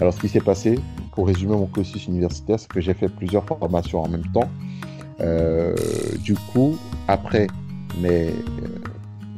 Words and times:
Alors, 0.00 0.12
ce 0.12 0.20
qui 0.20 0.28
s'est 0.28 0.40
passé, 0.40 0.78
pour 1.12 1.26
résumer 1.26 1.54
mon 1.54 1.66
cursus 1.66 2.06
universitaire, 2.06 2.58
c'est 2.58 2.68
que 2.68 2.80
j'ai 2.80 2.94
fait 2.94 3.08
plusieurs 3.08 3.44
formations 3.44 4.02
en 4.02 4.08
même 4.08 4.26
temps. 4.32 4.48
Euh, 5.20 5.74
du 6.18 6.34
coup, 6.34 6.76
après 7.06 7.46
mes, 8.00 8.28
euh, 8.28 8.32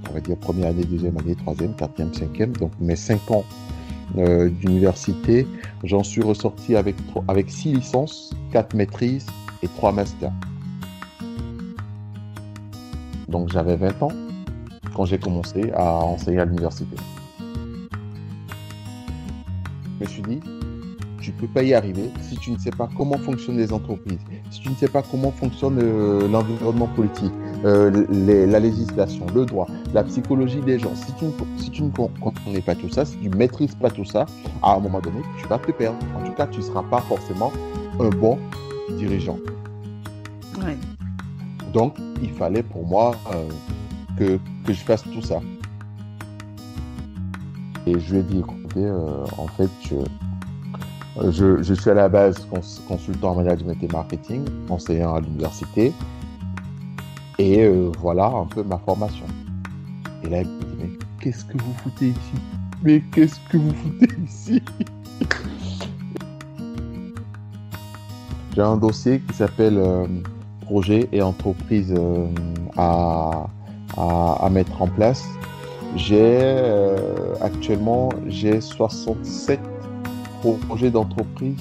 on 0.08 0.14
va 0.14 0.20
dire, 0.20 0.36
première 0.36 0.68
année, 0.68 0.84
deuxième 0.84 1.18
année, 1.18 1.34
troisième, 1.34 1.74
quatrième, 1.74 2.14
cinquième, 2.14 2.56
donc 2.56 2.72
mes 2.80 2.96
cinq 2.96 3.30
ans 3.30 3.44
euh, 4.16 4.48
d'université, 4.48 5.46
j'en 5.84 6.02
suis 6.02 6.22
ressorti 6.22 6.76
avec, 6.76 6.96
avec 7.28 7.50
six 7.50 7.74
licences, 7.74 8.34
quatre 8.52 8.74
maîtrises 8.74 9.26
et 9.62 9.68
trois 9.68 9.92
masters. 9.92 10.32
Donc 13.28 13.52
j'avais 13.52 13.76
20 13.76 14.02
ans 14.02 14.12
quand 14.94 15.04
j'ai 15.04 15.18
commencé 15.18 15.72
à 15.74 15.96
enseigner 15.96 16.38
à 16.38 16.44
l'université. 16.44 16.96
Peux 21.36 21.46
pas 21.46 21.62
y 21.62 21.74
arriver 21.74 22.10
si 22.20 22.36
tu 22.36 22.50
ne 22.50 22.58
sais 22.58 22.70
pas 22.70 22.88
comment 22.96 23.18
fonctionnent 23.18 23.58
les 23.58 23.72
entreprises, 23.72 24.18
si 24.50 24.60
tu 24.60 24.70
ne 24.70 24.74
sais 24.74 24.88
pas 24.88 25.02
comment 25.02 25.30
fonctionne 25.30 25.78
euh, 25.82 26.28
l'environnement 26.28 26.88
politique, 26.88 27.32
euh, 27.64 28.06
la 28.46 28.60
législation, 28.60 29.26
le 29.34 29.44
droit, 29.44 29.66
la 29.92 30.02
psychologie 30.04 30.60
des 30.60 30.78
gens. 30.78 30.94
Si 30.94 31.12
tu, 31.14 31.26
si 31.56 31.70
tu 31.70 31.82
ne 31.82 31.90
connais 31.90 32.60
pas 32.60 32.74
tout 32.74 32.88
ça, 32.88 33.04
si 33.04 33.16
tu 33.18 33.28
ne 33.28 33.36
maîtrises 33.36 33.74
pas 33.74 33.90
tout 33.90 34.04
ça, 34.04 34.26
à 34.62 34.74
un 34.74 34.80
moment 34.80 35.00
donné, 35.00 35.20
tu 35.40 35.46
vas 35.48 35.58
te 35.58 35.70
perdre. 35.72 35.98
En 36.16 36.26
tout 36.26 36.32
cas, 36.32 36.46
tu 36.46 36.60
ne 36.60 36.64
seras 36.64 36.82
pas 36.82 37.00
forcément 37.02 37.52
un 38.00 38.08
bon 38.10 38.38
dirigeant. 38.98 39.38
Donc, 41.72 41.96
il 42.22 42.30
fallait 42.30 42.62
pour 42.62 42.86
moi 42.86 43.14
euh, 43.32 43.48
que, 44.18 44.38
que, 44.64 44.72
je 44.72 44.80
fasse 44.80 45.02
tout 45.02 45.20
ça. 45.20 45.40
Et 47.86 48.00
je 48.00 48.14
lui 48.14 48.20
ai 48.20 48.22
dit, 48.22 48.38
écoutez, 48.38 48.90
en 49.38 49.46
fait, 49.48 49.68
je, 49.82 49.96
je, 51.22 51.74
suis 51.74 51.90
à 51.90 51.94
la 51.94 52.08
base 52.08 52.46
consultant 52.86 53.30
en 53.30 53.36
management 53.36 53.76
et 53.82 53.88
marketing, 53.88 54.44
enseignant 54.68 55.14
à 55.14 55.20
l'université. 55.20 55.92
Et 57.38 57.64
euh, 57.64 57.90
voilà 57.98 58.26
un 58.26 58.46
peu 58.46 58.62
ma 58.62 58.78
formation. 58.78 59.26
Et 60.22 60.28
là, 60.28 60.42
il 60.42 60.48
me 60.48 60.60
dit, 60.60 60.76
mais 60.78 60.90
qu'est-ce 61.20 61.44
que 61.44 61.58
vous 61.58 61.72
foutez 61.82 62.08
ici? 62.08 62.34
Mais 62.82 63.02
qu'est-ce 63.12 63.38
que 63.50 63.56
vous 63.56 63.72
foutez 63.72 64.08
ici? 64.24 64.62
J'ai 68.54 68.62
un 68.62 68.76
dossier 68.76 69.20
qui 69.20 69.34
s'appelle 69.34 69.78
euh, 69.78 70.06
projet 70.62 71.08
et 71.12 71.20
entreprise 71.22 71.94
euh, 71.96 72.26
à, 72.76 73.46
à, 73.96 74.44
à, 74.44 74.50
mettre 74.50 74.80
en 74.80 74.88
place. 74.88 75.24
J'ai 75.94 76.54
actuellement 77.40 78.10
j'ai 78.26 78.60
67 78.60 79.60
projet 80.54 80.90
d'entreprise 80.90 81.56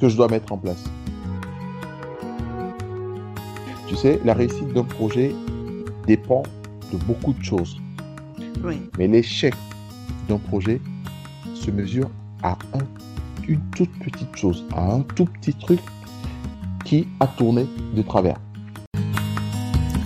que 0.00 0.08
je 0.08 0.16
dois 0.16 0.28
mettre 0.28 0.52
en 0.52 0.58
place. 0.58 0.84
Tu 3.86 3.96
sais, 3.96 4.20
la 4.24 4.34
réussite 4.34 4.72
d'un 4.72 4.84
projet 4.84 5.34
dépend 6.06 6.42
de 6.92 6.98
beaucoup 6.98 7.32
de 7.32 7.42
choses. 7.42 7.80
Mais 8.98 9.08
l'échec 9.08 9.54
d'un 10.28 10.38
projet 10.38 10.80
se 11.54 11.70
mesure 11.70 12.10
à 12.42 12.56
une 13.46 13.60
toute 13.76 13.90
petite 13.98 14.34
chose, 14.36 14.64
à 14.72 14.94
un 14.94 15.00
tout 15.00 15.26
petit 15.26 15.54
truc 15.54 15.80
qui 16.84 17.06
a 17.20 17.26
tourné 17.26 17.66
de 17.94 18.02
travers. 18.02 18.36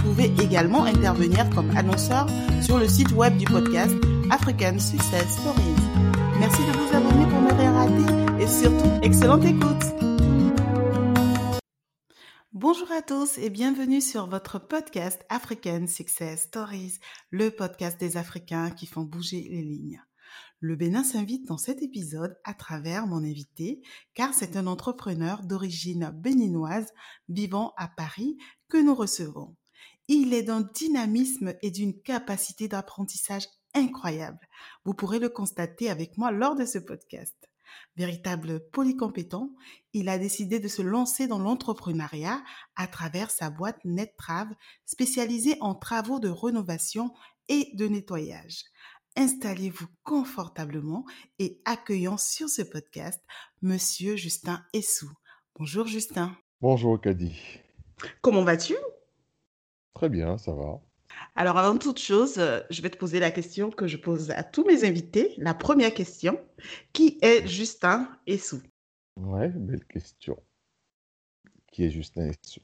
Vous 0.00 0.14
pouvez 0.14 0.32
également 0.42 0.84
intervenir 0.84 1.50
comme 1.50 1.68
annonceur 1.76 2.26
sur 2.62 2.78
le 2.78 2.88
site 2.88 3.12
web 3.12 3.36
du 3.36 3.44
podcast 3.44 3.92
African 4.30 4.78
Success 4.78 5.28
Stories. 5.28 5.74
Merci 6.38 6.62
de 6.62 6.72
vous 6.72 6.96
abonner 6.96 7.26
pour 7.28 7.42
ne 7.42 7.52
rien 7.52 7.72
rater 7.74 8.42
et 8.42 8.46
surtout, 8.46 8.90
excellente 9.02 9.44
écoute. 9.44 9.84
Bonjour 12.54 12.90
à 12.92 13.02
tous 13.02 13.36
et 13.36 13.50
bienvenue 13.50 14.00
sur 14.00 14.26
votre 14.26 14.58
podcast 14.58 15.22
African 15.28 15.86
Success 15.86 16.44
Stories, 16.44 16.98
le 17.28 17.50
podcast 17.50 18.00
des 18.00 18.16
Africains 18.16 18.70
qui 18.70 18.86
font 18.86 19.02
bouger 19.02 19.48
les 19.50 19.62
lignes. 19.62 20.02
Le 20.60 20.76
Bénin 20.76 21.04
s'invite 21.04 21.46
dans 21.46 21.58
cet 21.58 21.82
épisode 21.82 22.38
à 22.44 22.54
travers 22.54 23.06
mon 23.06 23.18
invité, 23.18 23.82
car 24.14 24.32
c'est 24.32 24.56
un 24.56 24.66
entrepreneur 24.66 25.42
d'origine 25.44 26.10
béninoise 26.14 26.90
vivant 27.28 27.74
à 27.76 27.88
Paris 27.88 28.38
que 28.70 28.78
nous 28.78 28.94
recevons. 28.94 29.56
Il 30.12 30.34
est 30.34 30.42
d'un 30.42 30.62
dynamisme 30.62 31.54
et 31.62 31.70
d'une 31.70 31.96
capacité 32.02 32.66
d'apprentissage 32.66 33.46
incroyable. 33.74 34.40
Vous 34.84 34.92
pourrez 34.92 35.20
le 35.20 35.28
constater 35.28 35.88
avec 35.88 36.18
moi 36.18 36.32
lors 36.32 36.56
de 36.56 36.64
ce 36.64 36.78
podcast. 36.78 37.36
Véritable 37.94 38.68
polycompétent, 38.72 39.54
il 39.92 40.08
a 40.08 40.18
décidé 40.18 40.58
de 40.58 40.66
se 40.66 40.82
lancer 40.82 41.28
dans 41.28 41.38
l'entrepreneuriat 41.38 42.42
à 42.74 42.88
travers 42.88 43.30
sa 43.30 43.50
boîte 43.50 43.78
NetTrav 43.84 44.48
spécialisée 44.84 45.56
en 45.60 45.76
travaux 45.76 46.18
de 46.18 46.28
rénovation 46.28 47.14
et 47.48 47.70
de 47.74 47.86
nettoyage. 47.86 48.64
Installez-vous 49.16 49.86
confortablement 50.02 51.04
et 51.38 51.62
accueillons 51.64 52.18
sur 52.18 52.48
ce 52.48 52.62
podcast 52.62 53.22
Monsieur 53.62 54.16
Justin 54.16 54.60
Essou. 54.72 55.12
Bonjour 55.56 55.86
Justin. 55.86 56.36
Bonjour 56.60 57.00
Kadi. 57.00 57.32
Comment 58.22 58.42
vas-tu? 58.42 58.74
Très 59.94 60.08
bien, 60.08 60.38
ça 60.38 60.52
va. 60.52 60.80
Alors, 61.34 61.58
avant 61.58 61.78
toute 61.78 61.98
chose, 61.98 62.38
euh, 62.38 62.60
je 62.70 62.82
vais 62.82 62.90
te 62.90 62.96
poser 62.96 63.20
la 63.20 63.30
question 63.30 63.70
que 63.70 63.86
je 63.86 63.96
pose 63.96 64.30
à 64.30 64.42
tous 64.42 64.64
mes 64.64 64.84
invités. 64.84 65.34
La 65.38 65.54
première 65.54 65.92
question, 65.92 66.38
qui 66.92 67.18
est 67.22 67.46
Justin 67.46 68.08
Essou? 68.26 68.62
Ouais, 69.16 69.48
belle 69.48 69.84
question. 69.84 70.36
Qui 71.72 71.84
est 71.84 71.90
Justin 71.90 72.30
Essou? 72.30 72.60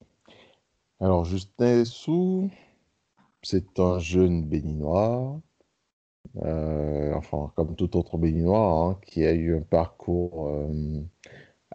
Alors, 1.00 1.24
Justin 1.24 1.80
Essou, 1.80 2.50
c'est 3.42 3.78
un 3.78 3.98
jeune 3.98 4.44
béninois, 4.48 5.40
euh, 6.42 7.14
enfin, 7.14 7.52
comme 7.56 7.76
tout 7.76 7.96
autre 7.96 8.18
béninois, 8.18 8.90
hein, 8.90 8.98
qui 9.06 9.24
a 9.24 9.32
eu 9.32 9.56
un 9.56 9.62
parcours 9.62 10.48
euh, 10.48 11.02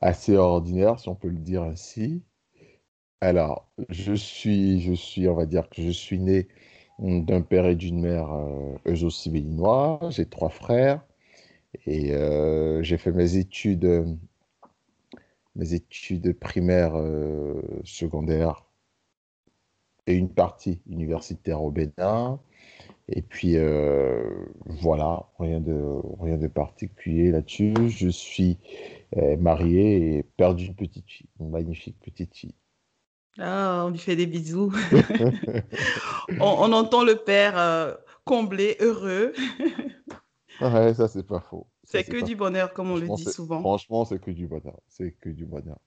assez 0.01 0.35
ordinaire, 0.37 0.99
si 0.99 1.09
on 1.09 1.15
peut 1.15 1.29
le 1.29 1.39
dire 1.39 1.63
ainsi. 1.63 2.23
Alors, 3.21 3.69
je 3.89 4.13
suis, 4.13 4.81
je 4.81 4.93
suis, 4.93 5.27
on 5.27 5.35
va 5.35 5.45
dire 5.45 5.69
que 5.69 5.81
je 5.81 5.91
suis 5.91 6.17
né 6.19 6.47
d'un 6.99 7.41
père 7.41 7.67
et 7.67 7.75
d'une 7.75 8.01
mère 8.01 8.31
euh, 8.33 8.75
eux 8.87 9.03
aussi 9.05 9.29
béninois. 9.29 9.99
J'ai 10.09 10.25
trois 10.25 10.49
frères 10.49 11.05
et 11.85 12.13
euh, 12.15 12.81
j'ai 12.83 12.97
fait 12.97 13.11
mes 13.11 13.37
études, 13.37 14.17
mes 15.55 15.73
études 15.73 16.33
primaires, 16.39 16.97
euh, 16.97 17.61
secondaires 17.83 18.65
et 20.07 20.15
une 20.15 20.33
partie 20.33 20.81
universitaire 20.87 21.61
au 21.63 21.71
Bénin. 21.71 22.39
Et 23.09 23.21
puis 23.21 23.57
voilà, 24.65 25.29
rien 25.39 25.59
de, 25.59 25.79
rien 26.19 26.37
de 26.37 26.47
particulier 26.47 27.31
là-dessus. 27.31 27.73
Je 27.87 28.09
suis 28.09 28.57
marié 29.39 30.17
et 30.17 30.23
père 30.23 30.55
d'une 30.55 30.75
petite 30.75 31.09
fille, 31.09 31.27
une 31.39 31.49
magnifique 31.49 31.99
petite 31.99 32.35
fille. 32.35 32.55
Ah, 33.39 33.83
on 33.85 33.89
lui 33.89 33.97
fait 33.97 34.15
des 34.15 34.25
bisous. 34.25 34.73
on, 36.39 36.73
entend 36.73 37.03
le 37.03 37.15
père 37.15 37.57
euh, 37.57 37.93
comblé, 38.25 38.77
heureux. 38.79 39.33
ouais, 40.61 40.93
ça, 40.93 41.07
c'est 41.07 41.23
pas 41.23 41.39
faux. 41.39 41.67
C'est 41.83 42.03
que 42.03 42.23
du 42.23 42.35
bonheur, 42.35 42.73
comme 42.73 42.91
on 42.91 42.97
le 42.97 43.07
dit 43.07 43.25
souvent. 43.25 43.59
Franchement, 43.59 44.05
c'est 44.05 44.19
que 44.19 44.31
du 44.31 44.47
bonheur. 44.47 44.79
C'est 44.87 45.11
que 45.11 45.29
du 45.29 45.45
bonheur. 45.45 45.79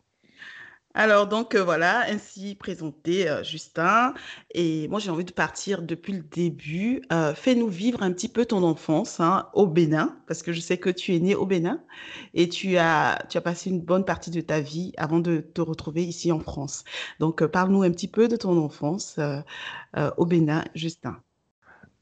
Alors 0.97 1.27
donc 1.27 1.57
euh, 1.57 1.65
voilà, 1.65 2.05
ainsi 2.09 2.55
présenté 2.55 3.29
euh, 3.29 3.43
Justin. 3.43 4.15
Et 4.55 4.87
moi 4.87 5.01
j'ai 5.01 5.11
envie 5.11 5.25
de 5.25 5.33
partir 5.33 5.83
depuis 5.83 6.13
le 6.13 6.23
début. 6.23 7.03
Euh, 7.13 7.35
fais-nous 7.35 7.67
vivre 7.67 8.05
un 8.05 8.13
petit 8.13 8.29
peu 8.29 8.47
ton 8.47 8.63
enfance 8.63 9.19
hein, 9.19 9.49
au 9.55 9.67
Bénin, 9.67 10.17
parce 10.29 10.45
que 10.45 10.53
je 10.53 10.61
sais 10.61 10.79
que 10.79 10.91
tu 10.91 11.17
es 11.17 11.19
né 11.19 11.35
au 11.35 11.47
Bénin 11.47 11.83
et 12.33 12.49
tu 12.49 12.77
as, 12.77 13.19
tu 13.29 13.37
as 13.37 13.41
passé 13.41 13.71
une 13.71 13.81
bonne 13.81 14.05
partie 14.05 14.31
de 14.31 14.41
ta 14.41 14.61
vie 14.61 14.93
avant 14.97 15.19
de 15.19 15.39
te 15.39 15.61
retrouver 15.61 16.05
ici 16.05 16.31
en 16.31 16.39
France. 16.39 16.85
Donc 17.19 17.45
parle-nous 17.45 17.83
un 17.83 17.91
petit 17.91 18.09
peu 18.09 18.29
de 18.29 18.37
ton 18.37 18.57
enfance 18.63 19.19
au 20.17 20.27
Bénin, 20.27 20.65
Justin. 20.77 21.21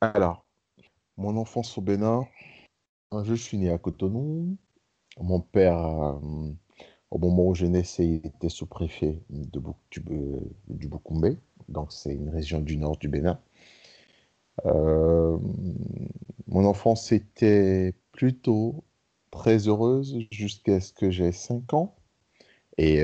Alors, 0.02 0.44
mon 1.16 1.38
enfance 1.38 1.78
au 1.78 1.80
Bénin, 1.80 2.26
je 3.24 3.34
suis 3.34 3.56
né 3.56 3.70
à 3.70 3.78
Cotonou. 3.78 4.58
Mon 5.18 5.40
père 5.40 6.18
Au 7.12 7.18
moment 7.18 7.48
où 7.48 7.54
je 7.54 7.66
naissais, 7.66 8.06
il 8.06 8.26
était 8.26 8.48
sous-préfet 8.48 9.20
du, 9.28 9.50
du 10.68 10.88
donc 11.68 11.92
c'est 11.92 12.14
une 12.14 12.30
région 12.30 12.60
du 12.60 12.78
nord 12.78 12.96
du 12.96 13.08
Bénin. 13.08 13.38
mon 14.64 16.64
enfance 16.64 17.12
était 17.12 17.94
plutôt 18.12 18.82
très 19.30 19.68
heureuse 19.68 20.20
jusqu'à 20.30 20.80
ce 20.80 20.94
que 20.94 21.10
j'ai 21.10 21.32
5 21.32 21.74
ans. 21.74 21.94
Et 22.78 23.02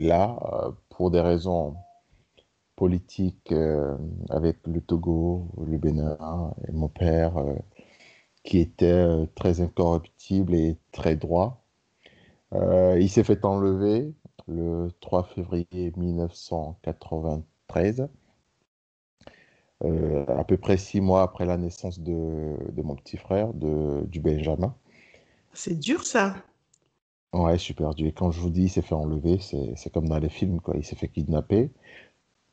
là, 0.00 0.72
pour 0.88 1.12
des 1.12 1.20
raisons 1.20 1.76
politiques 2.74 3.54
avec 4.30 4.66
le 4.66 4.80
Togo, 4.80 5.46
le 5.64 5.78
Bénin 5.78 6.52
et 6.66 6.72
mon 6.72 6.88
père, 6.88 7.34
qui 8.42 8.58
était 8.58 9.06
très 9.36 9.60
incorruptible 9.60 10.56
et 10.56 10.76
très 10.90 11.14
droit, 11.14 11.61
il 12.54 13.08
s'est 13.10 13.24
fait 13.24 13.44
enlever 13.44 14.12
le 14.48 14.88
3 15.00 15.24
février 15.24 15.92
1993. 15.96 18.08
à 20.28 20.44
peu 20.44 20.56
près 20.56 20.76
six 20.76 21.00
mois 21.00 21.22
après 21.22 21.46
la 21.46 21.56
naissance 21.56 22.00
de, 22.00 22.56
de 22.72 22.82
mon 22.82 22.96
petit 22.96 23.16
frère, 23.16 23.52
de, 23.54 24.04
du 24.06 24.20
Benjamin. 24.20 24.74
C'est 25.54 25.78
dur 25.78 26.04
ça. 26.04 26.36
Ouais, 27.34 27.56
super 27.58 27.94
dur. 27.94 28.06
Et 28.08 28.12
quand 28.12 28.30
je 28.30 28.40
vous 28.40 28.48
dis 28.50 28.62
il 28.64 28.68
s'est 28.70 28.80
fait 28.82 28.94
enlever, 28.94 29.38
c'est 29.38 29.90
comme 29.92 30.08
dans 30.08 30.18
les 30.18 30.28
films, 30.30 30.60
quoi. 30.60 30.74
Il 30.76 30.84
s'est 30.84 30.96
fait 30.96 31.08
kidnapper. 31.08 31.70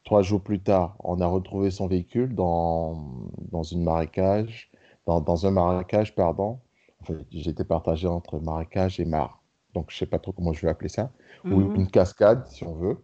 Trois 0.05 0.21
jours 0.23 0.41
plus 0.43 0.61
tard, 0.61 0.95
on 1.03 1.21
a 1.21 1.27
retrouvé 1.27 1.71
son 1.71 1.87
véhicule 1.87 2.35
dans, 2.35 3.29
dans 3.51 3.63
une 3.63 3.83
marécage, 3.83 4.71
dans, 5.07 5.21
dans 5.21 5.45
un 5.47 5.51
marécage, 5.51 6.15
pardon. 6.15 6.59
En 7.01 7.05
fait, 7.05 7.17
j'étais 7.31 7.65
partagé 7.65 8.07
entre 8.07 8.39
marécage 8.39 8.99
et 8.99 9.05
mare. 9.05 9.38
Donc, 9.79 9.91
je 9.91 9.97
sais 9.97 10.05
pas 10.05 10.19
trop 10.19 10.33
comment 10.33 10.51
je 10.51 10.59
vais 10.61 10.67
appeler 10.69 10.89
ça. 10.89 11.09
Ou 11.45 11.61
Mhm. 11.61 11.75
une 11.75 11.87
cascade, 11.89 12.45
si 12.47 12.65
on 12.65 12.73
veut. 12.75 12.97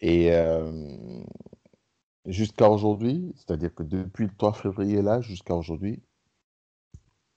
Et 0.00 0.32
euh, 0.32 1.22
jusqu'à 2.26 2.68
aujourd'hui, 2.68 3.32
c'est-à-dire 3.36 3.72
que 3.72 3.84
depuis 3.84 4.24
le 4.24 4.32
3 4.36 4.52
février 4.52 5.02
là, 5.02 5.20
jusqu'à 5.20 5.54
aujourd'hui, 5.54 6.02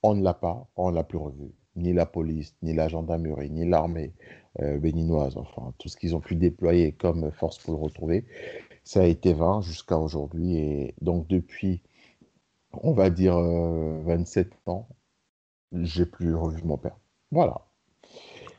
on 0.02 0.16
ne 0.16 0.24
l'a 0.24 0.34
pas, 0.34 0.68
on 0.76 0.90
ne 0.90 0.96
l'a 0.96 1.04
plus 1.04 1.20
revu. 1.20 1.52
Ni 1.76 1.94
la 1.94 2.08
police, 2.08 2.56
ni 2.64 2.74
la 2.74 2.88
gendarmerie, 2.88 3.52
ni 3.52 3.64
l'armée 3.70 4.14
euh, 4.62 4.80
béninoise, 4.80 5.38
enfin, 5.38 5.72
tout 5.78 5.88
ce 5.88 5.98
qu'ils 5.98 6.16
ont 6.16 6.20
pu 6.20 6.36
déployer 6.36 6.94
comme 6.94 7.32
force 7.32 7.60
pour 7.60 7.76
le 7.76 7.80
retrouver, 7.80 8.26
ça 8.84 9.02
a 9.02 9.06
été 9.06 9.34
vain 9.34 9.62
jusqu'à 9.62 10.00
aujourd'hui. 10.00 10.58
Et 10.58 10.96
donc, 11.02 11.28
depuis, 11.28 11.84
on 12.74 12.94
va 12.94 13.12
dire, 13.12 13.38
euh, 13.38 14.02
27 14.04 14.52
ans, 14.68 14.88
j'ai 15.74 16.06
plus 16.08 16.34
revu 16.36 16.64
mon 16.64 16.78
père. 16.78 16.98
Voilà. 17.32 17.68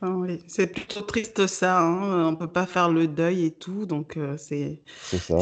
Oui, 0.01 0.43
c'est 0.47 0.67
plutôt 0.67 1.01
triste 1.01 1.47
ça, 1.47 1.81
hein. 1.81 2.27
On 2.27 2.35
peut 2.35 2.51
pas 2.51 2.65
faire 2.65 2.89
le 2.89 3.07
deuil 3.07 3.45
et 3.45 3.51
tout, 3.51 3.85
donc 3.85 4.17
euh, 4.17 4.37
c'est 4.37 4.83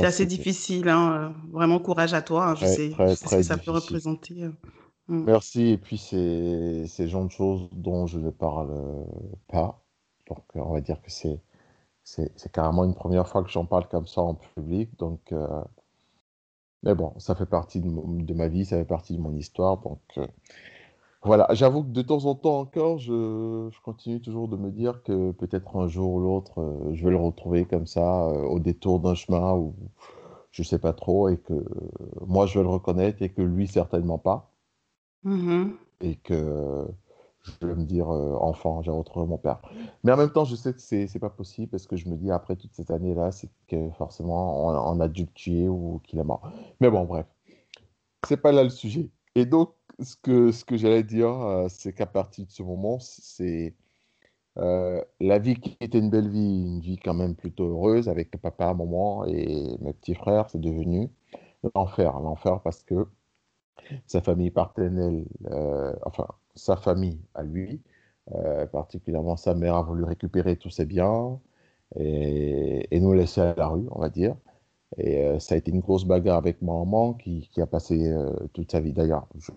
assez 0.04 0.26
difficile, 0.26 0.90
hein. 0.90 1.14
Euh, 1.14 1.30
Vraiment 1.52 1.80
courage 1.80 2.14
à 2.14 2.22
toi, 2.22 2.50
hein. 2.50 2.56
Je 2.56 2.66
sais, 2.66 2.90
je 2.90 2.94
très, 2.94 3.16
sais 3.16 3.28
ce 3.28 3.36
que 3.36 3.44
ça 3.44 3.58
peut 3.58 3.72
représenter. 3.72 4.44
euh. 4.44 4.52
Mm. 5.08 5.24
Merci. 5.26 5.70
Et 5.70 5.78
puis, 5.78 5.98
c'est 5.98 6.86
ces 6.88 7.08
genre 7.08 7.26
de 7.26 7.32
choses 7.32 7.70
dont 7.72 8.08
je 8.08 8.20
ne 8.20 8.30
parle 8.30 9.06
pas. 9.48 9.84
Donc, 10.28 10.44
euh, 10.56 10.60
on 10.60 10.74
va 10.74 10.82
dire 10.82 11.02
que 11.02 11.12
c'est 11.12 12.52
carrément 12.52 12.86
une 12.86 12.96
première 12.96 13.28
fois 13.28 13.44
que 13.44 13.50
j'en 13.50 13.66
parle 13.66 13.88
comme 13.88 14.08
ça 14.08 14.22
en 14.22 14.36
public. 14.36 14.98
Donc, 14.98 15.32
euh, 15.32 15.64
mais 16.84 16.96
bon, 16.96 17.14
ça 17.20 17.36
fait 17.36 17.46
partie 17.46 17.80
de, 17.80 18.34
ma 18.34 18.48
vie, 18.48 18.66
ça 18.66 18.78
fait 18.78 18.86
partie 18.86 19.16
de 19.16 19.22
mon 19.22 19.36
histoire. 19.36 19.78
Donc, 19.78 20.02
euh, 20.18 20.28
voilà. 21.24 21.48
J'avoue 21.52 21.84
que 21.84 21.90
de 21.90 22.02
temps 22.02 22.26
en 22.26 22.36
temps 22.36 22.60
encore, 22.60 22.98
je, 22.98 23.70
je 23.72 23.82
continue 23.82 24.22
toujours 24.22 24.48
de 24.48 24.58
me 24.58 24.72
dire 24.72 25.04
que 25.04 25.32
peut-être 25.32 25.78
un 25.78 25.88
jour 25.88 26.14
ou 26.14 26.20
l'autre, 26.20 26.62
euh, 26.62 26.94
je 26.94 27.04
vais 27.04 27.12
le 27.12 27.18
retrouver 27.18 27.66
comme 27.66 27.88
ça, 27.88 28.28
euh, 28.28 28.44
au 28.44 28.60
détour 28.60 29.00
d'un 29.00 29.16
chemin 29.16 29.54
ou 29.54 29.76
je 30.52 30.64
sais 30.64 30.80
pas 30.80 30.94
trop, 30.94 31.30
et 31.30 31.38
que 31.38 31.54
euh, 31.54 31.66
moi, 32.28 32.46
je 32.46 32.60
vais 32.60 32.64
le 32.64 32.70
reconnaître 32.70 33.22
et 33.22 33.30
que 33.30 33.42
lui, 33.42 33.68
certainement 33.68 34.18
pas. 34.18 34.52
Mhm. 35.24 35.78
et 36.02 36.16
que 36.18 36.86
je 37.44 37.66
vais 37.66 37.76
me 37.76 37.84
dire 37.84 38.10
euh, 38.10 38.36
enfant, 38.36 38.82
j'ai 38.82 38.92
retrouvé 38.92 39.26
mon 39.26 39.38
père. 39.38 39.62
Mais 40.04 40.12
en 40.12 40.18
même 40.18 40.32
temps, 40.32 40.46
je 40.46 40.56
sais 40.56 40.74
que 40.74 40.82
c'est 40.82 41.08
c'est 41.08 41.20
pas 41.20 41.30
possible 41.30 41.70
parce 41.70 41.88
que 41.88 41.96
je 41.96 42.08
me 42.10 42.16
dis 42.16 42.32
après 42.32 42.56
toutes 42.56 42.74
ces 42.74 42.92
années-là, 42.92 43.32
c'est 43.32 43.50
que 43.68 43.90
forcément 43.92 44.68
on, 44.68 44.98
on 44.98 45.00
a 45.00 45.08
dû 45.08 45.24
le 45.24 45.32
tuer 45.34 45.68
ou 45.68 46.00
qu'il 46.04 46.20
est 46.20 46.24
mort. 46.24 46.50
Mais 46.80 46.90
bon, 46.90 47.04
bref, 47.06 47.26
c'est 48.28 48.38
pas 48.38 48.52
là 48.52 48.64
le 48.64 48.70
sujet. 48.70 49.10
Et 49.36 49.46
donc, 49.46 49.74
ce 50.00 50.16
que 50.16 50.52
ce 50.52 50.66
que 50.66 50.78
j'allais 50.78 51.04
dire, 51.04 51.30
euh, 51.30 51.68
c'est 51.70 51.94
qu'à 51.94 52.06
partir 52.06 52.46
de 52.46 52.52
ce 52.52 52.64
moment, 52.64 53.00
c'est 53.00 53.76
euh, 54.58 55.04
la 55.20 55.40
vie 55.40 55.56
qui 55.60 55.78
était 55.82 56.00
une 56.00 56.10
belle 56.12 56.30
vie, 56.30 56.40
une 56.68 56.82
vie 56.82 56.98
quand 56.98 57.14
même 57.16 57.36
plutôt 57.36 57.66
heureuse 57.70 58.10
avec 58.10 58.32
papa, 58.42 58.74
maman 58.74 59.26
et 59.26 59.78
mes 59.82 59.94
petits 59.94 60.16
frères, 60.16 60.50
c'est 60.50 60.62
devenu 60.62 61.10
l'enfer, 61.76 62.20
l'enfer 62.22 62.62
parce 62.64 62.84
que 62.84 63.08
sa 64.08 64.22
famille 64.22 64.52
paternelle, 64.52 65.26
euh, 65.48 65.94
enfin 66.04 66.28
sa 66.56 66.78
famille 66.78 67.20
à 67.36 67.44
lui, 67.44 67.82
euh, 68.36 68.66
particulièrement 68.68 69.38
sa 69.38 69.54
mère 69.56 69.76
a 69.76 69.84
voulu 69.84 70.04
récupérer 70.04 70.58
tous 70.58 70.70
ses 70.70 70.86
biens 70.86 71.40
et, 71.98 72.88
et 72.96 73.00
nous 73.00 73.14
laisser 73.14 73.42
à 73.42 73.56
la 73.56 73.68
rue, 73.68 73.88
on 73.92 74.00
va 74.02 74.10
dire. 74.10 74.36
Et 74.98 75.26
euh, 75.26 75.40
ça 75.40 75.56
a 75.56 75.58
été 75.58 75.72
une 75.72 75.80
grosse 75.80 76.06
bagarre 76.06 76.38
avec 76.38 76.62
ma 76.62 76.74
maman 76.74 77.14
qui, 77.14 77.50
qui 77.52 77.62
a 77.62 77.68
passé 77.68 78.10
euh, 78.12 78.32
toute 78.54 78.72
sa 78.72 78.80
vie. 78.80 78.94
D'ailleurs, 78.94 79.28
je, 79.36 79.52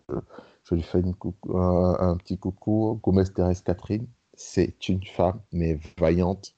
je 0.64 0.74
lui 0.74 0.82
fais 0.82 0.98
un 0.98 2.16
petit 2.16 2.38
coucou, 2.38 2.98
Gomez 3.02 3.24
Thérèse 3.24 3.62
Catherine. 3.62 4.06
C'est 4.34 4.88
une 4.88 5.04
femme, 5.04 5.40
mais 5.52 5.78
vaillante. 5.98 6.54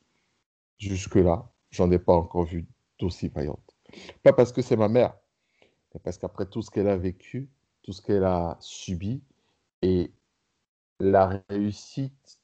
Jusque-là, 0.78 1.50
j'en 1.70 1.90
ai 1.90 1.98
pas 1.98 2.14
encore 2.14 2.44
vu 2.44 2.66
d'aussi 3.00 3.28
vaillante. 3.28 3.76
Pas 4.22 4.32
parce 4.32 4.52
que 4.52 4.62
c'est 4.62 4.76
ma 4.76 4.88
mère, 4.88 5.16
mais 5.94 6.00
parce 6.02 6.18
qu'après 6.18 6.46
tout 6.46 6.62
ce 6.62 6.70
qu'elle 6.70 6.88
a 6.88 6.96
vécu, 6.96 7.48
tout 7.82 7.92
ce 7.92 8.02
qu'elle 8.02 8.24
a 8.24 8.56
subi 8.60 9.22
et 9.82 10.12
la 11.00 11.42
réussite, 11.48 12.38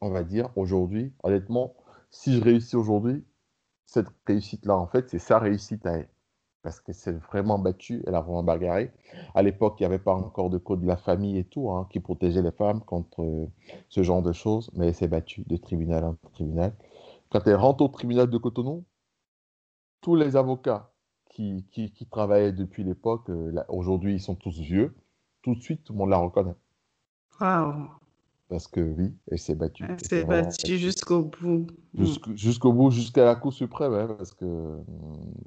on 0.00 0.10
va 0.10 0.24
dire, 0.24 0.50
aujourd'hui, 0.56 1.12
honnêtement, 1.22 1.74
si 2.10 2.36
je 2.36 2.42
réussis 2.42 2.76
aujourd'hui, 2.76 3.24
cette 3.88 4.08
réussite-là, 4.26 4.76
en 4.76 4.86
fait, 4.86 5.08
c'est 5.08 5.18
sa 5.18 5.38
réussite 5.38 5.84
à 5.86 5.96
elle. 5.96 6.08
Parce 6.62 6.80
qu'elle 6.80 6.94
s'est 6.94 7.12
vraiment 7.12 7.58
battue, 7.58 8.02
elle 8.06 8.14
a 8.14 8.20
vraiment 8.20 8.42
bagarré. 8.42 8.92
À 9.34 9.42
l'époque, 9.42 9.76
il 9.78 9.82
n'y 9.82 9.86
avait 9.86 9.98
pas 9.98 10.12
encore 10.12 10.50
de 10.50 10.58
code 10.58 10.82
de 10.82 10.86
la 10.86 10.98
famille 10.98 11.38
et 11.38 11.44
tout, 11.44 11.70
hein, 11.70 11.88
qui 11.90 11.98
protégeait 11.98 12.42
les 12.42 12.50
femmes 12.50 12.80
contre 12.82 13.22
euh, 13.22 13.46
ce 13.88 14.02
genre 14.02 14.22
de 14.22 14.32
choses, 14.32 14.70
mais 14.74 14.88
elle 14.88 14.94
s'est 14.94 15.08
battue 15.08 15.44
de 15.46 15.56
tribunal 15.56 16.04
en 16.04 16.16
tribunal. 16.34 16.74
Quand 17.30 17.46
elle 17.46 17.54
rentre 17.54 17.82
au 17.82 17.88
tribunal 17.88 18.28
de 18.28 18.36
Cotonou, 18.36 18.84
tous 20.02 20.16
les 20.16 20.36
avocats 20.36 20.92
qui, 21.30 21.64
travaillaient 22.10 22.52
depuis 22.52 22.84
l'époque, 22.84 23.30
euh, 23.30 23.62
aujourd'hui, 23.68 24.14
ils 24.14 24.20
sont 24.20 24.34
tous 24.34 24.60
vieux. 24.60 24.94
Tout 25.40 25.54
de 25.54 25.60
suite, 25.62 25.84
tout 25.84 25.94
le 25.94 25.98
monde 25.98 26.10
la 26.10 26.18
reconnaît. 26.18 26.56
Waouh, 27.40 27.88
Parce 28.48 28.66
que 28.66 28.80
oui, 28.80 29.12
elle 29.30 29.38
s'est 29.38 29.54
battue. 29.54 29.84
elle 29.86 30.00
s'est 30.02 30.24
battue 30.24 30.78
jusqu'au 30.78 31.22
bout. 31.22 31.66
Mm. 31.92 32.04
Jusqu'- 32.04 32.36
Jusqu'au 32.36 32.72
bout, 32.72 32.90
jusqu'à 32.90 33.24
la 33.26 33.34
Cour 33.34 33.52
suprême, 33.52 33.92
hein, 33.92 34.14
parce 34.16 34.32
que 34.32 34.44
hum, 34.46 34.84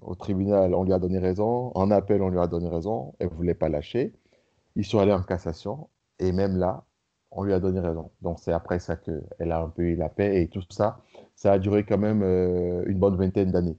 au 0.02 0.14
tribunal, 0.16 0.76
on 0.76 0.84
lui 0.84 0.94
a 0.94 1.00
donné 1.00 1.18
raison. 1.18 1.72
En 1.74 1.90
appel, 1.90 2.22
on 2.22 2.30
lui 2.30 2.40
a 2.40 2.46
donné 2.48 2.70
raison. 2.70 3.14
Elle 3.20 3.30
ne 3.30 3.34
voulait 3.34 3.56
pas 3.56 3.70
lâcher. 3.70 4.14
Ils 4.76 4.86
sont 4.86 5.00
allés 5.00 5.14
en 5.14 5.24
cassation. 5.24 5.90
Et 6.20 6.32
même 6.32 6.58
là, 6.58 6.84
on 7.32 7.44
lui 7.44 7.54
a 7.54 7.60
donné 7.60 7.80
raison. 7.80 8.12
Donc, 8.22 8.38
c'est 8.40 8.52
après 8.54 8.78
ça 8.78 8.96
qu'elle 8.98 9.52
a 9.52 9.62
un 9.62 9.70
peu 9.70 9.82
eu 9.84 9.96
la 9.96 10.10
paix. 10.10 10.40
Et 10.44 10.48
tout 10.48 10.62
ça, 10.70 11.00
ça 11.36 11.54
a 11.54 11.60
duré 11.60 11.84
quand 11.84 11.98
même 11.98 12.22
euh, 12.22 12.84
une 12.86 13.00
bonne 13.00 13.16
vingtaine 13.16 13.52
d'années. 13.52 13.78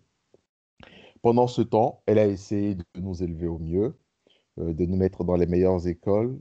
Pendant 1.23 1.47
ce 1.47 1.63
temps, 1.63 2.03
elle 2.07 2.19
a 2.19 2.27
essayé 2.27 2.75
de 2.75 2.85
nous 2.99 3.23
élever 3.23 3.47
au 3.47 3.59
mieux, 3.59 3.95
euh, 4.59 4.73
de 4.73 4.85
nous 4.87 4.97
mettre 4.97 5.23
dans 5.23 5.37
les 5.37 5.47
meilleures 5.47 5.87
écoles. 5.87 6.37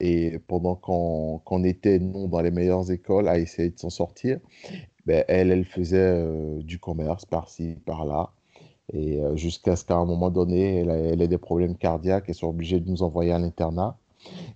Et 0.00 0.38
pendant 0.46 0.74
qu'on 0.76 1.64
était, 1.64 1.98
nous, 1.98 2.28
dans 2.28 2.40
les 2.40 2.50
meilleures 2.50 2.90
écoles, 2.90 3.28
à 3.28 3.38
essayer 3.38 3.70
de 3.70 3.78
s'en 3.78 3.90
sortir, 3.90 4.38
ben, 5.06 5.24
elle, 5.28 5.50
elle 5.50 5.64
faisait 5.64 5.98
euh, 5.98 6.60
du 6.62 6.78
commerce 6.78 7.24
par-ci, 7.24 7.76
par-là. 7.86 8.32
Et 8.92 9.20
euh, 9.20 9.36
jusqu'à 9.36 9.76
ce 9.76 9.84
qu'à 9.84 9.96
un 9.96 10.04
moment 10.04 10.30
donné, 10.30 10.80
elle 10.80 10.90
elle 10.90 11.22
ait 11.22 11.28
des 11.28 11.38
problèmes 11.38 11.76
cardiaques 11.76 12.28
et 12.28 12.32
soit 12.34 12.48
obligée 12.48 12.80
de 12.80 12.88
nous 12.90 13.02
envoyer 13.02 13.32
à 13.32 13.38
l'internat. 13.38 13.98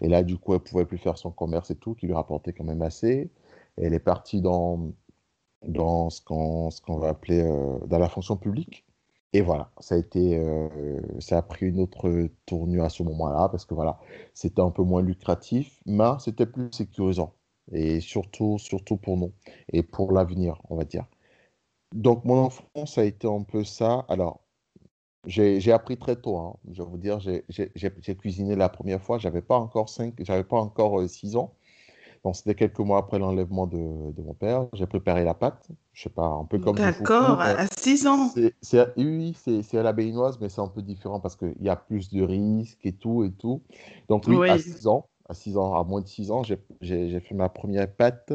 Et 0.01 0.09
là, 0.09 0.23
du 0.23 0.37
coup, 0.37 0.55
elle 0.55 0.61
pouvait 0.61 0.85
plus 0.85 0.99
faire 0.99 1.19
son 1.19 1.31
commerce 1.31 1.71
et 1.71 1.77
tout, 1.77 1.95
qui 1.95 2.07
lui 2.07 2.15
rapportait 2.15 2.53
quand 2.53 2.65
même 2.65 2.83
assez. 2.83 3.31
Elle 3.77 3.95
est 3.95 4.01
partie 4.01 4.41
dans, 4.41 4.93
dans 5.67 6.11
ce 6.11 6.21
qu'on 6.23 6.71
qu'on 6.87 6.99
va 6.99 7.09
appeler 7.11 7.43
euh, 7.43 7.79
dans 7.87 7.99
la 7.99 8.09
fonction 8.09 8.37
publique. 8.37 8.85
Et 9.33 9.43
voilà, 9.43 9.71
ça 9.81 9.95
a 9.95 9.99
été, 9.99 10.37
euh, 10.39 11.01
ça 11.21 11.39
a 11.39 11.43
pris 11.43 11.67
une 11.67 11.81
autre 11.81 12.29
tournure 12.47 12.85
à 12.85 12.91
ce 12.91 13.03
moment-là, 13.05 13.49
parce 13.49 13.65
que 13.65 13.75
voilà, 13.75 14.01
c'était 14.35 14.61
un 14.61 14.71
peu 14.71 14.83
moins 14.83 15.03
lucratif, 15.03 15.81
mais 15.87 16.19
c'était 16.19 16.47
plus 16.47 16.71
sécurisant. 16.73 17.35
Et 17.73 18.01
surtout, 18.01 18.59
surtout 18.59 18.97
pour 18.97 19.17
nous, 19.17 19.33
et 19.73 19.83
pour 19.85 20.13
l'avenir, 20.13 20.61
on 20.69 20.77
va 20.77 20.85
dire. 20.85 21.07
Donc, 21.95 22.25
mon 22.25 22.39
enfance 22.45 22.99
a 22.99 23.05
été 23.05 23.29
un 23.29 23.43
peu 23.43 23.65
ça. 23.65 24.05
Alors, 24.09 24.43
j'ai 25.27 25.73
appris 25.73 25.99
très 25.99 26.17
tôt, 26.17 26.39
hein. 26.39 26.57
Je 26.73 26.83
vais 26.83 26.89
vous 26.89 26.99
dire, 26.99 27.21
j'ai 27.21 28.17
cuisiné 28.17 28.57
la 28.57 28.69
première 28.69 29.03
fois, 29.03 29.19
j'avais 29.19 29.43
pas 29.43 29.59
encore 29.59 29.89
5, 29.89 30.15
j'avais 30.21 30.45
pas 30.45 30.59
encore 30.59 31.01
euh, 31.01 31.09
6 31.09 31.37
ans. 31.37 31.55
C'était 32.35 32.55
quelques 32.55 32.79
mois 32.81 32.99
après 32.99 33.19
l'enlèvement 33.19 33.67
de, 33.67 33.77
mon 33.77 34.35
père. 34.35 34.67
J'ai 34.75 34.87
préparé 34.87 35.25
la 35.25 35.35
pâte. 35.35 35.69
Je 35.93 36.03
sais 36.05 36.11
pas, 36.11 36.27
un 36.27 36.45
peu 36.45 36.59
comme 36.59 36.77
D'accord, 36.77 37.41
à 37.41 37.67
6 37.67 38.07
ans. 38.07 38.31
C'est, 38.61 38.87
oui, 38.97 39.35
c'est, 39.35 39.79
à 39.79 39.83
la 39.83 39.93
béninoise, 39.93 40.39
mais 40.41 40.49
c'est 40.49 40.61
un 40.61 40.69
peu 40.69 40.83
différent 40.83 41.21
parce 41.21 41.37
qu'il 41.37 41.55
y 41.61 41.69
a 41.69 41.77
plus 41.77 42.11
de 42.11 42.23
risques 42.23 42.85
et 42.85 42.93
tout 42.93 43.25
et 43.25 43.33
tout. 43.33 43.63
Donc, 44.09 44.25
oui, 44.29 44.49
à 44.51 44.59
6 44.59 44.87
ans, 44.87 45.07
à 45.29 45.35
6 45.35 45.57
ans, 45.57 45.75
à 45.75 45.83
moins 45.83 46.03
de 46.03 46.07
6 46.07 46.31
ans, 46.31 46.43
j'ai, 46.43 47.21
fait 47.21 47.35
ma 47.35 47.49
première 47.49 47.91
pâte. 47.91 48.33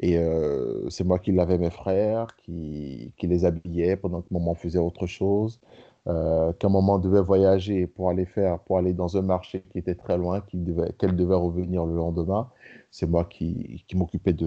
Et 0.00 0.18
euh, 0.18 0.88
c'est 0.90 1.04
moi 1.04 1.20
qui 1.20 1.30
lavais 1.30 1.58
mes 1.58 1.70
frères, 1.70 2.34
qui, 2.44 3.12
qui 3.16 3.28
les 3.28 3.44
habillais 3.44 3.96
pendant 3.96 4.22
que 4.22 4.28
maman 4.32 4.54
faisait 4.54 4.78
autre 4.78 5.06
chose 5.06 5.60
euh, 6.06 6.52
qu'un 6.54 6.68
moment 6.68 6.98
devait 6.98 7.22
voyager 7.22 7.86
pour 7.86 8.10
aller 8.10 8.26
faire, 8.26 8.58
pour 8.60 8.76
aller 8.76 8.92
dans 8.92 9.16
un 9.16 9.22
marché 9.22 9.64
qui 9.72 9.78
était 9.78 9.94
très 9.94 10.18
loin, 10.18 10.42
qu'elle 10.42 10.64
devait, 10.64 10.92
devait 11.00 11.34
revenir 11.34 11.86
le 11.86 11.94
lendemain, 11.94 12.50
c'est 12.94 13.08
moi 13.08 13.24
qui, 13.24 13.84
qui 13.88 13.96
m'occupais 13.96 14.32
de, 14.32 14.46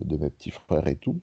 de, 0.00 0.16
mes 0.16 0.30
petits 0.30 0.50
frères 0.50 0.88
et 0.88 0.96
tout. 0.96 1.20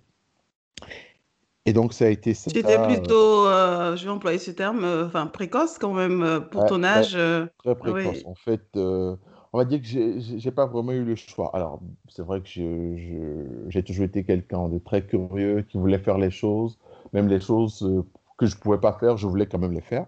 Et 1.65 1.73
donc 1.73 1.93
ça 1.93 2.05
a 2.05 2.09
été 2.09 2.35
ça. 2.35 2.51
Tu 2.51 2.59
étais 2.59 2.77
plutôt, 2.83 3.47
euh, 3.47 3.95
je 3.95 4.05
vais 4.05 4.11
employer 4.11 4.37
ce 4.37 4.51
terme, 4.51 4.83
euh, 4.83 5.07
enfin 5.07 5.25
précoce 5.25 5.79
quand 5.79 5.93
même 5.93 6.45
pour 6.51 6.67
ton 6.67 6.83
âge. 6.83 7.17
Très, 7.57 7.75
précoce. 7.75 8.23
En 8.23 8.35
fait, 8.35 8.69
on 8.75 9.57
va 9.57 9.65
dire 9.65 9.81
que 9.81 9.87
j'ai 10.19 10.51
pas 10.51 10.67
vraiment 10.67 10.91
eu 10.91 11.03
le 11.03 11.15
choix. 11.15 11.49
Alors 11.55 11.81
c'est 12.07 12.21
vrai 12.21 12.41
que 12.41 12.47
j'ai 13.67 13.83
toujours 13.83 14.05
été 14.05 14.23
quelqu'un 14.23 14.69
de 14.69 14.77
très 14.77 15.03
curieux, 15.03 15.63
qui 15.63 15.79
voulait 15.79 15.97
faire 15.97 16.19
les 16.19 16.31
choses, 16.31 16.77
même 17.13 17.29
les 17.29 17.39
choses 17.39 17.79
que 18.37 18.45
je 18.45 18.55
ne 18.55 18.61
pouvais 18.61 18.79
pas 18.79 18.93
faire, 18.93 19.17
je 19.17 19.25
voulais 19.25 19.47
quand 19.47 19.57
même 19.57 19.73
les 19.73 19.81
faire. 19.81 20.05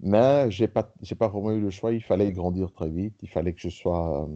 Mais 0.00 0.50
je 0.50 0.64
n'ai 0.64 0.68
pas, 0.68 0.92
pas 1.20 1.28
vraiment 1.28 1.52
eu 1.52 1.60
le 1.60 1.70
choix. 1.70 1.92
Il 1.92 2.02
fallait 2.02 2.32
grandir 2.32 2.72
très 2.72 2.90
vite. 2.90 3.14
Il 3.22 3.28
fallait 3.28 3.52
que 3.52 3.60
je 3.60 3.68
sois 3.68 4.24
euh, 4.24 4.26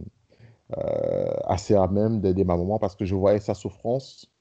assez 1.45 1.75
à 1.75 1.87
même 1.87 2.21
d'aider 2.21 2.43
ma 2.43 2.57
maman 2.57 2.79
parce 2.79 2.95
que 2.95 3.05
je 3.05 3.15
voyais 3.15 3.39
sa 3.39 3.53
souffrance. 3.53 4.31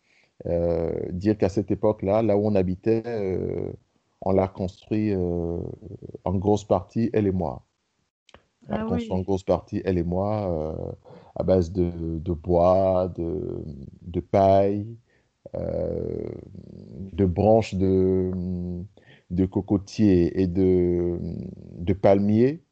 Euh, 0.46 0.92
dire 1.10 1.36
qu'à 1.36 1.48
cette 1.48 1.70
époque-là, 1.70 2.22
là 2.22 2.36
où 2.36 2.46
on 2.46 2.54
habitait, 2.54 3.02
euh, 3.06 3.72
on 4.20 4.32
l'a 4.32 4.48
construit 4.48 5.14
en 5.14 6.34
grosse 6.34 6.64
partie, 6.64 7.10
elle 7.12 7.26
et 7.26 7.32
moi. 7.32 7.64
Ah 8.70 8.86
en 9.10 9.20
grosse 9.20 9.44
partie, 9.44 9.80
elle 9.84 9.96
et 9.98 10.04
moi, 10.04 10.76
à 11.34 11.42
base 11.42 11.72
de, 11.72 12.18
de 12.18 12.32
bois, 12.32 13.08
de, 13.16 13.64
de 14.02 14.20
paille, 14.20 14.86
euh, 15.54 16.28
de 17.12 17.24
branches 17.24 17.74
de, 17.74 18.30
de 19.30 19.46
cocotiers 19.46 20.40
et 20.40 20.46
de, 20.46 21.18
de 21.78 21.92
palmiers. 21.92 22.62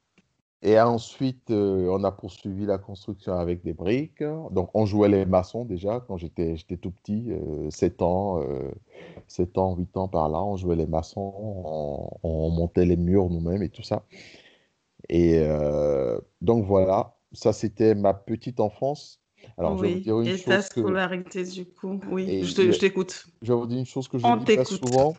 Et 0.62 0.80
ensuite, 0.80 1.50
euh, 1.50 1.88
on 1.90 2.02
a 2.02 2.10
poursuivi 2.10 2.64
la 2.66 2.78
construction 2.78 3.34
avec 3.34 3.62
des 3.62 3.74
briques. 3.74 4.22
Donc, 4.50 4.70
on 4.74 4.86
jouait 4.86 5.08
les 5.08 5.26
maçons 5.26 5.64
déjà 5.64 6.00
quand 6.00 6.16
j'étais 6.16 6.56
tout 6.80 6.90
petit, 6.90 7.30
7 7.70 8.00
euh, 8.00 8.04
ans, 8.04 8.42
7 9.28 9.58
ans, 9.58 9.76
8 9.76 9.96
ans 9.96 10.08
par 10.08 10.28
là. 10.28 10.42
On 10.42 10.56
jouait 10.56 10.76
les 10.76 10.86
maçons, 10.86 12.10
on, 12.22 12.50
montait 12.50 12.86
les 12.86 12.96
murs 12.96 13.28
nous-mêmes 13.28 13.62
et 13.62 13.68
tout 13.68 13.82
ça. 13.82 14.04
Et 15.08 15.46
donc, 16.40 16.64
voilà, 16.64 17.16
ça 17.32 17.52
c'était 17.52 17.94
ma 17.94 18.14
petite 18.14 18.58
enfance. 18.58 19.20
Alors, 19.58 19.78
oui. 19.78 19.78
je 19.78 19.84
vais 19.84 19.94
vous 19.94 20.00
dire 20.00 20.20
une 20.20 20.26
et 20.26 20.30
chose 20.38 20.44
ta 20.44 20.62
scolarité, 20.62 21.44
du 21.44 21.66
coup, 21.66 22.00
oui, 22.10 22.42
je 22.42 22.78
t'écoute. 22.78 23.26
Je 23.42 23.52
vais 23.52 23.58
vous 23.58 23.66
dire 23.66 23.78
une 23.78 23.86
chose 23.86 24.08
que 24.08 24.18
je 24.18 24.26
ne 24.26 24.44
dis 24.44 24.56
pas 24.56 24.64
souvent, 24.64 25.14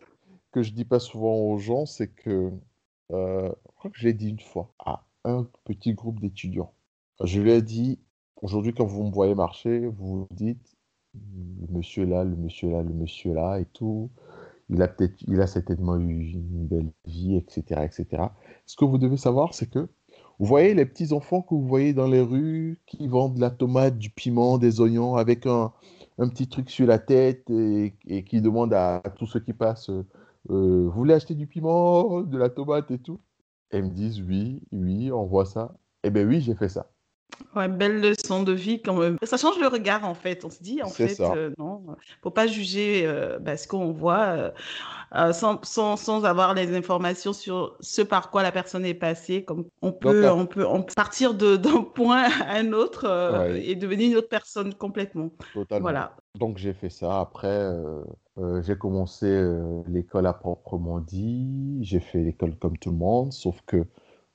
que 0.52 0.62
je 0.62 0.72
dis 0.72 0.84
pas 0.84 0.98
souvent 1.00 1.34
aux 1.34 1.58
gens, 1.58 1.86
c'est 1.86 2.08
que, 2.08 2.50
euh, 3.12 3.48
je 3.48 3.74
crois 3.76 3.90
que 3.90 3.98
je 3.98 4.06
l'ai 4.06 4.12
dit 4.12 4.28
une 4.28 4.40
fois 4.40 4.72
à 4.78 5.04
un 5.28 5.46
petit 5.64 5.94
groupe 5.94 6.20
d'étudiants. 6.20 6.72
Je 7.22 7.40
lui 7.40 7.52
ai 7.52 7.62
dit, 7.62 7.98
aujourd'hui, 8.42 8.72
quand 8.74 8.86
vous 8.86 9.04
me 9.04 9.12
voyez 9.12 9.34
marcher, 9.34 9.86
vous 9.86 10.20
vous 10.20 10.28
dites, 10.30 10.76
le 11.14 11.72
monsieur 11.72 12.04
là, 12.04 12.24
le 12.24 12.36
monsieur 12.36 12.70
là, 12.70 12.82
le 12.82 12.92
monsieur 12.94 13.34
là 13.34 13.58
et 13.58 13.66
tout, 13.66 14.10
il 14.70 14.82
a 14.82 14.88
peut-être, 14.88 15.22
il 15.26 15.40
a 15.40 15.46
certainement 15.46 15.96
eu 15.96 16.32
une 16.32 16.66
belle 16.66 16.92
vie, 17.06 17.36
etc., 17.36 17.82
etc. 17.84 18.24
Ce 18.66 18.76
que 18.76 18.84
vous 18.84 18.98
devez 18.98 19.16
savoir, 19.16 19.54
c'est 19.54 19.68
que 19.68 19.88
vous 20.38 20.46
voyez 20.46 20.74
les 20.74 20.86
petits 20.86 21.12
enfants 21.12 21.42
que 21.42 21.54
vous 21.54 21.66
voyez 21.66 21.92
dans 21.92 22.06
les 22.06 22.20
rues 22.20 22.78
qui 22.86 23.08
vendent 23.08 23.34
de 23.34 23.40
la 23.40 23.50
tomate, 23.50 23.98
du 23.98 24.10
piment, 24.10 24.58
des 24.58 24.80
oignons 24.80 25.16
avec 25.16 25.46
un, 25.46 25.72
petit 26.16 26.48
truc 26.48 26.70
sur 26.70 26.86
la 26.86 26.98
tête 26.98 27.50
et, 27.50 28.24
qui 28.24 28.40
demandent 28.40 28.74
à, 28.74 29.02
tous 29.16 29.26
ceux 29.26 29.40
qui 29.40 29.52
passent 29.52 29.90
euh, 29.90 30.04
Vous 30.48 30.90
voulez 30.90 31.14
acheter 31.14 31.34
du 31.34 31.46
piment, 31.46 32.22
de 32.22 32.38
la 32.38 32.50
tomate 32.50 32.90
et 32.90 32.98
tout? 32.98 33.20
Et 33.70 33.82
me 33.82 33.90
disent 33.90 34.20
Oui, 34.20 34.62
oui, 34.72 35.12
on 35.12 35.24
voit 35.24 35.46
ça. 35.46 35.74
Eh 36.02 36.10
bien 36.10 36.24
oui, 36.24 36.40
j'ai 36.40 36.54
fait 36.54 36.68
ça. 36.68 36.90
Ouais, 37.54 37.68
belle 37.68 38.00
leçon 38.00 38.42
de 38.42 38.52
vie 38.52 38.82
quand 38.82 38.94
même. 38.94 39.16
Ça 39.22 39.36
change 39.36 39.58
le 39.58 39.68
regard 39.68 40.04
en 40.04 40.14
fait. 40.14 40.44
On 40.44 40.50
se 40.50 40.62
dit 40.62 40.82
en 40.82 40.88
fait, 40.88 41.20
euh, 41.20 41.50
non, 41.58 41.82
faut 42.22 42.30
pas 42.30 42.46
juger 42.46 43.02
euh, 43.06 43.38
bah, 43.38 43.56
ce 43.56 43.68
qu'on 43.68 43.92
voit 43.92 44.52
euh, 45.14 45.32
sans, 45.32 45.62
sans, 45.62 45.96
sans, 45.96 46.24
avoir 46.24 46.54
les 46.54 46.76
informations 46.76 47.32
sur 47.32 47.76
ce 47.80 48.02
par 48.02 48.30
quoi 48.30 48.42
la 48.42 48.52
personne 48.52 48.84
est 48.84 48.94
passée. 48.94 49.44
Comme 49.44 49.64
on 49.82 49.92
peut, 49.92 50.28
on 50.28 50.46
peut 50.46 50.66
partir 50.94 51.34
d'un 51.58 51.82
point 51.82 52.24
à 52.42 52.56
un 52.56 52.72
autre 52.72 53.06
et 53.56 53.74
devenir 53.76 54.10
une 54.10 54.16
autre 54.16 54.28
personne 54.28 54.74
complètement. 54.74 55.30
Totalement. 55.54 55.82
Voilà. 55.82 56.16
Donc 56.34 56.58
j'ai 56.58 56.74
fait 56.74 56.90
ça. 56.90 57.20
Après, 57.20 57.72
j'ai 58.62 58.76
commencé 58.76 59.26
l'école 59.88 60.26
à 60.26 60.32
proprement 60.32 61.00
dit. 61.00 61.78
J'ai 61.82 62.00
fait 62.00 62.22
l'école 62.22 62.56
comme 62.56 62.78
tout 62.78 62.90
le 62.90 62.96
monde, 62.96 63.32
sauf 63.32 63.60
que 63.66 63.86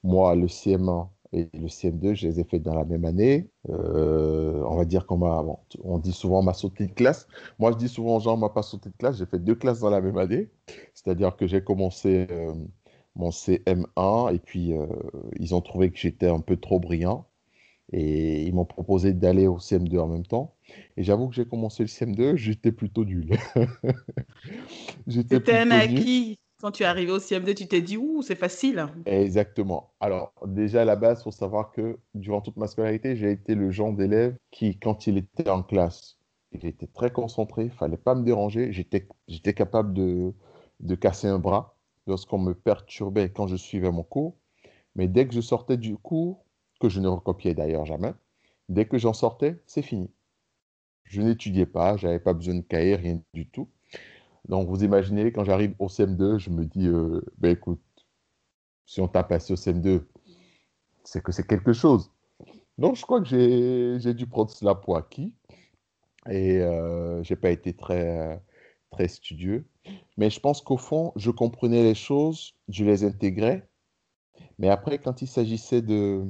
moi, 0.03 0.35
le 0.35 0.47
CM1, 0.47 1.07
et 1.33 1.49
le 1.53 1.67
CM2, 1.67 2.13
je 2.13 2.27
les 2.27 2.39
ai 2.39 2.43
fait 2.43 2.59
dans 2.59 2.75
la 2.75 2.85
même 2.85 3.05
année. 3.05 3.49
Euh, 3.69 4.63
on 4.67 4.75
va 4.75 4.85
dire 4.85 5.07
qu'on 5.07 5.17
m'a, 5.17 5.43
on 5.83 5.97
dit 5.97 6.11
souvent 6.11 6.39
on 6.39 6.43
m'a 6.43 6.53
sauté 6.53 6.85
de 6.85 6.93
classe. 6.93 7.27
Moi, 7.57 7.71
je 7.71 7.77
dis 7.77 7.89
souvent 7.89 8.17
aux 8.17 8.19
gens, 8.19 8.35
on 8.35 8.37
m'a 8.37 8.49
pas 8.49 8.61
sauté 8.61 8.89
de 8.89 8.95
classe. 8.95 9.17
J'ai 9.17 9.25
fait 9.25 9.39
deux 9.39 9.55
classes 9.55 9.79
dans 9.79 9.89
la 9.89 9.99
même 9.99 10.17
année. 10.17 10.51
C'est-à-dire 10.93 11.35
que 11.35 11.47
j'ai 11.47 11.63
commencé 11.63 12.27
euh, 12.29 12.53
mon 13.15 13.29
CM1 13.29 14.33
et 14.33 14.39
puis 14.39 14.73
euh, 14.73 14.85
ils 15.39 15.55
ont 15.55 15.61
trouvé 15.61 15.91
que 15.91 15.97
j'étais 15.97 16.27
un 16.27 16.39
peu 16.39 16.55
trop 16.57 16.79
brillant 16.79 17.25
et 17.93 18.43
ils 18.43 18.53
m'ont 18.53 18.65
proposé 18.65 19.13
d'aller 19.13 19.47
au 19.47 19.59
CM2 19.59 19.99
en 19.99 20.07
même 20.07 20.25
temps. 20.25 20.55
Et 20.97 21.03
j'avoue 21.03 21.29
que 21.29 21.35
j'ai 21.35 21.45
commencé 21.45 21.83
le 21.83 21.87
CM2, 21.87 22.35
j'étais 22.35 22.71
plutôt 22.71 23.05
nul. 23.05 23.37
j'étais 25.07 25.53
un 25.53 25.71
acquis 25.71 26.39
quand 26.59 26.71
tu 26.71 26.83
es 26.83 26.85
arrivé 26.85 27.11
au 27.11 27.19
CM2, 27.19 27.55
tu 27.55 27.67
t'es 27.67 27.81
dit, 27.81 27.97
ouh, 27.97 28.21
c'est 28.21 28.37
facile. 28.37 28.87
Exactement. 29.05 29.91
Alors, 29.99 30.33
déjà 30.45 30.83
à 30.83 30.85
la 30.85 30.95
base, 30.95 31.19
il 31.19 31.23
faut 31.23 31.31
savoir 31.31 31.73
que 31.73 31.99
durant 32.15 32.39
toute 32.39 32.55
ma 32.55 32.67
scolarité, 32.67 33.17
j'ai 33.17 33.31
été 33.31 33.53
le 33.53 33.69
genre 33.69 33.91
d'élève 33.91 34.37
qui, 34.49 34.79
quand 34.79 35.05
il 35.05 35.17
était 35.17 35.49
en 35.49 35.61
classe, 35.61 36.17
il 36.53 36.65
était 36.65 36.87
très 36.87 37.11
concentré, 37.11 37.65
il 37.65 37.71
fallait 37.71 37.97
pas 37.97 38.15
me 38.15 38.23
déranger. 38.23 38.71
J'étais 38.71 39.53
capable 39.53 39.93
de, 39.93 40.33
de 40.79 40.95
casser 40.95 41.27
un 41.27 41.37
bras 41.37 41.75
lorsqu'on 42.07 42.37
me 42.37 42.53
perturbait 42.53 43.29
quand 43.29 43.47
je 43.47 43.57
suivais 43.57 43.91
mon 43.91 44.03
cours. 44.03 44.37
Mais 44.95 45.09
dès 45.09 45.27
que 45.27 45.33
je 45.33 45.41
sortais 45.41 45.75
du 45.75 45.97
cours, 45.97 46.45
que 46.79 46.89
je 46.89 46.99
ne 46.99 47.07
recopiais 47.07 47.53
d'ailleurs 47.53 47.85
jamais, 47.85 48.13
dès 48.69 48.85
que 48.85 48.97
j'en 48.97 49.13
sortais, 49.13 49.61
c'est 49.65 49.81
fini. 49.81 50.09
Je 51.03 51.21
n'étudiais 51.21 51.65
pas, 51.65 51.97
j'avais 51.97 52.19
pas 52.19 52.33
besoin 52.33 52.55
de 52.55 52.61
cahier, 52.61 52.95
rien 52.95 53.21
du 53.33 53.47
tout. 53.47 53.69
Donc, 54.47 54.67
vous 54.67 54.83
imaginez, 54.83 55.31
quand 55.31 55.43
j'arrive 55.43 55.75
au 55.79 55.87
CM2, 55.87 56.37
je 56.37 56.49
me 56.49 56.65
dis, 56.65 56.87
euh, 56.87 57.21
ben 57.37 57.51
écoute, 57.51 57.81
si 58.85 58.99
on 59.01 59.07
t'a 59.07 59.23
passé 59.23 59.53
au 59.53 59.55
CM2, 59.55 60.03
c'est 61.03 61.23
que 61.23 61.31
c'est 61.31 61.47
quelque 61.47 61.73
chose. 61.73 62.11
Donc, 62.77 62.95
je 62.95 63.03
crois 63.03 63.21
que 63.21 63.27
j'ai 63.27 64.13
dû 64.13 64.27
prendre 64.27 64.51
cela 64.51 64.75
pour 64.75 64.97
acquis. 64.97 65.33
Et 66.29 66.61
euh, 66.61 67.21
je 67.23 67.33
n'ai 67.33 67.39
pas 67.39 67.51
été 67.51 67.73
très, 67.73 68.41
très 68.91 69.07
studieux. 69.07 69.65
Mais 70.17 70.29
je 70.29 70.39
pense 70.39 70.61
qu'au 70.61 70.77
fond, 70.77 71.11
je 71.15 71.31
comprenais 71.31 71.83
les 71.83 71.95
choses, 71.95 72.55
je 72.69 72.85
les 72.85 73.03
intégrais. 73.03 73.67
Mais 74.57 74.69
après, 74.69 74.99
quand 74.99 75.21
il 75.21 75.27
s'agissait 75.27 75.81
de, 75.81 76.25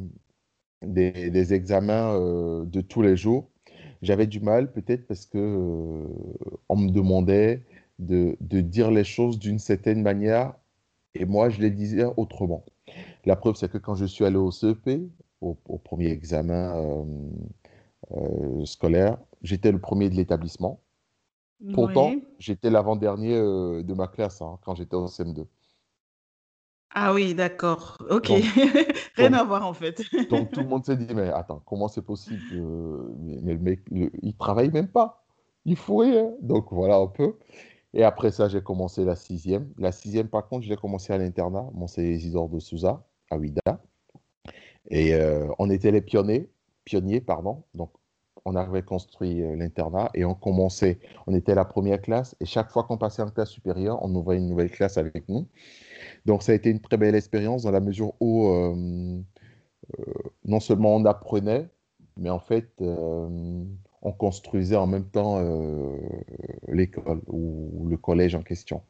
des, 0.85 1.53
examens 1.53 2.13
euh, 2.15 2.65
de 2.65 2.81
tous 2.81 3.01
les 3.01 3.15
jours, 3.15 3.49
j'avais 4.01 4.27
du 4.27 4.39
mal, 4.39 4.71
peut-être 4.71 5.07
parce 5.07 5.25
que 5.25 6.07
on 6.69 6.75
me 6.75 6.89
demandait 6.89 7.63
de, 7.99 8.35
dire 8.41 8.91
les 8.91 9.03
choses 9.03 9.39
d'une 9.39 9.59
certaine 9.59 10.01
manière 10.01 10.53
et 11.15 11.25
moi, 11.25 11.49
je 11.49 11.61
les 11.61 11.69
disais 11.69 12.05
autrement. 12.17 12.65
La 13.25 13.35
preuve, 13.35 13.55
c'est 13.55 13.69
que 13.69 13.77
quand 13.77 13.95
je 13.95 14.05
suis 14.05 14.25
allé 14.25 14.37
au 14.37 14.51
CEP, 14.51 14.89
au, 15.41 15.55
premier 15.77 16.09
examen 16.09 16.75
euh, 16.75 17.03
euh, 18.11 18.65
scolaire, 18.65 19.17
j'étais 19.41 19.71
le 19.71 19.79
premier 19.79 20.09
de 20.09 20.15
l'établissement. 20.15 20.79
Pourtant, 21.73 22.15
j'étais 22.39 22.69
l'avant-dernier 22.69 23.35
euh, 23.35 23.83
de 23.83 23.93
ma 23.93 24.07
classe 24.07 24.41
hein, 24.41 24.57
quand 24.63 24.75
j'étais 24.75 24.95
au 24.95 25.05
CM2. 25.05 25.45
Ah 26.93 27.13
oui, 27.13 27.33
d'accord. 27.33 27.97
Ok. 28.09 28.27
Rien 29.15 29.33
à 29.33 29.43
voir 29.43 29.65
en 29.65 29.73
fait. 29.73 30.01
donc 30.29 30.51
tout 30.51 30.61
le 30.61 30.67
monde 30.67 30.85
s'est 30.85 30.95
dit, 30.95 31.13
mais 31.13 31.29
attends, 31.29 31.61
comment 31.65 31.87
c'est 31.87 32.03
possible 32.03 32.41
mais, 33.19 33.53
le 33.53 33.59
mec, 33.59 33.81
il 33.91 34.35
travaille 34.35 34.71
même 34.71 34.87
pas. 34.87 35.25
Il 35.65 35.75
faut 35.75 35.97
rien. 35.97 36.31
Donc 36.41 36.67
voilà 36.71 36.97
un 36.97 37.07
peu. 37.07 37.35
Et 37.93 38.03
après 38.03 38.31
ça, 38.31 38.47
j'ai 38.47 38.61
commencé 38.61 39.05
la 39.05 39.15
sixième. 39.15 39.71
La 39.77 39.91
sixième, 39.91 40.27
par 40.27 40.47
contre, 40.47 40.65
j'ai 40.65 40.75
commencé 40.75 41.13
à 41.13 41.17
l'internat, 41.17 41.65
mon 41.73 41.85
Isidore 41.85 42.49
de 42.49 42.59
Souza, 42.59 43.05
à 43.29 43.37
Ouida. 43.37 43.61
Et 44.89 45.13
euh, 45.13 45.47
on 45.59 45.69
était 45.69 45.91
les 45.91 46.01
pionniers, 46.01 46.49
pionniers, 46.85 47.21
pardon. 47.21 47.63
Donc, 47.73 47.91
on 48.45 48.55
avait 48.55 48.81
construit 48.81 49.41
euh, 49.41 49.55
l'internat 49.55 50.09
et 50.13 50.25
on 50.25 50.33
commençait, 50.33 50.99
on 51.27 51.33
était 51.33 51.55
la 51.55 51.65
première 51.65 52.01
classe 52.01 52.35
et 52.39 52.45
chaque 52.45 52.69
fois 52.69 52.83
qu'on 52.83 52.97
passait 52.97 53.21
en 53.21 53.29
classe 53.29 53.49
supérieure, 53.49 53.99
on 54.01 54.13
ouvrait 54.15 54.37
une 54.37 54.49
nouvelle 54.49 54.71
classe 54.71 54.97
avec 54.97 55.27
nous. 55.29 55.47
Donc 56.25 56.43
ça 56.43 56.51
a 56.51 56.55
été 56.55 56.69
une 56.69 56.79
très 56.79 56.97
belle 56.97 57.15
expérience 57.15 57.63
dans 57.63 57.71
la 57.71 57.79
mesure 57.79 58.13
où 58.19 58.47
euh, 58.47 59.19
euh, 59.99 60.03
non 60.45 60.59
seulement 60.59 60.95
on 60.95 61.05
apprenait, 61.05 61.69
mais 62.17 62.29
en 62.29 62.39
fait 62.39 62.69
on 62.79 64.11
construisait 64.11 64.75
en 64.75 64.87
même 64.87 65.05
temps 65.05 65.41
l'école 66.67 67.21
ou 67.27 67.87
le 67.89 67.97
collège 67.97 68.35
en 68.35 68.43
question. 68.43 68.81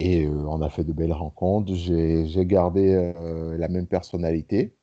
Et 0.00 0.28
on 0.28 0.60
a 0.62 0.68
fait 0.70 0.84
de 0.84 0.92
belles 0.92 1.12
rencontres. 1.12 1.74
J'ai 1.74 2.46
gardé 2.46 3.12
la 3.58 3.68
même 3.68 3.86
personnalité 3.86 4.74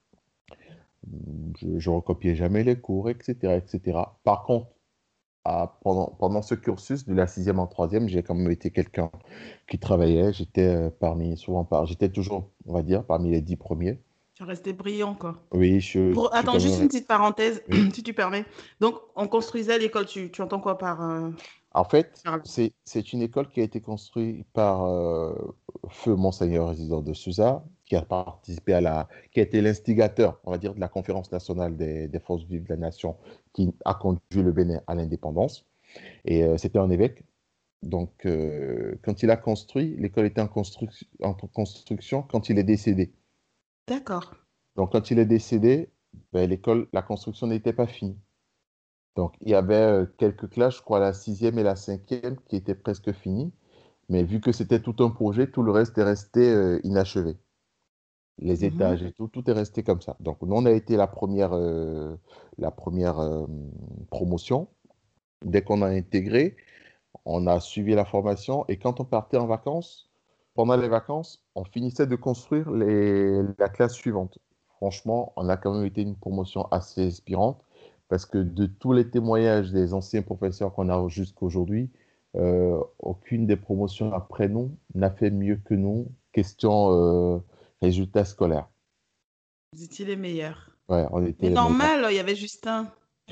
je, 1.60 1.90
ne 1.90 1.96
recopiais 1.96 2.36
jamais 2.36 2.64
les 2.64 2.80
cours, 2.80 3.10
etc. 3.10 3.36
etc. 3.58 4.00
Par 4.24 4.44
contre, 4.44 4.68
pendant, 5.44 6.16
pendant 6.20 6.42
ce 6.42 6.56
cursus 6.56 7.06
de 7.06 7.14
la 7.14 7.28
sixième 7.28 7.60
en 7.60 7.68
troisième, 7.68 8.08
j'ai 8.08 8.24
quand 8.24 8.36
même 8.36 8.52
été 8.52 8.72
quelqu'un 8.72 9.10
qui 9.68 9.80
travaillait. 9.80 10.34
J'étais 10.34 10.68
euh, 10.68 10.90
parmi, 10.90 11.38
souvent 11.38 11.66
par, 11.66 11.86
j'étais 11.86 12.10
toujours, 12.10 12.52
on 12.66 12.74
va 12.74 12.84
dire, 12.84 13.04
parmi 13.04 13.32
les 13.32 13.42
dix 13.42 13.58
premiers. 13.58 14.00
Tu 14.36 14.44
restais 14.44 14.74
brillant, 14.74 15.16
quoi. 15.16 15.44
Oui, 15.52 15.82
je. 15.82 16.14
Attends, 16.32 16.58
juste 16.58 16.80
une 16.80 16.88
petite 16.88 17.08
parenthèse, 17.08 17.64
si 17.94 18.04
tu 18.04 18.14
permets. 18.14 18.46
Donc, 18.80 18.96
on 19.16 19.28
construisait 19.28 19.78
l'école, 19.78 20.06
tu, 20.06 20.32
tu 20.32 20.42
entends 20.42 20.60
quoi 20.60 20.78
par. 20.78 21.02
Euh, 21.02 21.30
en 21.74 21.86
fait, 21.86 22.24
c'est 22.44 23.14
une 23.14 23.22
école 23.22 23.50
qui 23.50 23.62
a 23.62 23.64
été 23.64 23.80
construite 23.80 24.46
par 24.52 24.84
euh, 24.84 25.34
Feu 25.90 26.16
Monseigneur 26.16 26.68
Résident 26.68 27.02
de 27.02 27.14
Souza, 27.14 27.64
qui 27.92 27.98
a 27.98 28.04
participé 28.04 28.72
à 28.72 28.80
la, 28.80 29.10
qui 29.34 29.42
a 29.42 29.44
été 29.44 29.60
l'instigateur, 29.60 30.40
on 30.46 30.52
va 30.52 30.58
dire, 30.58 30.74
de 30.74 30.80
la 30.80 30.88
conférence 30.88 31.30
nationale 31.30 31.76
des, 31.76 32.20
forces 32.22 32.44
vives 32.44 32.64
de 32.64 32.70
la 32.70 32.78
nation, 32.78 33.18
qui 33.52 33.70
a 33.84 33.94
conduit 33.96 34.22
le 34.42 34.54
Bénin 34.54 34.82
à 34.88 34.96
l'indépendance. 34.96 35.66
Et 36.24 36.46
euh, 36.46 36.58
c'était 36.58 36.80
un 36.80 36.90
évêque. 36.90 37.26
Donc, 37.84 38.26
euh, 38.26 38.96
quand 39.04 39.24
il 39.24 39.30
a 39.30 39.36
construit, 39.36 39.98
l'école 39.98 40.26
était 40.28 40.40
en, 40.40 40.50
en, 41.22 41.34
construction 41.34 42.22
quand 42.22 42.48
il 42.48 42.60
est 42.60 42.64
décédé. 42.64 43.12
D'accord. 43.90 44.36
Donc, 44.78 44.94
quand 44.94 45.12
il 45.12 45.20
est 45.20 45.26
décédé, 45.26 45.90
ben, 46.32 46.50
l'école, 46.50 46.88
la 46.94 47.02
construction 47.02 47.48
n'était 47.48 47.74
pas 47.74 47.88
finie. 47.88 48.18
Donc, 49.18 49.34
il 49.42 49.50
y 49.50 49.54
avait 49.54 49.76
euh, 49.76 50.06
quelques 50.18 50.50
classes, 50.50 50.78
je 50.78 50.82
crois 50.82 51.02
la 51.02 51.12
sixième 51.12 51.60
et 51.60 51.64
la 51.64 51.76
cinquième, 51.76 52.38
qui 52.48 52.56
étaient 52.56 52.74
presque 52.74 53.12
finies. 53.12 53.52
Mais 54.08 54.24
vu 54.24 54.40
que 54.40 54.54
c'était 54.54 54.80
tout 54.80 54.96
un 55.04 55.10
projet, 55.10 55.52
tout 55.52 55.62
le 55.62 55.74
reste 55.74 55.98
est 55.98 56.04
resté 56.04 56.80
inachevé. 56.84 57.36
Les 58.40 58.62
mmh 58.62 58.74
étages 58.74 59.04
et 59.04 59.12
tout, 59.12 59.28
tout 59.28 59.50
est 59.50 59.54
resté 59.54 59.84
comme 59.84 60.02
ça. 60.02 60.16
Donc, 60.20 60.42
nous, 60.42 60.56
on 60.56 60.66
a 60.66 60.72
été 60.72 60.96
la 60.96 61.08
première, 61.08 61.54
euh, 61.54 62.16
la 62.58 62.72
première 62.72 63.18
promotion. 64.10 64.68
Dès 65.44 65.62
qu'on 65.62 65.82
a 65.82 65.88
intégré, 65.88 66.56
on 67.26 67.48
a 67.48 67.60
suivi 67.60 67.94
la 67.94 68.06
formation. 68.06 68.66
Et 68.68 68.78
quand 68.78 69.00
on 69.00 69.06
partait 69.06 69.38
en 69.38 69.48
vacances, 69.48 70.12
pendant 70.54 70.76
les 70.76 70.90
vacances, 70.90 71.46
on 71.56 71.64
finissait 71.64 72.08
de 72.08 72.16
construire 72.16 72.70
les, 72.72 73.42
la 73.58 73.70
classe 73.70 73.94
suivante. 73.94 74.40
Franchement, 74.78 75.34
on 75.36 75.48
a 75.48 75.58
quand 75.58 75.74
même 75.74 75.86
été 75.86 76.02
une 76.02 76.16
promotion 76.16 76.66
assez 76.72 77.06
inspirante 77.06 77.64
parce 78.10 78.26
que 78.26 78.40
de 78.40 78.66
tous 78.66 78.92
les 78.92 79.10
témoignages 79.10 79.72
des 79.72 79.94
anciens 79.94 80.22
professeurs 80.22 80.74
qu'on 80.74 80.90
a 80.90 81.08
jusqu'à 81.08 81.46
aujourd'hui, 81.46 81.90
euh, 82.36 82.82
aucune 83.00 83.46
des 83.46 83.56
promotions 83.56 84.12
après 84.14 84.50
nous 84.50 84.76
n'a 84.96 85.10
fait 85.10 85.32
mieux 85.32 85.58
que 85.64 85.74
nous, 85.74 86.08
question 86.34 86.92
euh, 86.92 87.40
résultats 87.82 88.26
scolaires. 88.26 88.70
Vous 89.74 89.84
étiez 89.84 90.06
les 90.06 90.16
meilleurs. 90.16 90.70
Ouais, 90.90 91.06
on 91.12 91.26
était 91.26 91.48
Mais 91.48 91.56
normal, 91.56 92.08
il 92.10 92.16
y 92.16 92.20
avait 92.20 92.36
Justin. 92.36 92.92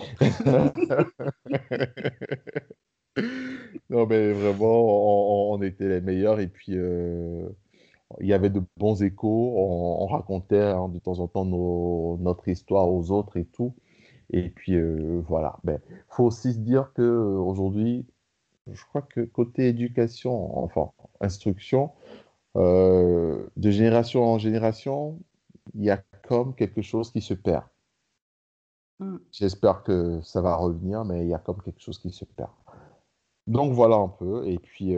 non, 3.89 4.06
mais 4.06 4.32
vraiment, 4.32 5.51
on, 5.51 5.62
était 5.62 5.89
les 5.89 6.01
meilleurs. 6.01 6.39
Et 6.39 6.48
puis, 6.48 6.77
euh, 6.77 7.50
il 8.22 8.27
y 8.27 8.33
avait 8.33 8.50
de 8.50 8.64
bons 8.77 9.03
échos. 9.03 9.55
On, 9.57 10.05
racontait 10.07 10.62
hein, 10.62 10.88
de 10.90 11.00
temps 11.00 11.20
en 11.20 11.27
temps 11.27 11.46
notre 11.46 12.48
histoire 12.48 12.90
aux 12.90 13.12
autres 13.12 13.38
et 13.38 13.46
tout. 13.46 13.75
Et 14.31 14.50
puis 14.50 14.75
euh, 14.75 15.22
voilà. 15.27 15.57
Ben, 15.64 15.79
faut 16.07 16.25
aussi 16.25 16.53
se 16.53 16.59
dire 16.59 16.92
que 16.94 17.01
euh, 17.01 17.40
aujourd'hui, 17.40 18.05
je 18.72 18.83
crois 18.85 19.01
que 19.01 19.22
côté 19.22 19.68
éducation, 19.68 20.64
enfin 20.64 20.92
instruction, 21.20 21.92
euh, 22.55 23.48
de 23.55 23.72
génération 23.72 24.24
en 24.24 24.38
génération, 24.38 25.20
il 25.74 25.83
y 25.83 25.90
a 25.90 26.01
comme 26.27 26.55
quelque 26.55 26.81
chose 26.81 27.12
qui 27.12 27.22
se 27.22 27.33
perd. 27.33 27.64
Mm. 29.00 29.18
J'espère 29.31 29.83
que 29.83 30.22
ça 30.22 30.42
va 30.42 30.55
revenir, 30.55 31.05
mais 31.05 31.22
il 31.22 31.29
y 31.29 31.33
a 31.33 31.40
comme 31.40 31.62
quelque 31.62 31.81
chose 31.81 32.00
qui 32.00 32.12
se 32.12 32.25
perd. 32.25 32.51
Donc 33.48 33.74
voilà 33.74 33.96
un 33.96 34.09
peu. 34.09 34.48
Et 34.48 34.59
puis 34.59 34.96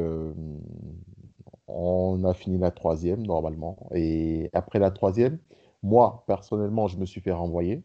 on 1.67 2.23
a 2.25 2.33
fini 2.33 2.57
la 2.57 2.71
troisième 2.71 3.25
normalement. 3.25 3.89
Et 3.93 4.49
après 4.53 4.79
la 4.79 4.91
troisième, 4.91 5.39
moi 5.83 6.23
personnellement, 6.27 6.87
je 6.87 6.97
me 6.97 7.05
suis 7.05 7.21
fait 7.21 7.31
renvoyer 7.31 7.83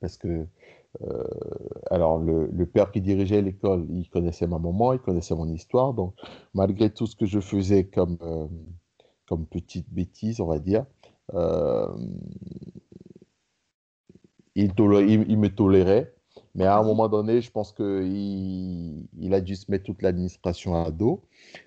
parce 0.00 0.16
que 0.16 0.46
euh, 1.02 1.24
alors 1.90 2.18
le, 2.18 2.66
père 2.66 2.90
qui 2.90 3.00
dirigeait 3.00 3.42
l'école, 3.42 3.86
il 3.90 4.08
connaissait 4.08 4.46
ma 4.46 4.58
maman, 4.58 4.92
il 4.92 4.98
connaissait 4.98 5.34
mon 5.34 5.48
histoire, 5.48 5.94
donc 5.94 6.14
malgré 6.54 6.90
tout 6.90 7.06
ce 7.06 7.16
que 7.16 7.26
je 7.26 7.40
faisais 7.40 7.84
comme, 7.84 8.18
euh, 8.22 8.46
comme 9.26 9.46
petite 9.46 9.88
bêtise, 9.92 10.40
on 10.40 10.46
va 10.46 10.58
dire, 10.58 10.84
euh, 11.34 11.86
il, 14.56 14.72
il, 14.76 15.38
me 15.38 15.48
tolérait. 15.48 16.12
Mais 16.54 16.64
à 16.64 16.76
un 16.78 16.82
moment 16.82 17.08
donné, 17.08 17.40
je 17.40 17.50
pense 17.50 17.72
qu'il 17.72 19.06
il 19.18 19.34
a 19.34 19.40
dû 19.40 19.54
se 19.54 19.70
mettre 19.70 19.84
toute 19.84 20.02
l'administration 20.02 20.74
à 20.74 20.90
dos. 20.90 21.22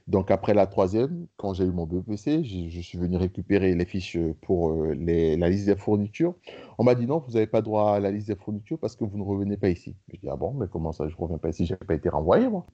Donc 0.07 0.29
après 0.29 0.53
la 0.53 0.67
troisième, 0.67 1.27
quand 1.37 1.53
j'ai 1.53 1.63
eu 1.63 1.71
mon 1.71 1.85
BPC, 1.85 2.43
je, 2.43 2.81
suis 2.81 2.97
venu 2.97 3.15
récupérer 3.15 3.73
les 3.75 3.85
fiches 3.85 4.17
pour 4.41 4.71
euh, 4.71 4.93
la 4.93 5.49
liste 5.49 5.67
des 5.67 5.77
fournitures. 5.77 6.35
On 6.77 6.83
m'a 6.83 6.95
dit 6.95 7.07
non, 7.07 7.19
vous 7.19 7.33
n'avez 7.33 7.47
pas 7.47 7.61
droit 7.61 7.93
à 7.93 7.99
la 8.01 8.11
liste 8.11 8.27
des 8.27 8.35
fournitures 8.35 8.77
parce 8.77 8.97
que 8.97 9.05
vous 9.05 9.17
ne 9.17 9.23
revenez 9.23 9.55
pas 9.55 9.69
ici. 9.69 9.95
Je 10.09 10.19
dis 10.19 10.27
ah 10.29 10.35
bon, 10.35 10.53
mais 10.53 10.67
comment 10.69 10.91
ça, 10.91 11.07
je 11.07 11.15
ne 11.15 11.21
reviens 11.21 11.37
pas 11.37 11.49
ici, 11.49 11.65
je 11.65 11.73
n'ai 11.73 11.77
pas 11.77 11.95
été 11.95 12.09
renvoyé 12.09 12.49
moi. 12.49 12.65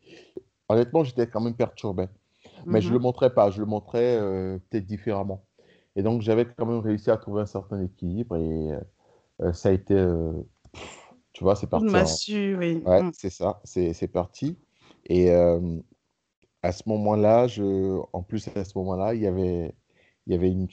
Honnêtement, 0.67 1.03
j'étais 1.03 1.27
quand 1.27 1.41
même 1.41 1.55
perturbé. 1.55 2.05
Mais 2.65 2.81
je 2.81 2.89
ne 2.89 2.93
le 2.93 2.99
montrais 2.99 3.33
pas, 3.33 3.51
je 3.51 3.59
le 3.59 3.65
montrais 3.65 4.17
euh, 4.17 4.57
peut-être 4.69 4.85
différemment. 4.85 5.45
Et 5.95 6.01
donc 6.01 6.21
j'avais 6.21 6.45
quand 6.45 6.65
même 6.65 6.79
réussi 6.79 7.11
à 7.11 7.17
trouver 7.17 7.41
un 7.41 7.45
certain 7.45 7.81
équilibre 7.81 8.35
et 8.35 8.71
euh, 9.41 9.53
ça 9.53 9.69
a 9.69 9.71
été... 9.73 9.93
Tu 11.33 11.43
vois, 11.43 11.55
c'est 11.55 11.67
parti. 11.67 11.85
Massu, 11.85 12.55
oui. 12.57 12.81
Ouais, 12.85 13.03
mm. 13.03 13.11
c'est 13.13 13.29
ça, 13.29 13.61
c'est 13.63 14.11
parti. 14.11 14.57
Et 15.05 15.31
à 15.31 16.71
ce 16.71 16.83
moment-là, 16.87 17.47
je... 17.47 17.99
en 18.13 18.21
plus, 18.21 18.47
à 18.55 18.65
ce 18.65 18.77
moment-là, 18.77 19.13
il 19.13 19.21
y 19.21 19.27
avait, 19.27 19.73
il 20.27 20.33
y 20.33 20.35
avait 20.35 20.51
une, 20.51 20.67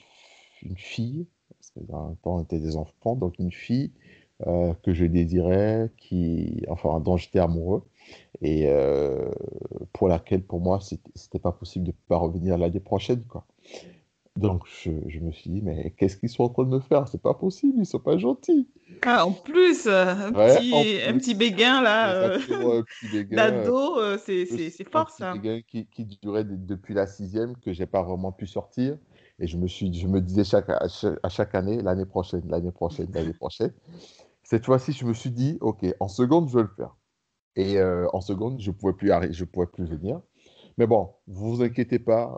une 0.63 0.77
fille, 0.77 1.27
parce 1.49 1.71
que 1.71 1.79
dans 1.91 2.09
le 2.09 2.15
temps, 2.17 2.37
on 2.37 2.43
était 2.43 2.59
des 2.59 2.75
enfants, 2.75 3.15
donc 3.15 3.39
une 3.39 3.51
fille 3.51 3.93
euh, 4.45 4.73
que 4.83 4.93
je 4.93 5.05
désirais, 5.05 5.89
qui, 5.97 6.63
enfin, 6.67 6.99
dont 6.99 7.17
j'étais 7.17 7.39
amoureux, 7.39 7.83
et 8.41 8.67
euh, 8.67 9.31
pour 9.93 10.07
laquelle, 10.07 10.43
pour 10.43 10.59
moi, 10.59 10.79
c'était 11.15 11.39
pas 11.39 11.51
possible 11.51 11.85
de 11.85 11.91
ne 11.91 12.07
pas 12.07 12.17
revenir 12.17 12.57
l'année 12.57 12.79
prochaine, 12.79 13.23
quoi. 13.23 13.45
Donc, 14.37 14.63
je, 14.67 14.91
je, 15.07 15.19
me 15.19 15.31
suis 15.31 15.49
dit, 15.49 15.61
mais 15.63 15.93
qu'est-ce 15.97 16.15
qu'ils 16.15 16.29
sont 16.29 16.43
en 16.43 16.49
train 16.49 16.63
de 16.63 16.69
me 16.69 16.79
faire? 16.79 17.07
C'est 17.07 17.21
pas 17.21 17.33
possible, 17.33 17.73
ils 17.79 17.85
sont 17.85 17.99
pas 17.99 18.17
gentils. 18.17 18.67
Ah, 19.01 19.25
en 19.25 19.31
plus, 19.31 19.87
euh, 19.87 20.05
un, 20.05 20.31
petit, 20.31 21.01
un 21.07 21.17
petit 21.17 21.33
béguin 21.33 21.81
là, 21.81 22.11
euh, 22.13 22.83
d'ado, 23.31 23.97
euh, 23.97 24.17
c'est 24.23 24.89
fort 24.91 25.09
ça. 25.09 25.31
Un 25.31 25.35
béguin 25.37 25.61
qui, 25.67 25.87
qui 25.87 26.05
durait 26.05 26.43
depuis 26.43 26.93
la 26.93 27.07
sixième, 27.07 27.57
que 27.57 27.73
j'ai 27.73 27.87
pas 27.87 28.03
vraiment 28.03 28.31
pu 28.31 28.45
sortir. 28.45 28.97
Et 29.39 29.47
je 29.47 29.57
me, 29.57 29.67
suis, 29.67 29.91
je 29.93 30.07
me 30.07 30.21
disais 30.21 30.43
chaque, 30.43 30.69
à, 30.69 30.87
chaque, 31.29 31.55
année, 31.55 31.81
l'année 31.81 32.05
prochaine, 32.05 32.43
l'année 32.47 32.71
prochaine, 32.71 33.07
l'année 33.13 33.33
prochaine. 33.39 33.73
Cette 34.43 34.65
fois-ci, 34.65 34.93
je 34.93 35.05
me 35.05 35.13
suis 35.13 35.31
dit, 35.31 35.57
OK, 35.61 35.83
en 35.99 36.07
seconde, 36.07 36.49
je 36.49 36.57
vais 36.57 36.63
le 36.63 36.71
faire. 36.75 36.95
Et 37.55 37.81
en 37.81 38.21
seconde, 38.21 38.59
je 38.61 38.69
ne 38.69 38.75
pouvais, 38.75 38.93
plus 38.93 39.11
je 39.31 39.43
pouvais 39.45 39.65
plus 39.65 39.85
venir. 39.85 40.21
Mais 40.77 40.85
bon, 40.85 41.09
vous 41.25 41.55
vous 41.55 41.63
inquiétez 41.63 41.97
pas, 41.97 42.31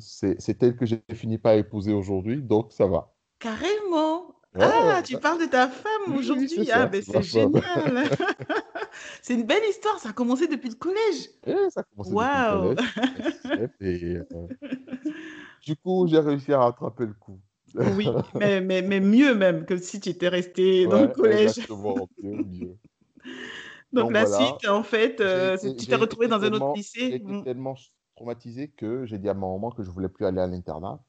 c'est 0.00 0.62
elle 0.62 0.76
que 0.76 0.86
j'ai 0.86 1.02
fini 1.12 1.38
par 1.38 1.54
épouser 1.54 1.92
aujourd'hui, 1.92 2.42
donc 2.42 2.72
ça 2.72 2.86
va. 2.86 3.14
Carrément. 3.38 4.34
ah, 4.58 5.02
tu 5.04 5.16
parles 5.18 5.40
de 5.40 5.46
ta 5.46 5.68
femme 5.68 6.16
aujourd'hui. 6.16 6.68
ah, 6.72 6.86
ben 6.86 7.02
c'est 7.02 7.22
génial. 7.22 7.62
c'est 9.22 9.34
une 9.34 9.44
belle 9.44 9.62
histoire. 9.68 9.98
Ça 9.98 10.10
a 10.10 10.12
commencé 10.12 10.48
depuis 10.48 10.70
le 10.70 10.74
collège. 10.74 11.30
Oui, 11.46 11.54
ça 11.70 11.80
a 11.80 11.84
commencé 11.84 12.10
depuis 12.10 12.14
le 12.14 13.06
collège. 13.10 13.34
Euh, 13.80 14.24
du 15.64 15.76
coup, 15.76 16.06
j'ai 16.06 16.18
réussi 16.18 16.52
à 16.52 16.60
rattraper 16.60 17.06
le 17.06 17.14
coup. 17.14 17.40
oui, 17.74 18.08
mais, 18.34 18.60
mais, 18.60 18.82
mais, 18.82 19.00
mieux 19.00 19.34
même 19.34 19.64
que 19.66 19.76
si 19.76 20.00
tu 20.00 20.10
étais 20.10 20.28
resté 20.28 20.86
dans 20.86 21.02
le 21.02 21.08
collège. 21.08 21.58
Exactement, 21.58 22.08
mieux, 22.22 22.44
mieux. 22.44 22.76
Donc, 23.92 24.12
la 24.12 24.26
suite, 24.26 24.68
en 24.68 24.82
fait, 24.82 25.20
euh, 25.20 25.56
tu 25.78 25.86
t'es 25.86 25.96
retrouvé 25.96 26.28
dans 26.28 26.42
un 26.42 26.52
autre 26.52 26.72
lycée. 26.74 27.10
J'étais 27.12 27.24
mm. 27.24 27.44
tellement 27.44 27.74
traumatisé 28.18 28.68
que 28.68 29.06
j'ai 29.06 29.18
dit 29.18 29.28
à 29.28 29.34
ma 29.34 29.46
maman 29.46 29.70
que 29.70 29.84
je 29.84 29.90
voulais 29.90 30.08
plus 30.08 30.26
aller 30.26 30.40
à 30.40 30.46
l'internat. 30.48 31.00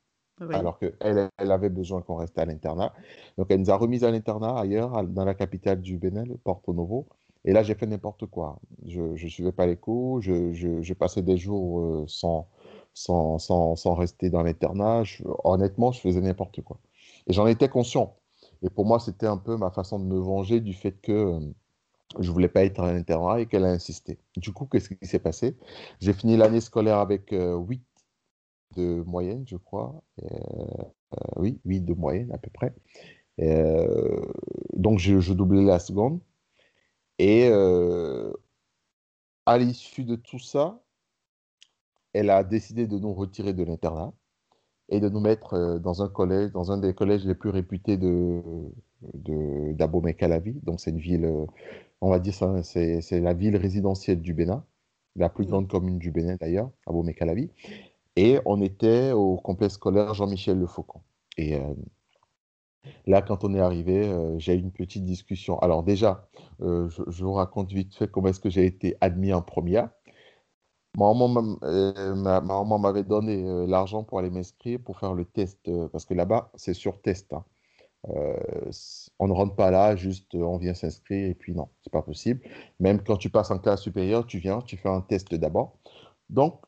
alors 0.51 0.77
qu'elle 0.77 1.29
elle 1.37 1.51
avait 1.51 1.69
besoin 1.69 2.01
qu'on 2.01 2.15
reste 2.15 2.37
à 2.37 2.45
l'internat. 2.45 2.93
Donc, 3.37 3.47
elle 3.49 3.59
nous 3.59 3.71
a 3.71 3.75
remis 3.75 4.05
à 4.05 4.11
l'internat 4.11 4.57
ailleurs, 4.57 5.03
dans 5.03 5.25
la 5.25 5.33
capitale 5.33 5.81
du 5.81 5.97
Bénin, 5.97 6.25
Porto 6.43 6.71
Novo. 6.73 7.07
Et 7.45 7.51
là, 7.51 7.63
j'ai 7.63 7.73
fait 7.73 7.87
n'importe 7.87 8.27
quoi. 8.27 8.59
Je 8.85 9.01
ne 9.01 9.29
suivais 9.29 9.51
pas 9.51 9.65
les 9.65 9.75
cours, 9.75 10.21
je, 10.21 10.53
je, 10.53 10.93
passais 10.93 11.23
des 11.23 11.37
jours 11.37 11.79
euh, 11.79 12.05
sans, 12.07 12.47
sans, 12.93 13.39
sans, 13.39 13.75
sans, 13.75 13.95
rester 13.95 14.29
dans 14.29 14.43
l'internat. 14.43 15.03
Honnêtement, 15.43 15.91
je 15.91 15.99
faisais 16.01 16.21
n'importe 16.21 16.61
quoi. 16.61 16.77
Et 17.27 17.33
j'en 17.33 17.47
étais 17.47 17.69
conscient. 17.69 18.15
Et 18.61 18.69
pour 18.69 18.85
moi, 18.85 18.99
c'était 18.99 19.27
un 19.27 19.37
peu 19.37 19.57
ma 19.57 19.71
façon 19.71 19.99
de 19.99 20.05
me 20.05 20.19
venger 20.19 20.59
du 20.59 20.73
fait 20.73 20.91
que 20.91 21.11
euh, 21.11 21.39
je 22.19 22.31
voulais 22.31 22.47
pas 22.47 22.63
être 22.63 22.81
à 22.81 22.91
l'internat 22.91 23.39
et 23.39 23.45
qu'elle 23.45 23.65
a 23.65 23.69
insisté. 23.69 24.19
Du 24.37 24.51
coup, 24.51 24.65
qu'est-ce 24.65 24.89
qui 24.89 25.05
s'est 25.05 25.19
passé? 25.19 25.57
J'ai 25.99 26.13
fini 26.13 26.37
l'année 26.37 26.61
scolaire 26.61 26.97
avec 26.97 27.31
8 27.31 27.37
euh, 27.37 28.75
de 28.75 29.03
moyenne, 29.03 29.43
je 29.47 29.57
crois. 29.57 30.01
Euh, 30.23 30.83
oui, 31.37 31.59
8 31.65 31.81
de 31.81 31.93
moyenne 31.93 32.31
à 32.31 32.37
peu 32.37 32.49
près. 32.51 32.73
donc, 34.73 34.99
je, 34.99 35.19
je, 35.19 35.33
doublais 35.33 35.63
la 35.63 35.79
seconde. 35.79 36.19
Et 37.19 37.49
à 39.45 39.57
l'issue 39.57 40.03
de 40.03 40.15
tout 40.15 40.39
ça, 40.39 40.81
elle 42.13 42.29
a 42.29 42.43
décidé 42.43 42.87
de 42.87 42.97
nous 42.97 43.13
retirer 43.13 43.53
de 43.53 43.63
l'internat 43.63 44.13
et 44.89 44.99
de 44.99 45.09
nous 45.09 45.19
mettre 45.19 45.53
euh, 45.53 45.79
dans 45.79 46.01
un 46.01 46.09
collège, 46.09 46.51
dans 46.51 46.71
un 46.71 46.77
des 46.77 46.93
collèges 46.93 47.25
les 47.25 47.35
plus 47.35 47.49
réputés 47.49 47.97
de, 47.97 48.41
d'Abomey 49.01 50.13
Calavi. 50.13 50.53
Donc, 50.63 50.79
c'est 50.79 50.91
une 50.91 50.99
ville, 50.99 51.25
euh, 51.25 51.45
on 52.01 52.09
va 52.09 52.19
dire 52.19 52.33
ça, 52.33 52.63
c'est, 52.63 53.01
la 53.11 53.33
ville 53.33 53.57
résidentielle 53.57 54.21
du 54.21 54.33
Bénin, 54.33 54.63
la 55.15 55.29
plus 55.29 55.45
grande 55.45 55.67
commune 55.67 55.99
du 55.99 56.11
Bénin 56.11 56.37
d'ailleurs, 56.39 56.69
Abomey 56.87 57.13
Calavi. 57.13 57.49
Et 58.15 58.39
on 58.45 58.61
était 58.61 59.11
au 59.11 59.37
complexe 59.37 59.75
scolaire 59.75 60.13
Jean-Michel 60.13 60.57
Le 60.59 60.67
Faucon. 60.67 61.01
Et 61.37 61.55
euh, 61.55 61.73
là, 63.05 63.21
quand 63.21 63.43
on 63.43 63.53
est 63.53 63.59
arrivé, 63.59 64.11
j'ai 64.37 64.55
eu 64.55 64.59
une 64.59 64.71
petite 64.71 65.05
discussion. 65.05 65.59
Alors, 65.59 65.83
déjà, 65.83 66.27
je, 66.59 67.03
je, 67.07 67.23
vous 67.23 67.33
raconte 67.33 67.71
vite 67.71 67.95
fait 67.95 68.09
comment 68.09 68.29
est-ce 68.29 68.39
que 68.39 68.49
j'ai 68.49 68.65
été 68.65 68.97
admis 68.99 69.33
en 69.33 69.41
première. 69.41 69.89
Euh, 70.97 72.15
ma 72.15 72.41
maman 72.41 72.79
m'avait 72.79 73.03
donné 73.03 73.43
euh, 73.43 73.65
l'argent 73.67 74.03
pour 74.03 74.19
aller 74.19 74.29
m'inscrire 74.29 74.79
pour 74.83 74.99
faire 74.99 75.13
le 75.13 75.25
test, 75.25 75.59
euh, 75.67 75.87
parce 75.89 76.05
que 76.05 76.13
là-bas, 76.13 76.51
c'est 76.55 76.73
sur 76.73 77.01
test. 77.01 77.33
Hein. 77.33 77.45
On 78.03 79.27
ne 79.27 79.33
rentre 79.33 79.55
pas 79.55 79.71
là, 79.71 79.95
juste 79.95 80.33
on 80.35 80.57
vient 80.57 80.73
s'inscrire 80.73 81.29
et 81.29 81.33
puis 81.33 81.53
non, 81.53 81.69
c'est 81.83 81.91
pas 81.91 82.01
possible. 82.01 82.41
Même 82.79 83.03
quand 83.03 83.17
tu 83.17 83.29
passes 83.29 83.51
en 83.51 83.59
classe 83.59 83.81
supérieure, 83.81 84.25
tu 84.25 84.39
viens, 84.39 84.61
tu 84.61 84.77
fais 84.77 84.89
un 84.89 85.01
test 85.01 85.33
d'abord. 85.35 85.77
Donc, 86.29 86.61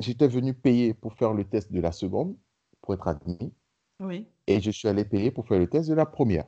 j'étais 0.00 0.28
venu 0.28 0.54
payer 0.54 0.94
pour 0.94 1.14
faire 1.14 1.32
le 1.32 1.44
test 1.44 1.72
de 1.72 1.80
la 1.80 1.92
seconde, 1.92 2.36
pour 2.82 2.94
être 2.94 3.08
admis. 3.08 3.52
Oui. 4.00 4.26
Et 4.46 4.60
je 4.60 4.70
suis 4.70 4.88
allé 4.88 5.04
payer 5.04 5.30
pour 5.30 5.46
faire 5.46 5.58
le 5.58 5.68
test 5.68 5.88
de 5.88 5.94
la 5.94 6.06
première. 6.06 6.46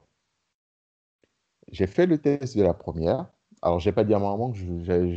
J'ai 1.73 1.87
fait 1.87 2.07
le 2.07 2.19
test 2.19 2.57
de 2.57 2.63
la 2.63 2.75
première. 2.75 3.27
Alors, 3.63 3.81
je 3.81 3.89
n'ai 3.89 3.95
pas 3.95 4.05
dit 4.05 4.15
à 4.15 4.19
ma 4.19 4.31
maman 4.31 4.53
que 4.53 5.15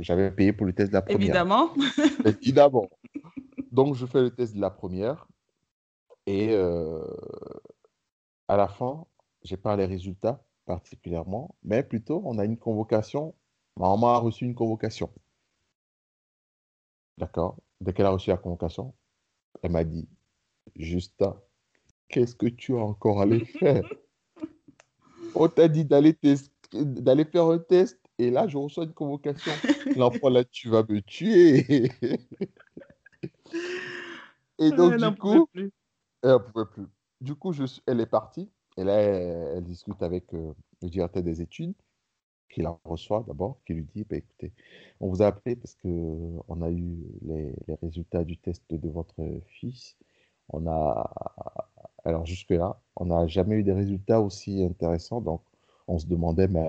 j'avais 0.00 0.30
payé 0.30 0.52
pour 0.52 0.66
le 0.66 0.72
test 0.72 0.90
de 0.90 0.94
la 0.94 1.02
première. 1.02 1.20
Évidemment. 1.20 1.70
Évidemment. 2.24 2.90
Donc, 3.70 3.94
je 3.94 4.06
fais 4.06 4.20
le 4.20 4.30
test 4.30 4.54
de 4.54 4.60
la 4.60 4.70
première. 4.70 5.26
Et 6.26 6.50
euh, 6.52 7.02
à 8.48 8.56
la 8.56 8.68
fin, 8.68 9.06
je 9.44 9.54
n'ai 9.54 9.60
pas 9.60 9.76
les 9.76 9.86
résultats 9.86 10.44
particulièrement, 10.64 11.56
mais 11.62 11.82
plutôt, 11.82 12.22
on 12.24 12.38
a 12.38 12.44
une 12.44 12.56
convocation. 12.56 13.34
Ma 13.76 13.88
maman 13.88 14.14
a 14.14 14.18
reçu 14.18 14.44
une 14.44 14.54
convocation. 14.54 15.10
D'accord 17.18 17.56
Dès 17.80 17.92
qu'elle 17.92 18.06
a 18.06 18.10
reçu 18.10 18.30
la 18.30 18.36
convocation, 18.36 18.94
elle 19.62 19.72
m'a 19.72 19.84
dit 19.84 20.08
Justin, 20.76 21.36
qu'est-ce 22.08 22.36
que 22.36 22.46
tu 22.46 22.76
as 22.76 22.82
encore 22.82 23.20
à 23.20 23.24
aller 23.24 23.44
faire? 23.44 23.82
On 25.34 25.48
t'a 25.48 25.68
dit 25.68 25.84
d'aller 25.84 26.14
faire 27.24 27.44
un 27.46 27.58
test 27.58 27.98
et 28.18 28.30
là, 28.30 28.46
je 28.46 28.56
reçois 28.56 28.84
une 28.84 28.92
convocation. 28.92 29.52
L'enfant, 29.96 30.28
là, 30.28 30.44
tu 30.44 30.68
vas 30.68 30.84
me 30.88 31.00
tuer. 31.00 31.90
et 34.58 34.70
donc, 34.70 34.96
du 34.96 35.14
coup, 35.16 35.48
elle 35.54 35.70
ne 36.30 36.38
pouvait 36.38 36.66
plus. 36.72 36.86
Du 37.22 37.36
coup, 37.36 37.54
elle 37.86 38.00
est 38.00 38.06
partie. 38.06 38.50
Et 38.76 38.84
là, 38.84 38.94
elle, 39.00 39.64
discute 39.64 40.02
avec 40.02 40.34
euh, 40.34 40.52
le 40.82 40.88
directeur 40.90 41.22
des 41.22 41.40
études, 41.40 41.74
qui 42.50 42.62
la 42.62 42.76
reçoit 42.84 43.24
d'abord, 43.26 43.58
qui 43.66 43.74
lui 43.74 43.84
dit 43.94 44.04
bah, 44.04 44.16
écoutez, 44.16 44.52
on 45.00 45.08
vous 45.08 45.22
a 45.22 45.26
appelé 45.28 45.56
parce 45.56 45.76
qu'on 45.76 46.62
a 46.62 46.70
eu 46.70 46.98
les, 47.22 47.54
résultats 47.82 48.24
du 48.24 48.38
test 48.38 48.64
de 48.70 48.88
votre 48.88 49.14
fils. 49.46 49.96
On 50.48 50.66
a. 50.66 51.10
Alors, 52.04 52.26
jusque-là, 52.26 52.80
on 52.96 53.06
n'a 53.06 53.26
jamais 53.28 53.56
eu 53.56 53.62
des 53.62 53.72
résultats 53.72 54.20
aussi 54.20 54.64
intéressants. 54.64 55.20
Donc, 55.20 55.42
on 55.88 55.98
se 55.98 56.06
demandait, 56.06 56.48
mais 56.48 56.68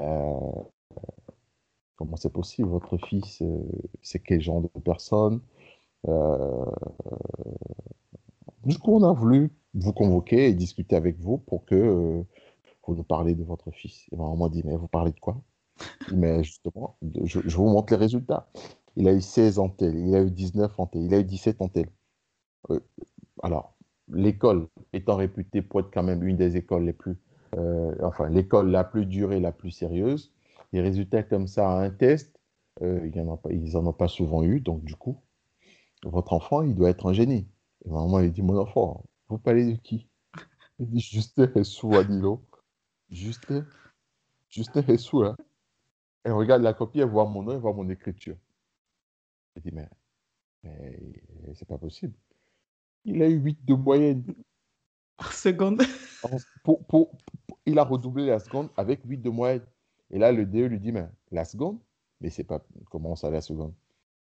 comment 1.95 2.15
c'est 2.17 2.31
possible? 2.31 2.69
Votre 2.69 2.97
fils, 2.97 3.41
euh, 3.41 3.59
c'est 4.01 4.19
quel 4.19 4.41
genre 4.41 4.61
de 4.61 4.67
personne? 4.81 5.41
Euh, 6.07 6.65
Du 8.65 8.77
coup, 8.77 8.95
on 8.95 9.03
a 9.03 9.13
voulu 9.13 9.51
vous 9.73 9.93
convoquer 9.93 10.47
et 10.47 10.53
discuter 10.53 10.95
avec 10.95 11.19
vous 11.19 11.37
pour 11.37 11.65
que 11.65 12.23
vous 12.85 12.95
nous 12.95 13.03
parliez 13.03 13.35
de 13.35 13.43
votre 13.43 13.71
fils. 13.71 14.07
Et 14.11 14.19
on 14.19 14.37
m'a 14.37 14.49
dit, 14.49 14.61
mais 14.65 14.75
vous 14.75 14.87
parlez 14.87 15.11
de 15.11 15.19
quoi? 15.19 15.41
Mais 16.13 16.43
justement, 16.43 16.97
je, 17.23 17.39
vous 17.39 17.69
montre 17.69 17.93
les 17.93 17.99
résultats. 17.99 18.49
Il 18.95 19.07
a 19.07 19.13
eu 19.13 19.21
16 19.21 19.59
en 19.59 19.69
tel, 19.69 19.95
il 19.97 20.15
a 20.15 20.21
eu 20.21 20.31
19 20.31 20.79
en 20.79 20.87
tel, 20.87 21.03
il 21.03 21.13
a 21.13 21.19
eu 21.19 21.23
17 21.23 21.61
en 21.61 21.67
tel. 21.69 21.87
alors, 23.41 23.75
l'école 24.09 24.67
étant 24.93 25.15
réputée 25.15 25.61
pour 25.61 25.79
être 25.79 25.91
quand 25.91 26.03
même 26.03 26.23
une 26.23 26.37
des 26.37 26.57
écoles 26.57 26.85
les 26.85 26.93
plus 26.93 27.17
euh, 27.57 27.93
enfin 28.01 28.29
l'école 28.29 28.71
la 28.71 28.83
plus 28.83 29.05
dure 29.05 29.33
et 29.33 29.39
la 29.39 29.51
plus 29.51 29.71
sérieuse. 29.71 30.31
Les 30.71 30.81
résultats 30.81 31.23
comme 31.23 31.47
ça 31.47 31.69
à 31.69 31.83
un 31.83 31.89
test, 31.91 32.39
euh, 32.81 33.07
il 33.13 33.19
en 33.21 33.37
pas, 33.37 33.51
ils 33.51 33.73
n'en 33.73 33.87
ont 33.87 33.93
pas 33.93 34.07
souvent 34.07 34.43
eu, 34.43 34.59
donc 34.59 34.83
du 34.83 34.95
coup, 34.95 35.17
votre 36.03 36.33
enfant, 36.33 36.63
il 36.63 36.75
doit 36.75 36.89
être 36.89 37.07
un 37.07 37.13
génie. 37.13 37.47
Et 37.85 37.89
maman, 37.89 38.19
elle 38.19 38.31
dit, 38.31 38.41
mon 38.41 38.57
enfant, 38.57 39.03
vous 39.33 39.39
parlez 39.39 39.73
de 39.73 39.77
qui 39.79 40.07
Il 40.79 40.87
dit, 40.87 40.99
Justin 40.99 41.51
Hessou 41.55 41.95
Anilo. 41.95 42.45
Justin, 43.09 43.65
Justin 44.49 44.83
Hessou, 44.87 45.23
hein 45.23 45.35
Elle 46.23 46.33
regarde 46.33 46.61
la 46.61 46.73
copie, 46.73 46.99
elle 46.99 47.09
voit 47.09 47.25
mon 47.25 47.43
nom, 47.43 47.53
elle 47.53 47.59
voit 47.59 47.73
mon 47.73 47.89
écriture. 47.89 48.37
Elle 49.55 49.63
dit, 49.63 49.71
mais, 49.71 49.89
mais 50.63 50.99
c'est 51.55 51.67
pas 51.67 51.77
possible. 51.77 52.13
Il 53.05 53.21
a 53.21 53.29
eu 53.29 53.39
8 53.39 53.65
de 53.65 53.73
moyenne. 53.73 54.23
Par 55.17 55.33
seconde. 55.33 55.81
Pour, 56.63 56.85
pour, 56.85 57.17
il 57.65 57.77
a 57.77 57.83
redoublé 57.83 58.27
la 58.27 58.39
seconde 58.39 58.69
avec 58.77 59.01
8 59.03 59.17
de 59.17 59.29
moyenne. 59.29 59.65
Et 60.09 60.19
là, 60.19 60.31
le 60.31 60.45
DE 60.45 60.65
lui 60.65 60.79
dit, 60.79 60.91
mais 60.91 61.07
la 61.31 61.43
seconde? 61.43 61.79
Mais 62.21 62.29
c'est 62.29 62.43
pas 62.43 62.63
comment 62.89 63.15
ça, 63.15 63.29
la 63.29 63.41
seconde? 63.41 63.73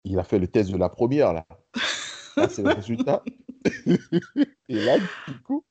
Il 0.04 0.18
a 0.20 0.24
fait 0.24 0.40
le 0.40 0.48
test 0.48 0.72
de 0.72 0.78
la 0.78 0.90
première, 0.90 1.34
là. 1.34 1.46
c'est 2.50 2.64
le 2.64 2.74
résultat. 2.74 3.24
Et 4.70 4.76
là, 4.76 4.98
du 5.28 5.40
coup, 5.42 5.64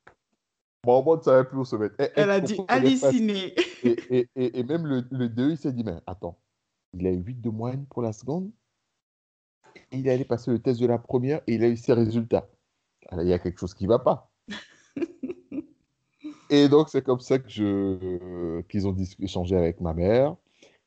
maman 0.87 1.17
ne 1.17 1.23
savait 1.23 1.49
plus 1.49 1.59
où 1.59 1.65
se 1.65 1.77
mettre. 1.77 1.95
Elle, 2.17 2.31
a 2.31 2.41
dit 2.41 2.59
halluciné. 2.69 3.55
Et, 3.83 4.29
et, 4.37 4.59
et, 4.59 4.65
même 4.65 4.87
le, 4.87 5.05
le 5.11 5.29
DE, 5.29 5.51
il 5.51 5.59
s'est 5.59 5.73
dit, 5.73 5.85
mais 5.85 5.97
attends, 6.07 6.39
il 6.95 7.07
a 7.07 7.11
eu 7.11 7.23
8 7.23 7.41
de 7.41 7.51
moyenne 7.51 7.87
pour 7.87 8.03
la 8.03 8.13
seconde. 8.13 8.51
Il 9.93 10.07
est 10.07 10.13
allé 10.13 10.25
passer 10.25 10.51
le 10.51 10.59
test 10.59 10.81
de 10.81 10.87
la 10.87 10.99
première 10.99 11.41
et 11.47 11.55
il 11.55 11.65
a 11.65 11.69
eu 11.69 11.77
ses 11.77 11.93
résultats. 11.93 12.49
Alors, 13.09 13.25
il 13.25 13.29
y 13.29 13.33
a 13.33 13.39
quelque 13.39 13.59
chose 13.59 13.75
qui 13.75 13.85
ne 13.85 13.89
va 13.89 13.99
pas. 13.99 14.31
Et 16.51 16.69
donc, 16.69 16.89
c'est 16.89 17.03
comme 17.03 17.21
ça 17.21 17.39
que 17.39 17.49
je, 17.49 18.61
qu'ils 18.63 18.87
ont 18.87 18.97
échangé 19.21 19.57
avec 19.57 19.81
ma 19.81 19.93
mère. 19.93 20.37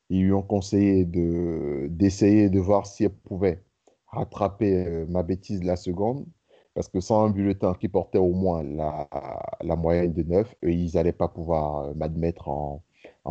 Ils 0.08 0.24
lui 0.24 0.32
ont 0.32 0.42
conseillé 0.42 1.04
de, 1.04 1.86
d'essayer 1.90 2.50
de 2.50 2.58
voir 2.58 2.86
si 2.86 3.04
elle 3.04 3.14
pouvait 3.14 3.62
rattraper 4.08 4.86
euh, 4.86 5.06
ma 5.08 5.22
bêtise 5.22 5.60
de 5.60 5.66
la 5.66 5.76
seconde. 5.76 6.26
Parce 6.74 6.88
que 6.88 7.00
sans 7.00 7.26
un 7.26 7.30
bulletin 7.30 7.74
qui 7.74 7.88
portait 7.88 8.18
au 8.18 8.32
moins 8.32 8.62
la, 8.62 9.76
moyenne 9.76 10.12
de 10.12 10.22
9, 10.22 10.54
ils 10.62 10.92
n'allaient 10.94 11.12
pas 11.12 11.28
pouvoir 11.28 11.78
euh, 11.78 11.94
m'admettre 11.94 12.48
en, 12.48 12.82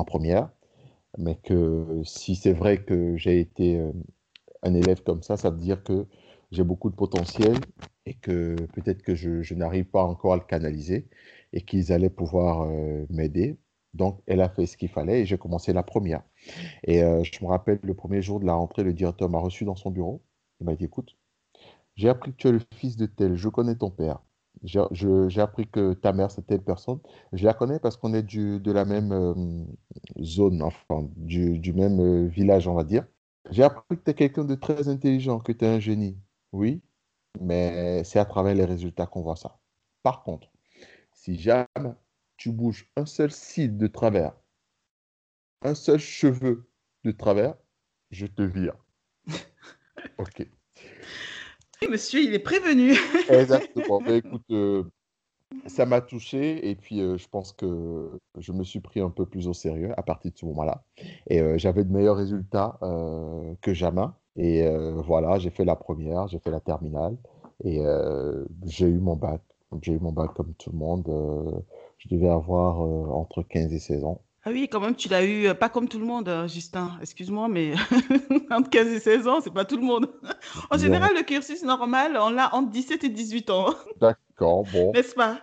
première. 0.05 0.49
Mais 1.17 1.35
que 1.35 2.01
si 2.05 2.35
c'est 2.35 2.53
vrai 2.53 2.83
que 2.83 3.17
j'ai 3.17 3.39
été 3.39 3.79
euh, 3.79 3.91
un 4.63 4.73
élève 4.73 5.03
comme 5.03 5.23
ça, 5.23 5.37
ça 5.37 5.49
veut 5.49 5.57
dire 5.57 5.83
que 5.83 6.07
j'ai 6.51 6.63
beaucoup 6.63 6.89
de 6.89 6.95
potentiel 6.95 7.57
et 8.05 8.13
que 8.15 8.55
peut-être 8.73 9.03
que 9.03 9.15
je, 9.15 9.53
n'arrive 9.55 9.85
pas 9.85 10.03
encore 10.03 10.33
à 10.33 10.37
le 10.37 10.43
canaliser 10.43 11.07
et 11.53 11.61
qu'ils 11.61 11.91
allaient 11.93 12.09
pouvoir 12.09 12.63
euh, 12.63 13.05
m'aider. 13.09 13.57
Donc, 13.93 14.21
elle 14.27 14.41
a 14.41 14.49
fait 14.49 14.65
ce 14.67 14.77
qu'il 14.77 14.89
fallait 14.89 15.21
et 15.21 15.25
j'ai 15.25 15.37
commencé 15.37 15.73
la 15.73 15.83
première. 15.83 16.23
Et 16.85 16.99
je 16.99 17.43
me 17.43 17.49
rappelle, 17.49 17.79
le 17.83 17.93
premier 17.93 18.21
jour 18.21 18.39
de 18.39 18.45
la 18.45 18.53
rentrée, 18.53 18.83
le 18.83 18.93
directeur 18.93 19.29
m'a 19.29 19.39
reçu 19.39 19.65
dans 19.65 19.75
son 19.75 19.91
bureau. 19.91 20.23
Il 20.61 20.65
m'a 20.65 20.75
dit, 20.75 20.85
écoute, 20.85 21.17
j'ai 22.01 22.09
appris 22.09 22.31
que 22.31 22.37
tu 22.37 22.47
es 22.47 22.51
le 22.51 22.61
fils 22.73 22.97
de 22.97 23.05
tel, 23.05 23.35
je 23.35 23.47
connais 23.47 23.75
ton 23.75 23.91
père. 23.91 24.23
J'ai 24.63 25.39
appris 25.39 25.67
que 25.67 25.93
ta 25.93 26.13
mère, 26.13 26.31
c'est 26.31 26.41
telle 26.47 26.63
personne. 26.63 26.99
Je 27.31 27.45
la 27.45 27.53
connais 27.53 27.79
parce 27.79 27.95
qu'on 27.95 28.15
est 28.15 28.23
du, 28.23 28.59
de 28.59 28.71
la 28.71 28.85
même 28.85 29.11
euh, 29.11 29.65
zone, 30.19 30.63
enfin, 30.63 31.07
du, 31.15 31.59
du 31.59 31.73
même 31.73 32.27
village, 32.27 32.67
on 32.67 32.73
va 32.73 32.83
dire. 32.83 33.05
J'ai 33.51 33.61
appris 33.61 33.97
que 33.97 34.03
tu 34.03 34.11
es 34.11 34.13
quelqu'un 34.15 34.45
de 34.45 34.55
très 34.55 34.87
intelligent, 34.87 35.39
que 35.39 35.51
tu 35.51 35.63
es 35.63 35.67
un 35.67 35.79
génie. 35.79 36.17
Oui, 36.53 36.81
mais 37.39 38.03
c'est 38.03 38.17
à 38.17 38.25
travers 38.25 38.55
les 38.55 38.65
résultats 38.65 39.05
qu'on 39.05 39.21
voit 39.21 39.35
ça. 39.35 39.59
Par 40.01 40.23
contre, 40.23 40.51
si 41.13 41.39
jamais 41.39 41.67
tu 42.35 42.51
bouges 42.51 42.91
un 42.97 43.05
seul 43.05 43.31
cil 43.31 43.77
de 43.77 43.85
travers, 43.85 44.33
un 45.61 45.75
seul 45.75 45.99
cheveu 45.99 46.67
de 47.03 47.11
travers, 47.11 47.53
je 48.09 48.25
te 48.25 48.41
vire. 48.41 48.75
ok. 50.17 50.47
Monsieur, 51.89 52.21
il 52.21 52.33
est 52.33 52.39
prévenu. 52.39 52.93
Exactement. 53.29 54.01
Ben, 54.01 54.15
écoute, 54.15 54.43
euh, 54.51 54.83
ça 55.67 55.85
m'a 55.85 56.01
touché 56.01 56.69
et 56.69 56.75
puis 56.75 57.01
euh, 57.01 57.17
je 57.17 57.27
pense 57.27 57.51
que 57.51 58.09
je 58.37 58.51
me 58.51 58.63
suis 58.63 58.79
pris 58.79 59.01
un 59.01 59.09
peu 59.09 59.25
plus 59.25 59.47
au 59.47 59.53
sérieux 59.53 59.91
à 59.97 60.03
partir 60.03 60.31
de 60.31 60.37
ce 60.37 60.45
moment-là. 60.45 60.83
Et 61.29 61.41
euh, 61.41 61.57
j'avais 61.57 61.83
de 61.83 61.91
meilleurs 61.91 62.17
résultats 62.17 62.79
que 63.61 63.73
jamais. 63.73 64.07
Et 64.37 64.65
voilà, 64.95 65.39
j'ai 65.39 65.49
fait 65.49 65.65
la 65.65 65.75
première, 65.75 66.27
j'ai 66.29 66.39
fait 66.39 66.51
la 66.51 66.61
terminale 66.61 67.17
et 67.65 67.81
j'ai 68.65 68.87
eu 68.87 68.99
mon 68.99 69.15
bac. 69.15 69.41
J'ai 69.81 69.93
eu 69.93 69.99
mon 69.99 70.13
bac 70.13 70.33
comme 70.33 70.53
tout 70.53 70.71
le 70.71 70.77
monde. 70.77 71.63
je 71.97 72.07
devais 72.07 72.29
avoir 72.29 72.79
entre 72.79 73.43
15 73.43 73.73
et 73.73 73.79
16 73.79 74.05
ans. 74.05 74.21
Ah 74.43 74.49
oui, 74.49 74.67
quand 74.67 74.79
même, 74.79 74.95
tu 74.95 75.07
l'as 75.07 75.23
eu, 75.23 75.47
euh, 75.47 75.53
pas 75.53 75.69
comme 75.69 75.87
tout 75.87 75.99
le 75.99 76.05
monde, 76.05 76.27
euh, 76.27 76.47
Justin. 76.47 76.97
Excuse-moi, 76.99 77.47
mais 77.47 77.73
entre 78.49 78.71
15 78.71 78.87
et 78.87 78.99
16 78.99 79.27
ans, 79.27 79.39
c'est 79.39 79.53
pas 79.53 79.65
tout 79.65 79.77
le 79.77 79.83
monde. 79.83 80.09
En 80.71 80.77
général, 80.77 81.11
le 81.15 81.21
cursus 81.21 81.63
normal, 81.63 82.17
on 82.19 82.31
l'a 82.31 82.53
entre 82.55 82.71
17 82.71 83.03
et 83.03 83.09
18 83.09 83.49
ans. 83.51 83.67
D'accord, 84.01 84.63
bon. 84.73 84.91
N'est-ce 84.93 85.13
pas? 85.13 85.39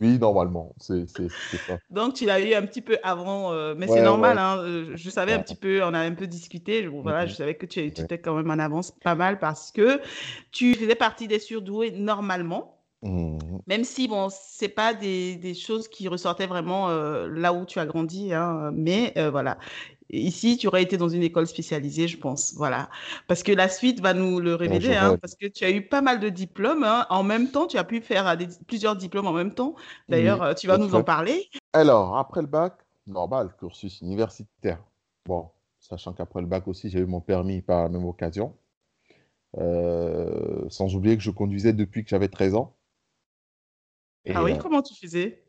Oui, 0.00 0.16
normalement, 0.18 0.72
c'est 0.78 1.08
ça. 1.08 1.78
Donc, 1.90 2.14
tu 2.14 2.24
l'as 2.24 2.40
eu 2.40 2.54
un 2.54 2.62
petit 2.62 2.80
peu 2.80 2.98
avant, 3.02 3.52
euh, 3.52 3.74
mais 3.76 3.88
c'est 3.88 4.02
normal. 4.02 4.38
Hein, 4.38 4.94
je 4.94 5.10
savais 5.10 5.32
un 5.32 5.40
petit 5.40 5.56
peu, 5.56 5.82
on 5.82 5.92
a 5.92 5.98
un 5.98 6.14
peu 6.14 6.28
discuté. 6.28 6.86
voilà, 6.86 7.26
je 7.26 7.32
mm-hmm. 7.32 7.36
savais 7.36 7.54
que 7.56 7.66
tu, 7.66 7.92
tu 7.92 8.02
étais 8.02 8.18
quand 8.18 8.34
même 8.34 8.50
en 8.50 8.62
avance 8.62 8.92
pas 8.92 9.16
mal 9.16 9.40
parce 9.40 9.72
que 9.72 10.00
tu 10.52 10.74
faisais 10.74 10.94
partie 10.94 11.26
des 11.26 11.40
surdoués 11.40 11.90
normalement. 11.90 12.79
Mmh. 13.02 13.38
Même 13.66 13.84
si, 13.84 14.08
bon, 14.08 14.28
c'est 14.30 14.68
pas 14.68 14.92
des, 14.92 15.36
des, 15.36 15.54
choses 15.54 15.88
qui 15.88 16.06
ressortaient 16.06 16.46
vraiment 16.46 16.90
euh, 16.90 17.28
là 17.28 17.54
où 17.54 17.64
tu 17.64 17.78
as 17.78 17.86
grandi, 17.86 18.34
hein, 18.34 18.70
mais 18.74 19.14
euh, 19.16 19.30
voilà. 19.30 19.58
Ici, 20.10 20.58
tu 20.58 20.66
aurais 20.66 20.82
été 20.82 20.96
dans 20.96 21.08
une 21.08 21.22
école 21.22 21.46
spécialisée, 21.46 22.08
je 22.08 22.18
pense. 22.18 22.54
Voilà. 22.56 22.90
Parce 23.26 23.42
que 23.42 23.52
la 23.52 23.68
suite 23.68 24.00
va 24.00 24.12
nous 24.12 24.40
le 24.40 24.54
révéler, 24.54 24.94
hein, 24.96 25.16
parce 25.16 25.34
que 25.34 25.46
tu 25.46 25.64
as 25.64 25.70
eu 25.70 25.86
pas 25.86 26.02
mal 26.02 26.18
de 26.20 26.28
diplômes. 26.28 26.82
Hein. 26.82 27.06
En 27.10 27.22
même 27.22 27.50
temps, 27.50 27.68
tu 27.68 27.78
as 27.78 27.84
pu 27.84 28.00
faire 28.00 28.36
des, 28.36 28.48
plusieurs 28.66 28.96
diplômes 28.96 29.28
en 29.28 29.32
même 29.32 29.54
temps. 29.54 29.76
D'ailleurs, 30.08 30.42
euh, 30.42 30.54
tu 30.54 30.66
vas 30.66 30.78
nous 30.78 30.94
en 30.94 31.04
parler. 31.04 31.48
Alors, 31.72 32.18
après 32.18 32.40
le 32.40 32.48
bac, 32.48 32.74
normal, 33.06 33.54
cursus 33.58 34.00
universitaire. 34.00 34.82
Bon, 35.26 35.48
sachant 35.78 36.12
qu'après 36.12 36.40
le 36.40 36.48
bac 36.48 36.66
aussi, 36.66 36.90
j'ai 36.90 36.98
eu 36.98 37.06
mon 37.06 37.20
permis 37.20 37.62
par 37.62 37.84
la 37.84 37.88
même 37.88 38.04
occasion. 38.04 38.52
sans 39.54 40.94
oublier 40.96 41.16
que 41.16 41.22
je 41.22 41.30
conduisais 41.30 41.72
depuis 41.72 42.02
que 42.02 42.10
j'avais 42.10 42.28
13 42.28 42.56
ans 42.56 42.74
ah 44.28 44.42
oui, 44.44 44.52
euh, 44.52 44.56
comment 44.56 44.82
tu 44.82 44.94
faisais? 44.94 45.42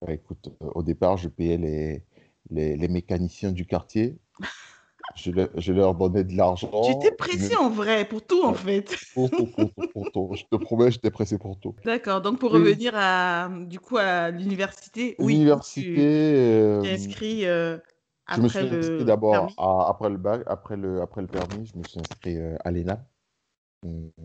bah, 0.00 0.12
Écoute, 0.12 0.48
euh, 0.62 0.70
au 0.74 0.82
départ, 0.82 1.16
je 1.16 1.28
payais 1.28 1.56
les, 1.56 2.04
les, 2.50 2.76
les 2.76 2.88
mécaniciens 2.88 3.52
du 3.52 3.66
quartier. 3.66 4.18
Je, 5.16 5.30
je, 5.56 5.72
leur 5.72 5.94
donnais 5.94 6.24
de 6.24 6.34
l'argent. 6.36 6.70
Tu 6.84 6.92
étais 6.92 7.14
pressé 7.14 7.54
en 7.56 7.68
vrai, 7.68 8.06
pour 8.06 8.24
tout 8.24 8.42
en 8.44 8.54
fait. 8.54 8.96
Pour 9.14 9.30
tout, 9.30 9.46
pour 9.46 9.70
tout, 9.74 9.88
pour 9.92 10.12
tout. 10.12 10.30
Je 10.34 10.44
te 10.44 10.56
promets, 10.56 10.90
j'étais 10.90 11.10
pressé 11.10 11.38
pour 11.38 11.58
tout. 11.58 11.74
D'accord, 11.84 12.22
donc 12.22 12.38
pour 12.38 12.52
revenir 12.52 12.92
à, 12.94 13.50
du 13.66 13.78
coup 13.78 13.98
à 13.98 14.30
l'université, 14.30 15.16
oui. 15.18 15.34
L'université. 15.34 15.92
Tu 15.92 16.00
euh, 16.00 16.82
inscrit 16.82 17.46
euh, 17.46 17.78
après 18.26 18.36
je 18.36 18.42
me 18.42 18.48
suis 18.48 18.76
inscrit 18.78 19.04
d'abord 19.04 19.52
après 19.58 20.08
le 20.08 20.16
bac, 20.16 20.42
après 20.46 20.76
le, 20.76 21.02
après 21.02 21.20
le 21.20 21.26
permis, 21.26 21.66
je 21.66 21.76
me 21.76 21.82
suis 21.84 22.00
inscrit 22.00 22.38
à 22.64 22.70
l'ENA 22.70 23.04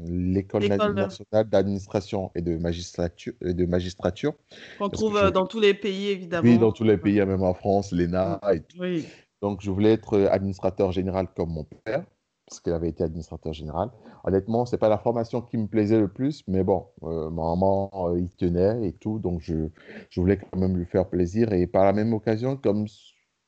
l'école 0.06 0.67
nationale 0.67 1.50
d'administration 1.50 2.32
et 2.36 2.41
de 2.41 2.58
magistrature, 2.58 3.34
et 3.41 3.54
de 3.54 3.65
magistrature. 3.65 4.34
Qu'on 4.78 4.89
trouve 4.89 5.17
euh, 5.17 5.32
dans 5.32 5.48
tous 5.48 5.60
les 5.60 5.74
pays, 5.74 6.10
évidemment. 6.10 6.48
Oui, 6.48 6.58
dans 6.58 6.72
tous 6.72 6.84
les 6.84 6.98
pays, 6.98 7.17
même 7.17 7.43
en 7.43 7.54
France, 7.54 7.91
l'ENA 7.91 8.39
et 8.54 8.62
tout. 8.62 8.78
Oui. 8.80 9.06
Donc, 9.41 9.62
je 9.62 9.72
voulais 9.72 9.93
être 9.93 10.13
euh, 10.13 10.32
administrateur 10.32 10.91
général 10.91 11.28
comme 11.36 11.50
mon 11.52 11.63
père, 11.63 12.06
parce 12.48 12.60
qu'il 12.60 12.74
avait 12.74 12.89
été 12.89 13.04
administrateur 13.04 13.54
général. 13.54 13.89
Honnêtement, 14.24 14.65
ce 14.65 14.76
n'est 14.76 14.80
pas 14.80 14.89
la 14.89 14.98
formation 14.98 15.41
qui 15.41 15.58
me 15.58 15.67
plaisait 15.67 16.00
le 16.00 16.08
plus, 16.08 16.43
mais 16.48 16.63
bon, 16.63 16.86
euh, 17.04 17.30
maman, 17.30 18.15
il 18.15 18.30
tenait 18.30 18.88
et 18.88 18.93
tout, 18.93 19.20
donc 19.20 19.41
je, 19.41 19.70
je 20.10 20.20
voulais 20.20 20.38
quand 20.38 20.58
même 20.60 20.78
lui 20.78 20.86
faire 20.86 21.08
plaisir. 21.08 21.52
Et 21.54 21.67
par 21.67 21.86
la 21.86 21.93
même 21.93 22.13
occasion, 22.13 22.58
comme 22.58 22.86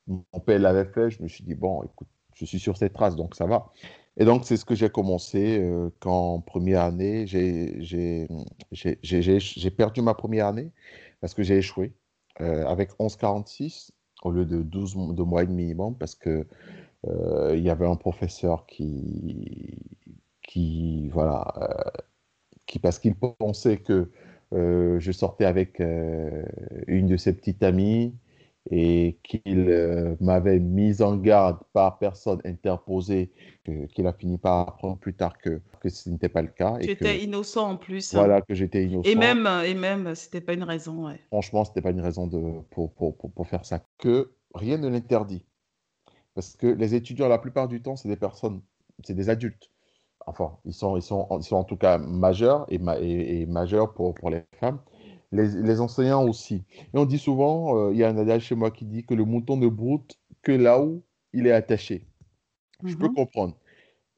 mon 0.06 0.40
père 0.40 0.58
l'avait 0.58 0.86
fait, 0.86 1.10
je 1.10 1.22
me 1.22 1.28
suis 1.28 1.44
dit, 1.44 1.54
bon, 1.54 1.82
écoute, 1.84 2.08
je 2.34 2.44
suis 2.44 2.58
sur 2.58 2.76
cette 2.76 2.94
trace, 2.94 3.16
donc 3.16 3.34
ça 3.36 3.46
va. 3.46 3.72
Et 4.16 4.24
donc, 4.24 4.44
c'est 4.44 4.56
ce 4.56 4.64
que 4.64 4.74
j'ai 4.74 4.90
commencé 4.90 5.58
euh, 5.60 5.90
quand, 6.00 6.40
première 6.40 6.82
année, 6.82 7.26
j'ai 7.26 8.26
perdu 9.76 10.02
ma 10.02 10.14
première 10.14 10.46
année 10.46 10.70
parce 11.20 11.34
que 11.34 11.42
j'ai 11.42 11.58
échoué 11.58 11.92
euh, 12.40 12.66
avec 12.66 12.90
11,46 12.98 13.90
au 14.22 14.30
lieu 14.32 14.44
de 14.44 14.62
12 14.62 15.14
de 15.14 15.22
moyenne 15.22 15.54
minimum 15.54 15.96
parce 15.96 16.14
que 16.14 16.46
euh, 17.06 17.56
y 17.56 17.70
avait 17.70 17.86
un 17.86 17.96
professeur 17.96 18.66
qui, 18.66 19.78
qui 20.42 21.08
voilà, 21.08 21.92
qui, 22.66 22.78
parce 22.78 22.98
qu'il 22.98 23.14
pensait 23.14 23.78
que 23.78 24.10
je 24.52 25.12
sortais 25.12 25.44
avec 25.44 25.80
une 25.80 27.06
de 27.06 27.16
ses 27.16 27.32
petites 27.32 27.62
amies, 27.62 28.14
et 28.70 29.18
qu'il 29.22 29.70
euh, 29.70 30.16
m'avait 30.20 30.58
mis 30.58 31.00
en 31.00 31.16
garde 31.16 31.58
par 31.72 31.98
personne 31.98 32.40
interposée, 32.44 33.30
qu'il 33.94 34.06
a 34.06 34.12
fini 34.12 34.36
par 34.36 34.68
apprendre 34.68 34.98
plus 34.98 35.14
tard 35.14 35.38
que, 35.38 35.62
que 35.80 35.88
ce 35.88 36.10
n'était 36.10 36.28
pas 36.28 36.42
le 36.42 36.48
cas. 36.48 36.76
Tu 36.78 36.90
étais 36.90 37.24
innocent 37.24 37.70
en 37.70 37.76
plus. 37.76 38.14
Voilà, 38.14 38.42
que 38.42 38.54
j'étais 38.54 38.84
innocent. 38.84 39.08
Et 39.08 39.14
même, 39.14 39.48
et 39.64 39.74
même 39.74 40.14
c'était 40.14 40.42
pas 40.42 40.52
une 40.52 40.64
raison. 40.64 41.06
Ouais. 41.06 41.18
Franchement, 41.28 41.64
c'était 41.64 41.80
pas 41.80 41.90
une 41.90 42.02
raison 42.02 42.26
de, 42.26 42.60
pour, 42.70 42.92
pour, 42.92 43.16
pour, 43.16 43.32
pour 43.32 43.46
faire 43.46 43.64
ça. 43.64 43.80
Que 43.98 44.32
rien 44.54 44.76
ne 44.76 44.88
l'interdit. 44.88 45.44
Parce 46.34 46.54
que 46.54 46.66
les 46.66 46.94
étudiants, 46.94 47.28
la 47.28 47.38
plupart 47.38 47.66
du 47.66 47.80
temps, 47.80 47.96
c'est 47.96 48.08
des 48.08 48.16
personnes, 48.16 48.60
c'est 49.04 49.14
des 49.14 49.30
adultes. 49.30 49.70
Enfin, 50.26 50.58
ils 50.64 50.74
sont, 50.74 50.96
ils 50.96 51.02
sont, 51.02 51.26
ils 51.38 51.42
sont 51.44 51.56
en 51.56 51.64
tout 51.64 51.76
cas 51.76 51.96
majeurs 51.96 52.66
et, 52.68 52.78
et, 53.00 53.40
et 53.40 53.46
majeurs 53.46 53.94
pour, 53.94 54.14
pour 54.14 54.30
les 54.30 54.42
femmes 54.60 54.80
les, 55.32 55.80
enseignants 55.80 56.26
aussi. 56.26 56.64
Et 56.92 56.98
on 56.98 57.04
dit 57.04 57.18
souvent, 57.18 57.76
euh, 57.76 57.92
il 57.92 57.98
y 57.98 58.04
a 58.04 58.08
un 58.08 58.16
adage 58.16 58.42
chez 58.42 58.54
moi 58.54 58.70
qui 58.70 58.84
dit 58.84 59.04
que 59.04 59.14
le 59.14 59.24
mouton 59.24 59.56
ne 59.56 59.68
broute 59.68 60.18
que 60.42 60.52
là 60.52 60.82
où 60.82 61.02
il 61.32 61.46
est 61.46 61.52
attaché. 61.52 62.06
Je 62.84 62.96
peux 62.96 63.08
mhm. 63.08 63.14
comprendre. 63.14 63.56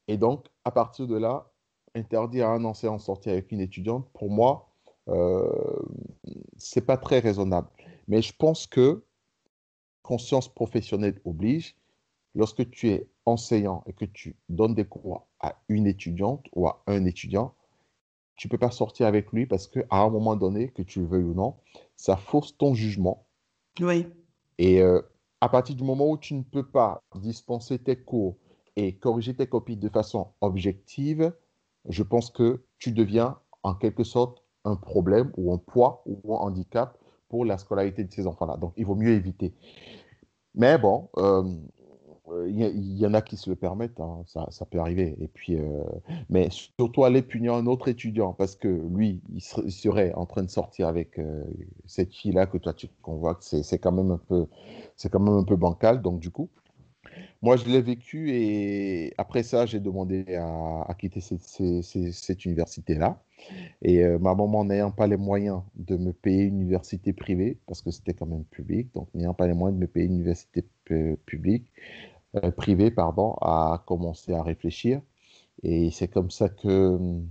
Et 0.09 0.17
donc, 0.17 0.47
à 0.65 0.71
partir 0.71 1.07
de 1.07 1.17
là, 1.17 1.51
interdire 1.95 2.49
à 2.49 2.55
un 2.55 2.65
enseignant 2.65 2.97
de 2.97 3.03
sortir 3.03 3.33
avec 3.33 3.53
une 3.53 3.61
étudiante, 3.61 4.09
pour 4.15 4.31
moi, 4.31 4.71
euh, 5.09 5.79
c'est 6.57 6.87
pas 6.87 6.97
très 6.97 7.19
raisonnable. 7.19 7.69
Mais 8.09 8.23
je 8.23 8.33
pense 8.35 8.67
que 8.67 9.05
conscience 10.03 10.49
professionnelle 10.49 11.21
oblige, 11.25 11.77
lorsque 12.35 12.69
tu 12.71 12.89
es 12.89 13.09
enseignant 13.27 13.85
et 13.87 13.93
que 13.93 14.05
tu 14.05 14.37
donnes 14.49 14.75
des 14.75 14.85
cours 14.85 15.27
à 15.41 15.57
une 15.69 15.87
étudiante 15.87 16.47
ou 16.55 16.67
à 16.67 16.83
un 16.87 17.05
étudiant, 17.05 17.55
tu 18.37 18.49
peux 18.49 18.59
pas 18.59 18.71
sortir 18.71 19.07
avec 19.07 19.33
lui 19.33 19.47
parce 19.47 19.67
qu'à 19.67 19.85
un 19.91 20.11
moment 20.11 20.37
donné, 20.37 20.71
que 20.71 20.83
tu 20.83 21.01
le 21.01 21.07
veuilles 21.07 21.25
ou 21.25 21.35
non, 21.35 21.57
ça 21.97 22.17
fausse 22.17 22.57
ton 22.57 22.75
jugement. 22.75 23.27
Oui. 23.81 24.07
Et 24.59 24.81
euh, 24.83 25.01
à 25.41 25.49
partir 25.49 25.75
du 25.77 25.85
moment 25.85 26.11
où 26.11 26.19
tu 26.19 26.35
ne 26.35 26.43
peux 26.43 26.67
pas 26.67 27.03
dispenser 27.17 27.79
tes 27.79 27.97
cours 27.97 28.37
et 28.77 28.97
corriger 28.97 29.35
tes 29.35 29.47
copies 29.47 29.77
de 29.77 29.89
façon 29.89 30.33
objective, 30.41 31.33
je 31.89 32.03
pense 32.03 32.31
que 32.31 32.65
tu 32.79 32.93
deviens 32.93 33.39
en 33.63 33.75
quelque 33.75 34.05
sorte 34.05 34.45
un 34.65 34.77
problème 34.77 35.33
ou 35.37 35.53
un 35.53 35.59
poids 35.59 36.03
ou 36.07 36.35
un 36.35 36.39
handicap 36.39 36.99
pour 37.29 37.45
la 37.45 37.59
scolarité 37.59 38.05
de 38.05 38.13
ces 38.13 38.27
enfants-là. 38.27 38.57
Donc, 38.57 38.73
il 38.77 38.87
vaut 38.87 38.95
mieux 38.95 39.13
éviter. 39.13 39.55
Mais 40.55 40.79
bon, 40.79 41.09
euh, 41.17 41.43
il 42.47 42.99
y, 42.99 43.07
en 43.07 43.15
a 43.15 43.21
qui 43.21 43.37
se 43.37 43.51
le 43.51 43.57
permettent, 43.57 43.99
hein, 44.01 44.23
ça, 44.27 44.47
ça, 44.51 44.65
peut 44.65 44.79
arriver. 44.79 45.17
Et 45.21 45.27
puis, 45.27 45.57
euh, 45.59 45.83
mais 46.31 46.49
surtout 46.51 47.05
aller 47.05 47.21
punir 47.21 47.55
un 47.55 47.67
autre 47.67 47.89
étudiant 47.89 48.33
parce 48.33 48.55
que 48.55 48.69
lui, 48.69 49.21
il, 49.35 49.41
serait 49.41 50.13
en 50.15 50.25
train 50.27 50.43
de 50.43 50.51
sortir 50.51 50.87
avec 50.87 51.19
euh, 51.19 51.43
cette 51.87 52.15
fille-là 52.15 52.47
que 52.47 52.59
toi 52.59 52.75
tu 52.75 52.89
convoques, 53.03 53.43
c'est 53.43 53.79
quand 53.79 53.93
même 53.93 54.13
un 54.13 54.21
peu, 54.29 54.47
c'est 54.97 55.11
quand 55.11 55.21
même 55.21 55.35
un 55.35 55.45
peu 55.45 55.57
bancal. 55.57 56.01
Donc 56.01 56.21
du 56.21 56.31
coup, 56.31 56.49
moi 57.43 57.57
je 57.57 57.65
l'ai 57.67 57.83
vécu 57.83 58.31
et 58.31 59.13
après 59.19 59.43
ça, 59.43 59.67
j'ai 59.67 59.81
demandé 59.81 60.25
à, 60.37 60.95
quitter 60.99 61.21
cette, 61.21 62.45
université-là. 62.45 63.21
Et 63.83 64.05
euh, 64.05 64.21
ma 64.21 64.37
maman 64.37 64.65
n'ayant 64.65 64.93
pas 64.93 65.09
les 65.09 65.17
moyens 65.17 65.63
de 65.75 65.97
me 65.97 66.13
payer 66.13 66.45
une 66.45 66.61
université 66.61 67.13
privée, 67.13 67.59
parce 67.67 67.83
que 67.83 67.91
c'était 67.91 68.15
quand 68.15 68.27
même 68.27 68.45
public, 68.45 68.95
donc 68.95 69.09
n'ayant 69.15 69.35
pas 69.35 69.49
les 69.49 69.55
moyens 69.55 69.77
de 69.77 69.81
me 69.81 69.89
payer 69.89 70.07
une 70.07 70.15
université 70.15 70.65
publique, 71.27 71.67
euh, 72.37 72.51
privé, 72.51 72.91
pardon, 72.91 73.35
a 73.43 73.83
commencé 73.87 74.33
à 74.35 74.43
réfléchir. 74.43 75.01
Et 75.63 75.91
c'est 75.91 76.09
comme 76.09 76.31
ça 76.31 76.49
que 76.49 76.97
hum, 76.97 77.29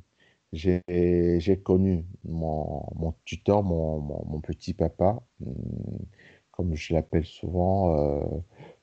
j'ai 0.53 1.61
connu 1.63 2.05
mon, 2.25 2.83
mon 2.95 3.13
tuteur, 3.25 3.63
mon, 3.63 3.99
mon, 4.01 4.39
petit 4.41 4.73
papa, 4.73 5.21
hum, 5.45 5.53
comme 6.51 6.75
je 6.75 6.93
l'appelle 6.93 7.25
souvent, 7.25 7.95
euh, 7.97 8.23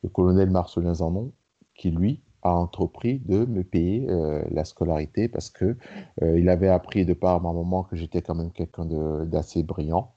le 0.03 0.09
colonel 0.09 0.51
Marcelin 0.51 0.95
Zanon, 0.95 1.33
qui 1.75 1.91
lui 1.91 2.23
a 2.43 2.55
entrepris 2.55 3.21
de 3.21 3.45
me 3.47 3.65
payer 3.65 4.07
la 4.51 4.65
scolarité 4.65 5.29
parce 5.29 5.51
que 5.51 5.77
il 6.23 6.49
avait 6.49 6.69
appris 6.69 7.05
de 7.05 7.13
par 7.15 7.41
ma 7.41 7.53
maman 7.53 7.83
que 7.85 7.97
j'étais 7.97 8.23
quand 8.23 8.37
même 8.37 8.53
quelqu'un 8.53 8.87
d'assez 9.27 9.63
brillant. 9.65 10.15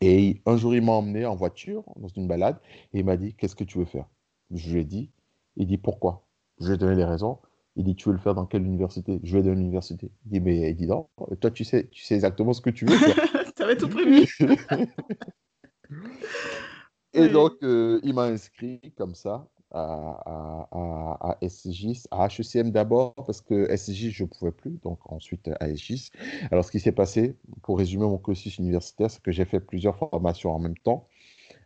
Et 0.00 0.42
un 0.46 0.56
jour, 0.56 0.74
il 0.74 0.82
m'a 0.82 0.92
emmené 0.92 1.26
en 1.26 1.36
voiture 1.36 1.84
dans 1.96 2.08
une 2.08 2.26
balade 2.28 2.58
et 2.92 3.00
il 3.00 3.04
m'a 3.04 3.16
dit 3.16 3.34
Qu'est-ce 3.34 3.56
que 3.56 3.64
tu 3.64 3.78
veux 3.78 3.84
faire? 3.84 4.06
Je 4.54 4.72
lui 4.72 4.80
ai 4.80 4.84
dit 4.84 5.10
Il 5.56 5.66
dit 5.66 5.78
Pourquoi? 5.78 6.26
Je 6.60 6.68
lui 6.68 6.74
ai 6.74 6.78
donné 6.78 6.94
les 6.94 7.04
raisons. 7.04 7.38
Il 7.76 7.84
dit 7.84 7.96
Tu 7.96 8.08
veux 8.08 8.14
le 8.14 8.20
faire 8.20 8.34
dans 8.34 8.46
quelle 8.46 8.64
université? 8.64 9.20
Je 9.22 9.36
vais 9.36 9.42
dans 9.42 9.54
l'université. 9.54 10.10
Il 10.26 10.32
dit 10.32 10.40
Mais 10.40 10.70
il 10.70 10.76
dit 10.76 10.86
Non, 10.86 11.08
toi, 11.40 11.50
tu 11.50 11.64
sais, 11.64 11.88
tu 11.90 12.02
sais 12.02 12.14
exactement 12.14 12.52
ce 12.52 12.60
que 12.60 12.70
tu 12.70 12.86
veux. 12.86 12.96
tu 13.56 13.62
avais 13.62 13.76
tout 13.76 13.88
prévu. 13.88 14.26
et 17.12 17.28
donc, 17.28 17.54
euh, 17.62 18.00
il 18.02 18.14
m'a 18.14 18.24
inscrit 18.24 18.80
comme 18.96 19.14
ça 19.14 19.48
à, 19.72 20.68
à, 20.70 21.36
à, 21.40 21.48
SGIS, 21.48 22.04
à 22.10 22.28
HECM 22.28 22.70
d'abord, 22.70 23.14
parce 23.14 23.40
que 23.40 23.66
SGIS, 23.76 24.10
je 24.10 24.24
ne 24.24 24.28
pouvais 24.28 24.52
plus, 24.52 24.78
donc 24.82 25.00
ensuite 25.10 25.50
à 25.60 25.68
SGIS. 25.74 26.10
Alors, 26.50 26.64
ce 26.64 26.70
qui 26.70 26.80
s'est 26.80 26.92
passé, 26.92 27.36
pour 27.62 27.78
résumer 27.78 28.04
mon 28.04 28.18
cursus 28.18 28.58
universitaire, 28.58 29.10
c'est 29.10 29.22
que 29.22 29.32
j'ai 29.32 29.44
fait 29.44 29.60
plusieurs 29.60 29.96
formations 29.96 30.54
en 30.54 30.58
même 30.58 30.76
temps. 30.78 31.08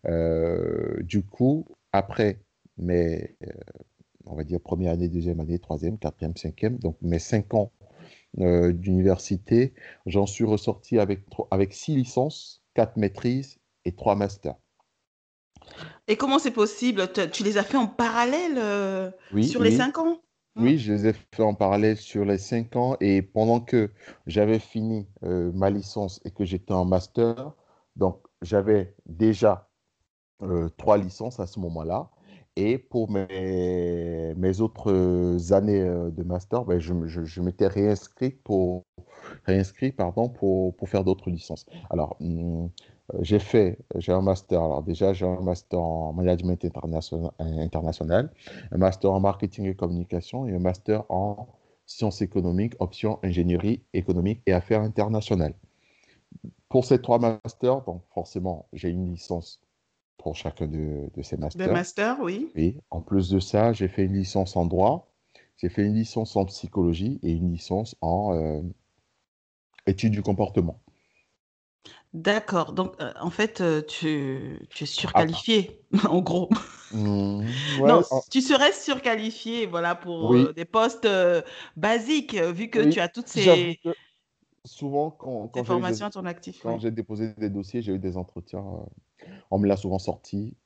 Euh, 0.06 1.02
du 1.02 1.22
coup, 1.22 1.66
après 1.92 2.40
mes, 2.80 3.36
euh, 3.46 3.52
on 4.26 4.34
va 4.34 4.44
dire, 4.44 4.60
première 4.60 4.92
année, 4.92 5.08
deuxième 5.08 5.40
année, 5.40 5.58
troisième, 5.58 5.98
quatrième, 5.98 6.36
cinquième, 6.36 6.78
donc 6.78 6.96
mes 7.02 7.18
cinq 7.18 7.54
ans 7.54 7.72
euh, 8.40 8.72
d'université, 8.72 9.74
j'en 10.06 10.26
suis 10.26 10.44
ressorti 10.44 10.98
avec, 10.98 11.20
avec 11.50 11.72
six 11.72 11.94
licences, 11.94 12.62
quatre 12.74 12.96
maîtrises 12.96 13.58
et 13.84 13.92
trois 13.92 14.16
masters. 14.16 14.56
Et 16.08 16.16
comment 16.16 16.38
c'est 16.38 16.50
possible? 16.50 17.08
Tu 17.32 17.44
les 17.44 17.58
as 17.58 17.62
fait 17.62 17.76
en 17.76 17.86
parallèle 17.86 18.58
euh, 18.58 19.10
sur 19.42 19.62
les 19.62 19.70
cinq 19.70 19.98
ans? 19.98 20.20
Oui, 20.56 20.78
je 20.78 20.92
les 20.92 21.06
ai 21.06 21.12
fait 21.12 21.42
en 21.42 21.54
parallèle 21.54 21.96
sur 21.96 22.24
les 22.24 22.38
cinq 22.38 22.74
ans. 22.74 22.96
Et 23.00 23.22
pendant 23.22 23.60
que 23.60 23.90
j'avais 24.26 24.58
fini 24.58 25.06
euh, 25.22 25.52
ma 25.52 25.70
licence 25.70 26.20
et 26.24 26.32
que 26.32 26.44
j'étais 26.44 26.72
en 26.72 26.84
master, 26.84 27.52
donc 27.94 28.20
j'avais 28.42 28.94
déjà 29.06 29.68
euh, 30.42 30.68
trois 30.76 30.98
licences 30.98 31.38
à 31.38 31.46
ce 31.46 31.60
moment-là. 31.60 32.10
Et 32.56 32.78
pour 32.78 33.10
mes, 33.10 34.34
mes 34.36 34.60
autres 34.60 35.52
années 35.52 35.82
de 35.82 36.22
master, 36.22 36.64
ben, 36.64 36.78
je, 36.78 36.92
je, 37.06 37.40
m'étais 37.40 37.68
réinscrit 37.68 38.30
pour, 38.30 38.84
réinscrit, 39.44 39.92
pardon, 39.92 40.28
pour, 40.28 40.74
pour 40.76 40.88
faire 40.88 41.04
d'autres 41.04 41.30
licences. 41.30 41.64
Alors, 41.90 42.16
hmm, 42.20 42.66
j'ai 43.20 43.38
fait, 43.38 43.78
j'ai 43.96 44.12
un 44.12 44.22
master, 44.22 44.62
alors 44.62 44.82
déjà 44.82 45.12
j'ai 45.12 45.26
un 45.26 45.40
master 45.40 45.80
en 45.80 46.12
management 46.12 46.64
international, 47.38 48.30
un 48.70 48.78
master 48.78 49.12
en 49.12 49.20
marketing 49.20 49.66
et 49.66 49.74
communication 49.74 50.46
et 50.46 50.54
un 50.54 50.58
master 50.58 51.04
en 51.08 51.48
sciences 51.86 52.22
économiques, 52.22 52.74
option 52.78 53.18
ingénierie 53.22 53.82
économique 53.94 54.42
et 54.46 54.52
affaires 54.52 54.82
internationales. 54.82 55.54
Pour 56.68 56.84
ces 56.84 57.02
trois 57.02 57.18
masters, 57.18 57.82
donc 57.82 58.02
forcément, 58.14 58.66
j'ai 58.72 58.90
une 58.90 59.10
licence 59.10 59.60
pour 60.22 60.36
chacun 60.36 60.66
de, 60.66 61.08
ces 61.22 61.36
masters. 61.36 61.66
Des 61.66 61.72
masters, 61.72 62.16
oui. 62.20 62.50
Oui. 62.54 62.78
En 62.90 63.00
plus 63.00 63.30
de 63.30 63.40
ça, 63.40 63.72
j'ai 63.72 63.88
fait 63.88 64.04
une 64.04 64.14
licence 64.14 64.56
en 64.56 64.66
droit, 64.66 65.12
j'ai 65.56 65.68
fait 65.68 65.82
une 65.82 65.94
licence 65.94 66.36
en 66.36 66.44
psychologie 66.44 67.18
et 67.22 67.32
une 67.32 67.52
licence 67.52 67.96
en 68.00 68.34
euh, 68.34 68.60
études 69.86 70.12
du 70.12 70.22
comportement. 70.22 70.80
D'accord. 72.12 72.72
Donc, 72.72 73.00
euh, 73.00 73.12
en 73.20 73.30
fait, 73.30 73.60
euh, 73.60 73.82
tu, 73.82 74.66
tu 74.68 74.84
es 74.84 74.86
surqualifié, 74.86 75.80
en 76.08 76.20
gros. 76.20 76.48
Mmh, 76.92 77.44
non, 77.86 78.02
tu 78.30 78.40
serais 78.40 78.72
surqualifié, 78.72 79.66
voilà, 79.66 79.94
pour 79.94 80.34
euh, 80.34 80.52
des 80.52 80.64
postes 80.64 81.08
basiques, 81.76 82.34
vu 82.34 82.68
que 82.68 82.90
tu 82.90 82.98
as 82.98 83.08
toutes 83.08 83.28
ces, 83.28 83.78
souvent, 84.64 85.12
quand, 85.12 85.64
formations 85.64 86.06
à 86.06 86.10
ton 86.10 86.26
actif. 86.26 86.60
quand 86.62 86.80
j'ai 86.80 86.90
déposé 86.90 87.32
des 87.38 87.48
dossiers, 87.48 87.80
j'ai 87.80 87.92
eu 87.92 87.98
des 88.00 88.16
entretiens. 88.16 88.64
On 89.50 89.58
me 89.58 89.66
l'a 89.66 89.76
souvent 89.76 89.98
sorti. 89.98 90.56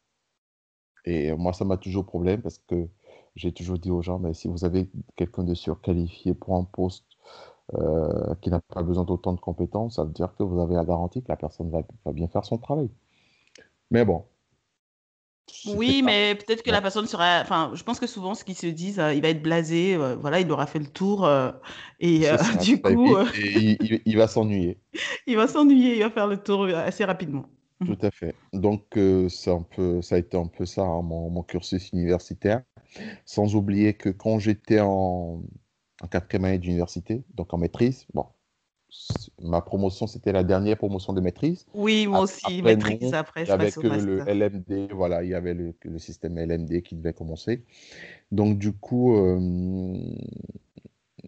Et 1.04 1.32
moi, 1.32 1.52
ça 1.52 1.64
m'a 1.64 1.76
toujours 1.76 2.06
problème 2.06 2.42
parce 2.42 2.58
que 2.58 2.88
j'ai 3.36 3.52
toujours 3.52 3.78
dit 3.78 3.90
aux 3.90 4.02
gens, 4.02 4.18
mais 4.18 4.34
si 4.34 4.48
vous 4.48 4.64
avez 4.64 4.90
quelqu'un 5.16 5.44
de 5.44 5.54
surqualifié 5.54 6.34
pour 6.34 6.56
un 6.56 6.64
poste 6.64 7.04
euh, 7.74 8.34
qui 8.40 8.50
n'a 8.50 8.60
pas 8.60 8.82
besoin 8.82 9.04
d'autant 9.04 9.32
de 9.32 9.40
compétences, 9.40 9.96
ça 9.96 10.04
veut 10.04 10.12
dire 10.12 10.34
que 10.36 10.42
vous 10.42 10.60
avez 10.60 10.74
la 10.74 10.84
garantie 10.84 11.22
que 11.22 11.28
la 11.28 11.36
personne 11.36 11.70
va, 11.70 12.12
bien 12.12 12.28
faire 12.28 12.44
son 12.44 12.58
travail. 12.58 12.90
Mais 13.90 14.04
bon. 14.04 14.24
Oui, 15.66 16.02
mais 16.02 16.34
peut-être 16.34 16.62
que 16.62 16.70
la 16.70 16.80
personne 16.80 17.06
sera. 17.06 17.40
Enfin, 17.42 17.70
je 17.74 17.82
pense 17.82 18.00
que 18.00 18.06
souvent, 18.06 18.34
ce 18.34 18.44
qu'ils 18.44 18.56
se 18.56 18.66
disent, 18.66 18.98
euh, 18.98 19.12
il 19.12 19.20
va 19.20 19.28
être 19.28 19.42
blasé, 19.42 19.94
euh, 19.94 20.16
voilà, 20.16 20.40
il 20.40 20.50
aura 20.50 20.66
fait 20.66 20.78
le 20.78 20.86
tour, 20.86 21.28
et 22.00 22.20
du 22.62 22.80
coup. 22.80 23.16
il, 23.34 24.16
va 24.16 24.26
s'ennuyer. 24.26 24.78
il 25.26 25.36
va 25.36 25.48
s'ennuyer, 25.48 25.96
il 25.96 26.02
va 26.02 26.10
faire 26.10 26.28
le 26.28 26.38
tour 26.38 26.64
assez 26.66 27.04
rapidement. 27.04 27.46
Tout 27.84 27.98
à 28.02 28.10
fait. 28.10 28.34
Donc, 28.52 28.96
un 28.96 29.62
peu, 29.62 30.02
ça 30.02 30.14
a 30.14 30.18
été 30.18 30.36
un 30.36 30.46
peu 30.46 30.64
ça, 30.64 30.82
hein, 30.82 31.02
mon, 31.02 31.30
mon 31.30 31.42
cursus 31.42 31.90
universitaire. 31.92 32.62
Sans 33.24 33.56
oublier 33.56 33.94
que 33.94 34.08
quand 34.08 34.38
j'étais 34.38 34.80
en, 34.80 35.42
en 36.00 36.06
quatrième 36.08 36.44
année 36.44 36.58
d'université, 36.58 37.24
donc 37.34 37.52
en 37.54 37.58
maîtrise. 37.58 38.06
Bon, 38.14 38.26
ma 39.40 39.60
promotion, 39.60 40.06
c'était 40.06 40.32
la 40.32 40.44
dernière 40.44 40.76
promotion 40.76 41.12
de 41.12 41.20
maîtrise. 41.20 41.66
Oui, 41.74 42.06
moi 42.06 42.20
aussi, 42.20 42.62
maîtrise 42.62 43.14
après. 43.14 43.46
Je 43.46 43.52
avec 43.52 43.76
le 43.76 44.18
LMD, 44.26 44.92
voilà, 44.92 45.22
il 45.22 45.30
y 45.30 45.34
avait 45.34 45.54
le, 45.54 45.74
le, 45.82 45.98
système 45.98 46.38
LMD 46.38 46.82
qui 46.82 46.94
devait 46.94 47.12
commencer. 47.12 47.64
Donc, 48.32 48.58
du 48.58 48.72
coup, 48.72 49.16
euh, 49.16 49.98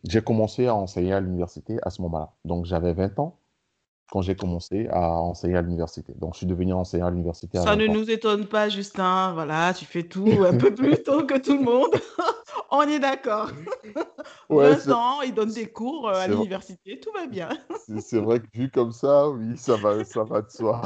j'ai 0.09 0.23
commencé 0.23 0.67
à 0.67 0.75
enseigner 0.75 1.13
à 1.13 1.21
l'université 1.21 1.79
à 1.83 1.91
ce 1.91 2.03
moment-là. 2.03 2.33
Donc, 2.45 2.67
j'avais 2.67 2.93
20 2.93 3.19
ans 3.19 3.39
quand 4.11 4.23
j'ai 4.23 4.37
commencé 4.37 4.89
à 4.91 5.11
enseigner 5.11 5.57
à 5.57 5.63
l'université. 5.63 6.13
Donc, 6.17 6.35
je 6.35 6.39
suis 6.39 6.47
devenu 6.47 6.73
enseignant 6.73 7.07
à 7.07 7.11
l'université. 7.11 7.59
Ça 7.59 7.77
ne 7.77 7.87
nous 7.87 8.11
étonne 8.11 8.47
pas, 8.47 8.69
Justin. 8.69 9.33
Voilà, 9.33 9.75
tu 9.75 9.85
fais 9.85 10.05
tout 10.05 10.45
un 10.47 10.57
peu 10.57 10.75
plus 10.75 10.97
tôt 11.05 11.25
que 11.25 11.39
tout 11.39 11.57
le 11.57 11.65
monde. 11.65 11.91
On 12.71 12.83
est 12.83 12.99
d'accord. 12.99 13.51
Ouais, 14.49 14.71
Vincent, 14.71 15.23
il 15.23 15.35
donne 15.35 15.51
des 15.51 15.67
cours 15.67 16.09
euh, 16.09 16.15
à 16.15 16.29
l'université, 16.29 17.01
tout 17.01 17.11
va 17.13 17.27
bien. 17.27 17.49
c'est 17.99 18.21
vrai 18.21 18.39
que 18.39 18.47
vu 18.53 18.71
comme 18.71 18.93
ça, 18.93 19.29
oui, 19.29 19.57
ça 19.57 19.75
va, 19.77 20.05
ça 20.05 20.23
va 20.23 20.43
de 20.43 20.49
soi. 20.49 20.83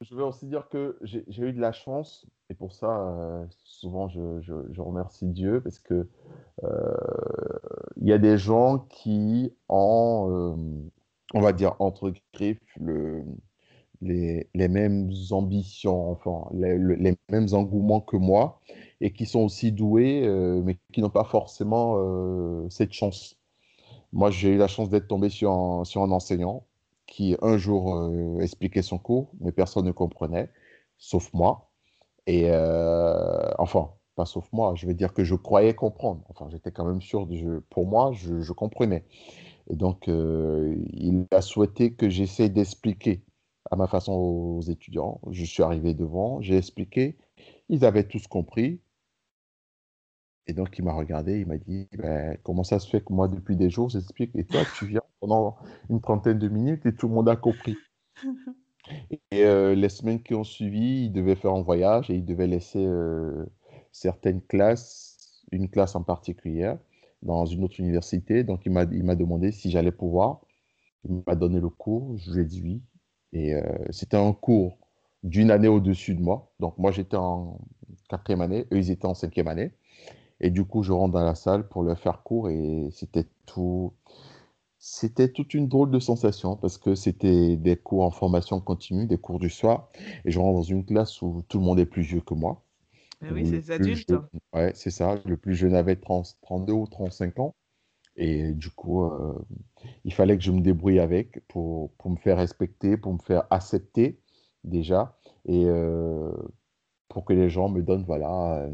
je 0.00 0.16
vais 0.16 0.22
aussi 0.22 0.46
dire 0.46 0.68
que 0.68 0.98
j'ai 1.00 1.42
eu 1.42 1.52
de 1.52 1.60
la 1.60 1.70
chance, 1.70 2.26
et 2.50 2.54
pour 2.54 2.72
ça, 2.72 2.88
euh, 2.88 3.46
souvent, 3.64 4.08
je, 4.08 4.40
je, 4.40 4.80
remercie 4.80 5.26
Dieu, 5.26 5.60
parce 5.60 5.78
que 5.78 6.08
euh, 6.64 6.94
il 8.00 8.08
y 8.08 8.12
a 8.12 8.18
des 8.18 8.36
gens 8.36 8.78
qui, 8.78 9.54
ont, 9.68 10.90
on 11.34 11.40
va 11.40 11.52
dire, 11.52 11.74
entre 11.78 12.12
griffes, 12.34 12.60
le, 12.80 13.24
les, 14.02 14.68
mêmes 14.68 15.10
ambitions, 15.30 16.10
enfin, 16.10 16.48
les, 16.54 17.16
mêmes 17.30 17.48
engouements 17.52 18.00
que 18.00 18.16
moi, 18.16 18.60
et 19.00 19.12
qui 19.12 19.26
sont 19.26 19.40
aussi 19.40 19.72
doués, 19.72 20.22
euh, 20.24 20.60
mais 20.64 20.78
qui 20.92 21.00
n'ont 21.00 21.10
pas 21.10 21.24
forcément 21.24 21.96
euh, 21.98 22.68
cette 22.70 22.92
chance. 22.92 23.36
Moi, 24.12 24.30
j'ai 24.30 24.50
eu 24.50 24.58
la 24.58 24.68
chance 24.68 24.90
d'être 24.90 25.08
tombé 25.08 25.28
sur 25.30 25.52
un, 25.52 25.84
sur 25.84 26.02
un 26.02 26.10
enseignant 26.10 26.64
qui, 27.06 27.36
un 27.42 27.58
jour, 27.58 27.96
euh, 27.96 28.40
expliquait 28.40 28.82
son 28.82 28.98
cours, 28.98 29.30
mais 29.40 29.52
personne 29.52 29.86
ne 29.86 29.92
comprenait, 29.92 30.50
sauf 30.98 31.32
moi. 31.32 31.70
Et 32.26 32.48
enfin, 33.58 33.90
pas 34.14 34.26
sauf 34.26 34.48
moi, 34.52 34.74
je 34.76 34.86
vais 34.86 34.94
dire 34.94 35.12
que 35.12 35.24
je 35.24 35.34
croyais 35.34 35.74
comprendre. 35.74 36.22
Enfin, 36.28 36.48
j'étais 36.50 36.70
quand 36.70 36.84
même 36.84 37.00
sûr, 37.00 37.26
de, 37.26 37.62
pour 37.70 37.86
moi, 37.86 38.12
je, 38.12 38.40
je 38.40 38.52
comprenais. 38.52 39.04
Et 39.70 39.76
donc, 39.76 40.06
il 40.08 41.26
a 41.30 41.40
souhaité 41.40 41.94
que 41.94 42.08
j'essaie 42.08 42.48
d'expliquer 42.48 43.22
à 43.70 43.76
ma 43.76 43.86
façon 43.86 44.12
aux 44.12 44.60
étudiants. 44.62 45.20
Je 45.30 45.44
suis 45.44 45.62
arrivé 45.62 45.94
devant, 45.94 46.40
j'ai 46.40 46.56
expliqué, 46.56 47.16
ils 47.68 47.84
avaient 47.84 48.06
tous 48.06 48.26
compris. 48.26 48.80
Et 50.46 50.52
donc, 50.54 50.76
il 50.78 50.84
m'a 50.84 50.92
regardé, 50.92 51.40
il 51.40 51.46
m'a 51.46 51.56
dit 51.56 51.88
ben, 51.96 52.36
Comment 52.42 52.64
ça 52.64 52.78
se 52.78 52.88
fait 52.88 53.00
que 53.00 53.12
moi, 53.12 53.28
depuis 53.28 53.56
des 53.56 53.70
jours, 53.70 53.88
j'explique 53.88 54.34
et 54.34 54.44
toi, 54.44 54.62
tu 54.76 54.86
viens 54.86 55.02
pendant 55.20 55.56
une 55.88 56.00
trentaine 56.00 56.38
de 56.38 56.48
minutes 56.48 56.84
et 56.84 56.94
tout 56.94 57.08
le 57.08 57.14
monde 57.14 57.28
a 57.28 57.36
compris. 57.36 57.76
Et 59.30 59.44
euh, 59.44 59.76
les 59.76 59.88
semaines 59.88 60.22
qui 60.22 60.34
ont 60.34 60.42
suivi, 60.42 61.04
il 61.04 61.12
devait 61.12 61.36
faire 61.36 61.52
un 61.52 61.62
voyage 61.62 62.10
et 62.10 62.14
il 62.14 62.24
devait 62.24 62.48
laisser 62.48 62.84
euh, 62.84 63.46
certaines 63.92 64.42
classes, 64.42 65.44
une 65.52 65.70
classe 65.70 65.94
en 65.94 66.02
particulier, 66.02 66.74
dans 67.22 67.46
une 67.46 67.64
autre 67.64 67.80
université. 67.80 68.44
Donc, 68.44 68.62
il 68.66 68.72
m'a 68.72 68.84
demandé 68.86 69.52
si 69.52 69.70
j'allais 69.70 69.92
pouvoir. 69.92 70.40
Il 71.04 71.22
m'a 71.26 71.34
donné 71.34 71.60
le 71.60 71.68
cours, 71.68 72.16
je 72.18 72.32
lui 72.32 72.42
ai 72.42 72.44
dit 72.44 72.62
oui. 72.62 72.82
Et 73.32 73.54
euh, 73.54 73.62
c'était 73.90 74.16
un 74.16 74.32
cours 74.32 74.78
d'une 75.22 75.50
année 75.50 75.68
au-dessus 75.68 76.14
de 76.14 76.20
moi. 76.20 76.52
Donc 76.60 76.78
moi, 76.78 76.90
j'étais 76.92 77.16
en 77.16 77.60
quatrième 78.08 78.40
année, 78.42 78.66
eux, 78.72 78.78
ils 78.78 78.90
étaient 78.90 79.06
en 79.06 79.14
cinquième 79.14 79.48
année. 79.48 79.72
Et 80.40 80.50
du 80.50 80.64
coup, 80.64 80.82
je 80.82 80.92
rentre 80.92 81.14
dans 81.14 81.24
la 81.24 81.34
salle 81.34 81.68
pour 81.68 81.82
leur 81.82 81.98
faire 81.98 82.22
cours 82.22 82.50
et 82.50 82.88
c'était 82.92 83.26
tout... 83.46 83.92
C'était 84.78 85.28
toute 85.32 85.54
une 85.54 85.68
drôle 85.68 85.92
de 85.92 86.00
sensation 86.00 86.56
parce 86.56 86.76
que 86.76 86.96
c'était 86.96 87.56
des 87.56 87.76
cours 87.76 88.02
en 88.02 88.10
formation 88.10 88.60
continue, 88.60 89.06
des 89.06 89.18
cours 89.18 89.38
du 89.38 89.48
soir. 89.48 89.88
Et 90.24 90.32
je 90.32 90.40
rentre 90.40 90.56
dans 90.56 90.62
une 90.64 90.84
classe 90.84 91.22
où 91.22 91.44
tout 91.48 91.58
le 91.60 91.64
monde 91.64 91.78
est 91.78 91.86
plus 91.86 92.02
vieux 92.02 92.20
que 92.20 92.34
moi. 92.34 92.64
Ben 93.22 93.32
oui, 93.32 93.46
c'est 93.46 93.52
des 93.52 93.70
adultes. 93.70 94.12
Ouais, 94.52 94.72
c'est 94.74 94.90
ça. 94.90 95.20
Le 95.24 95.36
plus 95.36 95.54
jeune 95.54 95.74
avait 95.74 95.96
30, 95.96 96.36
32 96.42 96.72
ou 96.72 96.86
35 96.86 97.38
ans. 97.38 97.54
Et 98.16 98.52
du 98.52 98.70
coup, 98.70 99.04
euh, 99.04 99.38
il 100.04 100.12
fallait 100.12 100.36
que 100.36 100.42
je 100.42 100.50
me 100.50 100.60
débrouille 100.60 100.98
avec 100.98 101.46
pour, 101.48 101.92
pour, 101.92 102.10
me 102.10 102.16
faire 102.16 102.36
respecter, 102.36 102.96
pour 102.96 103.14
me 103.14 103.18
faire 103.18 103.44
accepter 103.50 104.20
déjà, 104.64 105.16
et 105.46 105.64
euh, 105.66 106.30
pour 107.08 107.24
que 107.24 107.32
les 107.32 107.48
gens 107.48 107.68
me 107.68 107.82
donnent 107.82 108.04
voilà, 108.04 108.56
euh, 108.56 108.70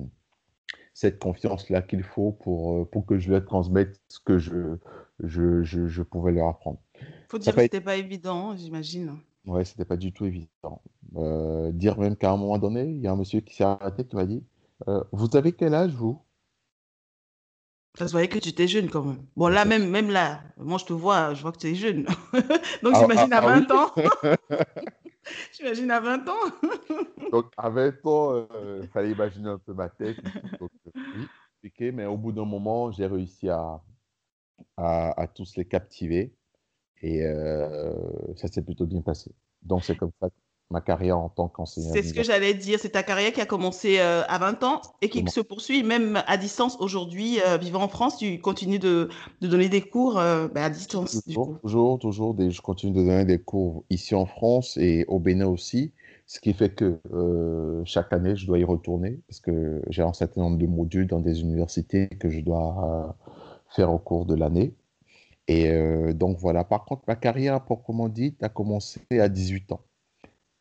cette 0.93 1.21
confiance-là 1.21 1.83
qu'il 1.83 2.03
faut 2.03 2.33
pour, 2.33 2.91
pour 2.91 3.07
que 3.07 3.19
je 3.19 3.31
leur 3.31 3.45
transmette 3.45 4.01
ce 4.09 4.19
que 4.19 4.39
je, 4.39 4.77
je, 5.23 5.63
je, 5.63 6.03
pouvais 6.03 6.33
leur 6.33 6.49
apprendre. 6.49 6.81
Il 7.01 7.07
faut 7.29 7.39
dire 7.39 7.55
que 7.55 7.61
ce 7.61 7.65
n'était 7.65 7.81
pas 7.81 7.97
évident, 7.97 8.57
j'imagine. 8.57 9.19
Ouais, 9.49 9.65
c'était 9.65 9.85
pas 9.85 9.97
du 9.97 10.13
tout 10.13 10.27
évident. 10.27 10.83
dire 11.73 11.99
même 11.99 12.17
qu'à 12.17 12.31
un 12.31 12.37
moment 12.37 12.59
donné, 12.59 12.85
il 12.85 13.01
y 13.01 13.07
a 13.07 13.13
un 13.13 13.17
monsieur 13.17 13.41
qui 13.41 13.55
s'est 13.55 13.65
arrêté 13.65 14.05
qui 14.05 14.15
m'a 14.15 14.27
dit 14.27 14.45
Vous 15.13 15.37
avez 15.37 15.53
quel 15.53 15.75
âge, 15.75 15.93
vous? 15.93 16.23
Ça 17.99 18.07
se 18.07 18.13
voyait 18.13 18.29
que 18.29 18.39
tu 18.39 18.51
étais 18.51 18.69
jeune 18.69 18.89
quand 18.89 19.03
même. 19.03 19.27
Bon, 19.37 19.49
là, 19.49 19.65
même, 19.65 19.91
même 19.91 20.09
là, 20.09 20.41
moi, 20.57 20.79
je 20.79 20.85
te 20.85 20.93
vois, 20.93 21.35
je 21.35 21.43
vois 21.43 21.51
que 21.51 21.59
tu 21.59 21.69
es 21.69 21.75
jeune. 21.75 22.05
Donc, 22.83 22.93
ah, 22.95 23.01
j'imagine 23.01 23.33
à 23.33 23.41
20 23.41 23.67
ah, 23.71 23.93
ah 23.93 24.29
ans. 24.31 24.37
j'imagine 25.53 25.91
à 25.91 26.01
20 26.01 26.29
ans. 26.29 26.33
Donc, 27.33 27.47
à 27.57 27.71
20 27.71 28.07
ans, 28.07 28.47
il 28.81 28.89
fallait 28.89 29.11
imaginer 29.11 29.49
un 29.49 29.59
peu 29.59 29.73
ma 29.73 29.89
tête. 29.89 30.17
Donc, 30.61 30.71
euh, 30.87 31.01
oui, 31.65 31.93
mais 31.93 32.07
au 32.07 32.17
bout 32.17 32.33
d'un 32.33 32.45
moment, 32.45 32.93
j'ai 32.93 33.07
réussi 33.07 33.49
à, 33.49 33.81
à, 34.77 35.27
tous 35.35 35.57
les 35.57 35.65
captiver. 35.65 36.35
Et 37.03 37.25
euh, 37.25 37.93
ça 38.37 38.49
s'est 38.49 38.63
plutôt 38.63 38.87
bien 38.87 39.03
passé. 39.03 39.33
Donc, 39.63 39.85
c'est 39.85 39.97
comme 39.97 40.11
ça 40.21 40.29
ma 40.71 40.81
carrière 40.81 41.19
en 41.19 41.29
tant 41.29 41.49
qu'enseignant. 41.49 41.93
C'est 41.93 42.03
ce 42.03 42.13
que 42.13 42.23
j'allais 42.23 42.55
dire. 42.55 42.79
C'est 42.79 42.91
ta 42.91 43.03
carrière 43.03 43.33
qui 43.33 43.41
a 43.41 43.47
commencé 43.47 43.99
euh, 43.99 44.23
à 44.29 44.39
20 44.39 44.63
ans 44.65 44.81
et 45.01 45.09
qui 45.09 45.25
se 45.29 45.41
poursuit 45.41 45.83
même 45.83 46.23
à 46.27 46.37
distance 46.37 46.77
aujourd'hui. 46.81 47.39
Euh, 47.47 47.57
vivant 47.57 47.83
en 47.83 47.89
France, 47.89 48.19
tu 48.19 48.39
continues 48.39 48.79
de, 48.79 49.09
de 49.41 49.49
donner 49.49 49.69
des 49.69 49.81
cours 49.81 50.19
euh, 50.19 50.49
bah, 50.49 50.65
à 50.65 50.71
distance. 50.71 51.23
Toujours, 51.25 51.59
toujours, 51.61 51.99
toujours 51.99 52.35
des, 52.35 52.51
je 52.51 52.61
continue 52.61 52.93
de 52.93 52.99
donner 52.99 53.25
des 53.25 53.39
cours 53.39 53.85
ici 53.89 54.15
en 54.15 54.27
France 54.27 54.77
et 54.77 55.05
au 55.09 55.19
Bénin 55.19 55.47
aussi. 55.47 55.93
Ce 56.27 56.41
qui 56.41 56.53
fait 56.53 56.69
que 56.69 56.99
chaque 57.87 58.13
année, 58.13 58.37
je 58.37 58.47
dois 58.47 58.59
y 58.59 58.65
retourner 58.65 59.19
parce 59.27 59.41
que 59.41 59.81
j'ai 59.89 60.03
un 60.03 60.13
certain 60.13 60.43
nombre 60.43 60.59
de 60.59 60.67
modules 60.67 61.07
dans 61.07 61.21
des 61.21 61.41
universités 61.41 62.09
que 62.09 62.29
je 62.29 62.41
dois 62.41 63.17
faire 63.71 63.91
au 63.91 63.99
cours 63.99 64.27
de 64.27 64.35
l'année. 64.35 64.75
Et 65.49 65.73
donc 66.13 66.37
voilà, 66.39 66.63
par 66.63 66.85
contre, 66.85 67.03
ma 67.09 67.17
carrière, 67.17 67.65
proprement 67.65 68.11
dite, 68.11 68.43
a 68.43 68.51
commencé 68.51 69.01
à 69.19 69.31
18 69.31 69.73
ans. 69.73 69.81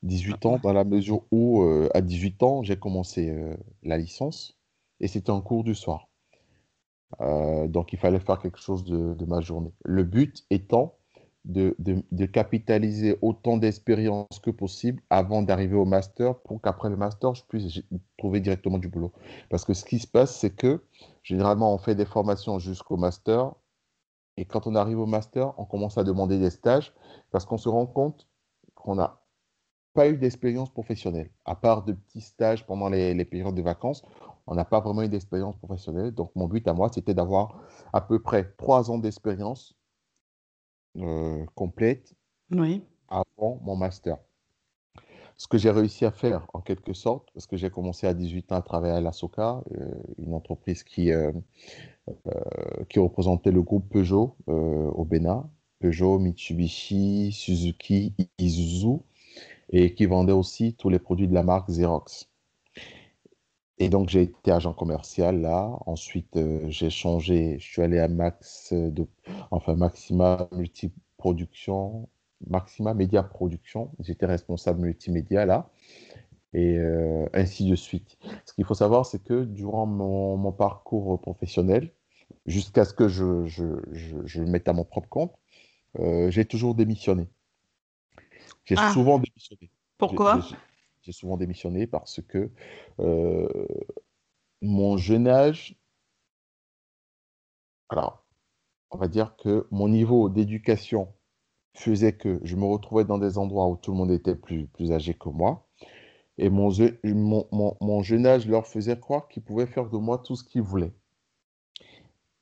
18 0.04 0.46
ans, 0.46 0.60
dans 0.62 0.74
la 0.74 0.84
mesure 0.84 1.24
où, 1.32 1.62
euh, 1.62 1.90
à 1.94 2.02
18 2.02 2.44
ans, 2.44 2.64
j'ai 2.64 2.78
commencé 2.78 3.30
euh, 3.30 3.56
la 3.84 3.98
licence 3.98 4.58
et 5.00 5.08
c'était 5.08 5.32
en 5.32 5.42
cours 5.42 5.64
du 5.64 5.76
soir. 5.76 6.08
Euh, 7.22 7.68
donc, 7.68 7.94
il 7.94 8.00
fallait 8.00 8.20
faire 8.20 8.40
quelque 8.40 8.60
chose 8.60 8.84
de, 8.84 9.26
ma 9.26 9.42
journée. 9.42 9.72
Le 9.86 10.04
but 10.04 10.46
étant 10.50 10.96
de, 11.46 11.76
de, 11.80 12.26
capitaliser 12.26 13.18
autant 13.22 13.56
d'expérience 13.56 14.40
que 14.44 14.52
possible 14.52 15.02
avant 15.10 15.42
d'arriver 15.42 15.78
au 15.78 15.86
master 15.86 16.38
pour 16.40 16.62
qu'après 16.62 16.90
le 16.90 16.98
master, 16.98 17.36
je 17.36 17.44
puisse 17.46 17.82
trouver 18.18 18.42
directement 18.42 18.78
du 18.78 18.90
boulot. 18.90 19.14
Parce 19.50 19.64
que 19.64 19.74
ce 19.74 19.86
qui 19.86 20.00
se 20.00 20.08
passe, 20.08 20.38
c'est 20.38 20.54
que 20.54 20.84
généralement, 21.24 21.74
on 21.74 21.78
fait 21.78 21.96
des 21.96 22.06
formations 22.06 22.60
jusqu'au 22.60 22.98
master 22.98 23.54
et 24.38 24.46
quand 24.46 24.68
on 24.68 24.76
arrive 24.76 25.00
au 25.00 25.08
master, 25.08 25.54
on 25.60 25.66
commence 25.66 25.98
à 25.98 26.04
demander 26.04 26.38
des 26.38 26.52
stages 26.52 26.94
parce 27.32 27.46
qu'on 27.46 27.58
se 27.58 27.68
rend 27.68 27.88
compte 27.88 28.28
qu'on 28.76 29.00
a 29.00 29.24
pas 29.94 30.08
eu 30.08 30.18
d'expérience 30.18 30.70
professionnelle. 30.70 31.32
À 31.44 31.56
part 31.56 31.84
de 31.84 31.94
petits 31.94 32.22
stages 32.22 32.66
pendant 32.68 32.88
les, 32.88 33.26
périodes 33.26 33.56
de 33.56 33.64
vacances, 33.64 34.04
on 34.46 34.54
n'a 34.54 34.64
pas 34.64 34.80
vraiment 34.80 35.02
eu 35.02 35.10
d'expérience 35.10 35.58
professionnelle. 35.58 36.12
Donc, 36.12 36.32
mon 36.36 36.48
but 36.48 36.68
à 36.68 36.74
moi, 36.74 36.90
c'était 36.94 37.16
d'avoir 37.16 37.60
à 37.94 38.02
peu 38.02 38.22
près 38.22 38.54
trois 38.58 38.92
ans 38.92 39.00
d'expérience 39.00 39.76
euh, 40.98 41.44
complète 41.56 42.14
oui. 42.52 42.84
avant 43.10 43.60
mon 43.64 43.76
master. 43.76 44.18
Ce 45.38 45.48
que 45.48 45.58
j'ai 45.58 45.70
réussi 45.70 46.04
à 46.06 46.12
faire, 46.12 46.48
en 46.54 46.62
quelque 46.62 46.94
sorte, 46.94 47.30
parce 47.34 47.46
que 47.46 47.58
j'ai 47.58 47.70
commencé 47.70 48.08
à 48.08 48.14
18 48.14 48.52
ans 48.52 48.56
à 48.56 48.62
travailler 48.62 48.96
à 48.96 49.02
la 49.02 49.12
SOCA, 49.12 49.64
euh, 49.72 49.94
une 50.18 50.34
entreprise 50.34 50.84
qui, 50.84 51.12
euh, 51.12 51.32
qui 52.90 53.00
représentait 53.00 53.52
le 53.52 53.62
groupe 53.62 53.88
Peugeot 53.90 54.36
au 54.48 55.06
Bénin. 55.06 55.50
Peugeot, 55.80 56.18
Mitsubishi, 56.20 57.32
Suzuki, 57.32 58.14
Isuzu 58.40 59.00
et 59.70 59.94
qui 59.94 60.06
vendait 60.06 60.34
aussi 60.34 60.74
tous 60.74 60.90
les 60.90 61.00
produits 61.00 61.28
de 61.28 61.34
la 61.34 61.44
marque 61.44 61.70
Xerox. 61.70 62.30
Et 63.80 63.90
donc, 63.90 64.10
j'ai 64.10 64.24
été 64.24 64.52
agent 64.52 64.74
commercial 64.74 65.42
là. 65.42 65.78
Ensuite, 65.86 66.36
euh, 66.38 66.66
j'ai 66.70 66.90
changé. 66.90 67.60
Je 67.60 67.66
suis 67.66 67.82
allé 67.82 68.00
à 68.00 68.08
Max, 68.08 68.74
enfin 69.52 69.76
Maxima 69.76 70.48
Multiproduction, 70.52 72.10
Maxima 72.46 72.94
Média 72.94 73.24
Production. 73.24 73.92
J'étais 74.00 74.26
responsable 74.26 74.82
multimédia 74.82 75.46
là. 75.46 75.70
Et 76.54 76.78
euh, 76.78 77.28
ainsi 77.34 77.70
de 77.70 77.76
suite. 77.76 78.18
Ce 78.46 78.54
qu'il 78.54 78.66
faut 78.66 78.74
savoir, 78.74 79.06
c'est 79.06 79.24
que 79.24 79.44
durant 79.44 79.86
mon, 79.86 80.38
mon 80.38 80.52
parcours 80.52 81.20
professionnel, 81.22 81.92
jusqu'à 82.46 82.86
ce 82.86 82.94
que 82.94 83.08
je, 83.08 83.46
je, 83.46 83.66
je, 83.92 84.42
mette 84.42 84.68
à 84.68 84.74
mon 84.74 84.86
propre 84.86 85.10
compte, 85.10 85.36
euh, 86.00 86.32
j'ai 86.32 86.46
toujours 86.46 86.74
démissionné. 86.74 87.28
J'ai 88.66 88.76
ah. 88.78 88.92
souvent 88.92 89.20
démissionné. 89.20 89.70
Pourquoi 89.98 90.40
J'ai 91.02 91.12
souvent 91.12 91.38
démissionné 91.38 91.86
parce 91.86 92.22
que 92.22 92.50
euh, 93.00 93.68
mon 94.62 94.98
jeune 94.98 95.28
âge, 95.28 95.76
alors, 97.90 98.26
on 98.90 98.98
va 98.98 99.08
dire 99.08 99.36
que 99.38 99.68
mon 99.72 99.90
niveau 99.90 100.30
d'éducation 100.30 101.14
faisait 101.78 102.14
que 102.14 102.40
je 102.44 102.56
me 102.56 102.66
retrouvais 102.66 103.06
dans 103.06 103.18
des 103.18 103.38
endroits 103.38 103.68
où 103.68 103.78
tout 103.78 103.92
le 103.92 103.98
monde 103.98 104.12
était 104.12 104.36
plus, 104.36 104.68
plus 104.68 104.92
âgé 104.92 105.14
que 105.14 105.30
moi. 105.30 105.68
Et 106.38 106.50
mon, 106.50 106.70
mon, 107.04 107.78
mon 107.82 108.04
jeune 108.04 108.26
âge 108.26 108.48
leur 108.48 108.68
faisait 108.68 109.00
croire 109.00 109.28
qu'ils 109.28 109.44
pouvaient 109.44 109.66
faire 109.66 109.90
de 109.90 109.98
moi 109.98 110.20
tout 110.20 110.36
ce 110.36 110.44
qu'ils 110.44 110.62
voulaient. 110.62 110.94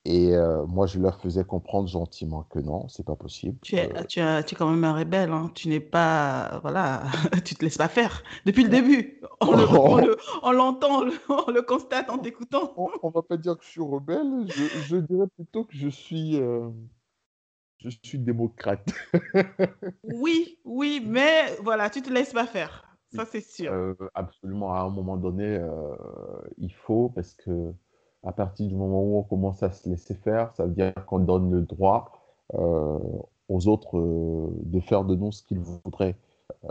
Et 0.08 0.36
euh, 0.36 0.68
moi, 0.68 0.86
je 0.86 1.00
leur 1.00 1.20
faisais 1.20 1.44
comprendre 1.44 1.88
gentiment 1.90 2.44
que 2.44 2.60
non, 2.60 2.88
c'est 2.90 3.06
pas 3.06 3.16
possible. 3.16 3.58
Tu 3.64 3.76
es, 3.76 3.92
euh, 3.98 4.04
tu, 4.04 4.20
es, 4.20 4.44
tu 4.44 4.54
es 4.54 4.58
quand 4.58 4.70
même 4.70 4.84
un 4.84 4.96
rebelle, 4.96 5.32
hein. 5.32 5.52
tu 5.56 5.68
n'es 5.68 5.80
pas, 5.80 6.60
voilà, 6.62 7.04
tu 7.44 7.56
te 7.56 7.66
laisses 7.66 7.80
pas 7.80 7.88
faire 7.88 8.22
depuis 8.46 8.64
le 8.64 8.70
début. 8.70 9.20
On 9.42 9.52
l'entend, 10.52 11.02
on, 11.30 11.52
le, 11.52 11.62
constate 11.64 12.12
en 12.12 12.20
t'écoutant. 12.20 12.72
On, 12.78 13.08
ne 13.08 13.14
va 13.14 13.24
pas 13.24 13.38
dire 13.38 13.58
que 13.58 13.64
je 13.66 13.70
suis 13.70 13.82
rebelle, 13.82 14.46
je, 14.48 14.98
dirais 14.98 15.28
plutôt 15.36 15.64
que 15.64 15.76
je 15.76 15.90
suis, 15.90 16.38
euh, 16.40 16.70
je 17.90 17.98
suis 18.04 18.20
démocrate. 18.20 18.88
oui, 20.04 20.60
oui, 20.64 21.04
mais 21.06 21.56
voilà, 21.62 21.90
tu 21.90 22.02
te 22.02 22.12
laisses 22.12 22.34
pas 22.34 22.46
faire, 22.46 22.98
ça 23.14 23.26
c'est 23.26 23.42
sûr. 23.42 23.96
absolument, 24.14 24.74
à 24.74 24.82
un 24.82 24.90
moment 24.90 25.18
donné, 25.18 25.60
il 26.58 26.74
faut 26.74 27.10
parce 27.10 27.34
que 27.34 27.74
à 28.26 28.32
partir 28.32 28.68
du 28.68 28.76
moment 28.76 29.02
où 29.04 29.18
on 29.18 29.24
commence 29.24 29.62
à 29.64 29.72
se 29.72 29.88
laisser 29.88 30.16
faire, 30.16 30.54
ça 30.56 30.66
veut 30.66 30.72
dire 30.72 30.94
qu'on 31.06 31.20
donne 31.20 31.52
le 31.52 31.62
droit 31.62 32.12
euh, 32.56 33.00
aux 33.48 33.68
autres 33.68 33.98
euh, 33.98 34.50
de 34.64 34.80
faire 34.80 35.04
de 35.06 35.16
nous 35.16 35.32
ce 35.32 35.44
qu'ils 35.44 35.60
voudraient. 35.60 36.16
Euh, 36.64 36.70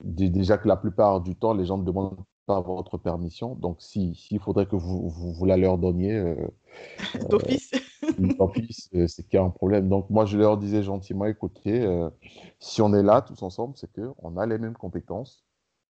déjà 0.00 0.56
que 0.56 0.68
la 0.68 0.76
plupart 0.76 1.20
du 1.20 1.34
temps, 1.34 1.52
les 1.52 1.66
gens 1.66 1.78
ne 1.78 1.84
demandent 1.84 2.16
pas 2.46 2.60
votre 2.60 2.96
permission. 2.96 3.56
Donc, 3.56 3.82
s'il 3.82 4.14
si, 4.14 4.38
faudrait 4.38 4.66
que 4.66 4.76
vous, 4.76 5.08
vous, 5.08 5.44
la 5.44 5.56
leur 5.56 5.78
donniez, 5.78 6.36
d'office, 7.28 7.72
c'est 9.08 9.22
qu'il 9.24 9.34
y 9.34 9.36
a 9.36 9.42
un 9.42 9.50
problème. 9.50 9.88
Donc, 9.88 10.10
moi, 10.10 10.24
je 10.26 10.38
leur 10.38 10.56
disais 10.58 10.82
gentiment, 10.82 11.26
écoutez, 11.26 11.86
si 12.60 12.82
on 12.82 12.92
est 12.94 13.02
là 13.02 13.22
tous 13.22 13.42
ensemble, 13.42 13.74
c'est 13.76 13.90
qu'on 13.92 14.36
a 14.36 14.46
les 14.46 14.58
mêmes 14.58 14.76
compétences, 14.76 15.44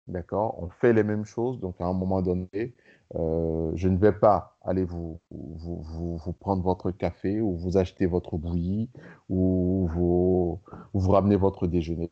d'accord? 0.07 0.61
On 0.61 0.69
fait 0.69 0.93
les 0.93 1.03
mêmes 1.03 1.25
choses. 1.25 1.59
Donc, 1.59 1.75
à 1.79 1.85
un 1.85 1.93
moment 1.93 2.21
donné, 2.21 2.75
euh, 3.15 3.71
je 3.75 3.87
ne 3.87 3.97
vais 3.97 4.11
pas 4.11 4.57
aller 4.61 4.83
vous, 4.83 5.19
vous, 5.31 5.81
vous, 6.17 6.33
prendre 6.33 6.61
votre 6.63 6.91
café 6.91 7.39
ou 7.41 7.55
vous 7.57 7.77
acheter 7.77 8.05
votre 8.05 8.37
bouillie 8.37 8.89
ou 9.29 9.87
vous, 9.93 10.61
vous 10.93 11.11
ramener 11.11 11.37
votre 11.37 11.67
déjeuner, 11.67 12.11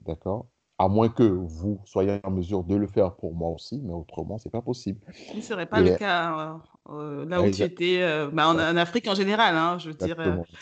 d'accord? 0.00 0.46
À 0.82 0.88
moins 0.88 1.10
que 1.10 1.22
vous 1.22 1.80
soyez 1.84 2.20
en 2.24 2.30
mesure 2.30 2.64
de 2.64 2.74
le 2.74 2.86
faire 2.86 3.14
pour 3.14 3.34
moi 3.34 3.50
aussi, 3.50 3.82
mais 3.84 3.92
autrement, 3.92 4.38
c'est 4.38 4.50
pas 4.50 4.62
possible. 4.62 5.00
Ce 5.30 5.36
ne 5.36 5.42
serait 5.42 5.66
pas 5.66 5.80
le 5.80 5.94
cas 5.96 6.38
euh, 6.38 6.94
euh, 6.94 7.24
là 7.26 7.42
où 7.42 7.50
tu 7.50 7.62
étais, 7.62 8.00
bah, 8.32 8.48
en, 8.48 8.76
Afrique 8.76 9.06
en 9.06 9.14
général, 9.14 9.56
hein, 9.56 9.76
je 9.78 9.90
veux 9.90 9.94
dire. 9.94 10.16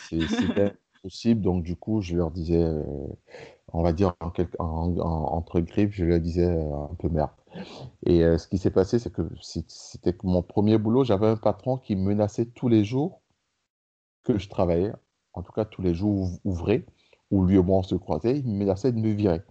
C'est 0.09 0.19
possible, 1.03 1.41
donc 1.41 1.63
du 1.63 1.77
coup, 1.77 2.01
je 2.01 2.17
leur 2.17 2.31
disais, 2.31 2.65
on 3.71 3.81
va 3.81 3.93
dire 3.93 4.13
en, 4.59 4.97
entre 4.97 5.61
griffes, 5.61 5.93
je 5.93 6.03
leur 6.03 6.19
disais 6.19 6.45
un 6.47 6.95
peu 6.99 7.07
merde. 7.07 7.29
Et 8.05 8.23
euh, 8.23 8.37
ce 8.37 8.47
qui 8.47 8.57
s'est 8.57 8.71
passé, 8.71 8.99
c'est 8.99 9.11
que 9.11 9.27
c'était 9.67 10.15
mon 10.23 10.41
premier 10.41 10.77
boulot. 10.77 11.03
J'avais 11.03 11.27
un 11.27 11.35
patron 11.35 11.77
qui 11.77 11.95
menaçait 11.95 12.45
tous 12.45 12.67
les 12.67 12.83
jours 12.83 13.21
que 14.23 14.37
je 14.37 14.49
travaillais, 14.49 14.91
en 15.33 15.41
tout 15.41 15.51
cas 15.51 15.65
tous 15.65 15.81
les 15.81 15.93
jours 15.93 16.29
ouvrés, 16.43 16.85
où 17.31 17.45
lui 17.45 17.57
au 17.57 17.63
moins 17.63 17.79
on 17.79 17.83
se 17.83 17.95
croisait, 17.95 18.37
il 18.39 18.47
me 18.47 18.57
menaçait 18.57 18.91
de 18.91 18.99
me 18.99 19.11
virer. 19.11 19.41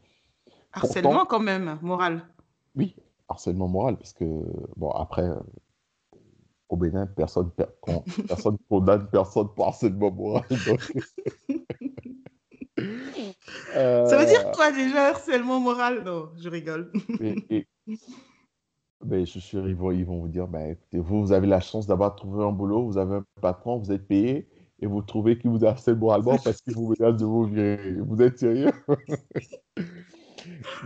Harcèlement 0.73 1.25
quand 1.25 1.41
même, 1.41 1.79
moral. 1.83 2.27
Oui, 2.75 2.95
harcèlement 3.29 3.69
moral, 3.69 3.97
parce 3.97 4.13
que, 4.13 4.25
bon, 4.77 4.91
après, 4.91 5.29
au 6.69 6.77
Bénin, 6.77 7.07
personne, 7.07 7.51
personne 8.29 8.59
condamne 8.69 9.09
personne 9.11 9.49
pour 9.55 9.69
harcèlement 9.69 10.11
moral. 10.11 10.45
Ça 13.77 14.17
veut 14.17 14.27
dire 14.27 14.47
euh, 14.47 14.53
quoi 14.53 14.71
déjà, 14.71 15.09
harcèlement 15.09 15.59
moral? 15.59 16.05
Non, 16.05 16.31
je 16.39 16.49
rigole. 16.49 16.93
mais 19.05 19.21
je 19.21 19.31
suis 19.31 19.41
sûr, 19.41 19.69
ils 19.69 19.75
vont, 19.75 19.91
ils 19.91 20.05
vont 20.05 20.21
vous 20.21 20.29
dire, 20.29 20.47
bah, 20.47 20.69
écoutez, 20.69 20.99
vous, 20.99 21.23
vous 21.23 21.33
avez 21.33 21.49
la 21.49 21.61
chance 21.61 21.87
d'avoir 21.87 22.15
trouvé 22.15 22.45
un 22.45 22.53
boulot, 22.53 22.85
vous 22.87 22.99
avez 22.99 23.17
un 23.17 23.25
patron, 23.41 23.79
vous 23.79 23.91
êtes 23.91 24.07
payé, 24.07 24.49
et 24.81 24.87
vous 24.87 25.03
trouvez 25.03 25.39
qu'il 25.39 25.51
vous 25.51 25.65
harcèle 25.65 25.97
moralement 25.97 26.39
parce 26.39 26.61
qu'il 26.61 26.75
vous 26.75 26.95
menace 26.99 27.17
de 27.17 27.25
vous 27.25 27.45
virer. 27.45 27.95
Vous 28.01 28.23
êtes 28.23 28.39
sérieux? 28.39 28.71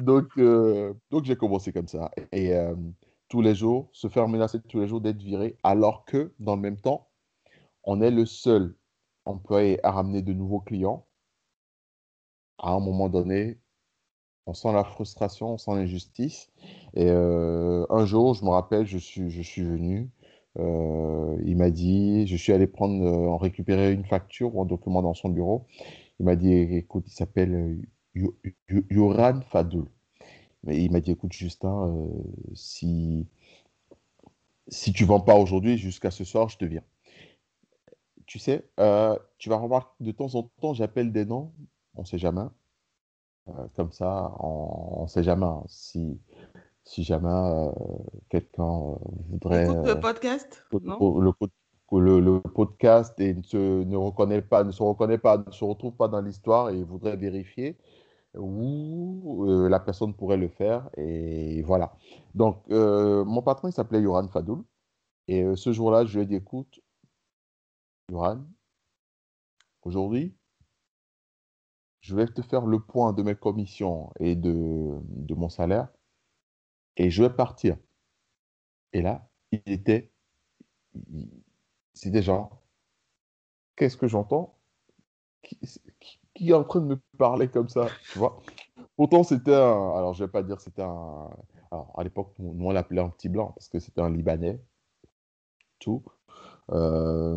Donc, 0.00 0.26
euh, 0.38 0.94
donc 1.10 1.24
j'ai 1.24 1.36
commencé 1.36 1.72
comme 1.72 1.88
ça. 1.88 2.10
Et 2.32 2.54
euh, 2.54 2.74
tous 3.28 3.42
les 3.42 3.54
jours, 3.54 3.88
se 3.92 4.08
faire 4.08 4.28
menacer 4.28 4.60
tous 4.60 4.80
les 4.80 4.88
jours 4.88 5.00
d'être 5.00 5.22
viré, 5.22 5.56
alors 5.62 6.04
que 6.04 6.32
dans 6.38 6.56
le 6.56 6.62
même 6.62 6.80
temps, 6.80 7.08
on 7.84 8.00
est 8.00 8.10
le 8.10 8.26
seul 8.26 8.76
employé 9.24 9.84
à 9.84 9.92
ramener 9.92 10.22
de 10.22 10.32
nouveaux 10.32 10.60
clients. 10.60 11.06
À 12.58 12.72
un 12.72 12.80
moment 12.80 13.08
donné, 13.08 13.58
on 14.46 14.54
sent 14.54 14.72
la 14.72 14.84
frustration, 14.84 15.54
on 15.54 15.58
sent 15.58 15.74
l'injustice. 15.74 16.50
Et 16.94 17.06
euh, 17.08 17.86
un 17.90 18.06
jour, 18.06 18.34
je 18.34 18.44
me 18.44 18.50
rappelle, 18.50 18.86
je 18.86 18.98
suis, 18.98 19.30
je 19.30 19.42
suis 19.42 19.62
venu. 19.62 20.10
Il 21.44 21.56
m'a 21.56 21.70
dit, 21.70 22.26
je 22.26 22.36
suis 22.36 22.52
allé 22.52 22.66
prendre, 22.66 23.04
en 23.06 23.38
récupérer 23.38 23.92
une 23.92 24.04
facture 24.04 24.54
ou 24.54 24.62
un 24.62 24.66
document 24.66 25.02
dans 25.02 25.14
son 25.14 25.30
bureau. 25.30 25.66
Il 26.20 26.26
m'a 26.26 26.36
dit, 26.36 26.52
écoute, 26.52 27.04
il 27.08 27.12
s'appelle 27.12 27.80
Yoran 28.14 29.40
Fadoul. 29.42 29.86
Mais 30.64 30.82
il 30.82 30.92
m'a 30.92 31.00
dit, 31.00 31.10
écoute, 31.10 31.32
Justin, 31.32 31.88
euh, 31.88 32.08
si, 32.54 33.26
si 34.68 34.92
tu 34.92 35.02
ne 35.04 35.08
vends 35.08 35.20
pas 35.20 35.34
aujourd'hui, 35.34 35.76
jusqu'à 35.76 36.10
ce 36.10 36.24
soir, 36.24 36.48
je 36.48 36.58
te 36.58 36.64
viens. 36.64 36.84
Tu 38.26 38.38
sais, 38.38 38.68
euh, 38.78 39.18
tu 39.38 39.48
vas 39.48 39.56
remarquer, 39.56 39.92
de 40.00 40.12
temps 40.12 40.34
en 40.34 40.44
temps, 40.60 40.72
j'appelle 40.72 41.12
des 41.12 41.24
noms, 41.24 41.52
on 41.96 42.02
ne 42.02 42.06
sait 42.06 42.18
jamais. 42.18 42.46
Euh, 43.48 43.66
comme 43.74 43.90
ça, 43.90 44.32
on 44.38 45.02
ne 45.02 45.08
sait 45.08 45.24
jamais. 45.24 45.46
Hein. 45.46 45.64
si, 45.66 46.20
si 46.84 47.02
jamais 47.02 47.68
quelqu'un 48.28 48.96
voudrait. 49.28 49.64
Écoute 49.64 49.86
le 49.86 50.00
podcast 50.00 50.64
non? 50.72 51.20
le, 52.00 52.20
le, 52.20 52.40
podcast 52.40 53.18
et 53.20 53.34
ne 53.34 53.42
se, 53.42 53.84
ne 53.84 53.96
reconnaît 53.96 54.42
pas, 54.42 54.64
ne 54.64 54.70
se 54.70 54.82
reconnaît 54.82 55.18
pas, 55.18 55.38
ne 55.38 55.50
se 55.50 55.64
retrouve 55.64 55.94
pas 55.94 56.08
dans 56.08 56.20
l'histoire 56.20 56.70
et 56.70 56.82
voudrait 56.82 57.16
vérifier, 57.16 57.76
où 58.34 59.46
euh, 59.48 59.68
la 59.68 59.80
personne 59.80 60.14
pourrait 60.14 60.36
le 60.36 60.48
faire. 60.48 60.88
Et 60.96 61.62
voilà. 61.62 61.96
Donc, 62.34 62.62
euh, 62.70 63.24
mon 63.24 63.42
patron, 63.42 63.68
il 63.68 63.72
s'appelait 63.72 64.00
Yoran 64.02 64.28
Fadoul. 64.28 64.64
Et 65.28 65.42
euh, 65.42 65.56
ce 65.56 65.72
jour-là, 65.72 66.04
je 66.04 66.18
lui 66.18 66.24
ai 66.24 66.26
dit, 66.26 66.34
écoute, 66.36 66.80
Yoran, 68.10 68.44
aujourd'hui, 69.82 70.34
je 72.00 72.16
vais 72.16 72.26
te 72.26 72.42
faire 72.42 72.66
le 72.66 72.80
point 72.80 73.12
de 73.12 73.22
mes 73.22 73.36
commissions 73.36 74.10
et 74.18 74.34
de, 74.34 74.98
de 75.02 75.34
mon 75.34 75.48
salaire. 75.48 75.88
Et 76.96 77.10
je 77.10 77.22
vais 77.22 77.30
partir. 77.30 77.76
Et 78.92 79.02
là, 79.02 79.28
il 79.52 79.62
était... 79.66 80.12
C'est 81.94 82.10
déjà... 82.10 82.48
Qu'est-ce 83.76 83.96
que 83.96 84.06
j'entends? 84.06 84.58
Est 86.50 86.54
en 86.54 86.64
train 86.64 86.80
de 86.80 86.86
me 86.86 87.00
parler 87.18 87.48
comme 87.48 87.68
ça, 87.68 87.86
tu 88.12 88.18
vois. 88.18 88.40
Pourtant, 88.96 89.22
c'était 89.22 89.54
un. 89.54 89.94
Alors, 89.96 90.14
je 90.14 90.24
vais 90.24 90.30
pas 90.30 90.42
dire 90.42 90.60
c'était 90.60 90.82
un. 90.82 91.30
Alors, 91.70 91.92
à 91.96 92.04
l'époque, 92.04 92.34
nous, 92.38 92.66
on 92.66 92.70
l'appelait 92.70 93.00
un 93.00 93.08
petit 93.08 93.28
blanc 93.28 93.52
parce 93.54 93.68
que 93.68 93.80
c'était 93.80 94.00
un 94.02 94.10
Libanais, 94.10 94.60
tout. 95.78 96.02
Euh, 96.72 97.36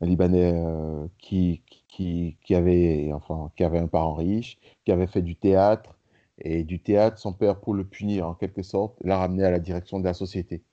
un 0.00 0.06
Libanais 0.06 0.52
euh, 0.54 1.06
qui, 1.18 1.62
qui, 1.88 2.38
qui, 2.42 2.54
avait, 2.54 3.12
enfin, 3.12 3.50
qui 3.56 3.64
avait 3.64 3.78
un 3.78 3.88
parent 3.88 4.14
riche, 4.14 4.58
qui 4.84 4.92
avait 4.92 5.06
fait 5.06 5.22
du 5.22 5.36
théâtre. 5.36 5.96
Et 6.38 6.64
du 6.64 6.82
théâtre, 6.82 7.18
son 7.18 7.32
père, 7.32 7.60
pour 7.60 7.74
le 7.74 7.84
punir 7.86 8.26
en 8.26 8.34
quelque 8.34 8.62
sorte, 8.62 8.96
l'a 9.04 9.18
ramené 9.18 9.44
à 9.44 9.50
la 9.50 9.60
direction 9.60 10.00
de 10.00 10.04
la 10.04 10.14
société. 10.14 10.64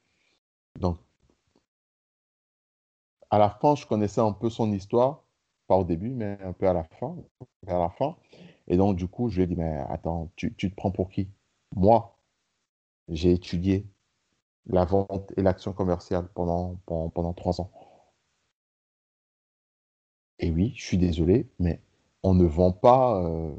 Donc, 0.79 0.97
à 3.31 3.37
la 3.39 3.49
fin, 3.49 3.75
je 3.75 3.85
connaissais 3.85 4.21
un 4.21 4.31
peu 4.33 4.49
son 4.49 4.71
histoire 4.71 5.23
pas 5.69 5.77
au 5.77 5.83
début, 5.85 6.09
mais 6.09 6.37
un 6.43 6.53
peu 6.53 6.67
à 6.67 6.73
la 6.73 6.83
fin. 6.83 7.15
À 7.67 7.77
la 7.79 7.89
fin. 7.89 8.17
Et 8.67 8.77
donc, 8.77 8.97
du 8.97 9.07
coup, 9.07 9.29
je 9.29 9.37
lui 9.37 9.43
ai 9.43 9.47
dit, 9.47 9.55
mais 9.55 9.77
attends, 9.89 10.31
tu, 10.35 10.53
te 10.55 10.75
prends 10.75 10.91
pour 10.91 11.09
qui? 11.09 11.29
Moi, 11.75 12.17
j'ai 13.09 13.33
étudié 13.33 13.87
la 14.67 14.85
vente 14.85 15.33
et 15.37 15.43
l'action 15.43 15.73
commerciale 15.73 16.27
pendant, 16.35 16.77
pendant, 16.87 17.33
trois 17.33 17.61
ans. 17.61 17.71
Et 20.39 20.51
oui, 20.51 20.73
je 20.75 20.83
suis 20.85 20.97
désolé, 20.97 21.47
mais 21.59 21.81
on 22.23 22.33
ne 22.33 22.45
vend 22.45 22.71
pas, 22.71 23.21
euh, 23.23 23.53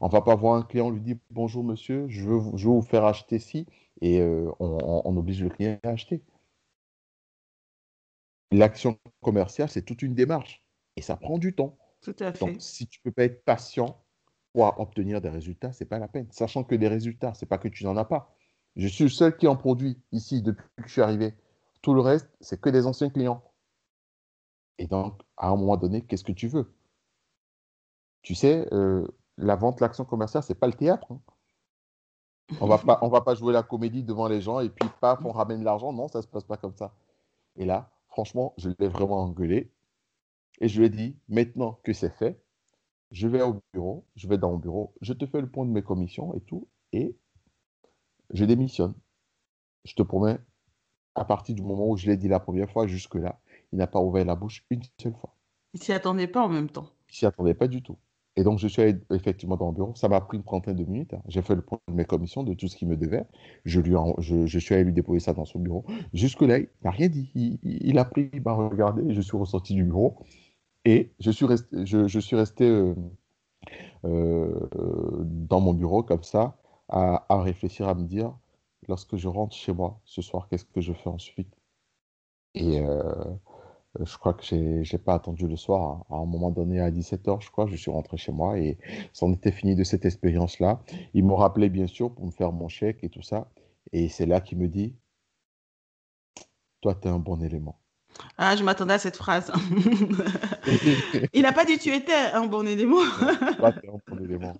on 0.00 0.08
va 0.08 0.22
pas 0.22 0.34
voir 0.36 0.54
un 0.56 0.62
client, 0.62 0.86
on 0.88 0.90
lui 0.90 1.00
dit 1.00 1.18
bonjour 1.30 1.64
monsieur, 1.64 2.08
je 2.08 2.28
veux, 2.28 2.40
je 2.56 2.68
veux 2.68 2.74
vous 2.74 2.82
faire 2.82 3.04
acheter 3.04 3.38
ci, 3.38 3.66
et 4.00 4.20
euh, 4.20 4.50
on, 4.60 5.16
oblige 5.16 5.42
le 5.42 5.50
client 5.50 5.78
à 5.84 5.90
acheter. 5.90 6.22
L'action 8.50 8.98
commerciale, 9.22 9.68
c'est 9.70 9.82
toute 9.82 10.02
une 10.02 10.14
démarche. 10.14 10.62
Et 10.98 11.00
ça 11.00 11.16
prend 11.16 11.38
du 11.38 11.54
temps. 11.54 11.78
Tout 12.02 12.16
à 12.18 12.32
fait. 12.32 12.44
Donc, 12.44 12.56
si 12.58 12.88
tu 12.88 12.98
ne 12.98 13.04
peux 13.04 13.14
pas 13.14 13.22
être 13.22 13.44
patient 13.44 14.02
pour 14.52 14.80
obtenir 14.80 15.20
des 15.20 15.28
résultats, 15.28 15.72
ce 15.72 15.84
n'est 15.84 15.88
pas 15.88 16.00
la 16.00 16.08
peine. 16.08 16.26
Sachant 16.32 16.64
que 16.64 16.74
des 16.74 16.88
résultats, 16.88 17.34
ce 17.34 17.44
n'est 17.44 17.48
pas 17.48 17.58
que 17.58 17.68
tu 17.68 17.84
n'en 17.84 17.96
as 17.96 18.04
pas. 18.04 18.34
Je 18.74 18.88
suis 18.88 19.04
le 19.04 19.10
seul 19.10 19.36
qui 19.36 19.46
en 19.46 19.54
produit 19.54 20.02
ici 20.10 20.42
depuis 20.42 20.66
que 20.78 20.88
je 20.88 20.92
suis 20.92 21.00
arrivé. 21.00 21.34
Tout 21.82 21.94
le 21.94 22.00
reste, 22.00 22.28
c'est 22.40 22.60
que 22.60 22.68
des 22.68 22.84
anciens 22.84 23.10
clients. 23.10 23.44
Et 24.78 24.88
donc, 24.88 25.22
à 25.36 25.50
un 25.50 25.56
moment 25.56 25.76
donné, 25.76 26.02
qu'est-ce 26.04 26.24
que 26.24 26.32
tu 26.32 26.48
veux? 26.48 26.74
Tu 28.22 28.34
sais, 28.34 28.66
euh, 28.72 29.06
la 29.36 29.54
vente, 29.54 29.80
l'action 29.80 30.04
commerciale, 30.04 30.42
ce 30.42 30.52
n'est 30.52 30.58
pas 30.58 30.66
le 30.66 30.72
théâtre. 30.72 31.12
Hein. 31.12 31.20
On 32.60 32.66
va 32.66 32.78
pas, 32.78 32.98
on 33.02 33.08
va 33.08 33.20
pas 33.20 33.36
jouer 33.36 33.52
la 33.52 33.62
comédie 33.62 34.02
devant 34.02 34.26
les 34.26 34.40
gens 34.40 34.58
et 34.58 34.68
puis 34.68 34.88
paf, 35.00 35.24
on 35.24 35.30
ramène 35.30 35.62
l'argent. 35.62 35.92
Non, 35.92 36.08
ça 36.08 36.18
ne 36.18 36.22
se 36.24 36.28
passe 36.28 36.42
pas 36.42 36.56
comme 36.56 36.74
ça. 36.74 36.92
Et 37.54 37.64
là, 37.64 37.88
franchement, 38.08 38.52
je 38.56 38.70
l'ai 38.80 38.88
vraiment 38.88 39.22
engueulé. 39.22 39.70
Et 40.60 40.68
je 40.68 40.80
lui 40.80 40.86
ai 40.86 40.90
dit, 40.90 41.16
maintenant 41.28 41.78
que 41.84 41.92
c'est 41.92 42.14
fait, 42.16 42.42
je 43.10 43.28
vais 43.28 43.42
au 43.42 43.60
bureau, 43.72 44.06
je 44.16 44.28
vais 44.28 44.38
dans 44.38 44.50
mon 44.50 44.58
bureau, 44.58 44.94
je 45.00 45.12
te 45.12 45.26
fais 45.26 45.40
le 45.40 45.48
point 45.48 45.64
de 45.64 45.70
mes 45.70 45.82
commissions 45.82 46.34
et 46.34 46.40
tout, 46.40 46.68
et 46.92 47.16
je 48.30 48.44
démissionne. 48.44 48.94
Je 49.84 49.94
te 49.94 50.02
promets, 50.02 50.38
à 51.14 51.24
partir 51.24 51.54
du 51.54 51.62
moment 51.62 51.88
où 51.88 51.96
je 51.96 52.06
l'ai 52.06 52.16
dit 52.16 52.28
la 52.28 52.40
première 52.40 52.70
fois, 52.70 52.86
jusque-là, 52.86 53.40
il 53.72 53.78
n'a 53.78 53.86
pas 53.86 54.00
ouvert 54.00 54.24
la 54.24 54.34
bouche 54.34 54.64
une 54.70 54.82
seule 55.00 55.14
fois. 55.14 55.34
Il 55.74 55.82
s'y 55.82 55.92
attendait 55.92 56.26
pas 56.26 56.44
en 56.44 56.48
même 56.48 56.70
temps. 56.70 56.88
Il 57.08 57.14
s'y 57.14 57.26
attendait 57.26 57.54
pas 57.54 57.68
du 57.68 57.82
tout. 57.82 57.96
Et 58.38 58.44
donc, 58.44 58.60
je 58.60 58.68
suis 58.68 58.80
allé 58.80 58.94
effectivement 59.10 59.56
dans 59.56 59.66
mon 59.66 59.72
bureau. 59.72 59.94
Ça 59.96 60.08
m'a 60.08 60.20
pris 60.20 60.36
une 60.36 60.44
trentaine 60.44 60.76
de 60.76 60.84
minutes. 60.84 61.12
Hein. 61.12 61.22
J'ai 61.26 61.42
fait 61.42 61.56
le 61.56 61.60
point 61.60 61.80
de 61.88 61.94
mes 61.94 62.04
commissions, 62.04 62.44
de 62.44 62.54
tout 62.54 62.68
ce 62.68 62.76
qu'il 62.76 62.86
me 62.86 62.96
devait. 62.96 63.24
Je, 63.64 63.80
lui 63.80 63.96
je, 64.18 64.58
suis 64.60 64.76
allé 64.76 64.84
lui 64.84 64.92
déposer 64.92 65.18
ça 65.18 65.32
dans 65.32 65.44
son 65.44 65.58
bureau. 65.58 65.84
Jusque-là, 66.12 66.58
il 66.58 66.68
n'a 66.84 66.92
rien 66.92 67.08
dit. 67.08 67.32
Il, 67.34 67.98
a 67.98 68.04
pris, 68.04 68.30
il 68.32 68.40
m'a 68.42 68.52
regardé. 68.52 69.12
Je 69.12 69.20
suis 69.20 69.36
ressorti 69.36 69.74
du 69.74 69.82
bureau. 69.82 70.18
Et 70.88 71.12
je 71.20 71.30
suis 71.30 71.44
resté, 72.34 72.64
euh, 72.64 72.94
euh, 74.06 74.68
dans 75.22 75.60
mon 75.60 75.74
bureau 75.74 76.02
comme 76.02 76.22
ça, 76.22 76.56
à, 76.88 77.42
réfléchir, 77.42 77.88
à 77.88 77.94
me 77.94 78.06
dire, 78.06 78.34
lorsque 78.88 79.16
je 79.16 79.28
rentre 79.28 79.54
chez 79.54 79.74
moi 79.74 80.00
ce 80.06 80.22
soir, 80.22 80.48
qu'est-ce 80.48 80.64
que 80.64 80.80
je 80.80 80.94
fais 80.94 81.10
ensuite? 81.10 81.54
Et 82.54 82.80
euh, 82.80 83.02
je 84.00 84.16
crois 84.16 84.32
que 84.32 84.44
je 84.46 84.56
n'ai 84.56 84.98
pas 84.98 85.12
attendu 85.12 85.46
le 85.46 85.56
soir. 85.56 86.06
À 86.08 86.16
un 86.16 86.24
moment 86.24 86.50
donné, 86.50 86.80
à 86.80 86.90
17h, 86.90 87.42
je 87.42 87.50
crois, 87.50 87.66
je 87.66 87.76
suis 87.76 87.90
rentré 87.90 88.16
chez 88.16 88.32
moi 88.32 88.58
et 88.58 88.78
c'en 89.12 89.30
était 89.34 89.52
fini 89.52 89.76
de 89.76 89.84
cette 89.84 90.06
expérience-là. 90.06 90.82
Il 91.12 91.26
me 91.26 91.34
rappelé, 91.34 91.68
bien 91.68 91.86
sûr, 91.86 92.14
pour 92.14 92.24
me 92.24 92.30
faire 92.30 92.52
mon 92.52 92.68
chèque 92.68 93.04
et 93.04 93.10
tout 93.10 93.22
ça. 93.22 93.50
Et 93.92 94.08
c'est 94.08 94.26
là 94.26 94.40
qu'il 94.40 94.56
me 94.56 94.68
dit, 94.68 94.94
toi, 96.80 96.94
tu 96.94 97.08
es 97.08 97.10
un 97.10 97.18
bon 97.18 97.42
élément. 97.42 97.78
Ah, 98.36 98.56
je 98.56 98.62
m'attendais 98.62 98.94
à 98.94 98.98
cette 98.98 99.16
phrase. 99.16 99.52
Il 101.32 101.42
n'a 101.42 101.52
pas 101.52 101.64
dit 101.64 101.78
tu 101.78 101.94
étais 101.94 102.12
un 102.12 102.46
bon 102.46 102.66
élément. 102.66 103.02
un 103.60 103.72
bon 104.06 104.24
élément. 104.24 104.54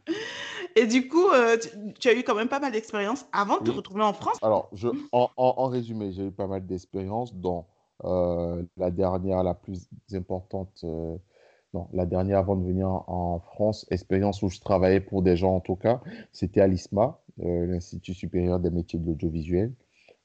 Et 0.77 0.87
du 0.87 1.09
coup, 1.09 1.29
euh, 1.31 1.57
tu, 1.99 2.09
as 2.09 2.15
eu 2.15 2.23
quand 2.23 2.35
même 2.35 2.49
pas 2.49 2.61
mal 2.61 2.73
d'expérience 2.73 3.27
avant 3.33 3.59
de 3.59 3.65
te 3.65 3.71
retrouver 3.71 4.03
en 4.03 4.13
France. 4.13 4.37
Alors, 4.43 4.69
je, 4.73 4.89
en, 5.13 5.67
résumé, 5.69 6.13
j'ai 6.13 6.27
eu 6.27 6.31
pas 6.31 6.47
mal 6.47 6.67
d'expériences 6.67 7.35
dont 7.35 7.65
euh, 8.05 8.63
la 8.77 8.91
dernière, 8.91 9.43
la 9.43 9.55
plus 9.55 9.89
importante, 10.13 10.81
euh, 10.85 11.17
non, 11.75 11.89
la 11.93 12.07
dernière 12.07 12.39
avant 12.39 12.55
de 12.55 12.65
venir 12.65 12.89
en 12.89 13.41
France, 13.41 13.87
expérience 13.91 14.43
où 14.43 14.49
je 14.51 14.61
travaillais 14.61 15.01
pour 15.01 15.23
des 15.23 15.37
gens 15.37 15.57
en 15.57 15.61
tout 15.61 15.77
cas, 15.77 16.01
c'était 16.33 16.61
à 16.61 16.67
l'ISMA, 16.67 17.19
l'Institut 17.39 18.15
supérieur 18.15 18.59
des 18.59 18.71
métiers 18.71 18.99
de 18.99 19.07
l'audiovisuel, 19.07 19.73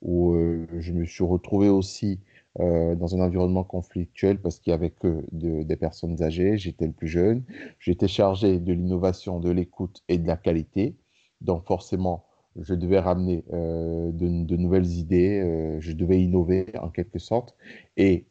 où 0.01 0.35
je 0.79 0.93
me 0.93 1.05
suis 1.05 1.23
retrouvé 1.23 1.69
aussi 1.69 2.19
euh, 2.59 2.95
dans 2.95 3.15
un 3.15 3.19
environnement 3.19 3.63
conflictuel 3.63 4.39
parce 4.39 4.59
qu'il 4.59 4.71
n'y 4.71 4.75
avait 4.75 4.91
que 4.91 5.25
des 5.31 5.75
personnes 5.75 6.21
âgées, 6.21 6.57
j'étais 6.57 6.85
le 6.85 6.93
plus 6.93 7.07
jeune, 7.07 7.43
j'étais 7.79 8.07
chargé 8.07 8.59
de 8.59 8.73
l'innovation, 8.73 9.39
de 9.39 9.49
l'écoute 9.49 10.03
et 10.07 10.17
de 10.17 10.27
la 10.27 10.37
qualité. 10.37 10.95
Donc 11.41 11.65
forcément, 11.65 12.25
je 12.59 12.75
devais 12.75 12.99
ramener 12.99 13.43
de, 13.51 14.43
de, 14.45 14.55
nouvelles 14.55 14.91
idées, 14.91 15.77
je 15.79 15.91
devais 15.93 16.21
innover 16.21 16.67
en 16.79 16.89
quelque 16.89 17.17
sorte. 17.17 17.55
Et 17.97 18.27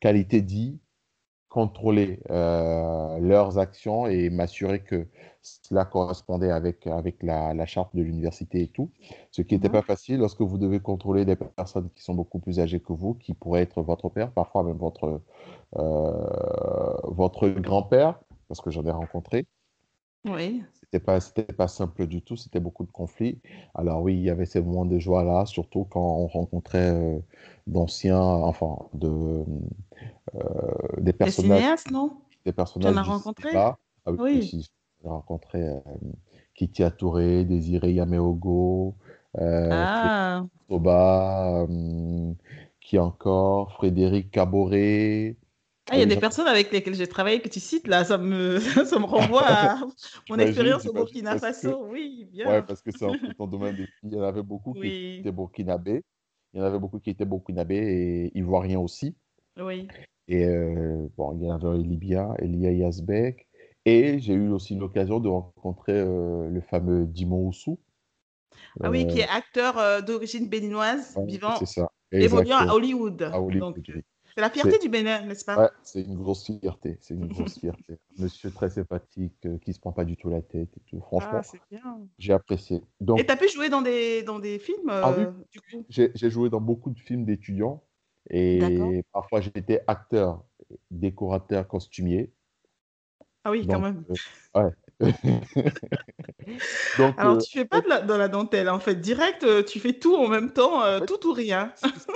qualité 0.00 0.42
dit, 0.42 0.78
contrôler 1.56 2.20
leurs 2.28 3.56
actions 3.56 4.06
et 4.06 4.28
m'assurer 4.28 4.80
que 4.80 5.06
cela 5.40 5.86
correspondait 5.86 6.50
avec, 6.50 6.86
avec 6.86 7.22
la, 7.22 7.54
la 7.54 7.64
charte 7.64 7.96
de 7.96 8.02
l'université 8.02 8.60
et 8.60 8.68
tout. 8.68 8.90
Ce 9.30 9.40
qui 9.40 9.54
n'était 9.54 9.70
pas 9.70 9.80
facile 9.80 10.18
lorsque 10.18 10.42
vous 10.42 10.58
devez 10.58 10.80
contrôler 10.80 11.24
des 11.24 11.36
personnes 11.36 11.88
qui 11.94 12.02
sont 12.02 12.12
beaucoup 12.12 12.40
plus 12.40 12.60
âgées 12.60 12.80
que 12.80 12.92
vous, 12.92 13.14
qui 13.14 13.32
pourraient 13.32 13.62
être 13.62 13.80
votre 13.80 14.10
père, 14.10 14.32
parfois 14.32 14.64
même 14.64 14.76
votre, 14.76 15.22
votre 17.04 17.48
grand-père, 17.48 18.20
parce 18.48 18.60
que 18.60 18.70
j'en 18.70 18.84
ai 18.84 18.90
rencontré. 18.90 19.46
Oui. 20.26 20.62
C'était 20.72 21.00
pas, 21.00 21.20
c'était 21.20 21.44
pas 21.44 21.68
simple 21.68 22.06
du 22.06 22.22
tout, 22.22 22.36
c'était 22.36 22.60
beaucoup 22.60 22.84
de 22.84 22.90
conflits. 22.90 23.40
Alors 23.74 24.02
oui, 24.02 24.14
il 24.14 24.22
y 24.22 24.30
avait 24.30 24.46
ces 24.46 24.60
moments 24.60 24.84
de 24.84 24.98
joie-là, 24.98 25.46
surtout 25.46 25.84
quand 25.84 26.00
on 26.00 26.26
rencontrait 26.26 26.90
euh, 26.90 27.18
d'anciens, 27.66 28.20
enfin, 28.20 28.76
de, 28.94 29.44
euh, 30.34 30.42
des 30.98 31.12
personnages. 31.12 31.60
Des 31.60 31.62
cinéastes, 31.62 31.90
non? 31.90 32.12
Des 32.44 32.52
personnages. 32.52 32.92
Tu 32.92 32.98
en 32.98 33.02
as 33.02 33.04
rencontré? 33.04 33.54
Ah 33.54 33.76
oui. 34.06 34.50
J'ai 35.02 35.08
rencontré 35.08 35.62
euh, 35.62 35.80
Kitty 36.54 36.82
Touré, 36.96 37.44
Désiré 37.44 37.92
Yameogo, 37.92 38.94
euh, 39.38 39.68
ah. 39.72 40.44
Soba, 40.68 41.66
qui 42.80 42.98
encore, 42.98 43.72
Frédéric 43.72 44.30
Caboret, 44.30 45.36
ah, 45.88 45.94
il 45.94 46.00
y 46.00 46.02
a 46.02 46.06
des 46.06 46.16
personnes 46.16 46.48
avec 46.48 46.72
lesquelles 46.72 46.94
j'ai 46.94 47.06
travaillé 47.06 47.40
que 47.40 47.48
tu 47.48 47.60
cites 47.60 47.86
là, 47.86 48.04
ça 48.04 48.18
me, 48.18 48.58
ça 48.84 48.98
me 48.98 49.04
renvoie 49.04 49.44
à 49.44 49.78
mon 50.28 50.38
expérience 50.38 50.84
au 50.86 50.92
Burkina 50.92 51.38
Faso. 51.38 51.86
Oui, 51.88 52.28
bien. 52.32 52.56
Oui, 52.56 52.64
parce 52.66 52.82
que 52.82 52.90
c'est 52.90 53.04
un 53.04 53.16
peu 53.16 53.32
ton 53.34 53.46
domaine. 53.46 53.86
Il 54.02 54.12
y 54.12 54.16
en 54.16 54.22
avait 54.22 54.42
beaucoup 54.42 54.72
qui 54.72 55.18
étaient 55.18 55.30
burkinabés. 55.30 56.02
Il 56.52 56.58
y 56.58 56.62
en 56.62 56.64
avait 56.64 56.78
beaucoup 56.78 56.98
qui 56.98 57.10
étaient 57.10 57.24
burkinabés 57.24 57.76
et 57.76 58.38
ivoiriens 58.38 58.80
aussi. 58.80 59.14
Oui. 59.60 59.86
Et 60.28 60.44
euh, 60.44 61.06
bon, 61.16 61.36
il 61.36 61.44
y 61.44 61.50
en 61.50 61.54
avait 61.54 61.68
un 61.68 61.78
Libyen, 61.78 62.34
Elia 62.38 62.72
Yazbek. 62.72 63.46
Et 63.84 64.18
j'ai 64.18 64.34
eu 64.34 64.48
aussi 64.48 64.74
l'occasion 64.74 65.20
de 65.20 65.28
rencontrer 65.28 65.92
euh, 65.92 66.48
le 66.48 66.60
fameux 66.60 67.06
Dimon 67.06 67.46
Oussou. 67.46 67.78
Ah 68.82 68.90
oui, 68.90 69.06
qui 69.06 69.20
est 69.20 69.28
euh, 69.28 69.32
acteur 69.32 70.02
d'origine 70.02 70.48
béninoise, 70.48 71.16
vivant, 71.26 71.54
évoluant 72.10 72.56
à 72.56 72.74
Hollywood. 72.74 73.22
À 73.22 73.40
Hollywood, 73.40 73.80
c'est 74.36 74.42
la 74.42 74.50
fierté 74.50 74.78
du 74.78 74.90
Bénin, 74.90 75.22
n'est-ce 75.22 75.46
pas? 75.46 75.58
Ouais, 75.58 75.70
c'est 75.82 76.02
une 76.02 76.14
grosse 76.14 76.44
fierté. 76.44 76.98
C'est 77.00 77.14
une 77.14 77.26
grosse 77.26 77.58
fierté. 77.58 77.98
Monsieur 78.18 78.50
très 78.50 78.68
sympathique, 78.68 79.32
qui 79.40 79.48
euh, 79.48 79.56
qui 79.56 79.72
se 79.72 79.80
prend 79.80 79.92
pas 79.92 80.04
du 80.04 80.18
tout 80.18 80.28
la 80.28 80.42
tête 80.42 80.68
et 80.76 80.80
tout. 80.90 81.00
Franchement, 81.00 81.40
ah, 81.42 81.96
j'ai 82.18 82.34
apprécié. 82.34 82.82
Donc... 83.00 83.18
Et 83.18 83.24
tu 83.24 83.32
as 83.32 83.36
pu 83.38 83.48
jouer 83.48 83.70
dans 83.70 83.80
des, 83.80 84.22
dans 84.24 84.38
des 84.38 84.58
films 84.58 84.90
ah, 84.90 85.14
oui. 85.16 85.24
Euh, 85.24 86.08
j'ai 86.14 86.30
joué 86.30 86.50
dans 86.50 86.60
beaucoup 86.60 86.90
de 86.90 86.98
films 86.98 87.24
d'étudiants. 87.24 87.82
Et 88.28 89.02
parfois, 89.10 89.40
j'étais 89.40 89.82
acteur, 89.86 90.44
décorateur, 90.90 91.66
costumier. 91.66 92.30
Ah 93.42 93.50
oui, 93.52 93.66
quand 93.66 93.80
même. 93.80 94.04
Euh, 94.10 94.64
ouais. 94.64 94.70
Donc, 96.98 97.14
Alors, 97.18 97.36
euh, 97.36 97.38
tu 97.38 97.58
fais 97.58 97.64
pas 97.64 97.80
de 97.80 97.88
la, 97.88 98.00
dans 98.00 98.16
la 98.16 98.28
dentelle, 98.28 98.70
en 98.70 98.78
fait. 98.78 98.96
Direct, 98.96 99.44
euh, 99.44 99.62
tu 99.62 99.78
fais 99.78 99.92
tout 99.92 100.16
en 100.16 100.28
même 100.28 100.52
temps, 100.52 100.80
tout 101.06 101.28
ou 101.28 101.32
rien. 101.32 101.72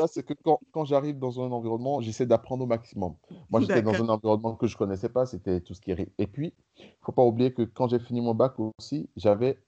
c'est 0.07 0.25
que 0.25 0.35
quand, 0.43 0.61
quand 0.73 0.85
j'arrive 0.85 1.19
dans 1.19 1.41
un 1.41 1.51
environnement, 1.51 2.01
j'essaie 2.01 2.27
d'apprendre 2.27 2.65
au 2.65 2.67
maximum. 2.67 3.17
Moi, 3.51 3.61
j'étais 3.61 3.83
dans 3.83 3.95
un 3.95 4.09
environnement 4.09 4.55
que 4.57 4.67
je 4.67 4.77
connaissais 4.77 5.09
pas, 5.11 5.27
c'était 5.27 5.61
tout 5.61 5.75
ce 5.75 5.81
qui 5.81 5.91
est. 5.91 6.09
Et 6.19 6.27
puis, 6.27 6.55
il 6.79 6.87
faut 7.03 7.13
pas 7.13 7.25
oublier 7.25 7.53
que 7.53 7.63
quand 7.63 7.89
j'ai 7.89 7.99
fini 7.99 8.21
mon 8.21 8.35
bac 8.35 8.55
aussi, 8.59 9.11
j'avais 9.17 9.59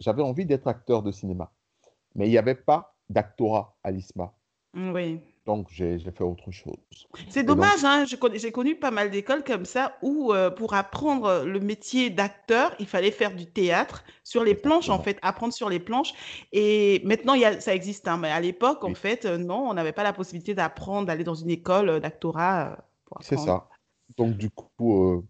j'avais 0.00 0.22
envie 0.22 0.46
d'être 0.46 0.68
acteur 0.68 1.02
de 1.02 1.10
cinéma. 1.10 1.52
Mais 2.14 2.26
il 2.26 2.30
n'y 2.30 2.38
avait 2.38 2.54
pas 2.54 2.96
d'actorat 3.08 3.76
à 3.82 3.90
l'ISMA. 3.90 4.32
Oui. 4.74 5.20
Donc, 5.48 5.68
j'ai 5.70 5.98
fait 5.98 6.24
autre 6.24 6.50
chose. 6.50 6.76
C'est 7.30 7.42
dommage, 7.42 7.82
hein, 7.82 8.04
j'ai 8.04 8.52
connu 8.52 8.74
pas 8.74 8.90
mal 8.90 9.10
d'écoles 9.10 9.42
comme 9.42 9.64
ça 9.64 9.94
où, 10.02 10.34
euh, 10.34 10.50
pour 10.50 10.74
apprendre 10.74 11.42
le 11.46 11.58
métier 11.58 12.10
d'acteur, 12.10 12.74
il 12.78 12.86
fallait 12.86 13.10
faire 13.10 13.34
du 13.34 13.46
théâtre 13.46 14.04
sur 14.24 14.44
les 14.44 14.54
planches, 14.54 14.90
en 14.90 14.98
fait, 14.98 15.18
apprendre 15.22 15.54
sur 15.54 15.70
les 15.70 15.80
planches. 15.80 16.12
Et 16.52 17.00
maintenant, 17.02 17.32
y 17.32 17.46
a, 17.46 17.62
ça 17.62 17.74
existe, 17.74 18.08
hein, 18.08 18.18
mais 18.18 18.30
à 18.30 18.40
l'époque, 18.40 18.84
en 18.84 18.92
fait, 18.92 19.24
euh, 19.24 19.38
non, 19.38 19.70
on 19.70 19.72
n'avait 19.72 19.92
pas 19.92 20.02
la 20.02 20.12
possibilité 20.12 20.52
d'apprendre, 20.52 21.06
d'aller 21.06 21.24
dans 21.24 21.34
une 21.34 21.48
école 21.48 21.88
euh, 21.88 21.98
d'actorat. 21.98 22.76
c'est 23.20 23.38
ça. 23.38 23.70
Donc, 24.18 24.36
du 24.36 24.50
coup, 24.50 25.24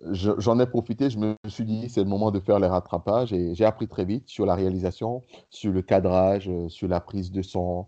j'en 0.00 0.58
ai 0.60 0.66
profité, 0.66 1.10
je 1.10 1.18
me 1.18 1.36
suis 1.46 1.64
dit, 1.64 1.90
c'est 1.90 2.02
le 2.02 2.08
moment 2.08 2.30
de 2.30 2.40
faire 2.40 2.58
les 2.58 2.68
rattrapages 2.68 3.34
et 3.34 3.54
j'ai 3.54 3.66
appris 3.66 3.86
très 3.86 4.06
vite 4.06 4.30
sur 4.30 4.46
la 4.46 4.54
réalisation, 4.54 5.24
sur 5.50 5.72
le 5.72 5.82
cadrage, 5.82 6.50
sur 6.68 6.88
la 6.88 7.00
prise 7.00 7.32
de 7.32 7.42
son, 7.42 7.86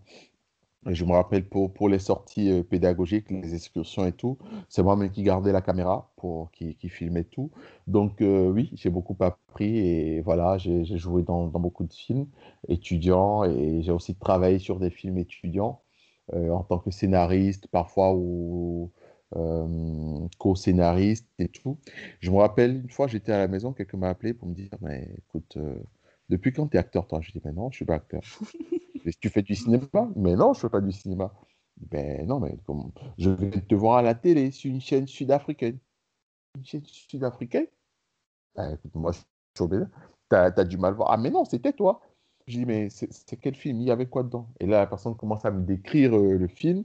je 0.87 1.05
me 1.05 1.11
rappelle 1.11 1.45
pour, 1.47 1.73
pour 1.73 1.89
les 1.89 1.99
sorties 1.99 2.49
euh, 2.49 2.63
pédagogiques, 2.63 3.29
les 3.29 3.53
excursions 3.53 4.05
et 4.05 4.11
tout, 4.11 4.37
c'est 4.67 4.81
moi-même 4.81 5.11
qui 5.11 5.21
gardais 5.23 5.51
la 5.51 5.61
caméra, 5.61 6.11
pour, 6.15 6.51
qui, 6.51 6.75
qui 6.75 6.89
filmait 6.89 7.23
tout. 7.23 7.51
Donc 7.87 8.21
euh, 8.21 8.49
oui, 8.49 8.71
j'ai 8.73 8.89
beaucoup 8.89 9.15
appris 9.19 9.77
et 9.77 10.21
voilà, 10.21 10.57
j'ai 10.57 10.83
joué 10.97 11.23
dans, 11.23 11.47
dans, 11.47 11.59
beaucoup 11.59 11.83
de 11.83 11.93
films 11.93 12.27
étudiants 12.67 13.43
et 13.43 13.81
j'ai 13.83 13.91
aussi 13.91 14.15
travaillé 14.15 14.57
sur 14.59 14.79
des 14.79 14.89
films 14.89 15.17
étudiants 15.19 15.81
euh, 16.33 16.49
en 16.51 16.63
tant 16.63 16.79
que 16.79 16.91
scénariste 16.91 17.67
parfois 17.67 18.13
ou 18.15 18.91
co-scénariste 20.37 21.27
et 21.39 21.47
tout. 21.47 21.77
Je 22.19 22.31
me 22.31 22.37
rappelle 22.37 22.81
une 22.83 22.89
fois, 22.89 23.07
j'étais 23.07 23.31
à 23.31 23.37
la 23.37 23.47
maison, 23.47 23.71
quelqu'un 23.71 23.97
m'a 23.97 24.09
appelé 24.09 24.33
pour 24.33 24.47
me 24.49 24.53
dire, 24.53 24.69
mais 24.81 25.07
écoute, 25.19 25.57
depuis 26.31 26.53
quand 26.53 26.67
tu 26.67 26.77
es 26.77 26.79
acteur 26.79 27.07
toi? 27.07 27.19
Je 27.21 27.31
dis, 27.31 27.41
mais 27.43 27.51
non, 27.51 27.69
je 27.69 27.75
suis 27.75 27.85
pas 27.85 27.95
acteur. 27.95 28.21
tu 29.21 29.29
fais 29.29 29.41
du 29.41 29.53
cinéma 29.53 30.09
Mais 30.15 30.35
non, 30.35 30.53
je 30.53 30.59
ne 30.59 30.61
fais 30.61 30.69
pas 30.69 30.81
du 30.81 30.91
cinéma. 30.91 31.33
Ben 31.77 32.25
non, 32.25 32.39
mais 32.39 32.55
je 33.17 33.29
vais 33.29 33.49
te 33.49 33.75
voir 33.75 33.97
à 33.97 34.01
la 34.01 34.15
télé 34.15 34.51
sur 34.51 34.71
une 34.71 34.81
chaîne 34.81 35.07
sud-africaine. 35.07 35.77
Une 36.57 36.65
chaîne 36.65 36.85
sud-africaine? 36.85 37.67
Ben, 38.55 38.77
Moi, 38.93 39.11
je 39.11 39.17
suis 39.17 39.69
Tu 40.29 40.35
as, 40.35 40.63
du 40.63 40.77
mal 40.77 40.93
à 40.93 40.95
voir. 40.95 41.11
Ah, 41.11 41.17
mais 41.17 41.29
non, 41.29 41.43
c'était 41.43 41.73
toi. 41.73 42.01
Je 42.47 42.59
dis, 42.59 42.65
mais 42.65 42.89
c'est 42.89 43.37
quel 43.37 43.55
film? 43.55 43.81
Il 43.81 43.87
y 43.87 43.91
avait 43.91 44.07
quoi 44.07 44.23
dedans? 44.23 44.47
Et 44.59 44.65
là, 44.65 44.79
la 44.79 44.87
personne 44.87 45.15
commence 45.15 45.45
à 45.45 45.51
me 45.51 45.61
décrire 45.61 46.15
euh, 46.17 46.37
le 46.37 46.47
film 46.47 46.83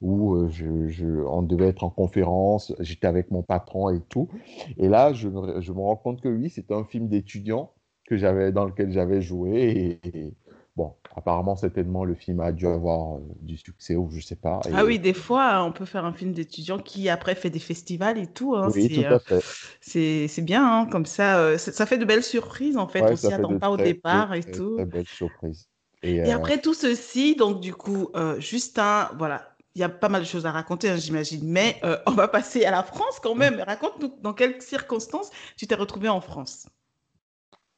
où 0.00 0.34
euh, 0.34 0.48
je, 0.50 0.88
je, 0.88 1.06
on 1.06 1.42
devait 1.42 1.68
être 1.68 1.84
en 1.84 1.90
conférence, 1.90 2.74
j'étais 2.80 3.06
avec 3.06 3.30
mon 3.30 3.42
patron 3.42 3.90
et 3.90 4.00
tout. 4.00 4.28
Et 4.76 4.88
là, 4.88 5.12
je 5.12 5.28
me, 5.28 5.60
je 5.60 5.72
me 5.72 5.80
rends 5.80 5.96
compte 5.96 6.20
que 6.20 6.28
oui, 6.28 6.50
c'était 6.50 6.74
un 6.74 6.84
film 6.84 7.08
d'étudiant 7.08 7.72
que 8.06 8.16
j'avais 8.16 8.52
dans 8.52 8.64
lequel 8.66 8.92
j'avais 8.92 9.22
joué 9.22 10.00
et, 10.04 10.34
Bon, 10.76 10.92
apparemment, 11.14 11.54
certainement, 11.54 12.04
le 12.04 12.14
film 12.14 12.40
a 12.40 12.50
dû 12.50 12.66
avoir 12.66 13.16
euh, 13.16 13.20
du 13.42 13.56
succès 13.56 13.94
ou 13.94 14.10
je 14.10 14.20
sais 14.20 14.34
pas. 14.34 14.60
Ah 14.72 14.84
oui, 14.84 14.98
des 14.98 15.14
fois, 15.14 15.62
on 15.62 15.70
peut 15.70 15.84
faire 15.84 16.04
un 16.04 16.12
film 16.12 16.32
d'étudiant 16.32 16.80
qui 16.80 17.08
après 17.08 17.36
fait 17.36 17.50
des 17.50 17.60
festivals 17.60 18.18
et 18.18 18.26
tout. 18.26 18.56
Hein, 18.56 18.68
oui, 18.74 18.88
tout 18.88 19.00
à 19.02 19.20
euh, 19.30 19.40
fait. 19.40 20.28
c'est 20.28 20.42
bien, 20.42 20.66
hein, 20.66 20.86
comme 20.86 21.06
ça, 21.06 21.38
euh, 21.38 21.58
ça 21.58 21.86
fait 21.86 21.96
de 21.96 22.04
belles 22.04 22.24
surprises 22.24 22.76
en 22.76 22.88
fait. 22.88 23.02
on 23.02 23.14
s'y 23.14 23.32
attend 23.32 23.56
pas 23.58 23.70
au 23.70 23.76
départ 23.76 24.34
et 24.34 24.42
tout. 24.42 24.74
Très 24.74 24.84
belles 24.84 25.06
surprises. 25.06 25.68
Et, 26.02 26.32
après 26.32 26.60
tout 26.60 26.74
ceci, 26.74 27.36
donc 27.36 27.60
du 27.60 27.72
coup, 27.72 28.10
Justin, 28.38 29.10
voilà, 29.16 29.54
il 29.76 29.80
y 29.80 29.84
a 29.84 29.88
pas 29.88 30.08
mal 30.08 30.22
de 30.22 30.26
choses 30.26 30.44
à 30.44 30.50
raconter, 30.50 30.90
hein, 30.90 30.96
j'imagine, 30.96 31.48
mais 31.48 31.80
on 32.06 32.12
va 32.12 32.26
passer 32.26 32.64
à 32.64 32.72
la 32.72 32.82
France 32.82 33.20
quand 33.22 33.36
même. 33.36 33.62
Raconte-nous 33.64 34.12
dans 34.22 34.32
quelles 34.32 34.60
circonstances 34.60 35.30
tu 35.56 35.68
t'es 35.68 35.76
retrouvé 35.76 36.08
en 36.08 36.20
France. 36.20 36.66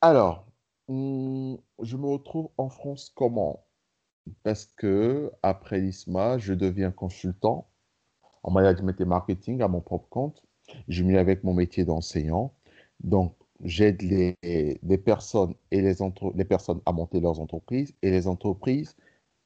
Alors, 0.01 0.47
Mmh, 0.89 1.57
je 1.83 1.97
me 1.97 2.07
retrouve 2.07 2.49
en 2.59 2.69
France 2.69 3.13
comment? 3.15 3.65
Parce 4.45 4.67
que 4.67 5.33
après 5.43 5.81
l'ISMA, 5.81 6.39
je 6.39 6.55
deviens 6.55 6.91
consultant 6.93 7.69
en 8.43 8.51
management 8.53 9.01
et 9.01 9.05
marketing 9.05 9.63
à 9.63 9.69
mon 9.69 9.81
propre 9.81 10.09
compte. 10.09 10.45
Je 10.89 11.03
m'y 11.05 11.17
avec 11.17 11.45
mon 11.45 11.55
métier 11.55 11.85
d'enseignant. 11.85 12.53
Donc, 13.01 13.35
j'aide 13.65 14.03
les, 14.03 14.37
personnes 14.99 15.55
et 15.71 15.81
les, 15.83 15.97
les 16.35 16.45
personnes 16.45 16.81
à 16.87 16.93
monter 16.93 17.21
leurs 17.21 17.41
entreprises 17.41 17.95
et 18.03 18.11
les 18.11 18.29
entreprises 18.29 18.97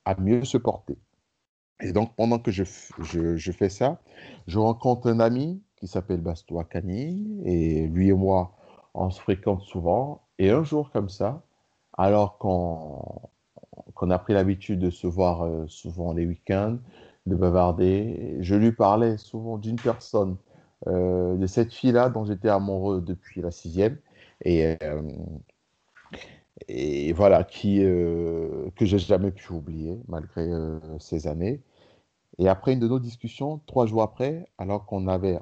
à 0.05 0.15
mieux 0.21 0.45
se 0.45 0.59
porter. 0.59 0.99
Et 1.83 1.93
donc, 1.93 2.15
pendant 2.17 2.39
que 2.39 2.51
je, 2.51 2.65
fais 3.53 3.71
ça, 3.71 4.01
je 4.47 4.59
rencontre 4.59 5.09
un 5.09 5.21
ami 5.21 5.63
qui 5.77 5.89
s'appelle 5.89 6.21
Bastois 6.21 6.65
Cani 6.65 7.41
et 7.45 7.87
lui 7.89 8.11
et 8.11 8.15
moi, 8.15 8.57
on 8.95 9.11
se 9.11 9.21
fréquente 9.21 9.63
souvent. 9.63 10.23
Et 10.39 10.51
un 10.51 10.65
jour 10.65 10.91
comme 10.91 11.09
ça, 11.09 11.43
alors 11.97 12.39
qu'on 12.39 14.11
a 14.11 14.19
pris 14.19 14.33
l'habitude 14.33 14.81
de 14.81 14.91
se 14.91 15.07
voir 15.07 15.43
euh, 15.43 15.67
souvent 15.69 16.13
les 16.13 16.27
week-ends, 16.27 16.79
de 17.27 17.35
bavarder, 17.35 18.39
je 18.41 18.55
lui 18.55 18.73
parlais 18.73 19.19
souvent 19.19 19.59
d'une 19.59 19.77
personne, 19.77 20.37
euh, 20.87 21.37
de 21.37 21.47
cette 21.47 21.73
fille-là 21.73 22.09
dont 22.09 22.25
j'étais 22.25 22.49
amoureux 22.49 23.03
depuis 23.03 23.43
la 23.43 23.51
sixième. 23.51 23.99
Et, 24.43 24.77
euh, 24.83 25.03
voilà, 27.15 27.45
qui, 27.45 27.81
que 27.81 28.87
j'ai 28.87 28.99
jamais 28.99 29.31
pu 29.31 29.53
oublier 29.53 29.99
malgré 30.09 30.49
ces 30.99 31.27
années. 31.27 31.61
Et 32.39 32.49
après 32.49 32.73
une 32.73 32.81
de 32.81 32.89
nos 32.89 32.99
discussions, 32.99 33.61
trois 33.67 33.87
jours 33.87 34.03
après, 34.03 34.47
alors 34.57 34.87
qu'on 34.87 35.09
avait, 35.09 35.39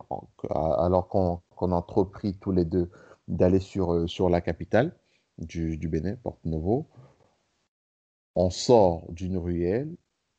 alors 0.50 1.08
qu'on 1.08 1.40
entrepris 1.72 2.34
tous 2.34 2.50
les 2.50 2.64
deux 2.64 2.90
d'aller 3.28 3.60
sur, 3.60 4.08
sur 4.08 4.28
la 4.28 4.40
capitale, 4.40 4.94
du, 5.38 5.76
du 5.76 5.88
Bénin, 5.88 6.16
Porto 6.16 6.48
Novo, 6.48 6.88
on 8.34 8.50
sort 8.50 9.04
d'une 9.10 9.36
ruelle 9.36 9.94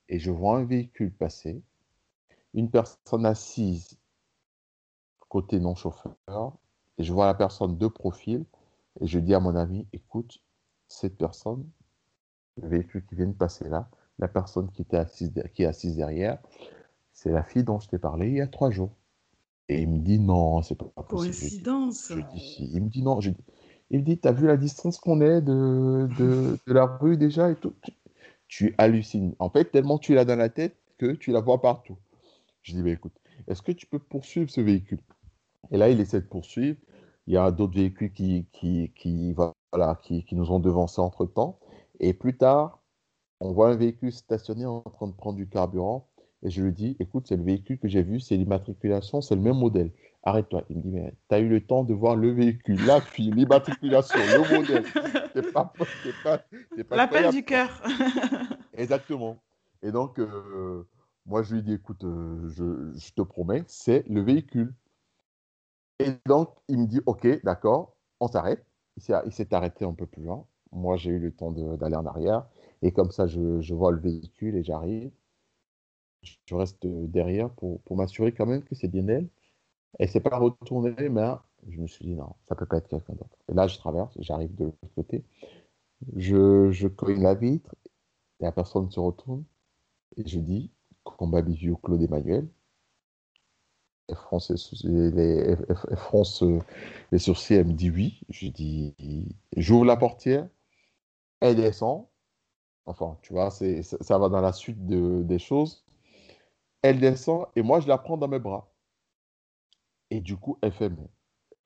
et 0.10 0.20
je 0.20 0.32
vois 0.32 0.58
un 0.58 0.66
véhicule 0.66 1.14
passer, 1.14 1.62
une 2.54 2.70
personne 2.70 3.26
assise 3.26 3.98
côté 5.30 5.60
non-chauffeur, 5.60 6.58
et 6.98 7.04
je 7.04 7.14
vois 7.14 7.28
la 7.28 7.36
personne 7.36 7.78
de 7.78 7.88
profil, 7.88 8.44
et 9.00 9.08
je 9.08 9.20
dis 9.20 9.34
à 9.34 9.40
mon 9.40 9.56
ami, 9.56 9.88
écoute, 9.94 10.42
cette 10.88 11.18
personne, 11.18 11.70
le 12.62 12.68
véhicule 12.68 13.06
qui 13.06 13.16
vient 13.16 13.28
de 13.28 13.34
passer 13.34 13.70
là, 13.70 13.90
la 14.18 14.28
personne 14.28 14.70
qui 14.72 14.82
est 14.82 14.96
assise 14.96 15.96
derrière, 15.96 16.40
c'est 17.14 17.32
la 17.32 17.44
fille 17.44 17.64
dont 17.64 17.80
je 17.80 17.88
t'ai 17.88 18.00
parlé 18.00 18.28
il 18.28 18.36
y 18.38 18.42
a 18.42 18.48
trois 18.48 18.72
jours. 18.72 18.92
Et 19.70 19.84
il 19.84 19.88
me 19.88 20.00
dit, 20.00 20.20
non, 20.20 20.62
c'est 20.64 20.76
pas 20.76 20.86
possible. 20.86 21.36
Coïncidence. 21.36 22.12
Je 22.14 22.20
dis. 22.34 22.70
Il 22.74 22.84
me 22.84 22.90
dit, 22.90 23.04
non. 23.04 23.22
Je 23.22 23.30
dis, 23.30 23.44
il 23.92 24.00
me 24.00 24.04
dit, 24.04 24.18
t'as 24.18 24.32
vu 24.32 24.48
la 24.48 24.58
distance 24.58 24.98
qu'on 24.98 25.22
est 25.22 25.42
de, 25.42 26.10
de, 26.18 26.58
de, 26.66 26.74
la 26.74 26.86
rue 26.86 27.18
déjà 27.18 27.52
et 27.52 27.56
tout? 27.56 27.74
Tu, 27.84 27.92
tu, 28.48 28.76
hallucines. 28.80 29.36
En 29.38 29.50
fait, 29.50 29.66
tellement 29.66 30.00
tu 30.00 30.16
l'as 30.16 30.26
dans 30.26 30.36
la 30.36 30.50
tête 30.50 30.76
que 30.98 31.14
tu 31.14 31.32
la 31.32 31.40
vois 31.40 31.62
partout. 31.62 31.98
Je 32.64 32.74
dis, 32.74 32.82
bah, 32.82 32.90
écoute, 32.90 33.14
est-ce 33.48 33.62
que 33.62 33.72
tu 33.72 33.86
peux 33.86 34.00
poursuivre 34.00 34.50
ce 34.50 34.60
véhicule? 34.60 35.02
Et 35.72 35.78
là, 35.78 35.90
il 35.90 36.00
essaie 36.00 36.22
de 36.22 36.26
poursuivre. 36.26 36.78
Il 37.28 37.34
y 37.34 37.38
a 37.38 37.52
d'autres 37.52 37.76
véhicules 37.76 38.12
qui, 38.12 38.48
qui, 38.52 38.92
qui, 38.96 39.34
voilà, 39.34 40.00
qui, 40.02 40.26
qui 40.26 40.36
nous 40.36 40.52
ont 40.52 40.60
devancés 40.60 41.00
entre-temps. 41.00 41.60
Et 42.00 42.14
plus 42.14 42.36
tard, 42.36 42.82
on 43.40 43.52
voit 43.52 43.70
un 43.70 43.76
véhicule 43.76 44.12
stationné 44.12 44.66
en 44.66 44.82
train 44.82 45.08
de 45.08 45.14
prendre 45.14 45.38
du 45.38 45.48
carburant. 45.48 46.09
Et 46.44 46.50
je 46.50 46.64
lui 46.64 46.72
dis, 46.72 46.96
écoute, 47.00 47.26
c'est 47.28 47.36
le 47.36 47.44
véhicule 47.44 47.78
que 47.80 47.88
j'ai 47.88 48.02
vu, 48.02 48.20
c'est 48.20 48.38
l'immatriculation, 48.38 49.20
c'est 49.20 49.36
le 49.36 49.42
même 49.42 49.58
modèle. 49.58 49.92
Arrête-toi. 50.24 50.64
Il 50.70 50.78
me 50.78 50.82
dit, 50.82 50.92
mais 50.92 51.14
tu 51.30 51.36
as 51.36 51.40
eu 51.40 51.50
le 51.50 51.66
temps 51.66 51.84
de 51.84 51.94
voir 51.94 52.16
le 52.16 52.32
véhicule, 52.32 52.80
la 52.86 53.02
fille, 53.02 53.32
l'immatriculation, 53.32 54.18
le 54.20 54.58
modèle. 54.58 54.86
C'est 55.34 55.52
pas, 55.52 55.74
pas, 56.24 56.38
pas 56.84 56.96
L'appel 56.96 57.32
du 57.32 57.44
cœur. 57.44 57.70
Exactement. 58.74 59.38
Et 59.82 59.92
donc, 59.92 60.20
euh, 60.20 60.88
moi, 61.26 61.44
je 61.44 61.56
lui 61.56 61.64
dis, 61.64 61.74
écoute, 61.74 62.04
euh, 62.06 62.48
je, 62.50 62.98
je, 62.98 63.14
te 63.14 63.22
promets, 63.22 63.64
c'est 63.68 64.06
le 64.08 64.22
véhicule. 64.22 64.74
Et 66.00 66.12
donc, 66.26 66.50
il 66.70 66.80
me 66.80 66.88
dit, 66.88 67.02
OK, 67.06 67.28
d'accord, 67.44 67.96
on 68.22 68.28
s'arrête. 68.28 68.66
Il 68.96 69.32
s'est 69.32 69.54
arrêté 69.54 69.86
un 69.86 69.94
peu 69.94 70.06
plus 70.06 70.24
loin. 70.24 70.46
Moi, 70.72 70.98
j'ai 70.98 71.12
eu 71.12 71.20
le 71.20 71.32
temps 71.32 71.52
d'aller 71.52 71.96
en 71.96 72.06
arrière. 72.06 72.46
Et 72.82 72.92
comme 72.92 73.12
ça, 73.12 73.28
je, 73.28 73.60
je 73.60 73.74
vois 73.74 73.92
le 73.92 74.00
véhicule 74.00 74.56
et 74.56 74.64
j'arrive. 74.64 75.12
Je 76.24 76.56
reste 76.56 76.86
derrière 76.86 77.50
pour, 77.52 77.82
pour 77.82 77.96
m'assurer 77.98 78.34
quand 78.34 78.46
même 78.46 78.64
que 78.64 78.76
c'est 78.76 78.88
bien 78.88 79.08
elle. 79.08 79.30
Elle 80.00 80.08
ne 80.08 80.12
s'est 80.12 80.22
pas 80.22 80.38
retournée, 80.38 81.10
mais 81.10 81.24
je 81.70 81.80
me 81.80 81.88
suis 81.88 82.06
dit 82.06 82.16
non, 82.16 82.36
ça 82.50 82.56
peut 82.56 82.66
pas 82.66 82.78
être 82.78 82.88
quelqu'un 82.90 83.14
d'autre. 83.14 83.38
Et 83.50 83.54
là, 83.54 83.68
je 83.68 83.78
traverse, 83.78 84.16
j'arrive 84.20 84.56
de 84.56 84.66
l'autre 84.66 84.78
côté. 84.96 85.24
Je, 86.18 86.72
je 86.72 86.88
cogne 86.88 87.22
la 87.24 87.36
vitre 87.36 87.76
et 88.42 88.46
la 88.46 88.52
personne 88.52 88.92
se 88.92 89.00
retourne. 89.00 89.46
Et 90.18 90.28
je 90.28 90.40
dis 90.40 90.72
combat 91.04 91.42
bisou 91.42 91.78
Claude 91.78 92.02
Emmanuel. 92.04 92.48
Elle 94.08 94.16
fronce, 94.16 94.52
les, 94.84 95.56
les 97.12 97.20
sourcils, 97.20 97.54
elle 97.56 97.68
me 97.68 97.74
dit 97.74 97.90
oui. 97.92 98.22
Je 98.30 98.48
dis, 98.48 98.96
j'ouvre 99.56 99.86
la 99.86 99.98
portière, 99.98 100.48
elle 101.42 101.58
descend. 101.58 102.08
Enfin, 102.86 103.18
tu 103.22 103.34
vois, 103.34 103.52
ça 103.52 104.18
va 104.20 104.30
dans 104.30 104.42
la 104.42 104.54
suite 104.54 104.86
de, 104.88 105.24
des 105.24 105.40
choses. 105.40 105.86
Elle 106.82 107.00
descend 107.00 107.46
et 107.56 107.62
moi, 107.62 107.80
je 107.80 107.88
la 107.88 107.98
prends 107.98 108.18
dans 108.18 108.28
mes 108.28 108.40
bras. 108.40 108.72
Et 110.12 110.22
du 110.22 110.38
coup, 110.38 110.58
elle 110.62 110.72
fait, 110.72 110.90
mais 110.90 111.08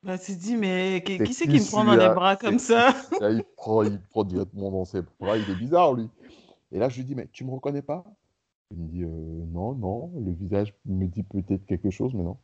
bah, 0.04 0.18
tu 0.18 0.36
dit, 0.36 0.58
mais 0.58 1.02
qui, 1.06 1.34
c'est 1.34 1.48
qui 1.48 1.62
me 1.62 1.66
prend 1.66 1.86
dans 1.86 1.96
les 1.96 2.10
bras 2.10 2.36
comme 2.36 2.60
ça? 2.60 2.94
là, 3.22 3.32
il, 3.32 3.42
prend, 3.56 3.84
il 3.84 4.02
prend 4.02 4.26
directement 4.26 4.70
dans 4.70 4.84
ses 4.84 5.02
bras, 5.18 5.38
il 5.38 5.50
est 5.50 5.56
bizarre, 5.56 5.94
lui. 5.94 6.10
Et 6.74 6.80
là, 6.80 6.90
je 6.90 6.98
lui 6.98 7.06
dis, 7.06 7.16
mais 7.16 7.30
tu 7.32 7.46
me 7.46 7.52
reconnais 7.52 7.82
pas? 7.82 8.04
Il 8.72 8.80
me 8.80 8.88
dit, 8.90 9.04
euh, 9.04 9.08
non, 9.08 9.76
non, 9.76 10.12
le 10.20 10.34
visage 10.34 10.74
me 10.86 11.06
dit 11.06 11.24
peut-être 11.24 11.66
quelque 11.66 11.90
chose, 11.90 12.14
mais 12.14 12.24
non. 12.24 12.38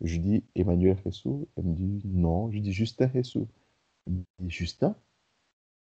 Je 0.00 0.14
lui 0.14 0.20
dis, 0.20 0.44
Emmanuel 0.56 0.98
Ressou 1.04 1.48
Elle 1.56 1.64
me 1.64 1.74
dit, 1.74 2.02
non. 2.06 2.48
Je 2.48 2.54
lui 2.54 2.60
dis, 2.60 2.72
Justin 2.72 3.08
Ressou 3.14 3.46
Il 4.08 4.14
me 4.14 4.24
dit, 4.40 4.50
Justin? 4.50 4.96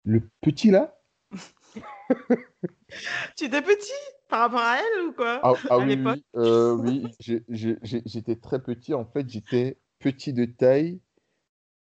Le 0.04 0.28
petit 0.40 0.70
là? 0.70 0.98
Tu 3.36 3.44
étais 3.44 3.62
petit? 3.62 3.92
Par 4.28 4.40
rapport 4.40 4.60
à 4.60 4.78
elle 4.78 5.08
ou 5.08 5.12
quoi? 5.12 5.40
Ah, 5.42 5.54
ah 5.70 5.78
oui, 5.78 5.98
oui, 6.04 6.24
euh, 6.36 6.74
oui. 6.74 7.06
j'étais 7.48 8.36
très 8.36 8.62
petit. 8.62 8.94
En 8.94 9.04
fait, 9.04 9.28
j'étais 9.28 9.78
petit 9.98 10.32
de 10.32 10.44
taille 10.44 11.00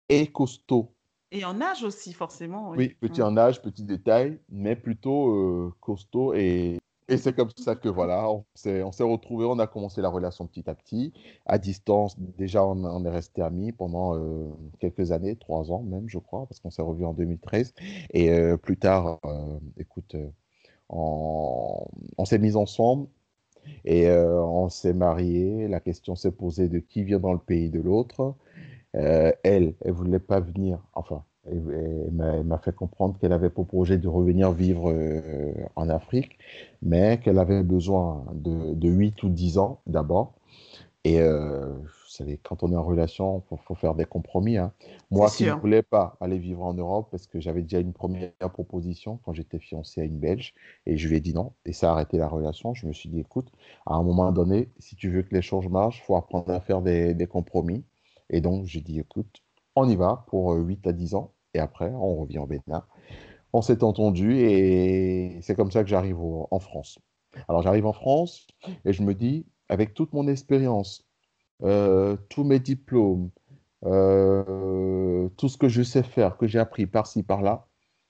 et 0.10 0.28
costaud. 0.28 0.94
Et 1.32 1.44
en 1.46 1.60
âge 1.62 1.84
aussi, 1.84 2.14
forcément. 2.14 2.72
Oui, 2.72 2.96
petit 3.00 3.22
en 3.22 3.36
âge, 3.36 3.62
petit 3.62 3.84
de 3.84 3.96
taille, 3.96 4.40
mais 4.50 4.76
plutôt 4.76 5.30
euh, 5.30 5.74
costaud. 5.82 6.34
Et, 6.34 6.80
et 7.10 7.18
c'est 7.18 7.34
comme 7.34 7.50
ça 7.58 7.76
que 7.76 7.90
voilà, 7.90 8.30
on 8.30 8.46
s'est, 8.56 8.82
on 8.84 8.92
s'est 8.94 9.04
retrouvés, 9.04 9.46
on 9.46 9.60
a 9.60 9.68
commencé 9.68 10.02
la 10.02 10.10
relation 10.10 10.48
petit 10.48 10.70
à 10.70 10.76
petit. 10.76 11.14
À 11.46 11.58
distance, 11.58 12.18
déjà, 12.20 12.64
on, 12.64 12.84
on 12.86 13.04
est 13.04 13.10
resté 13.10 13.42
amis 13.42 13.74
pendant 13.74 14.16
euh, 14.16 14.50
quelques 14.80 15.12
années, 15.12 15.36
trois 15.36 15.72
ans 15.72 15.84
même, 15.84 16.08
je 16.08 16.20
crois, 16.20 16.46
parce 16.46 16.60
qu'on 16.62 16.72
s'est 16.72 16.82
revus 16.82 17.06
en 17.06 17.14
2013. 17.14 17.74
Et 18.14 18.32
plus 18.62 18.78
tard, 18.78 19.20
écoute, 19.78 20.16
on, 20.90 21.86
s'est 22.26 22.40
mis 22.40 22.56
ensemble 22.56 23.08
et 23.86 24.08
euh, 24.08 24.42
on 24.42 24.70
s'est 24.70 24.94
mariés. 24.94 25.68
La 25.68 25.80
question 25.80 26.16
s'est 26.16 26.32
posée 26.32 26.70
de 26.70 26.80
qui 26.80 27.04
vient 27.04 27.20
dans 27.20 27.34
le 27.34 27.40
pays 27.40 27.70
de 27.70 27.80
l'autre. 27.80 28.36
Euh, 28.96 29.32
elle, 29.44 29.74
elle 29.82 29.92
voulait 29.92 30.20
pas 30.20 30.40
venir. 30.40 30.80
Enfin, 30.94 31.24
elle, 31.46 32.10
elle 32.20 32.44
m'a 32.44 32.58
fait 32.58 32.74
comprendre 32.74 33.18
qu'elle 33.20 33.34
avait 33.34 33.50
pour 33.50 33.68
projet 33.68 33.98
de 33.98 34.08
revenir 34.08 34.52
vivre 34.52 34.92
euh, 34.92 35.54
en 35.76 35.90
Afrique, 35.90 36.38
mais 36.82 37.20
qu'elle 37.20 37.40
avait 37.40 37.64
besoin 37.64 38.26
de, 38.34 38.74
de 38.74 38.90
8 38.90 39.24
ou 39.24 39.30
10 39.30 39.58
ans 39.58 39.82
d'abord. 39.88 40.34
Et 41.04 41.20
euh, 42.22 42.38
quand 42.44 42.64
on 42.64 42.72
est 42.72 42.76
en 42.76 42.84
relation, 42.84 43.40
il 43.40 43.48
faut, 43.48 43.58
faut, 43.58 43.76
faire 43.76 43.96
des 43.96 44.06
compromis. 44.06 44.58
Hein. 44.58 44.74
Moi 45.12 45.30
qui 45.30 45.46
ne 45.46 45.54
voulais 45.54 45.84
pas 45.84 46.18
aller 46.20 46.38
vivre 46.38 46.64
en 46.64 46.74
Europe 46.74 47.10
parce 47.12 47.28
que 47.28 47.40
j'avais 47.40 47.62
déjà 47.62 47.80
une 47.80 47.94
première 47.94 48.32
proposition 48.54 49.20
quand 49.24 49.34
j'étais 49.34 49.60
fiancé 49.60 50.02
à 50.02 50.04
une 50.04 50.20
Belge 50.20 50.54
et 50.86 50.98
je 50.98 51.08
lui 51.08 51.18
ai 51.18 51.20
dit 51.20 51.34
non 51.34 51.54
et 51.66 51.74
ça 51.74 51.90
a 51.90 51.94
arrêté 51.94 52.18
la 52.18 52.28
relation. 52.28 52.74
Je 52.74 52.88
me 52.88 52.94
suis 52.94 53.10
dit 53.10 53.20
écoute, 53.20 53.52
à 53.86 53.96
un 53.96 54.04
moment 54.04 54.32
donné, 54.32 54.72
si 54.80 54.96
tu 54.96 55.10
veux 55.10 55.24
que 55.24 55.34
les 55.34 55.42
choses 55.42 55.68
marchent, 55.68 56.00
il 56.00 56.06
faut 56.06 56.16
apprendre 56.16 56.52
à 56.52 56.60
faire 56.60 56.82
des, 56.82 57.14
des 57.14 57.28
compromis. 57.28 57.86
Et 58.30 58.42
donc 58.42 58.66
j'ai 58.66 58.82
dit 58.82 59.00
écoute, 59.00 59.44
on 59.76 59.88
y 59.88 59.96
va 59.96 60.26
pour 60.28 60.54
8 60.54 60.88
à 60.88 60.94
10 60.94 61.16
ans 61.16 61.34
et 61.54 61.60
après 61.60 61.92
on 61.94 62.16
revient 62.18 62.40
au 62.40 62.48
Bénin. 62.48 62.84
On 63.54 63.62
s'est 63.62 63.84
entendu 63.84 64.38
et 64.38 65.40
c'est 65.42 65.56
comme 65.56 65.72
ça 65.72 65.84
que 65.84 65.90
j'arrive 65.90 66.20
en 66.20 66.60
France. 66.60 67.00
Alors 67.48 67.62
j'arrive 67.62 67.86
en 67.86 67.94
France 67.94 68.48
et 68.86 68.94
je 68.94 69.04
me 69.04 69.14
dis 69.14 69.46
avec 69.70 69.94
toute 69.94 70.14
mon 70.14 70.28
expérience, 70.28 71.04
euh, 71.04 71.07
tous 71.62 72.44
mes 72.44 72.60
diplômes, 72.60 73.30
euh, 73.86 75.30
tout 75.38 75.50
ce 75.50 75.58
que 75.58 75.68
je 75.68 75.84
sais 75.84 76.04
faire, 76.04 76.38
que 76.38 76.48
j'ai 76.48 76.60
appris 76.60 76.88
par-ci, 76.88 77.24
par-là, 77.24 77.68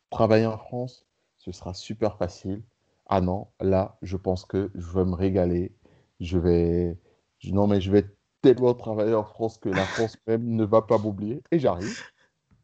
travailler 0.09 0.45
en 0.45 0.57
France, 0.57 1.05
ce 1.37 1.51
sera 1.51 1.73
super 1.73 2.17
facile. 2.17 2.63
Ah 3.07 3.21
non, 3.21 3.47
là, 3.59 3.97
je 4.01 4.17
pense 4.17 4.45
que 4.45 4.71
je 4.75 4.91
vais 4.91 5.05
me 5.05 5.15
régaler. 5.15 5.75
Je 6.19 6.37
vais, 6.37 6.97
non, 7.45 7.67
mais 7.67 7.79
je 7.81 7.91
vais 7.91 8.05
tellement 8.41 8.73
travailler 8.73 9.13
en 9.13 9.23
France 9.23 9.57
que 9.57 9.69
la 9.69 9.85
France 9.85 10.17
même 10.27 10.45
ne 10.45 10.65
va 10.65 10.81
pas 10.81 10.97
m'oublier. 10.97 11.41
Et 11.51 11.59
j'arrive. 11.59 11.97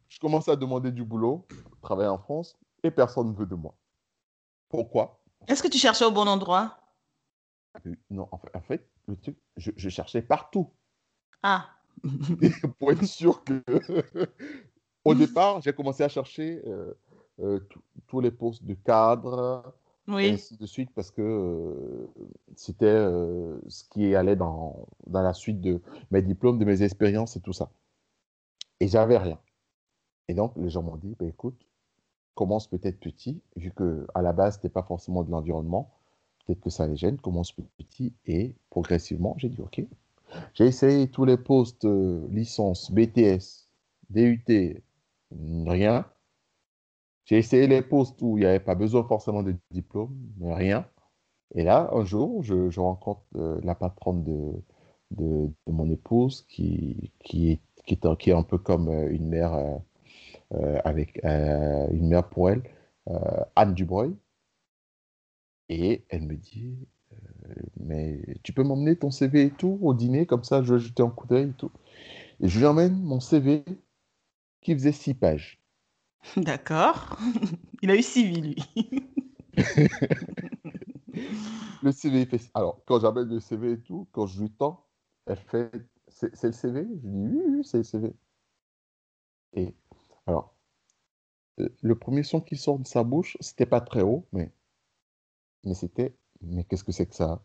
Je 0.08 0.18
commence 0.18 0.48
à 0.48 0.56
demander 0.56 0.92
du 0.92 1.04
boulot, 1.04 1.46
travailler 1.82 2.08
en 2.08 2.18
France, 2.18 2.56
et 2.82 2.90
personne 2.90 3.30
ne 3.30 3.34
veut 3.34 3.46
de 3.46 3.54
moi. 3.54 3.74
Pourquoi? 4.68 5.20
Est-ce 5.48 5.62
que 5.62 5.68
tu 5.68 5.78
cherchais 5.78 6.04
au 6.04 6.10
bon 6.10 6.28
endroit? 6.28 6.76
euh, 6.76 6.83
Non, 8.10 8.28
en 8.30 8.60
fait, 8.60 8.88
le 9.08 9.16
truc, 9.16 9.36
je, 9.56 9.70
je, 9.76 9.88
cherchais 9.88 10.22
partout. 10.22 10.70
Ah. 11.42 11.68
pour 12.78 12.92
être 12.92 13.04
sûr 13.04 13.42
que. 13.44 13.62
Au 15.04 15.14
départ, 15.14 15.60
j'ai 15.60 15.72
commencé 15.74 16.02
à 16.02 16.08
chercher 16.08 16.62
euh, 16.66 16.94
euh, 17.40 17.60
tous 18.06 18.20
les 18.20 18.30
postes 18.30 18.64
de 18.64 18.72
cadre, 18.72 19.74
oui. 20.08 20.24
et 20.26 20.30
ainsi 20.32 20.56
de 20.56 20.64
suite, 20.64 20.90
parce 20.94 21.10
que 21.10 21.20
euh, 21.20 22.06
c'était 22.56 22.96
ce 23.68 23.84
qui 23.90 24.14
allait 24.14 24.36
dans, 24.36 24.86
dans 25.06 25.20
la 25.20 25.34
suite 25.34 25.60
de 25.60 25.82
mes 26.10 26.22
diplômes, 26.22 26.58
de 26.58 26.64
mes 26.64 26.82
expériences 26.82 27.36
et 27.36 27.40
tout 27.40 27.52
ça. 27.52 27.70
Et 28.80 28.88
j'avais 28.88 29.18
rien. 29.18 29.38
Et 30.28 30.34
donc, 30.34 30.52
les 30.56 30.70
gens 30.70 30.82
m'ont 30.82 30.96
dit, 30.96 31.14
bah, 31.18 31.26
écoute, 31.26 31.66
commence 32.34 32.66
peut-être 32.66 32.98
petit, 32.98 33.42
vu 33.56 33.72
que 33.72 34.06
à 34.14 34.22
la 34.22 34.32
base, 34.32 34.54
c'était 34.54 34.70
pas 34.70 34.82
forcément 34.82 35.22
de 35.22 35.30
l'environnement 35.30 35.92
peut-être 36.44 36.60
que 36.60 36.70
ça 36.70 36.86
les 36.86 36.96
gêne, 36.96 37.18
commence 37.18 37.52
petit 37.52 38.12
et 38.26 38.54
progressivement, 38.70 39.34
j'ai 39.38 39.48
dit 39.48 39.60
OK. 39.60 39.82
J'ai 40.54 40.66
essayé 40.66 41.08
tous 41.08 41.24
les 41.24 41.36
postes 41.36 41.84
euh, 41.84 42.26
licence, 42.30 42.90
BTS, 42.90 43.68
DUT, 44.10 44.82
rien. 45.66 46.06
J'ai 47.24 47.38
essayé 47.38 47.66
les 47.66 47.82
postes 47.82 48.20
où 48.20 48.36
il 48.36 48.40
n'y 48.40 48.46
avait 48.46 48.60
pas 48.60 48.74
besoin 48.74 49.04
forcément 49.04 49.42
de 49.42 49.54
diplôme, 49.70 50.14
rien. 50.40 50.86
Et 51.54 51.62
là, 51.62 51.88
un 51.92 52.04
jour, 52.04 52.42
je, 52.42 52.80
rencontre 52.80 53.22
euh, 53.36 53.60
la 53.62 53.74
patronne 53.74 54.24
de, 54.24 54.52
de, 55.12 55.50
mon 55.66 55.88
épouse 55.90 56.44
qui, 56.48 57.12
qui, 57.20 57.52
est, 57.52 57.60
qui, 57.86 58.30
est, 58.30 58.34
un 58.34 58.42
peu 58.42 58.58
comme 58.58 58.88
euh, 58.88 59.10
une 59.10 59.28
mère, 59.28 59.80
avec, 60.84 61.20
une 61.24 62.08
mère 62.08 62.28
pour 62.28 62.50
elle, 62.50 62.62
Anne 63.56 63.74
Dubreuil 63.74 64.14
Et 65.68 66.04
elle 66.08 66.26
me 66.26 66.36
dit, 66.36 66.86
mais 67.76 68.20
tu 68.42 68.52
peux 68.52 68.62
m'emmener 68.62 68.96
ton 68.96 69.10
CV 69.10 69.44
et 69.44 69.50
tout 69.50 69.78
au 69.82 69.94
dîner, 69.94 70.26
comme 70.26 70.44
ça 70.44 70.62
je 70.62 70.74
vais 70.74 70.80
jeter 70.80 71.02
un 71.02 71.10
coup 71.10 71.26
d'œil 71.26 71.50
et 71.50 71.52
tout. 71.52 71.70
Et 72.40 72.48
je 72.48 72.58
lui 72.58 72.66
emmène 72.66 73.00
mon 73.02 73.20
CV 73.20 73.64
qui 74.60 74.74
faisait 74.74 74.92
six 74.92 75.14
pages. 75.14 75.60
D'accord. 76.36 77.18
Il 77.82 77.90
a 77.90 77.96
eu 77.96 78.02
six 78.02 78.26
vies, 78.26 78.40
lui. 78.40 78.56
le 81.82 81.92
CV 81.92 82.26
fait. 82.26 82.40
Alors, 82.54 82.80
quand 82.86 83.00
j'amène 83.00 83.28
le 83.28 83.40
CV 83.40 83.72
et 83.72 83.80
tout, 83.80 84.08
quand 84.12 84.26
je 84.26 84.42
lui 84.42 84.50
tends, 84.50 84.84
elle 85.26 85.36
fait 85.36 85.70
C'est 86.08 86.42
le 86.42 86.52
CV 86.52 86.86
Je 87.02 87.08
dis 87.08 87.10
Oui, 87.28 87.42
oui, 87.48 87.64
c'est 87.64 87.78
le 87.78 87.84
CV. 87.84 88.12
Et 89.54 89.74
alors, 90.26 90.54
euh, 91.60 91.68
le 91.82 91.94
premier 91.94 92.22
son 92.22 92.40
qui 92.40 92.56
sort 92.56 92.78
de 92.78 92.86
sa 92.86 93.04
bouche, 93.04 93.36
c'était 93.40 93.66
pas 93.66 93.80
très 93.80 94.02
haut, 94.02 94.26
mais, 94.32 94.50
mais 95.64 95.74
c'était 95.74 96.16
Mais 96.42 96.64
qu'est-ce 96.64 96.84
que 96.84 96.92
c'est 96.92 97.06
que 97.06 97.14
ça? 97.14 97.42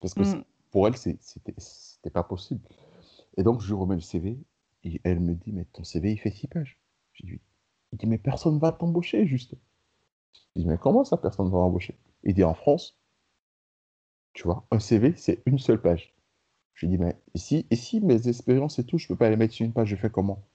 Parce 0.00 0.14
que 0.14 0.22
mm. 0.22 0.44
pour 0.70 0.86
elle, 0.86 0.96
c'était 0.96 2.10
pas 2.12 2.22
possible. 2.22 2.66
Et 3.36 3.42
donc, 3.42 3.60
je 3.60 3.66
lui 3.68 3.74
remets 3.74 3.94
le 3.96 4.00
CV 4.00 4.38
et 4.84 5.00
elle 5.04 5.20
me 5.20 5.34
dit 5.34 5.52
Mais 5.52 5.64
ton 5.66 5.84
CV, 5.84 6.12
il 6.12 6.18
fait 6.18 6.30
six 6.30 6.48
pages. 6.48 6.78
Je 7.12 7.26
dis 7.26 7.40
Il 7.92 7.98
dit 7.98 8.06
Mais 8.06 8.18
personne 8.18 8.58
va 8.58 8.72
t'embaucher, 8.72 9.26
juste. 9.26 9.54
Je 10.54 10.62
dis 10.62 10.66
Mais 10.66 10.78
comment 10.78 11.04
ça, 11.04 11.16
personne 11.16 11.50
va 11.50 11.58
m'embaucher? 11.58 11.98
Il 12.24 12.34
dit 12.34 12.44
En 12.44 12.54
France, 12.54 12.98
tu 14.36 14.42
vois, 14.44 14.66
un 14.70 14.78
CV, 14.78 15.14
c'est 15.16 15.42
une 15.46 15.58
seule 15.58 15.80
page. 15.80 16.14
Je 16.74 16.84
lui 16.84 16.96
dis, 16.96 17.02
mais 17.02 17.16
ici, 17.32 17.66
ici, 17.70 18.02
mes 18.02 18.28
expériences 18.28 18.78
et 18.78 18.84
tout, 18.84 18.98
je 18.98 19.08
peux 19.08 19.16
pas 19.16 19.30
les 19.30 19.36
mettre 19.36 19.54
sur 19.54 19.64
une 19.64 19.72
page, 19.72 19.88
je 19.88 19.96
fais 19.96 20.10
comment? 20.10 20.46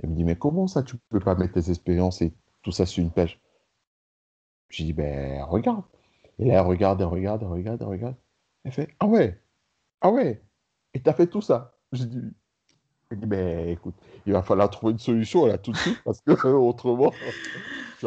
Elle 0.00 0.10
me 0.10 0.14
dit, 0.14 0.22
mais 0.22 0.36
comment 0.36 0.68
ça, 0.68 0.84
tu 0.84 0.96
peux 1.08 1.18
pas 1.18 1.34
mettre 1.34 1.54
tes 1.54 1.70
expériences 1.70 2.22
et 2.22 2.32
tout 2.62 2.70
ça 2.70 2.86
sur 2.86 3.02
une 3.02 3.10
page? 3.10 3.40
Je 4.68 4.78
lui 4.78 4.84
dis, 4.86 4.92
ben, 4.92 5.42
regarde. 5.44 5.84
Et 6.38 6.46
là, 6.46 6.54
elle 6.54 6.66
regarde, 6.66 7.00
elle 7.00 7.06
regarde, 7.06 7.42
elle 7.42 7.48
regarde, 7.48 7.82
elle 7.82 7.88
regarde. 7.88 8.16
Elle 8.64 8.72
fait, 8.72 8.88
ah 9.00 9.06
ouais, 9.06 9.40
ah 10.00 10.10
ouais, 10.10 10.42
et 10.94 11.00
tu 11.00 11.08
as 11.08 11.12
fait 11.12 11.26
tout 11.26 11.42
ça 11.42 11.74
elle 13.10 13.20
dit, 13.20 13.26
ben, 13.26 13.68
écoute, 13.68 13.94
il 14.26 14.32
va 14.32 14.42
falloir 14.42 14.70
trouver 14.70 14.92
une 14.92 14.98
solution 14.98 15.46
là 15.46 15.58
tout 15.58 15.72
de 15.72 15.76
suite, 15.76 15.98
parce 16.04 16.20
que 16.20 16.48
autrement. 16.48 17.12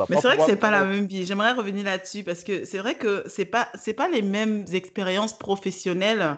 Mais 0.10 0.18
c'est 0.18 0.28
vrai 0.28 0.38
que 0.38 0.44
c'est 0.46 0.58
pas 0.58 0.70
la 0.70 0.84
même 0.84 1.06
vie. 1.06 1.26
J'aimerais 1.26 1.54
revenir 1.54 1.86
là-dessus 1.86 2.24
parce 2.24 2.44
que 2.44 2.66
c'est 2.66 2.78
vrai 2.78 2.96
que 2.96 3.24
c'est 3.28 3.46
pas 3.46 3.68
c'est 3.74 3.94
pas 3.94 4.08
les 4.08 4.22
mêmes 4.22 4.66
expériences 4.72 5.36
professionnelles 5.36 6.38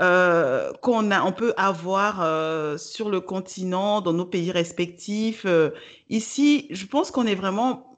euh, 0.00 0.72
qu'on 0.80 1.10
a, 1.10 1.22
on 1.22 1.32
peut 1.32 1.52
avoir 1.56 2.22
euh, 2.22 2.78
sur 2.78 3.10
le 3.10 3.20
continent, 3.20 4.00
dans 4.00 4.12
nos 4.12 4.24
pays 4.24 4.52
respectifs. 4.52 5.44
Euh, 5.44 5.70
ici, 6.08 6.68
je 6.70 6.86
pense 6.86 7.10
qu'on 7.10 7.26
est 7.26 7.34
vraiment, 7.34 7.97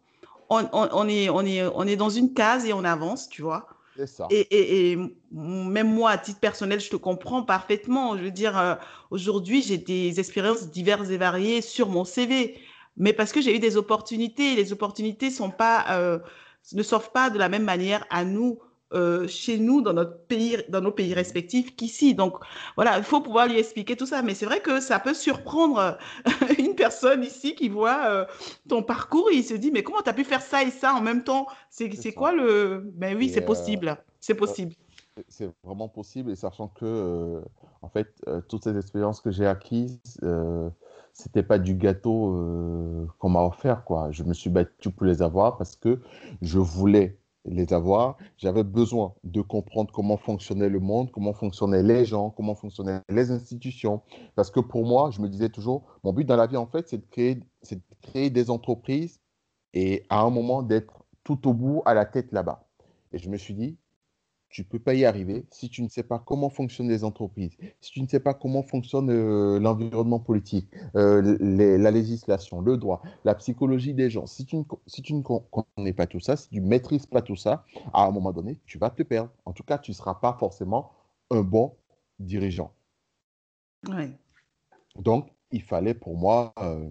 on, 0.51 0.69
on, 0.73 1.09
est, 1.09 1.31
on, 1.31 1.41
est, 1.43 1.63
on 1.67 1.87
est 1.87 1.97
dans 1.97 2.11
une 2.11 2.35
case 2.35 2.67
et 2.67 2.73
on 2.73 2.85
avance, 2.85 3.29
tu 3.29 3.43
vois. 3.43 3.69
Ça. 4.07 4.27
Et, 4.31 4.41
et, 4.41 4.93
et, 4.93 4.99
même 5.33 5.93
moi, 5.93 6.11
à 6.11 6.19
titre 6.19 6.41
personnel, 6.41 6.81
je 6.81 6.91
te 6.91 6.97
comprends 6.97 7.43
parfaitement. 7.43 8.17
Je 8.17 8.25
veux 8.25 8.31
dire, 8.31 8.79
aujourd'hui, 9.11 9.63
j'ai 9.63 9.79
des 9.79 10.19
expériences 10.19 10.71
diverses 10.71 11.11
et 11.11 11.19
variées 11.19 11.61
sur 11.61 11.89
mon 11.89 12.05
CV, 12.05 12.59
mais 12.97 13.13
parce 13.13 13.33
que 13.33 13.41
j'ai 13.41 13.55
eu 13.55 13.59
des 13.59 13.77
opportunités. 13.77 14.55
Les 14.55 14.73
opportunités 14.73 15.31
sont 15.31 15.51
pas, 15.51 16.21
ne 16.73 16.83
s'offrent 16.83 17.13
pas 17.13 17.31
de 17.31 17.39
la 17.39 17.49
même 17.49 17.65
manière 17.65 18.07
à 18.11 18.25
nous 18.25 18.59
euh, 18.93 19.29
chez 19.29 19.59
nous, 19.59 19.83
dans, 19.83 19.93
notre 19.93 20.19
pays, 20.27 20.57
dans 20.69 20.81
nos 20.81 20.91
pays 20.91 21.15
respectifs, 21.15 21.77
qu'ici. 21.77 22.15
Donc, 22.15 22.35
voilà, 22.75 22.99
il 22.99 23.05
faut 23.05 23.21
pouvoir 23.21 23.47
lui 23.47 23.57
expliquer 23.57 23.97
tout 23.97 24.07
ça. 24.07 24.23
Mais 24.23 24.35
c'est 24.35 24.47
vrai 24.47 24.61
que 24.61 24.81
ça 24.81 24.99
peut 24.99 25.15
surprendre 25.15 25.79
euh, 25.79 26.31
une 26.59 26.75
personne 26.75 27.23
ici 27.23 27.55
qui 27.55 27.69
voit 27.69 28.07
euh, 28.07 28.25
ton 28.69 28.83
parcours 28.83 29.31
et 29.31 29.37
il 29.37 29.45
se 29.45 29.55
dit, 29.55 29.71
mais 29.71 29.85
comment 29.85 30.03
tu 30.03 30.11
as 30.11 30.13
pu 30.13 30.25
faire 30.25 30.43
ça 30.43 30.65
et 30.65 30.71
ça 30.71 30.93
en 30.95 31.01
même 31.01 31.23
temps? 31.23 31.47
C'est 31.71 32.13
quoi 32.13 32.33
le... 32.33 32.91
Ben 32.95 33.17
oui, 33.17 33.31
c'est 33.33 33.45
possible. 33.45 33.97
C'est 34.19 34.35
possible. 34.35 34.75
C'est 35.29 35.51
vraiment 35.63 35.89
possible 35.89 36.33
et 36.33 36.37
sachant 36.37 36.69
que, 36.69 37.41
en 37.83 37.89
fait, 37.89 38.09
toutes 38.49 38.65
ces 38.65 38.77
expériences 38.77 39.21
que 39.21 39.31
j'ai 39.31 39.47
acquises, 39.47 40.01
c'était 41.13 41.43
pas 41.43 41.59
du 41.59 41.75
gâteau 41.75 43.07
qu'on 43.19 43.29
m'a 43.29 43.43
offert, 43.43 43.85
quoi. 43.85 44.11
Je 44.11 44.25
me 44.25 44.35
suis 44.35 44.51
battu 44.51 44.91
pour 44.91 45.07
les 45.07 45.23
avoir 45.23 45.59
parce 45.59 45.77
que 45.77 46.01
je 46.43 46.59
voulais 46.59 47.20
les 47.45 47.73
avoir, 47.73 48.17
j'avais 48.37 48.65
besoin 48.65 49.15
de 49.25 49.41
comprendre 49.41 49.91
comment 49.93 50.17
fonctionnait 50.17 50.69
le 50.69 50.81
monde, 50.81 51.11
comment 51.11 51.33
fonctionnaient 51.33 51.83
les 51.83 52.05
gens, 52.05 52.31
comment 52.31 52.55
fonctionnaient 52.55 53.01
les 53.09 53.31
institutions. 53.31 54.03
Parce 54.35 54.51
que 54.51 54.61
pour 54.61 54.85
moi, 54.85 55.11
je 55.11 55.21
me 55.21 55.29
disais 55.29 55.49
toujours, 55.49 55.85
mon 56.05 56.13
but 56.13 56.25
dans 56.25 56.37
la 56.37 56.47
vie, 56.47 56.57
en 56.57 56.67
fait, 56.67 56.89
c'est 56.89 56.99
de 56.99 57.07
créer, 57.11 57.37
de 57.37 57.81
créer 58.03 58.31
des 58.31 58.51
entreprises 58.51 59.21
et 59.73 60.05
à 60.11 60.21
un 60.21 60.31
moment 60.31 60.63
d'être 60.63 61.05
tout 61.25 61.49
au 61.49 61.55
bout, 61.55 61.83
à 61.87 61.95
la 61.95 62.05
tête 62.05 62.33
là-bas. 62.33 62.69
Et 63.13 63.19
je 63.19 63.29
me 63.31 63.37
suis 63.37 63.55
dit, 63.55 63.79
tu 64.51 64.63
ne 64.63 64.67
peux 64.67 64.81
pas 64.81 64.95
y 64.95 65.05
arriver 65.05 65.47
si 65.51 65.71
tu 65.71 65.83
ne 65.83 65.89
sais 65.89 66.03
pas 66.03 66.19
comment 66.19 66.51
fonctionnent 66.51 66.89
les 66.89 67.05
entreprises, 67.05 67.57
si 67.81 67.93
tu 67.93 68.03
ne 68.03 68.09
sais 68.09 68.19
pas 68.19 68.35
comment 68.35 68.63
fonctionne 68.63 69.09
euh, 69.11 69.61
l'environnement 69.61 70.19
politique, 70.19 70.69
euh, 70.97 71.37
la 71.41 71.91
législation, 71.91 72.61
le 72.61 72.77
droit, 72.77 73.01
la 73.25 73.35
psychologie 73.37 73.95
des 73.95 74.11
gens. 74.11 74.27
Si 74.27 74.45
tu, 74.45 74.57
ne, 74.57 74.65
si 74.87 75.03
tu 75.03 75.15
ne 75.15 75.23
connais 75.23 75.93
pas 75.93 76.07
tout 76.07 76.21
ça, 76.21 76.37
si 76.37 76.49
tu 76.49 76.61
ne 76.61 76.67
maîtrises 76.67 77.07
pas 77.07 77.23
tout 77.23 77.37
ça, 77.37 77.65
à 77.93 78.05
un 78.05 78.11
moment 78.11 78.33
donné, 78.33 78.59
tu 78.67 78.79
vas 78.79 78.91
te 78.91 79.05
perdre. 79.05 79.31
En 79.45 79.53
tout 79.53 79.63
cas, 79.63 79.79
tu 79.79 79.93
ne 79.93 79.97
seras 79.97 80.17
pas 80.17 80.37
forcément 80.39 80.91
un 81.31 81.43
bon 81.43 81.77
dirigeant. 82.19 82.73
Donc, 84.97 85.31
il 85.53 85.63
fallait 85.63 85.95
pour 85.95 86.17
moi 86.17 86.53
euh, 86.59 86.91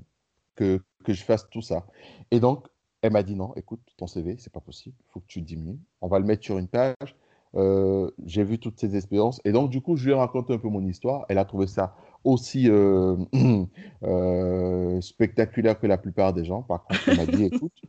que, 0.55 0.81
que 1.03 1.13
je 1.13 1.23
fasse 1.23 1.49
tout 1.49 1.61
ça. 1.61 1.85
Et 2.31 2.39
donc, 2.39 2.67
elle 3.01 3.11
m'a 3.11 3.23
dit 3.23 3.35
non, 3.35 3.53
écoute, 3.55 3.81
ton 3.97 4.07
CV, 4.07 4.37
c'est 4.39 4.51
pas 4.51 4.61
possible, 4.61 4.95
il 5.01 5.11
faut 5.11 5.19
que 5.19 5.27
tu 5.27 5.41
diminues. 5.41 5.79
On 5.99 6.07
va 6.07 6.19
le 6.19 6.25
mettre 6.25 6.43
sur 6.43 6.57
une 6.57 6.67
page 6.69 7.15
euh, 7.55 8.11
j'ai 8.25 8.43
vu 8.43 8.59
toutes 8.59 8.79
ces 8.79 8.95
expériences. 8.95 9.41
Et 9.45 9.51
donc, 9.51 9.69
du 9.69 9.81
coup, 9.81 9.95
je 9.95 10.05
lui 10.05 10.11
ai 10.11 10.15
raconté 10.15 10.53
un 10.53 10.57
peu 10.57 10.69
mon 10.69 10.85
histoire. 10.85 11.25
Elle 11.29 11.37
a 11.37 11.45
trouvé 11.45 11.67
ça 11.67 11.95
aussi 12.23 12.69
euh, 12.69 13.15
euh, 14.03 15.01
spectaculaire 15.01 15.79
que 15.79 15.87
la 15.87 15.97
plupart 15.97 16.33
des 16.33 16.45
gens. 16.45 16.61
Par 16.61 16.83
contre, 16.83 17.09
elle 17.09 17.17
m'a 17.17 17.25
dit, 17.25 17.45
écoute, 17.45 17.81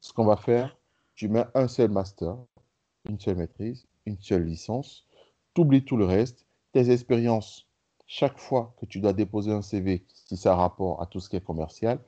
ce 0.00 0.12
qu'on 0.12 0.24
va 0.24 0.36
faire, 0.36 0.76
tu 1.14 1.28
mets 1.28 1.44
un 1.54 1.68
seul 1.68 1.90
master, 1.90 2.36
une 3.08 3.18
seule 3.18 3.36
maîtrise, 3.36 3.86
une 4.04 4.18
seule 4.20 4.44
licence, 4.44 5.06
tu 5.54 5.62
oublies 5.62 5.84
tout 5.84 5.96
le 5.96 6.04
reste. 6.04 6.44
Tes 6.72 6.90
expériences, 6.90 7.66
chaque 8.06 8.38
fois 8.38 8.74
que 8.78 8.86
tu 8.86 9.00
dois 9.00 9.14
déposer 9.14 9.50
un 9.50 9.62
CV, 9.62 10.04
si 10.12 10.36
ça 10.36 10.52
a 10.52 10.56
rapport 10.56 11.00
à 11.00 11.06
tout 11.06 11.20
ce 11.20 11.30
qui 11.30 11.36
est 11.36 11.44
commercial, 11.44 11.98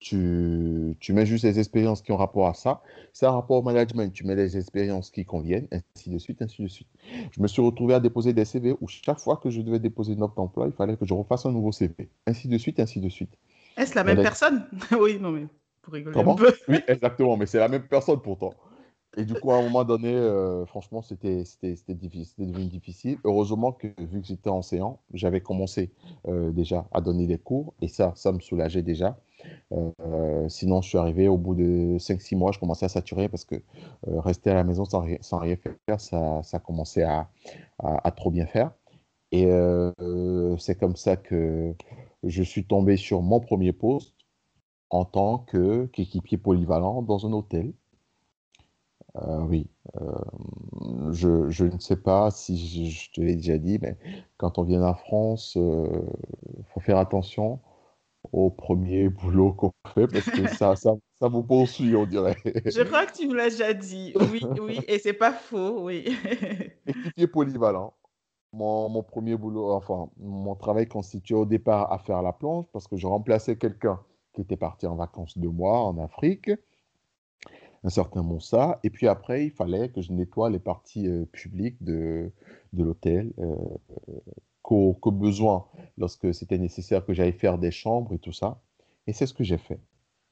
tu, 0.00 0.96
tu, 0.98 1.12
mets 1.12 1.26
juste 1.26 1.44
les 1.44 1.58
expériences 1.58 2.00
qui 2.00 2.10
ont 2.10 2.16
rapport 2.16 2.48
à 2.48 2.54
ça. 2.54 2.82
C'est 3.12 3.26
un 3.26 3.32
rapport 3.32 3.58
au 3.58 3.62
management, 3.62 4.10
tu 4.12 4.26
mets 4.26 4.34
les 4.34 4.56
expériences 4.56 5.10
qui 5.10 5.24
conviennent, 5.26 5.68
ainsi 5.70 6.08
de 6.08 6.18
suite, 6.18 6.40
ainsi 6.40 6.62
de 6.62 6.68
suite. 6.68 6.88
Je 7.30 7.40
me 7.40 7.46
suis 7.46 7.60
retrouvé 7.60 7.94
à 7.94 8.00
déposer 8.00 8.32
des 8.32 8.46
CV 8.46 8.74
où 8.80 8.88
chaque 8.88 9.20
fois 9.20 9.36
que 9.36 9.50
je 9.50 9.60
devais 9.60 9.78
déposer 9.78 10.14
une 10.14 10.22
offre 10.22 10.34
d'emploi, 10.34 10.66
il 10.66 10.72
fallait 10.72 10.96
que 10.96 11.04
je 11.04 11.12
refasse 11.12 11.44
un 11.44 11.52
nouveau 11.52 11.70
CV, 11.70 12.08
ainsi 12.26 12.48
de 12.48 12.56
suite, 12.56 12.80
ainsi 12.80 13.00
de 13.00 13.08
suite. 13.10 13.36
Est-ce 13.76 13.94
la 13.94 14.04
même 14.04 14.22
personne? 14.22 14.66
Oui, 14.98 15.18
non, 15.20 15.32
mais 15.32 15.46
pour 15.82 15.92
rigoler 15.92 16.18
un 16.18 16.34
peu. 16.34 16.52
oui, 16.68 16.80
exactement, 16.88 17.36
mais 17.36 17.46
c'est 17.46 17.58
la 17.58 17.68
même 17.68 17.86
personne 17.86 18.20
pourtant. 18.20 18.54
Et 19.16 19.24
du 19.24 19.34
coup, 19.34 19.50
à 19.50 19.56
un 19.56 19.62
moment 19.62 19.84
donné, 19.84 20.14
euh, 20.14 20.64
franchement, 20.66 21.02
c'était 21.02 21.42
devenu 22.38 22.66
difficile. 22.66 23.18
Heureusement 23.24 23.72
que, 23.72 23.88
vu 23.98 24.20
que 24.20 24.26
j'étais 24.26 24.50
enseignant, 24.50 25.00
j'avais 25.12 25.40
commencé 25.40 25.90
euh, 26.28 26.52
déjà 26.52 26.86
à 26.92 27.00
donner 27.00 27.26
des 27.26 27.38
cours, 27.38 27.74
et 27.82 27.88
ça, 27.88 28.12
ça 28.14 28.30
me 28.30 28.38
soulageait 28.38 28.82
déjà. 28.82 29.18
Euh, 29.72 30.48
sinon, 30.48 30.80
je 30.80 30.88
suis 30.90 30.98
arrivé 30.98 31.26
au 31.26 31.38
bout 31.38 31.56
de 31.56 31.98
5-6 31.98 32.36
mois, 32.36 32.52
je 32.52 32.60
commençais 32.60 32.84
à 32.84 32.88
saturer 32.88 33.28
parce 33.28 33.44
que 33.44 33.56
rester 34.06 34.50
à 34.50 34.54
la 34.54 34.64
maison 34.64 34.84
sans, 34.84 35.04
sans 35.22 35.38
rien 35.38 35.56
faire, 35.56 36.00
ça, 36.00 36.42
ça 36.44 36.58
commençait 36.60 37.02
à, 37.02 37.28
à, 37.78 38.10
trop 38.12 38.30
bien 38.30 38.46
faire. 38.46 38.70
Et 39.32 39.48
c'est 40.58 40.78
comme 40.78 40.96
ça 40.96 41.16
que 41.16 41.74
je 42.22 42.42
suis 42.42 42.64
tombé 42.64 42.96
sur 42.96 43.22
mon 43.22 43.40
premier 43.40 43.72
poste 43.72 44.14
en 44.90 45.04
tant 45.04 45.38
qu'équipier 45.38 46.38
polyvalent 46.38 47.02
dans 47.02 47.26
un 47.26 47.32
hôtel. 47.32 47.72
Oui, 49.14 49.66
je, 51.10 51.50
je, 51.50 51.64
ne 51.64 51.78
sais 51.78 51.96
pas 51.96 52.30
si 52.30 52.56
je, 52.56 52.90
je 52.90 53.10
te 53.10 53.20
l'ai 53.20 53.36
déjà 53.36 53.58
dit, 53.58 53.78
mais 53.80 53.96
quand 54.36 54.58
on 54.58 54.62
vient 54.62 54.82
en 54.82 54.94
France, 54.94 55.56
il 55.56 56.64
faut 56.72 56.80
faire 56.80 56.98
attention 56.98 57.60
au 58.32 58.50
premier 58.50 59.08
boulot 59.08 59.52
qu'on 59.52 59.72
fait 59.94 60.06
parce 60.06 60.30
que 60.30 60.46
ça, 60.48 60.76
ça, 60.76 60.94
ça, 61.20 61.28
vous 61.28 61.42
poursuit, 61.42 61.94
on 61.96 62.06
dirait. 62.06 62.36
Je 62.44 62.82
crois 62.82 63.06
que 63.06 63.12
tu 63.12 63.28
me 63.28 63.34
l'as 63.34 63.50
déjà 63.50 63.72
dit. 63.72 64.12
Oui, 64.32 64.42
oui, 64.60 64.80
et 64.88 64.98
c'est 64.98 65.12
pas 65.12 65.32
faux, 65.32 65.84
oui. 65.84 66.16
Équipier 66.86 67.26
polyvalent. 67.26 67.94
Mon, 68.52 68.88
mon, 68.88 69.04
premier 69.04 69.36
boulot, 69.36 69.70
enfin, 69.72 70.10
mon 70.18 70.56
travail 70.56 70.88
constituait 70.88 71.36
au 71.36 71.46
départ 71.46 71.92
à 71.92 71.98
faire 71.98 72.20
la 72.20 72.32
planche 72.32 72.66
parce 72.72 72.88
que 72.88 72.96
je 72.96 73.06
remplaçais 73.06 73.56
quelqu'un 73.56 74.00
qui 74.32 74.40
était 74.40 74.56
parti 74.56 74.86
en 74.86 74.96
vacances 74.96 75.38
deux 75.38 75.50
mois 75.50 75.80
en 75.82 75.98
Afrique, 75.98 76.50
un 77.84 77.90
certain 77.90 78.22
Moussa. 78.22 78.78
Et 78.84 78.90
puis 78.90 79.08
après, 79.08 79.46
il 79.46 79.50
fallait 79.50 79.88
que 79.90 80.00
je 80.02 80.12
nettoie 80.12 80.50
les 80.50 80.58
parties 80.58 81.08
euh, 81.08 81.24
publiques 81.32 81.82
de, 81.82 82.30
de 82.72 82.84
l'hôtel, 82.84 83.32
euh, 83.38 83.54
qu'au 84.62 84.94
besoin 85.10 85.66
lorsque 85.98 86.32
c'était 86.34 86.58
nécessaire 86.58 87.04
que 87.04 87.12
j'aille 87.12 87.32
faire 87.32 87.58
des 87.58 87.70
chambres 87.70 88.12
et 88.14 88.18
tout 88.18 88.32
ça. 88.32 88.60
Et 89.06 89.12
c'est 89.12 89.26
ce 89.26 89.34
que 89.34 89.44
j'ai 89.44 89.58
fait. 89.58 89.80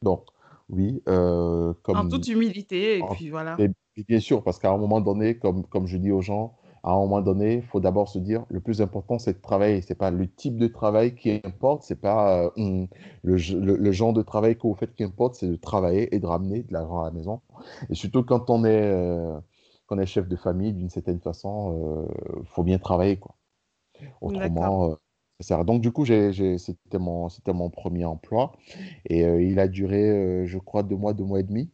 Donc, 0.03 0.24
Oui, 0.68 1.03
euh, 1.09 1.70
En 1.70 1.74
comme, 1.82 2.09
toute 2.09 2.28
humilité, 2.28 2.99
et 2.99 3.03
puis 3.12 3.30
voilà. 3.30 3.57
et 3.59 3.70
bien 4.05 4.20
sûr, 4.20 4.42
parce 4.44 4.59
qu'à 4.59 4.70
un 4.70 4.76
moment 4.76 5.01
donné, 5.01 5.38
comme, 5.38 5.64
comme 5.66 5.86
je 5.86 5.96
dis 5.96 6.12
aux 6.12 6.20
gens, 6.22 6.57
à 6.89 6.93
un 6.93 6.97
moment 6.97 7.20
donné, 7.22 7.57
il 7.57 7.62
faut 7.62 7.80
d'abord 7.80 8.09
se 8.09 8.18
dire, 8.18 8.45
le 8.51 8.61
plus 8.61 8.80
important, 8.82 9.18
c'est 9.18 9.34
de 9.34 9.41
travailler. 9.43 9.82
C'est 9.82 9.95
pas 9.97 10.11
le 10.11 10.28
type 10.32 10.59
de 10.59 10.68
travail 10.68 11.14
qui 11.14 11.41
importe, 11.45 11.82
c'est 11.84 12.01
pas 12.01 12.45
euh, 12.57 12.86
le, 13.24 13.36
le- 13.36 13.76
le 13.76 13.93
genre 13.93 14.12
de 14.14 14.22
travail 14.22 14.57
que 14.57 14.62
vous 14.62 14.74
faites 14.74 14.95
qui 14.95 15.05
importe, 15.05 15.36
c'est 15.36 15.49
de 15.49 15.57
travailler 15.57 16.14
et 16.14 16.20
de 16.20 16.26
ramener 16.26 16.62
de 16.62 16.72
l'argent 16.72 17.03
à 17.03 17.05
la 17.07 17.11
maison. 17.12 17.41
Et 17.91 17.95
surtout 17.95 18.24
quand 18.24 18.51
on 18.51 18.64
est, 18.64 18.82
euh, 18.82 19.39
quand 19.86 19.97
on 19.97 20.01
est 20.01 20.07
chef 20.07 20.28
de 20.28 20.36
famille, 20.36 20.72
d'une 20.72 20.91
certaine 20.91 21.20
façon, 21.20 22.09
il 22.41 22.47
faut 22.49 22.62
bien 22.64 22.78
travailler, 22.78 23.18
quoi. 23.18 23.36
Autrement, 24.20 24.91
euh, 24.93 24.95
ça 25.41 25.49
sert 25.49 25.61
à- 25.61 25.64
Donc, 25.64 25.80
du 25.82 25.93
coup, 25.93 26.05
c'était 26.07 26.99
mon, 26.99 27.28
mon 27.49 27.70
premier 27.70 28.05
emploi. 28.05 28.53
Et 29.07 29.24
euh, 29.24 29.43
il 29.43 29.59
a 29.61 29.68
duré, 29.68 30.11
euh, 30.11 30.47
je 30.47 30.59
crois, 30.59 30.82
deux 30.82 30.97
mois, 30.97 31.14
deux 31.14 31.24
mois 31.24 31.41
et 31.41 31.45
demi. 31.45 31.70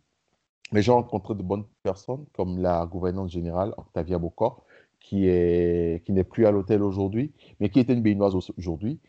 Mais 0.73 0.83
j'ai 0.83 0.93
rencontré 0.93 1.35
de 1.35 1.43
bonnes 1.43 1.67
personnes, 1.83 2.27
comme 2.35 2.59
la 2.61 2.87
gouvernante 2.87 3.31
générale, 3.31 3.75
Octavia 3.79 4.19
Bocor, 4.19 4.65
qui 5.05 5.29
est, 5.29 6.05
qui 6.05 6.13
n'est 6.13 6.25
plus 6.25 6.47
à 6.47 6.51
l'hôtel 6.51 6.83
aujourd'hui, 6.83 7.33
mais 7.61 7.69
qui 7.71 7.81
était 7.81 7.93
une 7.95 8.03
béninoise 8.03 8.35
au- 8.35 8.41
aujourd'hui. 8.59 9.01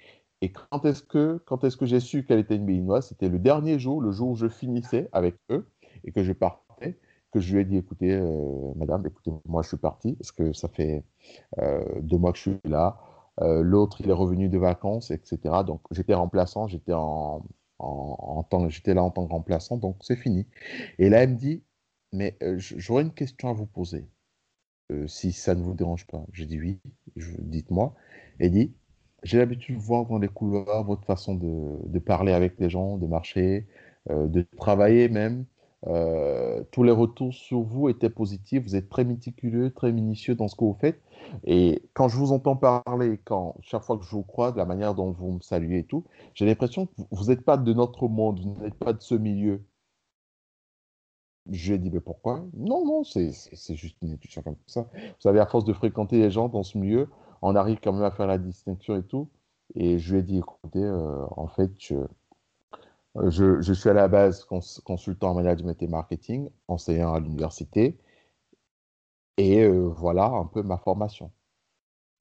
Et 0.42 0.52
quand 0.52 0.86
est-ce 0.86 1.02
que, 1.04 1.42
quand 1.46 1.64
est-ce 1.64 1.78
que 1.78 1.86
j'ai 1.86 2.00
su 2.02 2.26
qu'elle 2.26 2.40
était 2.40 2.56
une 2.58 2.66
béninoise? 2.66 3.08
C'était 3.10 3.30
le 3.30 3.40
dernier 3.40 3.80
jour, 3.80 4.02
le 4.02 4.12
jour 4.12 4.32
où 4.32 4.36
je 4.36 4.48
finissais 4.50 5.10
avec 5.14 5.36
eux 5.52 5.68
et 6.04 6.12
que 6.12 6.24
je 6.24 6.34
partais, 6.34 7.00
que 7.32 7.40
je 7.40 7.54
lui 7.56 7.62
ai 7.62 7.66
dit, 7.66 7.78
écoutez, 7.78 8.14
euh, 8.14 8.74
madame, 8.76 9.06
écoutez, 9.08 9.32
moi 9.46 9.62
je 9.64 9.70
suis 9.70 9.78
parti, 9.78 10.14
parce 10.16 10.32
que 10.32 10.54
ça 10.54 10.68
fait 10.70 11.04
euh, 11.60 11.84
deux 12.02 12.18
mois 12.18 12.32
que 12.32 12.38
je 12.38 12.44
suis 12.44 12.60
là. 12.66 12.98
Euh, 13.42 13.62
L'autre, 13.62 14.02
il 14.02 14.10
est 14.10 14.14
revenu 14.14 14.50
de 14.50 14.58
vacances, 14.58 15.12
etc. 15.12 15.64
Donc, 15.64 15.82
j'étais 15.92 16.14
remplaçant, 16.14 16.68
j'étais 16.68 16.94
en, 16.94 17.44
en, 17.80 18.46
j'étais 18.70 18.94
là 18.94 19.04
en 19.04 19.12
tant 19.12 19.26
que 19.28 19.32
remplaçant, 19.32 19.78
donc 19.78 19.98
c'est 20.02 20.16
fini. 20.16 20.48
Et 21.00 21.10
là, 21.10 21.24
elle 21.24 21.32
me 21.32 21.36
dit, 21.36 21.64
mais 22.14 22.38
j'aurais 22.58 23.04
une 23.04 23.14
question 23.14 23.50
à 23.50 23.54
vous 23.54 23.66
poser, 23.68 24.06
euh, 24.92 25.08
si 25.08 25.32
ça 25.32 25.56
ne 25.56 25.62
vous 25.64 25.74
dérange 25.74 26.06
pas. 26.08 26.24
Je 26.32 26.44
dis 26.44 26.60
oui, 26.60 26.80
dites-moi. 27.16 27.94
Elle 28.40 28.52
dit, 28.52 28.74
j'ai 29.24 29.38
l'habitude 29.40 29.78
de 29.78 29.82
voir 29.82 30.06
dans 30.06 30.20
les 30.20 30.28
couloirs 30.28 30.84
votre 30.84 31.06
façon 31.06 31.36
de, 31.36 31.88
de 31.88 32.00
parler 32.00 32.34
avec 32.34 32.60
les 32.60 32.70
gens, 32.70 32.98
de 32.98 33.08
marcher, 33.08 33.68
euh, 34.10 34.28
de 34.28 34.46
travailler 34.58 35.10
même. 35.10 35.46
Euh, 35.88 36.64
tous 36.72 36.84
les 36.84 36.92
retours 36.92 37.34
sur 37.34 37.62
vous 37.62 37.90
étaient 37.90 38.10
positifs. 38.10 38.64
Vous 38.64 38.76
êtes 38.76 38.90
très 38.90 39.04
méticuleux, 39.04 39.72
très 39.72 39.92
minutieux 39.92 40.36
dans 40.36 40.48
ce 40.48 40.56
que 40.56 40.64
vous 40.64 40.78
faites. 40.80 41.02
Et 41.46 41.82
quand 41.94 42.08
je 42.08 42.18
vous 42.18 42.32
entends 42.32 42.56
parler, 42.56 43.20
quand 43.24 43.56
chaque 43.62 43.84
fois 43.84 43.98
que 43.98 44.04
je 44.06 44.12
vous 44.12 44.24
crois, 44.24 44.52
de 44.52 44.58
la 44.58 44.66
manière 44.66 44.96
dont 44.96 45.12
vous 45.12 45.34
me 45.34 45.42
saluez 45.42 45.80
et 45.80 45.84
tout, 45.84 46.06
j'ai 46.34 46.46
l'impression 46.46 46.88
que 46.88 46.94
vous 47.12 47.26
n'êtes 47.26 47.42
pas 47.42 47.58
de 47.58 47.74
notre 47.74 48.08
monde, 48.08 48.40
vous 48.40 48.64
n'êtes 48.64 48.76
pas 48.76 48.94
de 48.94 49.02
ce 49.02 49.16
milieu. 49.16 49.64
Je 51.52 51.70
lui 51.70 51.76
ai 51.76 51.80
dit, 51.80 51.92
mais 51.92 52.00
pourquoi? 52.00 52.44
Non, 52.54 52.86
non, 52.86 53.04
c'est 53.04 53.32
juste 53.76 53.98
une 54.02 54.14
intuition 54.14 54.42
comme 54.42 54.56
ça. 54.68 54.82
Vous 54.94 55.22
savez, 55.22 55.40
à 55.40 55.46
force 55.46 55.66
de 55.66 55.74
fréquenter 55.74 56.18
les 56.20 56.32
gens 56.32 56.50
dans 56.50 56.64
ce 56.64 56.78
milieu, 56.78 57.10
on 57.42 57.56
arrive 57.56 57.80
quand 57.84 57.94
même 57.94 58.04
à 58.04 58.12
faire 58.12 58.28
la 58.28 58.38
distinction 58.40 58.96
et 58.96 59.04
tout. 59.04 59.30
Et 59.76 60.00
je 60.00 60.14
lui 60.14 60.20
ai 60.22 60.24
dit, 60.24 60.38
écoutez, 60.40 60.84
euh, 60.84 61.26
en 61.38 61.48
fait, 61.48 61.72
je, 61.80 61.96
je, 63.30 63.62
je 63.62 63.74
suis 63.74 63.90
à 63.90 63.94
la 63.94 64.08
base 64.08 64.44
cons- 64.46 64.60
consultant 64.84 65.32
en 65.32 65.36
management 65.36 65.82
et 65.82 65.88
marketing, 65.88 66.50
enseignant 66.68 67.14
à 67.14 67.20
l'université, 67.20 67.98
et 69.38 69.62
euh, 69.64 69.88
voilà 69.90 70.26
un 70.26 70.46
peu 70.46 70.62
ma 70.64 70.78
formation. 70.78 71.32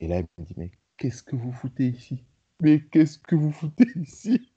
Et 0.01 0.09
là, 0.09 0.19
elle 0.19 0.29
me 0.39 0.45
dit, 0.45 0.55
mais 0.57 0.73
qu'est-ce 0.99 1.23
que 1.25 1.37
vous 1.37 1.53
foutez 1.53 1.89
ici? 1.89 2.25
Mais 2.63 2.83
qu'est-ce 2.89 3.19
que 3.19 3.37
vous 3.37 3.53
foutez 3.53 3.89
ici? 3.97 4.53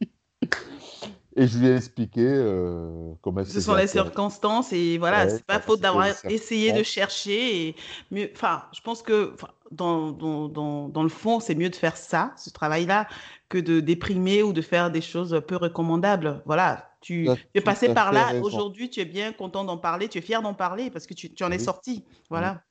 Et 1.38 1.46
je 1.46 1.60
lui 1.60 1.68
ai 1.68 1.76
expliqué 1.76 2.22
euh, 2.26 3.14
comment 3.22 3.46
Ce 3.46 3.62
sont 3.62 3.76
les 3.76 3.86
circonstances 3.86 4.74
et 4.74 4.98
voilà, 4.98 5.26
Ouais, 5.26 5.30
c'est 5.30 5.46
pas 5.46 5.60
faute 5.60 5.80
d'avoir 5.82 6.08
essayé 6.28 6.74
de 6.74 6.82
chercher 6.82 7.68
et 7.68 7.76
mieux, 8.10 8.32
enfin, 8.34 8.64
je 8.74 8.82
pense 8.82 9.04
que 9.04 9.36
dans, 9.72 10.12
dans, 10.12 10.48
dans, 10.48 10.90
dans 10.90 11.04
le 11.04 11.10
fond, 11.10 11.40
c'est 11.40 11.54
mieux 11.54 11.70
de 11.70 11.76
faire 11.76 11.96
ça, 11.96 12.34
ce 12.38 12.50
travail-là, 12.50 13.08
que 13.50 13.60
de 13.60 13.80
déprimer 13.80 14.42
ou 14.42 14.52
de 14.52 14.62
faire 14.64 14.90
des 14.90 15.02
choses 15.02 15.40
peu 15.48 15.58
recommandables. 15.58 16.42
Voilà, 16.46 16.90
Tu 17.02 17.40
es 17.54 17.62
passé 17.62 17.90
par 17.90 18.12
là, 18.12 18.34
aujourd'hui, 18.42 18.90
tu 18.90 19.00
es 19.00 19.06
bien 19.06 19.32
content 19.32 19.64
d'en 19.64 19.78
parler, 19.78 20.10
tu 20.10 20.18
es 20.18 20.22
fier 20.22 20.42
d'en 20.42 20.56
parler 20.56 20.90
parce 20.90 21.06
que 21.06 21.14
tu, 21.14 21.32
tu 21.34 21.44
en 21.44 21.52
es 21.52 21.60
sorti. 21.60 22.04
Voilà. 22.32 22.64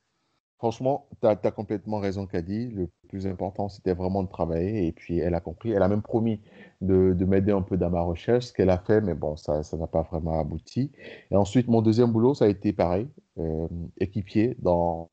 Franchement, 0.59 1.07
tu 1.21 1.27
as, 1.27 1.37
complètement 1.51 1.99
raison, 1.99 2.27
Kadi. 2.27 2.69
Le 2.69 2.89
plus 3.09 3.27
important, 3.27 3.69
c'était 3.69 3.93
vraiment 3.93 4.23
de 4.23 4.29
travailler. 4.29 4.87
Et 4.87 4.93
puis, 4.93 5.19
elle 5.19 5.35
a 5.35 5.41
compris. 5.41 5.71
Elle 5.73 5.83
a 5.83 5.89
même 5.89 6.01
promis 6.03 6.41
de, 6.81 7.13
de 7.13 7.25
m'aider 7.27 7.53
un 7.53 7.61
peu 7.63 7.77
dans 7.77 7.91
ma 7.91 8.01
recherche, 8.01 8.47
ce 8.47 8.53
qu'elle 8.55 8.71
a 8.71 8.79
fait, 8.79 9.03
mais 9.03 9.15
bon, 9.15 9.37
ça, 9.37 9.61
n'a 9.77 9.87
pas 9.87 10.03
vraiment 10.03 10.41
abouti. 10.41 10.93
Et 11.31 11.37
ensuite, 11.37 11.69
mon 11.69 11.83
deuxième 11.83 12.11
boulot, 12.11 12.35
ça 12.35 12.47
a 12.47 12.49
été 12.49 12.73
pareil, 12.73 13.07
euh, 13.39 13.69
équipier 13.99 14.57
dans, 14.61 15.11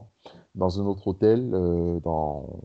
dans 0.56 0.80
un 0.80 0.86
autre 0.86 1.08
hôtel, 1.08 1.52
euh, 1.54 2.00
dans, 2.00 2.62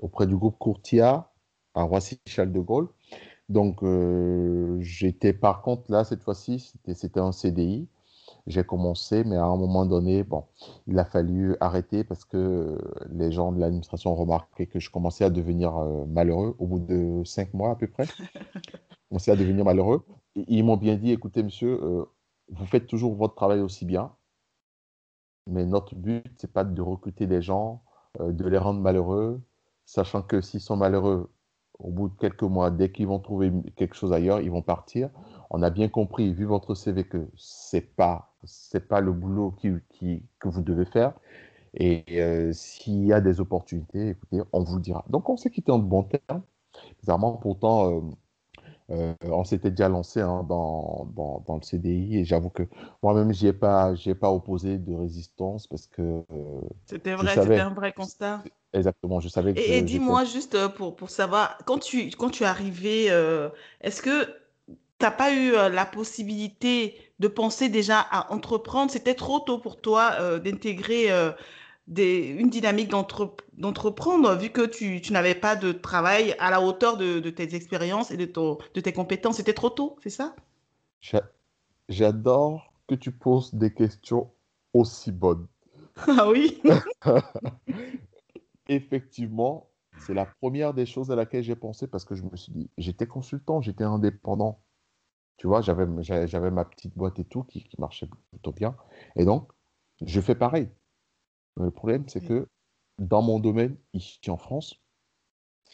auprès 0.00 0.26
du 0.26 0.36
groupe 0.36 0.58
Courtia, 0.58 1.30
à 1.74 1.82
Roissy-Charles 1.82 2.52
de 2.52 2.60
Gaulle. 2.60 2.88
Donc, 3.48 3.82
euh, 3.82 4.78
j'étais 4.80 5.32
par 5.32 5.62
contre 5.62 5.90
là, 5.90 6.04
cette 6.04 6.22
fois-ci, 6.22 6.72
c'était 6.94 7.20
un 7.20 7.32
CDI. 7.32 7.88
J'ai 8.48 8.64
commencé, 8.64 9.22
mais 9.24 9.36
à 9.36 9.44
un 9.44 9.56
moment 9.56 9.86
donné, 9.86 10.24
bon, 10.24 10.44
il 10.88 10.98
a 10.98 11.04
fallu 11.04 11.56
arrêter 11.60 12.02
parce 12.02 12.24
que 12.24 12.76
les 13.10 13.30
gens 13.30 13.52
de 13.52 13.60
l'administration 13.60 14.12
ont 14.12 14.16
remarqué 14.16 14.66
que 14.66 14.80
je 14.80 14.90
commençais 14.90 15.24
à 15.24 15.30
devenir 15.30 15.76
euh, 15.76 16.04
malheureux 16.06 16.56
au 16.58 16.66
bout 16.66 16.80
de 16.80 17.22
cinq 17.24 17.54
mois 17.54 17.70
à 17.70 17.76
peu 17.76 17.86
près. 17.86 18.04
Je 18.32 19.08
commençais 19.08 19.30
à 19.30 19.36
devenir 19.36 19.64
malheureux. 19.64 20.04
Et 20.34 20.44
ils 20.48 20.64
m'ont 20.64 20.78
bien 20.78 20.96
dit, 20.96 21.12
écoutez, 21.12 21.42
monsieur, 21.42 21.78
euh, 21.84 22.04
vous 22.48 22.66
faites 22.66 22.86
toujours 22.86 23.14
votre 23.14 23.34
travail 23.34 23.60
aussi 23.60 23.84
bien, 23.84 24.12
mais 25.46 25.66
notre 25.66 25.94
but, 25.94 26.24
c'est 26.38 26.52
pas 26.52 26.64
de 26.64 26.82
recruter 26.82 27.26
des 27.26 27.42
gens, 27.42 27.82
euh, 28.20 28.32
de 28.32 28.46
les 28.46 28.58
rendre 28.58 28.80
malheureux, 28.80 29.40
sachant 29.84 30.22
que 30.22 30.40
s'ils 30.40 30.60
sont 30.60 30.76
malheureux, 30.76 31.30
au 31.78 31.90
bout 31.90 32.08
de 32.08 32.14
quelques 32.14 32.42
mois, 32.42 32.70
dès 32.70 32.92
qu'ils 32.92 33.06
vont 33.06 33.18
trouver 33.18 33.52
quelque 33.76 33.94
chose 33.94 34.12
ailleurs, 34.12 34.40
ils 34.40 34.50
vont 34.50 34.62
partir. 34.62 35.10
On 35.54 35.62
a 35.62 35.68
bien 35.68 35.88
compris, 35.88 36.32
vu 36.32 36.46
votre 36.46 36.74
CV, 36.74 37.04
que 37.04 37.28
c'est 37.36 37.94
pas, 37.94 38.34
c'est 38.42 38.88
pas 38.88 39.00
le 39.00 39.12
boulot 39.12 39.50
qui, 39.58 39.70
qui, 39.90 40.22
que 40.38 40.48
vous 40.48 40.62
devez 40.62 40.86
faire. 40.86 41.12
Et 41.74 42.04
euh, 42.20 42.52
s'il 42.54 43.04
y 43.04 43.12
a 43.12 43.20
des 43.20 43.38
opportunités, 43.38 44.10
écoutez, 44.10 44.40
on 44.52 44.64
vous 44.64 44.76
le 44.76 44.82
dira. 44.82 45.04
Donc, 45.10 45.28
on 45.28 45.36
s'est 45.36 45.50
quitté 45.50 45.70
en 45.70 45.78
de 45.78 45.84
bons 45.84 46.04
termes. 46.04 46.42
Bizarrement, 47.00 47.36
pourtant, 47.36 47.90
euh, 47.90 48.00
euh, 48.90 49.14
on 49.24 49.44
s'était 49.44 49.70
déjà 49.70 49.90
lancé 49.90 50.22
hein, 50.22 50.42
dans, 50.48 51.06
dans, 51.14 51.44
dans, 51.46 51.56
le 51.56 51.62
CDI 51.62 52.18
et 52.18 52.24
j'avoue 52.24 52.48
que 52.48 52.62
moi-même, 53.02 53.34
je 53.34 53.42
n'y 53.42 53.50
ai, 53.50 53.52
pas, 53.52 53.92
ai 54.06 54.14
pas 54.14 54.30
opposé 54.30 54.78
de 54.78 54.94
résistance 54.94 55.66
parce 55.66 55.86
que 55.86 56.00
euh, 56.02 56.24
C'était 56.86 57.14
vrai, 57.14 57.34
c'était 57.34 57.60
un 57.60 57.74
vrai 57.74 57.92
constat. 57.92 58.42
exactement, 58.72 59.20
je 59.20 59.28
savais 59.28 59.52
Et, 59.52 59.78
et 59.78 59.82
que 59.82 59.86
j'étais. 59.86 59.98
dis-moi 59.98 60.24
juste 60.24 60.68
pour, 60.76 60.96
pour 60.96 61.10
savoir, 61.10 61.58
quand 61.66 61.78
tu, 61.78 62.10
quand 62.10 62.30
tu 62.30 62.42
es 62.42 62.46
arrivé, 62.46 63.10
euh, 63.10 63.50
est-ce 63.82 64.00
que 64.00 64.41
tu 65.02 65.06
n'as 65.06 65.10
pas 65.12 65.32
eu 65.34 65.54
euh, 65.54 65.68
la 65.68 65.84
possibilité 65.86 66.96
de 67.18 67.28
penser 67.28 67.68
déjà 67.68 68.00
à 68.00 68.32
entreprendre? 68.32 68.90
C'était 68.90 69.14
trop 69.14 69.40
tôt 69.40 69.58
pour 69.58 69.80
toi 69.80 70.12
euh, 70.20 70.38
d'intégrer 70.38 71.10
euh, 71.12 71.32
des, 71.88 72.26
une 72.28 72.50
dynamique 72.50 72.88
d'entre- 72.88 73.36
d'entreprendre, 73.54 74.36
vu 74.36 74.50
que 74.50 74.64
tu, 74.66 75.00
tu 75.00 75.12
n'avais 75.12 75.34
pas 75.34 75.56
de 75.56 75.72
travail 75.72 76.34
à 76.38 76.50
la 76.50 76.60
hauteur 76.62 76.96
de, 76.96 77.18
de 77.20 77.30
tes 77.30 77.54
expériences 77.54 78.10
et 78.12 78.16
de, 78.16 78.24
ton, 78.26 78.58
de 78.74 78.80
tes 78.80 78.92
compétences. 78.92 79.36
C'était 79.36 79.54
trop 79.54 79.70
tôt, 79.70 79.96
c'est 80.02 80.10
ça? 80.10 80.34
J'a- 81.02 81.28
J'adore 81.88 82.74
que 82.88 82.96
tu 82.96 83.12
poses 83.12 83.54
des 83.54 83.72
questions 83.74 84.32
aussi 84.74 85.12
bonnes. 85.12 85.48
Ah 86.08 86.28
oui? 86.30 86.60
Effectivement, 88.68 89.68
c'est 89.96 90.14
la 90.14 90.26
première 90.26 90.74
des 90.74 90.86
choses 90.86 91.10
à 91.10 91.16
laquelle 91.16 91.42
j'ai 91.44 91.56
pensé 91.56 91.86
parce 91.86 92.04
que 92.04 92.14
je 92.14 92.22
me 92.22 92.36
suis 92.36 92.52
dit, 92.52 92.70
j'étais 92.78 93.06
consultant, 93.06 93.60
j'étais 93.60 93.84
indépendant. 93.84 94.60
Tu 95.36 95.46
vois, 95.46 95.60
j'avais, 95.60 95.86
j'avais 96.02 96.50
ma 96.50 96.64
petite 96.64 96.96
boîte 96.96 97.18
et 97.18 97.24
tout 97.24 97.42
qui, 97.44 97.64
qui 97.64 97.80
marchait 97.80 98.08
plutôt 98.30 98.52
bien. 98.52 98.76
Et 99.16 99.24
donc, 99.24 99.50
je 100.04 100.20
fais 100.20 100.34
pareil. 100.34 100.68
Mais 101.56 101.64
le 101.66 101.70
problème, 101.72 102.08
c'est 102.08 102.20
Oui. 102.20 102.26
que 102.26 102.48
dans 102.98 103.22
mon 103.22 103.40
domaine, 103.40 103.76
ici 103.94 104.20
en 104.30 104.36
France, 104.38 104.82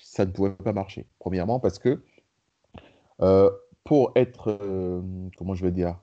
ça 0.02 0.26
ne 0.26 0.32
pouvait 0.32 0.52
pas 0.56 0.72
marcher. 0.72 1.08
Premièrement, 1.18 1.60
parce 1.60 1.78
que 1.78 2.02
euh, 3.20 3.50
pour 3.84 4.12
être, 4.16 4.58
euh, 4.62 5.02
comment 5.36 5.54
je 5.54 5.64
vais 5.64 5.72
dire, 5.72 5.98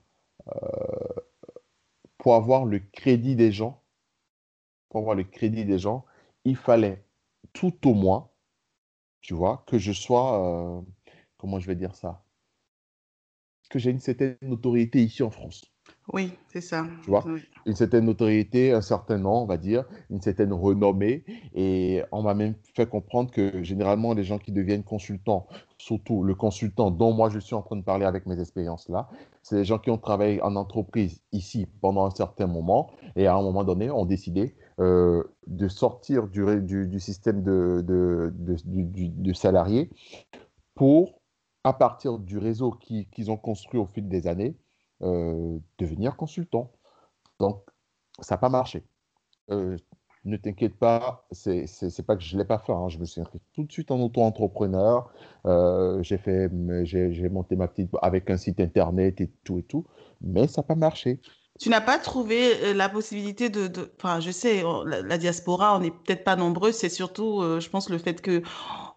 pour 2.18 2.34
avoir 2.34 2.66
le 2.66 2.78
crédit 2.78 3.36
des 3.36 3.50
gens, 3.52 3.82
pour 4.88 5.00
avoir 5.00 5.14
le 5.14 5.24
crédit 5.24 5.64
des 5.64 5.78
gens, 5.78 6.04
il 6.44 6.56
fallait 6.56 7.04
tout 7.52 7.88
au 7.88 7.94
moins, 7.94 8.30
tu 9.22 9.34
vois, 9.34 9.64
que 9.68 9.78
je 9.78 9.92
sois, 9.92 10.78
euh, 10.78 10.82
comment 11.38 11.60
je 11.60 11.68
vais 11.68 11.76
dire 11.76 11.96
ça, 11.96 12.25
que 13.68 13.78
j'ai 13.78 13.90
une 13.90 14.00
certaine 14.00 14.36
notoriété 14.42 15.02
ici 15.02 15.22
en 15.22 15.30
France. 15.30 15.64
Oui, 16.12 16.32
c'est 16.48 16.60
ça. 16.60 16.86
Tu 17.02 17.10
vois 17.10 17.24
Une 17.64 17.74
certaine 17.74 18.04
notoriété, 18.04 18.72
un 18.72 18.80
certain 18.80 19.18
nom, 19.18 19.42
on 19.42 19.46
va 19.46 19.56
dire, 19.56 19.84
une 20.10 20.20
certaine 20.20 20.52
renommée. 20.52 21.24
Et 21.54 22.02
on 22.12 22.22
m'a 22.22 22.34
même 22.34 22.54
fait 22.74 22.88
comprendre 22.88 23.30
que 23.30 23.62
généralement, 23.64 24.14
les 24.14 24.22
gens 24.22 24.38
qui 24.38 24.52
deviennent 24.52 24.84
consultants, 24.84 25.48
surtout 25.78 26.22
le 26.22 26.34
consultant 26.34 26.90
dont 26.90 27.12
moi 27.12 27.28
je 27.28 27.38
suis 27.38 27.54
en 27.54 27.62
train 27.62 27.76
de 27.76 27.82
parler 27.82 28.06
avec 28.06 28.26
mes 28.26 28.40
expériences 28.40 28.88
là, 28.88 29.08
c'est 29.42 29.56
les 29.56 29.64
gens 29.64 29.78
qui 29.78 29.90
ont 29.90 29.98
travaillé 29.98 30.42
en 30.42 30.56
entreprise 30.56 31.22
ici 31.32 31.66
pendant 31.80 32.06
un 32.06 32.10
certain 32.10 32.46
moment 32.46 32.90
et 33.14 33.26
à 33.26 33.36
un 33.36 33.42
moment 33.42 33.62
donné 33.62 33.90
ont 33.90 34.06
décidé 34.06 34.56
euh, 34.80 35.22
de 35.46 35.68
sortir 35.68 36.28
du, 36.28 36.62
du, 36.62 37.00
système 37.00 37.42
de, 37.42 37.82
de, 37.86 38.32
de, 38.34 39.32
salariés 39.32 39.90
pour, 40.74 41.20
à 41.66 41.72
partir 41.72 42.18
du 42.20 42.38
réseau 42.38 42.70
qu'ils 42.70 43.28
ont 43.28 43.36
construit 43.36 43.80
au 43.80 43.86
fil 43.86 44.08
des 44.08 44.28
années, 44.28 44.56
euh, 45.02 45.58
devenir 45.78 46.14
consultant. 46.14 46.70
Donc, 47.40 47.60
ça 48.20 48.36
n'a 48.36 48.38
pas 48.38 48.48
marché. 48.48 48.84
Euh, 49.50 49.76
ne 50.24 50.36
t'inquiète 50.36 50.76
pas, 50.76 51.26
c'est 51.32 51.66
pas 52.06 52.14
que 52.14 52.22
je 52.22 52.36
ne 52.36 52.42
l'ai 52.42 52.46
pas 52.46 52.60
fait. 52.60 52.72
Hein. 52.72 52.88
Je 52.88 52.98
me 52.98 53.04
suis 53.04 53.20
tout 53.52 53.64
de 53.64 53.72
suite 53.72 53.90
en 53.90 53.98
auto-entrepreneur. 53.98 55.10
Euh, 55.44 56.04
j'ai 56.04 57.28
monté 57.30 57.56
ma 57.56 57.66
petite 57.66 57.90
avec 58.00 58.30
un 58.30 58.36
site 58.36 58.60
internet 58.60 59.20
et 59.20 59.32
tout 59.42 59.58
et 59.58 59.64
tout, 59.64 59.86
mais 60.20 60.46
ça 60.46 60.62
n'a 60.62 60.68
pas 60.68 60.76
marché. 60.76 61.20
Tu 61.58 61.68
n'as 61.68 61.80
pas 61.80 61.98
trouvé 61.98 62.74
la 62.74 62.88
possibilité 62.88 63.48
de, 63.48 63.70
enfin, 63.98 64.20
je 64.20 64.30
sais, 64.30 64.62
la, 64.84 65.18
diaspora, 65.18 65.76
on 65.76 65.80
n'est 65.80 65.90
peut-être 65.90 66.22
pas 66.22 66.36
nombreux. 66.36 66.70
C'est 66.70 66.90
surtout, 66.90 67.42
je 67.58 67.68
pense, 67.70 67.88
le 67.88 67.98
fait 67.98 68.20
que 68.20 68.42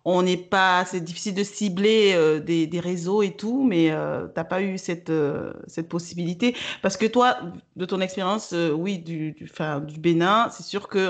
on 0.06 0.24
n'est 0.24 0.38
pas, 0.38 0.86
c'est 0.86 1.02
difficile 1.02 1.34
de 1.34 1.43
cibler 1.43 2.14
euh, 2.14 2.39
des, 2.39 2.68
des, 2.68 2.80
réseaux 2.80 3.22
et 3.22 3.32
tout, 3.32 3.64
mais 3.64 3.91
euh, 3.91 4.28
tu 4.28 4.34
n'as 4.38 4.43
pas 4.43 4.62
eu 4.62 4.78
cette, 4.78 5.10
euh, 5.10 5.54
cette 5.68 5.89
possibilité. 5.89 6.56
Parce 6.82 6.97
que 6.97 7.06
toi, 7.06 7.38
de 7.76 7.86
ton 7.86 8.00
expérience, 8.02 8.54
oui, 8.74 9.00
du, 9.00 9.34
du, 9.34 9.52
du 9.88 10.00
Bénin, 10.00 10.50
c'est 10.52 10.64
sûr 10.64 10.88
que 10.88 11.10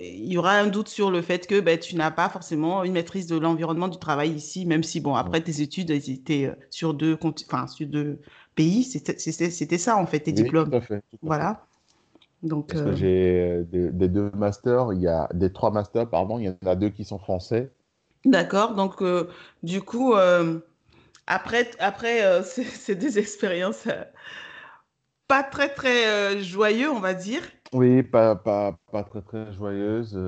il 0.00 0.32
y 0.32 0.38
aura 0.38 0.52
un 0.52 0.68
doute 0.68 0.88
sur 0.88 1.10
le 1.10 1.20
fait 1.20 1.46
que 1.46 1.60
ben, 1.60 1.78
tu 1.78 1.96
n'as 1.96 2.10
pas 2.10 2.30
forcément 2.30 2.82
une 2.82 2.92
maîtrise 2.92 3.26
de 3.26 3.36
l'environnement 3.36 3.88
du 3.88 3.98
travail 3.98 4.30
ici, 4.30 4.64
même 4.64 4.82
si, 4.82 5.00
bon, 5.00 5.14
après 5.14 5.42
tes 5.42 5.60
études, 5.60 5.90
étaient 5.90 6.50
sur 6.70 6.94
deux, 6.94 7.18
enfin, 7.22 7.66
sur 7.66 7.86
deux 7.86 8.18
pays, 8.54 8.84
c'était 8.84 9.78
ça, 9.78 9.96
en 9.96 10.06
fait, 10.06 10.20
tes 10.20 10.32
diplômes. 10.32 10.70
Tout 10.70 10.76
à 10.76 10.80
fait. 10.80 11.02
voilà. 11.20 11.66
Donc, 12.42 12.68
Parce 12.68 12.82
que 12.82 12.94
j'ai 12.94 13.64
des, 13.70 14.08
deux 14.08 14.30
masters, 14.34 14.92
il 14.92 15.00
y 15.00 15.06
a 15.06 15.28
des 15.32 15.52
trois 15.52 15.70
masters, 15.70 16.08
pardon, 16.08 16.38
il 16.40 16.46
y 16.46 16.48
en 16.48 16.56
a 16.66 16.74
deux 16.74 16.88
qui 16.88 17.04
sont 17.04 17.18
français. 17.18 17.70
D'accord. 18.24 18.74
Donc, 18.74 19.00
euh, 19.00 19.28
du 19.62 19.80
coup, 19.80 20.14
euh, 20.14 20.58
après, 21.26 21.70
après 21.78 22.24
euh, 22.24 22.42
ces, 22.44 22.94
deux 22.96 23.18
expériences 23.18 23.86
pas 25.28 25.42
très, 25.44 25.72
très 25.72 26.40
joyeuses, 26.40 26.90
on 26.90 27.00
va 27.00 27.14
dire. 27.14 27.42
Oui, 27.72 28.02
pas, 28.02 28.34
pas, 28.34 28.76
pas 28.90 29.04
très, 29.04 29.22
très 29.22 29.52
joyeuses. 29.52 30.18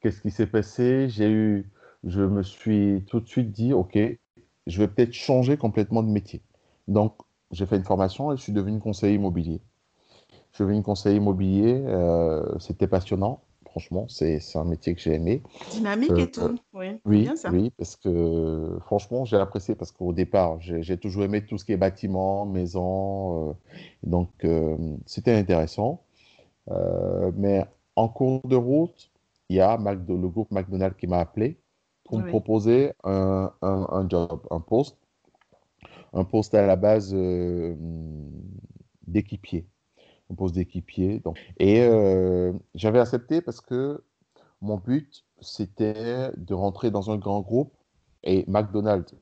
Qu'est-ce 0.00 0.20
qui 0.20 0.30
s'est 0.30 0.46
passé? 0.46 1.08
J'ai 1.08 1.28
eu, 1.28 1.70
je 2.04 2.20
me 2.20 2.42
suis 2.42 3.04
tout 3.08 3.18
de 3.18 3.26
suite 3.26 3.50
dit, 3.50 3.72
OK, 3.72 3.98
je 4.66 4.78
vais 4.78 4.86
peut-être 4.86 5.12
changer 5.12 5.56
complètement 5.56 6.04
de 6.04 6.08
métier. 6.08 6.40
Donc, 6.86 7.16
j'ai 7.50 7.66
fait 7.66 7.76
une 7.76 7.84
formation 7.84 8.32
et 8.32 8.36
je 8.36 8.42
suis 8.42 8.52
devenu 8.52 8.78
conseiller 8.78 9.14
immobilier. 9.14 9.60
Je 10.52 10.56
suis 10.56 10.64
devenu 10.64 10.82
conseiller 10.82 11.16
immobilier, 11.16 11.82
euh, 11.86 12.58
c'était 12.58 12.86
passionnant, 12.86 13.40
franchement, 13.64 14.06
c'est 14.08 14.38
un 14.54 14.64
métier 14.64 14.94
que 14.94 15.00
j'ai 15.00 15.14
aimé. 15.14 15.42
Dynamique 15.70 16.12
et 16.18 16.30
tout, 16.30 16.42
euh, 16.42 16.56
oui. 16.74 17.00
Oui, 17.06 17.22
bien 17.22 17.36
ça. 17.36 17.50
oui, 17.50 17.72
parce 17.78 17.96
que 17.96 18.76
franchement, 18.82 19.24
j'ai 19.24 19.38
apprécié 19.38 19.74
parce 19.74 19.92
qu'au 19.92 20.12
départ, 20.12 20.60
j'ai 20.60 20.98
toujours 20.98 21.24
aimé 21.24 21.42
tout 21.46 21.56
ce 21.56 21.64
qui 21.64 21.72
est 21.72 21.78
bâtiment, 21.78 22.44
maison, 22.44 23.48
euh, 23.48 23.52
donc 24.02 24.46
c'était 25.06 25.34
intéressant. 25.34 26.02
mais 26.68 27.64
en 27.96 28.08
cours 28.08 28.46
de 28.46 28.56
route, 28.56 29.10
il 29.48 29.56
y 29.56 29.60
a 29.60 29.78
le 29.78 30.28
groupe 30.28 30.50
McDonald's 30.50 30.98
qui 30.98 31.06
m'a 31.06 31.20
appelé 31.20 31.58
pour 32.04 32.18
me 32.18 32.28
proposer 32.28 32.92
un, 33.04 33.50
un, 33.62 33.86
un, 33.90 34.06
job, 34.06 34.42
un 34.50 34.60
poste, 34.60 34.98
un 36.12 36.24
poste 36.24 36.54
à 36.54 36.66
la 36.66 36.76
base 36.76 37.16
d'équipier 39.06 39.66
poste 40.34 40.54
d'équipier. 40.54 41.20
Donc. 41.20 41.38
Et 41.58 41.82
euh, 41.82 42.52
j'avais 42.74 43.00
accepté 43.00 43.40
parce 43.40 43.60
que 43.60 44.02
mon 44.60 44.76
but, 44.76 45.24
c'était 45.40 46.30
de 46.36 46.54
rentrer 46.54 46.90
dans 46.90 47.10
un 47.10 47.16
grand 47.16 47.40
groupe. 47.40 47.72
Et 48.24 48.44
McDonald's, 48.46 49.14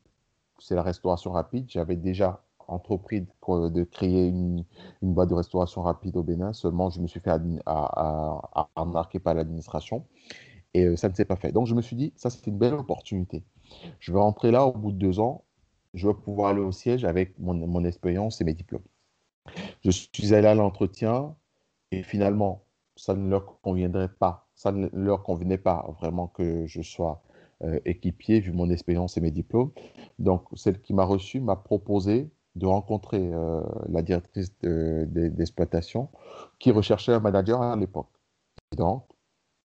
c'est 0.58 0.74
la 0.74 0.82
restauration 0.82 1.32
rapide. 1.32 1.64
J'avais 1.68 1.96
déjà 1.96 2.42
entrepris 2.68 3.22
de, 3.22 3.84
créer 3.84 4.28
une, 4.28 4.64
une, 5.02 5.14
boîte 5.14 5.30
de 5.30 5.34
restauration 5.34 5.82
rapide 5.82 6.16
au 6.16 6.22
Bénin. 6.22 6.52
Seulement, 6.52 6.90
je 6.90 7.00
me 7.00 7.06
suis 7.06 7.20
fait 7.20 7.30
à, 7.30 7.40
par 9.24 9.34
l'administration. 9.34 10.06
Et 10.74 10.84
euh, 10.84 10.96
ça 10.96 11.08
ne 11.08 11.14
s'est 11.14 11.24
pas 11.24 11.36
fait. 11.36 11.52
Donc, 11.52 11.66
je 11.66 11.74
me 11.74 11.82
suis 11.82 11.96
dit, 11.96 12.12
ça, 12.16 12.30
c'est 12.30 12.46
une 12.46 12.58
belle 12.58 12.74
opportunité. 12.74 13.42
Je 13.98 14.12
vais 14.12 14.20
rentrer 14.20 14.50
là 14.50 14.66
au 14.66 14.72
bout 14.72 14.92
de 14.92 14.98
deux 14.98 15.18
ans. 15.18 15.44
Je 15.94 16.06
vais 16.06 16.14
pouvoir 16.14 16.50
aller 16.50 16.60
au 16.60 16.70
siège 16.70 17.04
avec 17.04 17.36
mon, 17.38 17.54
mon 17.54 17.84
expérience 17.84 18.40
et 18.40 18.44
mes 18.44 18.54
diplômes. 18.54 18.84
Je 19.84 19.90
suis 19.90 20.34
allé 20.34 20.46
à 20.46 20.54
l'entretien 20.54 21.34
et 21.90 22.02
finalement, 22.02 22.64
ça 22.96 23.14
ne 23.14 23.28
leur 23.28 23.60
conviendrait 23.60 24.08
pas. 24.08 24.48
Ça 24.54 24.72
ne 24.72 24.88
leur 24.92 25.22
convenait 25.22 25.58
pas 25.58 25.86
vraiment 26.00 26.28
que 26.28 26.66
je 26.66 26.82
sois 26.82 27.22
euh, 27.62 27.80
équipier 27.84 28.40
vu 28.40 28.52
mon 28.52 28.70
expérience 28.70 29.16
et 29.16 29.20
mes 29.20 29.30
diplômes. 29.30 29.72
Donc, 30.18 30.48
celle 30.54 30.80
qui 30.80 30.94
m'a 30.94 31.04
reçu 31.04 31.40
m'a 31.40 31.56
proposé 31.56 32.30
de 32.56 32.66
rencontrer 32.66 33.20
euh, 33.32 33.62
la 33.88 34.02
directrice 34.02 34.52
d'exploitation 34.60 36.08
qui 36.58 36.72
recherchait 36.72 37.12
un 37.12 37.20
manager 37.20 37.62
à 37.62 37.76
l'époque. 37.76 38.10
Donc, 38.76 39.04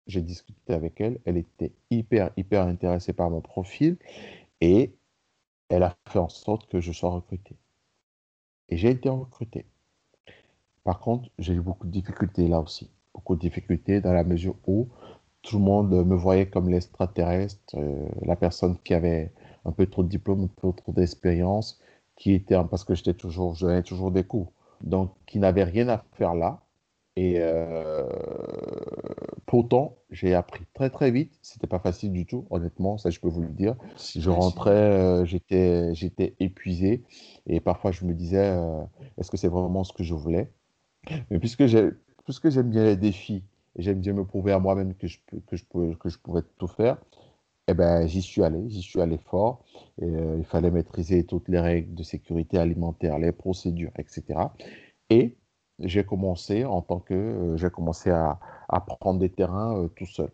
j'ai 0.07 0.23
discuté 0.23 0.73
avec 0.73 1.01
elle. 1.01 1.21
Elle 1.25 1.37
était 1.37 1.73
hyper, 1.91 2.31
hyper 2.37 2.63
intéressée 2.67 3.13
par 3.13 3.31
mon 3.31 3.41
profil 3.41 3.97
et 4.61 4.95
elle 5.69 5.83
a 5.83 5.97
fait 6.09 6.19
en 6.19 6.29
sorte 6.29 6.69
que 6.69 6.81
je 6.81 6.93
sois 6.93 7.11
recruté. 7.11 7.57
Et 8.69 8.77
j'ai 8.77 8.91
été 8.91 9.09
recruté. 9.09 9.67
Par 10.85 11.01
contre, 11.01 11.31
j'ai 11.39 11.55
eu 11.55 11.61
beaucoup 11.61 11.87
de 11.87 11.93
difficultés 11.93 12.47
là 12.49 12.61
aussi. 12.61 12.91
Beaucoup 13.15 13.35
de 13.37 13.41
difficultés 13.41 14.01
dans 14.01 14.13
la 14.13 14.25
mesure 14.25 14.57
où 14.67 14.89
tout 15.43 15.59
le 15.59 15.65
monde 15.65 15.91
me 15.91 16.15
voyait 16.15 16.47
comme 16.49 16.69
l'extraterrestre, 16.71 17.61
euh, 17.75 18.07
la 18.23 18.37
personne 18.37 18.79
qui 18.85 18.95
avait 18.95 19.33
un 19.65 19.73
peu 19.73 19.87
trop 19.87 20.03
de 20.03 20.09
diplôme, 20.09 20.45
un 20.45 20.49
peu 20.61 20.73
trop 20.73 20.93
d'expérience, 20.93 21.81
qui 22.17 22.33
était, 22.33 22.57
parce 22.71 22.85
que 22.85 22.95
j'étais 22.95 23.15
toujours, 23.15 23.55
je 23.55 23.67
donnais 23.67 23.83
toujours 23.83 24.11
des 24.11 24.25
coups, 24.25 24.51
donc 24.83 25.13
qui 25.27 25.39
n'avait 25.39 25.65
rien 25.65 25.89
à 25.89 26.05
faire 26.15 26.35
là. 26.35 26.61
Et 27.17 27.37
euh, 27.39 28.05
pourtant, 29.47 29.97
j'ai 30.11 30.35
appris 30.35 30.65
très 30.75 30.91
très 30.91 31.11
vite. 31.11 31.39
C'était 31.43 31.67
pas 31.67 31.79
facile 31.79 32.13
du 32.13 32.27
tout, 32.27 32.47
honnêtement, 32.51 32.99
ça 32.99 33.11
je 33.11 33.21
peux 33.21 33.29
vous 33.29 33.43
le 33.43 33.49
dire. 33.49 33.77
Si 33.97 34.21
je 34.21 34.31
rentrais, 34.31 34.71
euh, 34.71 35.25
j'étais 35.25 35.95
j'étais 35.95 36.35
épuisé 36.41 37.05
et 37.47 37.61
parfois 37.61 37.93
je 37.93 38.05
me 38.05 38.15
disais, 38.15 38.57
est-ce 39.19 39.31
que 39.31 39.37
c'est 39.37 39.49
vraiment 39.49 39.85
ce 39.85 39.93
que 39.93 40.03
je 40.03 40.15
voulais? 40.15 40.51
Mais 41.31 41.39
puisque 41.39 41.67
j'aime 41.67 42.71
bien 42.71 42.85
les 42.85 42.97
défis 42.97 43.43
et 43.77 43.83
j'aime 43.83 44.01
bien 44.01 44.13
me 44.13 44.25
prouver 44.25 44.53
à 44.53 44.59
moi-même 44.59 44.95
que 44.95 45.07
je, 45.07 45.19
que, 45.47 45.57
je 45.57 45.65
pouvais, 45.65 45.95
que 45.97 46.09
je 46.09 46.19
pouvais 46.19 46.43
tout 46.59 46.69
faire, 46.69 46.99
eh 47.67 47.75
ben, 47.75 48.07
j'y 48.07 48.23
suis 48.23 48.43
allé, 48.43 48.69
j'y 48.69 48.83
suis 48.83 49.01
allé 49.01 49.19
fort. 49.19 49.65
Euh, 50.03 50.37
il 50.39 50.45
fallait 50.45 50.71
maîtriser 50.71 51.25
toutes 51.25 51.49
les 51.49 51.59
règles 51.59 51.95
de 51.95 52.03
sécurité 52.03 52.59
alimentaire, 52.59 53.19
les 53.19 53.33
procédures, 53.33 53.93
etc. 53.99 54.49
Et 55.11 55.37
j'ai 55.81 56.05
commencé 56.05 56.65
en 56.65 56.83
tant 56.83 57.01
que 57.01 57.15
euh, 57.15 57.57
j'ai 57.57 57.71
commencé 57.71 58.11
à, 58.11 58.39
à, 58.69 58.81
prendre 58.81 59.19
des 59.19 59.31
terrains 59.31 59.79
euh, 59.79 59.89
tout 59.89 60.07
seul. 60.07 60.31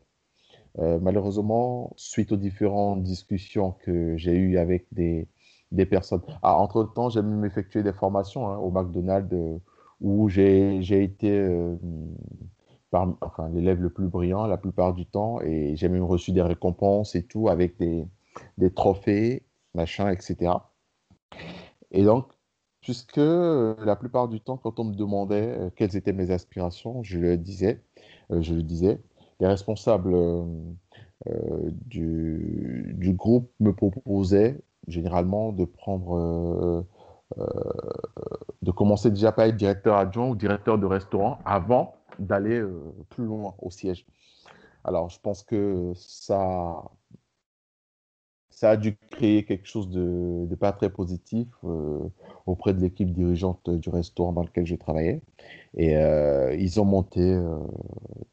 malheureusement, 0.78 1.92
suite 1.96 2.32
aux 2.32 2.36
différentes 2.36 3.02
discussions 3.02 3.72
que 3.72 4.16
j'ai 4.16 4.34
eues 4.36 4.58
avec 4.58 4.86
des, 4.92 5.28
des 5.72 5.86
personnes, 5.86 6.22
ah, 6.42 6.56
entre-temps, 6.58 7.10
j'ai 7.10 7.22
même 7.22 7.44
effectué 7.44 7.82
des 7.82 7.92
formations 7.92 8.48
hein, 8.48 8.58
au 8.58 8.70
McDonald's 8.70 9.30
où 10.00 10.28
j'ai 10.28 11.02
été 11.02 11.30
euh, 11.30 11.76
enfin, 12.92 13.48
l'élève 13.52 13.80
le 13.80 13.90
plus 13.90 14.08
brillant 14.08 14.46
la 14.46 14.56
plupart 14.56 14.94
du 14.94 15.06
temps 15.06 15.40
et 15.40 15.76
j'ai 15.76 15.88
même 15.88 16.04
reçu 16.04 16.32
des 16.32 16.42
récompenses 16.42 17.14
et 17.14 17.22
tout 17.22 17.48
avec 17.48 17.78
des, 17.78 18.06
des 18.58 18.72
trophées, 18.72 19.44
machin, 19.74 20.10
etc. 20.10 20.52
Et 21.90 22.04
donc, 22.04 22.26
puisque 22.80 23.18
euh, 23.18 23.74
la 23.84 23.96
plupart 23.96 24.28
du 24.28 24.40
temps, 24.40 24.56
quand 24.56 24.80
on 24.80 24.84
me 24.84 24.94
demandait 24.94 25.54
euh, 25.58 25.70
quelles 25.74 25.96
étaient 25.96 26.12
mes 26.12 26.30
aspirations, 26.30 27.02
je 27.02 27.18
le 27.18 27.36
disais, 27.36 27.82
je 28.30 28.54
le 28.54 28.62
disais, 28.62 29.00
les 29.40 29.46
responsables 29.46 30.14
du, 31.86 32.94
du, 32.96 33.12
groupe 33.12 33.50
me 33.58 33.74
proposaient 33.74 34.60
généralement 34.86 35.52
de 35.52 35.64
prendre 35.64 36.86
de 38.62 38.70
commencer 38.70 39.10
déjà 39.10 39.32
par 39.32 39.46
être 39.46 39.56
directeur 39.56 39.96
adjoint 39.96 40.28
ou 40.28 40.36
directeur 40.36 40.78
de 40.78 40.86
restaurant 40.86 41.38
avant 41.44 41.94
d'aller 42.18 42.58
euh, 42.58 42.92
plus 43.08 43.24
loin 43.24 43.54
au 43.60 43.70
siège. 43.70 44.04
Alors, 44.84 45.08
je 45.08 45.18
pense 45.20 45.42
que 45.42 45.92
ça, 45.94 46.82
ça 48.50 48.70
a 48.70 48.76
dû 48.76 48.96
créer 49.10 49.44
quelque 49.44 49.66
chose 49.66 49.88
de, 49.90 50.54
pas 50.56 50.72
très 50.72 50.90
positif 50.90 51.48
auprès 52.46 52.74
de 52.74 52.80
l'équipe 52.80 53.12
dirigeante 53.12 53.68
du 53.70 53.88
restaurant 53.90 54.32
dans 54.32 54.42
lequel 54.42 54.66
je 54.66 54.74
travaillais. 54.74 55.20
Et 55.76 55.92
ils 56.58 56.80
ont 56.80 56.86
monté 56.86 57.38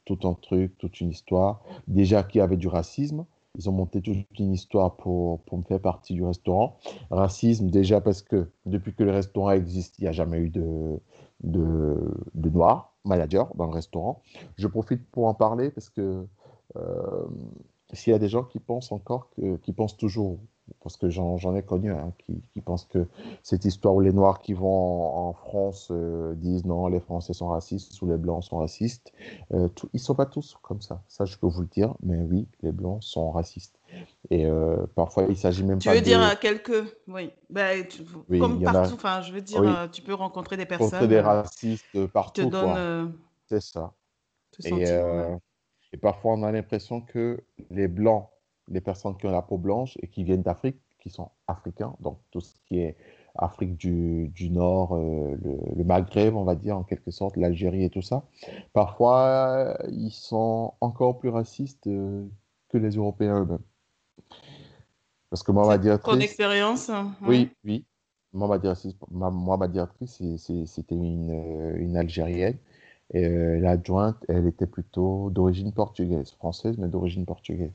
tout 0.05 0.19
un 0.23 0.33
truc, 0.35 0.77
toute 0.77 1.01
une 1.01 1.09
histoire. 1.09 1.61
Déjà 1.87 2.23
qu'il 2.23 2.39
y 2.39 2.41
avait 2.41 2.57
du 2.57 2.69
racisme, 2.69 3.25
ils 3.57 3.69
ont 3.69 3.73
monté 3.73 4.01
toute 4.01 4.39
une 4.39 4.53
histoire 4.53 4.95
pour, 4.95 5.41
pour 5.41 5.57
me 5.57 5.63
faire 5.63 5.81
partie 5.81 6.13
du 6.13 6.23
restaurant. 6.23 6.77
Racisme, 7.09 7.69
déjà 7.69 8.01
parce 8.01 8.21
que 8.21 8.49
depuis 8.65 8.93
que 8.93 9.03
le 9.03 9.11
restaurant 9.11 9.51
existe, 9.51 9.97
il 9.99 10.03
n'y 10.03 10.07
a 10.07 10.11
jamais 10.11 10.37
eu 10.37 10.49
de, 10.49 10.99
de, 11.43 11.97
de 12.35 12.49
noirs 12.49 12.93
manager 13.03 13.53
dans 13.55 13.65
le 13.65 13.73
restaurant. 13.73 14.21
Je 14.57 14.67
profite 14.67 15.09
pour 15.11 15.25
en 15.25 15.33
parler 15.33 15.71
parce 15.71 15.89
que 15.89 16.25
euh, 16.75 17.27
s'il 17.93 18.11
y 18.11 18.15
a 18.15 18.19
des 18.19 18.29
gens 18.29 18.43
qui 18.43 18.59
pensent 18.59 18.91
encore, 18.91 19.29
que, 19.31 19.57
qui 19.57 19.73
pensent 19.73 19.97
toujours, 19.97 20.39
parce 20.81 20.97
que 20.97 21.09
j'en 21.09 21.55
ai 21.55 21.63
connu, 21.63 21.91
hein, 21.91 22.13
qui, 22.17 22.41
qui, 22.53 22.61
pensent 22.61 22.85
que 22.85 23.07
cette 23.43 23.65
histoire 23.65 23.95
où 23.95 24.01
les 24.01 24.13
Noirs 24.13 24.39
qui 24.39 24.53
vont 24.53 25.27
en, 25.29 25.33
France 25.33 25.89
euh, 25.91 26.33
disent 26.35 26.65
non, 26.65 26.87
les 26.87 26.99
Français 26.99 27.33
sont 27.33 27.47
racistes 27.47 28.01
ou 28.01 28.07
les 28.07 28.17
Blancs 28.17 28.43
sont 28.43 28.57
racistes, 28.59 29.11
euh, 29.53 29.67
tout, 29.69 29.89
ils 29.93 29.97
ne 29.97 30.01
sont 30.01 30.15
pas 30.15 30.25
tous 30.25 30.57
comme 30.61 30.81
ça. 30.81 31.01
Ça, 31.07 31.25
je 31.25 31.37
peux 31.37 31.47
vous 31.47 31.61
le 31.61 31.67
dire, 31.67 31.93
mais 32.01 32.21
oui, 32.21 32.47
les 32.61 32.71
Blancs 32.71 33.03
sont 33.03 33.31
racistes. 33.31 33.79
Et 34.29 34.45
euh, 34.45 34.85
parfois, 34.95 35.25
il 35.29 35.37
s'agit 35.37 35.63
même 35.63 35.79
tu 35.79 35.87
pas 35.87 35.95
veux 35.95 36.01
dire 36.01 36.39
quelques, 36.39 36.97
oui, 37.07 37.31
bah, 37.49 37.69
comme 38.39 38.61
partout, 38.61 38.95
enfin, 38.95 39.21
je 39.21 39.33
veux 39.33 39.41
dire, 39.41 39.89
tu 39.91 40.01
peux 40.01 40.13
rencontrer 40.13 40.57
des 40.57 40.65
personnes. 40.65 41.07
des 41.07 41.21
racistes 41.21 42.07
partout. 42.07 42.49
C'est 43.49 43.61
ça. 43.61 43.93
Et, 44.65 44.85
et 45.93 45.97
parfois, 45.97 46.33
on 46.33 46.43
a 46.43 46.51
l'impression 46.51 47.01
que 47.01 47.41
les 47.69 47.87
Blancs, 47.87 48.29
les 48.67 48.81
personnes 48.81 49.15
qui 49.17 49.25
ont 49.25 49.31
la 49.31 49.41
peau 49.41 49.57
blanche 49.57 49.97
et 50.01 50.07
qui 50.07 50.23
viennent 50.23 50.41
d'Afrique, 50.41 50.77
qui 50.99 51.09
sont 51.09 51.31
africains, 51.47 51.95
donc 51.99 52.19
tout 52.31 52.41
ce 52.41 52.55
qui 52.65 52.79
est 52.79 52.97
Afrique 53.35 53.77
du, 53.77 54.29
du 54.29 54.49
Nord, 54.49 54.95
euh, 54.95 55.37
le, 55.75 55.83
Maghreb, 55.83 56.35
on 56.35 56.43
va 56.43 56.55
dire, 56.55 56.75
en 56.75 56.83
quelque 56.83 57.11
sorte, 57.11 57.37
l'Algérie 57.37 57.83
et 57.83 57.89
tout 57.89 58.01
ça, 58.01 58.23
parfois, 58.73 59.77
ils 59.91 60.11
sont 60.11 60.73
encore 60.81 61.19
plus 61.19 61.29
racistes 61.29 61.85
euh, 61.85 62.25
que 62.69 62.77
les 62.77 62.95
Européens 62.95 63.41
eux-mêmes. 63.41 63.59
Parce 65.29 65.43
que 65.43 65.51
moi, 65.51 65.67
ma 65.67 65.77
directrice... 65.77 66.13
Ton 66.13 66.19
expérience 66.19 66.89
hein, 66.89 67.11
Oui, 67.21 67.51
oui. 67.63 67.85
Moi, 68.33 68.47
ma 68.47 68.57
directrice, 68.57 68.95
moi, 69.11 69.57
ma 69.57 69.67
directrice 69.67 70.21
c'était 70.65 70.95
une, 70.95 71.31
euh, 71.31 71.77
une 71.77 71.95
Algérienne 71.95 72.57
et 73.13 73.25
euh, 73.25 73.59
l'adjointe, 73.59 74.17
elle 74.27 74.47
était 74.47 74.67
plutôt 74.67 75.29
d'origine 75.29 75.71
portugaise, 75.71 76.31
française, 76.31 76.77
mais 76.77 76.87
d'origine 76.87 77.25
portugaise. 77.25 77.71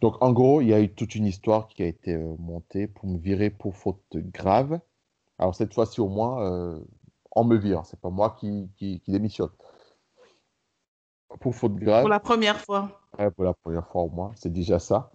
Donc, 0.00 0.16
en 0.22 0.32
gros, 0.32 0.60
il 0.60 0.68
y 0.68 0.74
a 0.74 0.80
eu 0.80 0.88
toute 0.88 1.14
une 1.14 1.26
histoire 1.26 1.68
qui 1.68 1.82
a 1.82 1.86
été 1.86 2.14
euh, 2.14 2.34
montée 2.38 2.86
pour 2.86 3.08
me 3.08 3.18
virer 3.18 3.50
pour 3.50 3.76
faute 3.76 4.02
grave. 4.12 4.80
Alors, 5.38 5.54
cette 5.54 5.74
fois-ci, 5.74 6.00
au 6.00 6.08
moins, 6.08 6.42
euh, 6.42 6.80
on 7.32 7.44
me 7.44 7.56
vire. 7.56 7.82
C'est 7.84 8.00
pas 8.00 8.10
moi 8.10 8.36
qui, 8.38 8.70
qui, 8.76 9.02
démissionne. 9.08 9.50
Pour 11.40 11.54
faute 11.54 11.76
grave. 11.76 12.02
Pour 12.02 12.10
la 12.10 12.20
première 12.20 12.58
fois. 12.58 13.00
Ouais, 13.18 13.30
pour 13.30 13.44
la 13.44 13.54
première 13.54 13.86
fois 13.88 14.02
au 14.02 14.10
moins. 14.10 14.32
C'est 14.36 14.52
déjà 14.52 14.78
ça. 14.78 15.12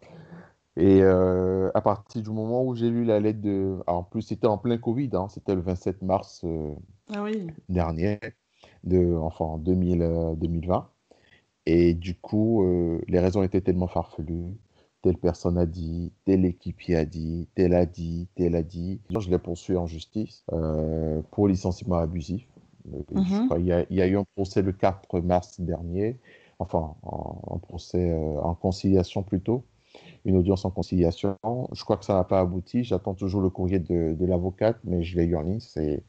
Et 0.78 1.02
à 1.04 1.82
partir 1.82 2.22
du 2.22 2.30
moment 2.32 2.64
où 2.66 2.76
j'ai 2.76 2.90
lu 2.90 3.06
la 3.06 3.22
lettre 3.22 3.40
de. 3.40 3.80
en 3.88 4.04
plus, 4.04 4.22
c'était 4.22 4.48
en 4.48 4.58
plein 4.58 4.78
Covid. 4.78 5.10
Hein, 5.14 5.28
c'était 5.30 5.56
le 5.56 5.62
27 5.62 6.02
mars 6.02 6.46
ah 7.14 7.24
oui. 7.24 7.48
dernier 7.70 8.20
de, 8.84 9.16
enfin, 9.16 9.58
2000, 9.60 10.36
2020. 10.38 10.76
Euh, 10.76 10.82
et 11.66 11.94
du 11.94 12.16
coup, 12.16 12.64
euh, 12.64 13.02
les 13.08 13.20
raisons 13.20 13.44
étaient 13.44 13.62
tellement 13.62 13.88
farfelues. 13.88 14.56
Telle 15.06 15.18
personne 15.18 15.60
a 15.60 15.68
dit, 15.68 16.12
telle 16.26 16.46
équipier 16.46 16.96
a 16.96 17.06
dit, 17.06 17.48
tel 17.54 17.76
a 17.76 17.86
dit, 17.86 18.28
tel 18.34 18.56
a 18.56 18.64
dit. 18.64 19.00
Je 19.16 19.30
l'ai 19.30 19.38
poursuivi 19.38 19.78
en 19.78 19.86
justice 19.86 20.44
euh, 20.52 21.22
pour 21.30 21.48
licenciement 21.48 21.98
abusif. 21.98 22.44
Mhm. 23.12 23.50
il, 23.60 23.66
y 23.68 23.72
a, 23.72 23.86
il, 23.92 23.98
y 23.98 24.02
a, 24.02 24.08
eu 24.08 24.18
un 24.18 24.26
procès 24.36 24.64
le 24.64 24.72
4 24.72 25.20
mars 25.20 25.62
dernier, 25.62 26.18
enfin, 26.58 26.96
un 27.52 27.60
procès 27.60 28.18
en 28.42 28.56
conciliation 28.56 29.22
plutôt, 29.22 29.64
une 30.26 30.38
audience 30.38 30.66
en 30.66 30.72
conciliation. 30.72 31.38
Je 31.72 31.84
crois 31.84 31.98
que 31.98 32.06
ça 32.06 32.16
n'a 32.16 32.24
pas 32.24 32.40
abouti. 32.40 32.84
J'attends 32.84 33.14
toujours 33.14 33.42
le 33.42 33.52
courrier 33.52 33.78
de, 33.78 34.16
de 34.20 34.26
l'avocate, 34.26 34.80
mais 34.86 35.04
je 35.04 35.20
l'ai 35.20 35.26
eu 35.26 35.36
en 35.36 35.42
ligne. 35.42 35.60
C'est 35.60 36.04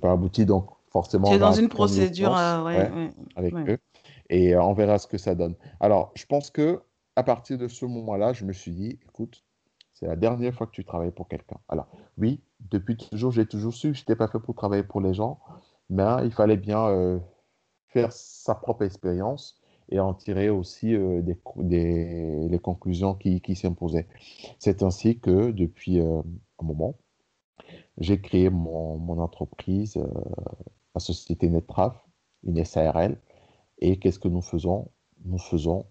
pas 0.00 0.12
abouti. 0.12 0.46
Donc, 0.46 0.68
forcément. 0.92 1.26
C'est 1.26 1.40
dans 1.40 1.50
une 1.50 1.68
procédure 1.68 2.36
euh, 2.36 3.08
avec 3.34 3.54
eux 3.54 3.78
et 4.30 4.54
euh, 4.54 4.62
on 4.62 4.72
verra 4.72 4.98
ce 4.98 5.06
que 5.06 5.18
ça 5.18 5.34
donne. 5.34 5.54
Alors, 5.80 6.12
je 6.14 6.26
pense 6.26 6.50
que 6.50 6.80
à 7.16 7.22
partir 7.22 7.58
de 7.58 7.66
ce 7.68 7.84
moment-là, 7.86 8.32
je 8.32 8.44
me 8.44 8.52
suis 8.52 8.72
dit, 8.72 8.98
écoute, 9.08 9.44
c'est 9.94 10.06
la 10.06 10.16
dernière 10.16 10.54
fois 10.54 10.66
que 10.66 10.72
tu 10.72 10.84
travailles 10.84 11.10
pour 11.10 11.28
quelqu'un. 11.28 11.58
Alors, 11.68 11.88
oui, 12.18 12.42
depuis 12.60 12.96
toujours, 12.96 13.32
j'ai 13.32 13.46
toujours 13.46 13.72
su 13.72 13.88
que 13.92 13.94
je 13.94 14.02
n'étais 14.02 14.16
pas 14.16 14.28
fait 14.28 14.38
pour 14.38 14.54
travailler 14.54 14.82
pour 14.82 15.00
les 15.00 15.14
gens, 15.14 15.40
mais 15.88 16.04
il 16.24 16.32
fallait 16.32 16.58
bien 16.58 16.86
euh, 16.88 17.18
faire 17.88 18.12
sa 18.12 18.54
propre 18.54 18.82
expérience 18.82 19.58
et 19.88 19.98
en 19.98 20.12
tirer 20.12 20.50
aussi 20.50 20.88
des, 20.88 21.38
des, 21.56 22.48
les 22.48 22.58
conclusions 22.58 23.14
qui, 23.14 23.40
s'imposaient. 23.56 24.08
C'est 24.58 24.82
ainsi 24.82 25.18
que 25.18 25.52
depuis 25.52 26.00
un 26.00 26.24
moment, 26.60 26.96
j'ai 27.98 28.20
créé 28.20 28.50
mon, 28.50 29.18
entreprise 29.20 29.96
la 30.94 31.00
société 31.00 31.48
Nettraf, 31.48 31.94
une 32.42 32.64
SARL. 32.64 33.16
Et 33.78 33.98
qu'est-ce 33.98 34.18
que 34.18 34.28
nous 34.28 34.42
faisons? 34.42 34.90
Nous 35.24 35.38
faisons 35.38 35.86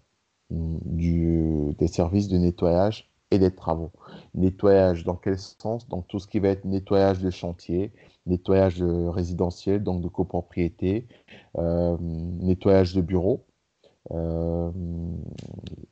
du, 0.50 1.74
des 1.78 1.88
services 1.88 2.28
de 2.28 2.38
nettoyage 2.38 3.10
et 3.30 3.38
des 3.38 3.50
travaux. 3.50 3.90
Nettoyage 4.34 5.04
dans 5.04 5.16
quel 5.16 5.38
sens? 5.38 5.88
Donc 5.88 6.06
tout 6.08 6.18
ce 6.18 6.26
qui 6.26 6.38
va 6.38 6.48
être 6.48 6.64
nettoyage 6.64 7.20
de 7.20 7.30
chantier, 7.30 7.92
nettoyage 8.26 8.82
résidentiel, 8.82 9.82
donc 9.82 10.02
de 10.02 10.08
copropriété, 10.08 11.06
euh, 11.58 11.96
nettoyage 12.00 12.94
de 12.94 13.00
bureaux, 13.00 13.44
euh, 14.12 14.70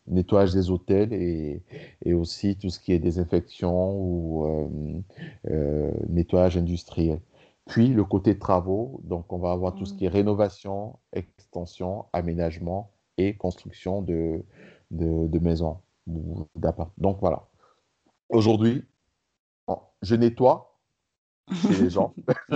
nettoyage 0.06 0.52
des 0.52 0.70
hôtels 0.70 1.12
et, 1.12 1.62
et, 2.04 2.14
aussi 2.14 2.56
tout 2.56 2.70
ce 2.70 2.78
qui 2.78 2.92
est 2.92 3.00
désinfection 3.00 3.92
ou 3.96 4.46
euh, 5.50 5.90
nettoyage 6.08 6.56
industriel. 6.56 7.20
Puis 7.66 7.88
le 7.88 8.04
côté 8.04 8.38
travaux, 8.38 9.00
donc 9.04 9.32
on 9.32 9.38
va 9.38 9.50
avoir 9.50 9.74
tout 9.74 9.86
ce 9.86 9.94
mmh. 9.94 9.96
qui 9.96 10.04
est 10.04 10.08
rénovation, 10.08 10.98
extension, 11.12 12.04
aménagement 12.12 12.93
et 13.18 13.36
construction 13.36 14.02
de, 14.02 14.42
de, 14.90 15.38
maisons 15.38 15.80
Donc 16.06 17.18
voilà. 17.20 17.48
Aujourd'hui, 18.28 18.84
je 20.02 20.14
nettoie 20.14 20.78
chez 21.62 21.82
les 21.82 21.90
gens. 21.90 22.14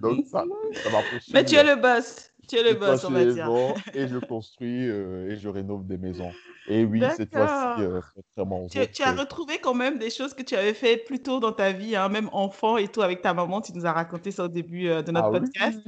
donc 0.00 0.24
ça, 0.26 0.44
ça 0.74 0.90
Mais 1.32 1.44
tu 1.44 1.56
es 1.56 1.64
le 1.64 1.80
boss. 1.80 2.30
Tu 2.48 2.56
es 2.56 2.62
le 2.62 2.74
boss, 2.74 3.04
on 3.04 3.10
va 3.10 3.24
dire. 3.24 3.48
Et 3.94 4.06
je 4.06 4.18
construis 4.28 4.88
euh, 4.88 5.30
et 5.30 5.36
je 5.36 5.48
rénove 5.48 5.86
des 5.86 5.96
maisons. 5.96 6.30
Et 6.68 6.84
oui, 6.84 7.02
cette 7.16 7.32
fois-ci, 7.32 7.82
euh, 7.82 8.00
tu, 8.70 8.92
tu, 8.92 9.02
as 9.02 9.12
retrouvé 9.12 9.58
quand 9.58 9.74
même 9.74 9.98
des 9.98 10.10
choses 10.10 10.34
que 10.34 10.42
tu 10.42 10.54
avais 10.54 10.74
fait 10.74 10.96
plus 10.96 11.22
tôt 11.22 11.40
dans 11.40 11.52
ta 11.52 11.72
vie, 11.72 11.94
hein, 11.94 12.08
même 12.08 12.30
enfant 12.32 12.76
et 12.76 12.88
tout, 12.88 13.02
avec 13.02 13.22
ta 13.22 13.34
maman. 13.34 13.60
Tu 13.60 13.72
nous 13.74 13.86
as 13.86 13.92
raconté 13.92 14.30
ça 14.30 14.44
au 14.44 14.48
début 14.48 14.88
euh, 14.88 15.02
de 15.02 15.12
notre 15.12 15.28
ah 15.28 15.40
podcast. 15.40 15.78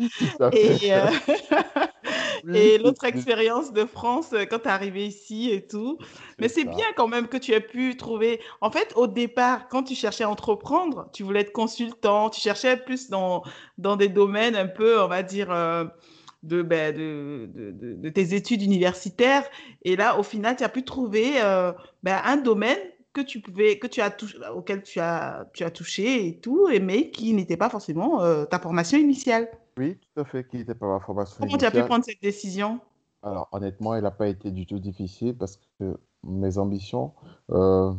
et, 0.52 0.92
et 2.52 2.78
l'autre 2.82 3.04
expérience 3.04 3.72
de 3.72 3.84
France 3.84 4.34
quand 4.50 4.58
tu 4.58 4.68
es 4.68 4.70
arrivé 4.70 5.06
ici 5.06 5.50
et 5.50 5.66
tout. 5.66 5.98
Mais 6.38 6.48
c'est 6.48 6.64
bien 6.64 6.86
quand 6.96 7.08
même 7.08 7.28
que 7.28 7.36
tu 7.36 7.52
aies 7.52 7.60
pu 7.60 7.96
trouver. 7.96 8.40
En 8.60 8.70
fait, 8.70 8.92
au 8.96 9.06
départ, 9.06 9.68
quand 9.68 9.82
tu 9.82 9.94
cherchais 9.94 10.24
à 10.24 10.30
entreprendre, 10.30 11.08
tu 11.12 11.22
voulais 11.22 11.40
être 11.40 11.52
consultant, 11.52 12.30
tu 12.30 12.40
cherchais 12.40 12.76
plus 12.76 13.08
dans, 13.08 13.42
dans 13.78 13.96
des 13.96 14.08
domaines 14.08 14.56
un 14.56 14.66
peu, 14.66 15.00
on 15.00 15.08
va 15.08 15.22
dire 15.22 15.50
ben, 16.46 16.94
de, 16.94 17.48
de, 17.52 17.94
de, 17.94 18.08
tes 18.10 18.34
études 18.34 18.62
universitaires. 18.62 19.44
Et 19.82 19.96
là, 19.96 20.18
au 20.18 20.22
final, 20.22 20.56
tu 20.56 20.64
as 20.64 20.68
pu 20.68 20.84
trouver 20.84 21.40
euh, 21.42 21.72
ben, 22.02 22.20
un 22.24 22.36
domaine 22.36 22.78
que 23.12 23.20
tu 23.20 23.40
pouvais, 23.40 23.78
que 23.78 23.86
tu 23.86 24.00
as 24.00 24.14
auquel 24.54 24.82
tu 24.82 25.00
as, 25.00 25.48
tu 25.54 25.64
as 25.64 25.70
touché 25.70 26.26
et 26.26 26.38
tout, 26.38 26.68
mais 26.82 27.10
qui 27.10 27.32
n'était 27.32 27.56
pas 27.56 27.70
forcément 27.70 28.22
euh, 28.22 28.44
ta 28.44 28.58
formation 28.58 28.98
initiale. 28.98 29.48
Oui, 29.78 29.98
tout 29.98 30.20
à 30.20 30.24
fait, 30.24 30.46
qui 30.48 30.56
n'était 30.56 30.74
pas 30.74 30.86
ma 30.86 31.00
formation 31.00 31.36
Comment 31.38 31.58
tu 31.58 31.64
as 31.64 31.70
pu 31.70 31.82
prendre 31.84 32.04
cette 32.04 32.22
décision? 32.22 32.80
Alors, 33.22 33.48
honnêtement, 33.52 33.94
elle 33.94 34.04
n'a 34.04 34.10
pas 34.10 34.28
été 34.28 34.50
du 34.50 34.66
tout 34.66 34.78
difficile 34.78 35.36
parce 35.36 35.60
que 35.78 35.98
mes 36.22 36.58
ambitions, 36.58 37.12
euh, 37.50 37.92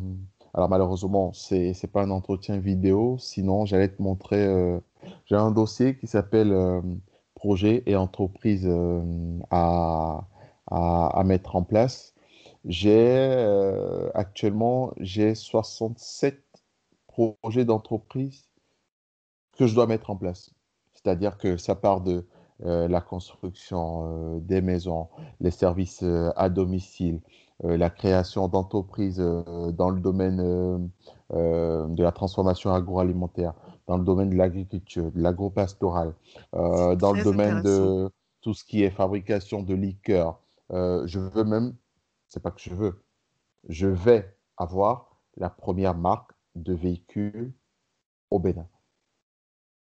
alors 0.54 0.68
malheureusement, 0.68 1.32
ce 1.32 1.54
n'est 1.54 1.92
pas 1.92 2.02
un 2.02 2.10
entretien 2.10 2.58
vidéo, 2.58 3.16
sinon 3.18 3.64
j'allais 3.66 3.88
te 3.88 4.02
montrer, 4.02 4.80
j'ai 5.26 5.36
un 5.36 5.50
dossier 5.50 5.96
qui 5.96 6.06
s'appelle 6.06 6.52
projets 7.38 7.84
et 7.86 7.96
entreprises 7.96 8.66
euh, 8.66 9.38
à, 9.50 10.26
à, 10.66 11.22
mettre 11.24 11.56
en 11.56 11.62
place. 11.62 12.14
J'ai 12.64 13.06
euh, 13.08 14.10
actuellement 14.14 14.92
j'ai 14.98 15.34
67 15.34 16.42
projets 17.06 17.64
d'entreprise 17.64 18.48
que 19.56 19.66
je 19.66 19.74
dois 19.74 19.86
mettre 19.86 20.10
en 20.10 20.16
place. 20.16 20.50
C'est-à-dire 21.08 21.38
que 21.38 21.56
ça 21.56 21.74
part 21.74 22.02
de 22.02 22.26
euh, 22.66 22.86
la 22.86 23.00
construction 23.00 24.40
des 24.40 24.60
maisons, 24.60 25.08
les 25.40 25.50
services 25.50 26.04
à 26.36 26.50
domicile, 26.50 27.22
la 27.64 27.88
création 27.88 28.46
d'entreprises 28.46 29.16
dans 29.16 29.88
le 29.88 30.00
domaine 30.00 30.90
de 31.30 32.02
la 32.02 32.12
transformation 32.12 32.74
agroalimentaire, 32.74 33.54
dans 33.86 33.96
le 33.96 34.04
domaine 34.04 34.28
de 34.28 34.36
l'agriculture, 34.36 35.10
de 35.10 35.18
l'agropastoral, 35.18 36.12
dans 36.52 37.12
le 37.14 37.24
domaine 37.24 37.62
de 37.62 38.10
tout 38.42 38.52
ce 38.52 38.64
qui 38.64 38.82
est 38.82 38.90
fabrication 38.90 39.62
de 39.62 39.74
liqueurs. 39.74 40.38
je 40.70 41.18
veux 41.18 41.44
même, 41.44 41.74
c'est 42.28 42.42
pas 42.42 42.50
que 42.50 42.60
je 42.60 42.74
veux, 42.74 43.02
je 43.70 43.86
vais 43.86 44.36
avoir 44.58 45.16
la 45.38 45.48
première 45.48 45.96
marque 45.96 46.32
de 46.54 46.74
véhicules 46.74 47.54
au 48.30 48.38
Bénin. 48.38 48.68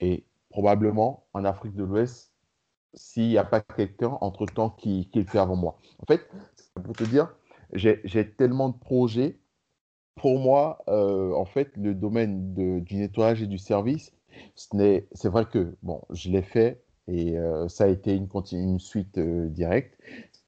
Et 0.00 0.27
probablement 0.50 1.26
en 1.34 1.44
Afrique 1.44 1.74
de 1.74 1.84
l'Ouest, 1.84 2.32
s'il 2.94 3.28
n'y 3.28 3.38
a 3.38 3.44
pas 3.44 3.60
quelqu'un 3.60 4.16
entre-temps 4.20 4.70
qui, 4.70 5.08
qui, 5.10 5.20
le 5.20 5.26
fait 5.26 5.38
avant 5.38 5.56
moi. 5.56 5.78
En 6.00 6.06
fait, 6.06 6.28
pour 6.82 6.94
te 6.94 7.04
dire, 7.04 7.34
j'ai 7.72 8.30
tellement 8.32 8.70
de 8.70 8.78
projets. 8.78 9.38
Pour 10.14 10.40
moi, 10.40 10.82
euh, 10.88 11.32
en 11.32 11.44
fait, 11.44 11.70
le 11.76 11.94
domaine 11.94 12.54
du 12.82 12.96
nettoyage 12.96 13.42
et 13.42 13.46
du 13.46 13.58
service, 13.58 14.12
c'est 14.56 15.28
vrai 15.28 15.46
que, 15.46 15.76
bon, 15.82 16.02
je 16.10 16.30
l'ai 16.30 16.42
fait 16.42 16.82
et 17.08 17.38
euh, 17.38 17.68
ça 17.68 17.84
a 17.84 17.86
été 17.88 18.14
une, 18.14 18.28
une 18.52 18.78
suite 18.78 19.18
euh, 19.18 19.48
directe. 19.48 19.98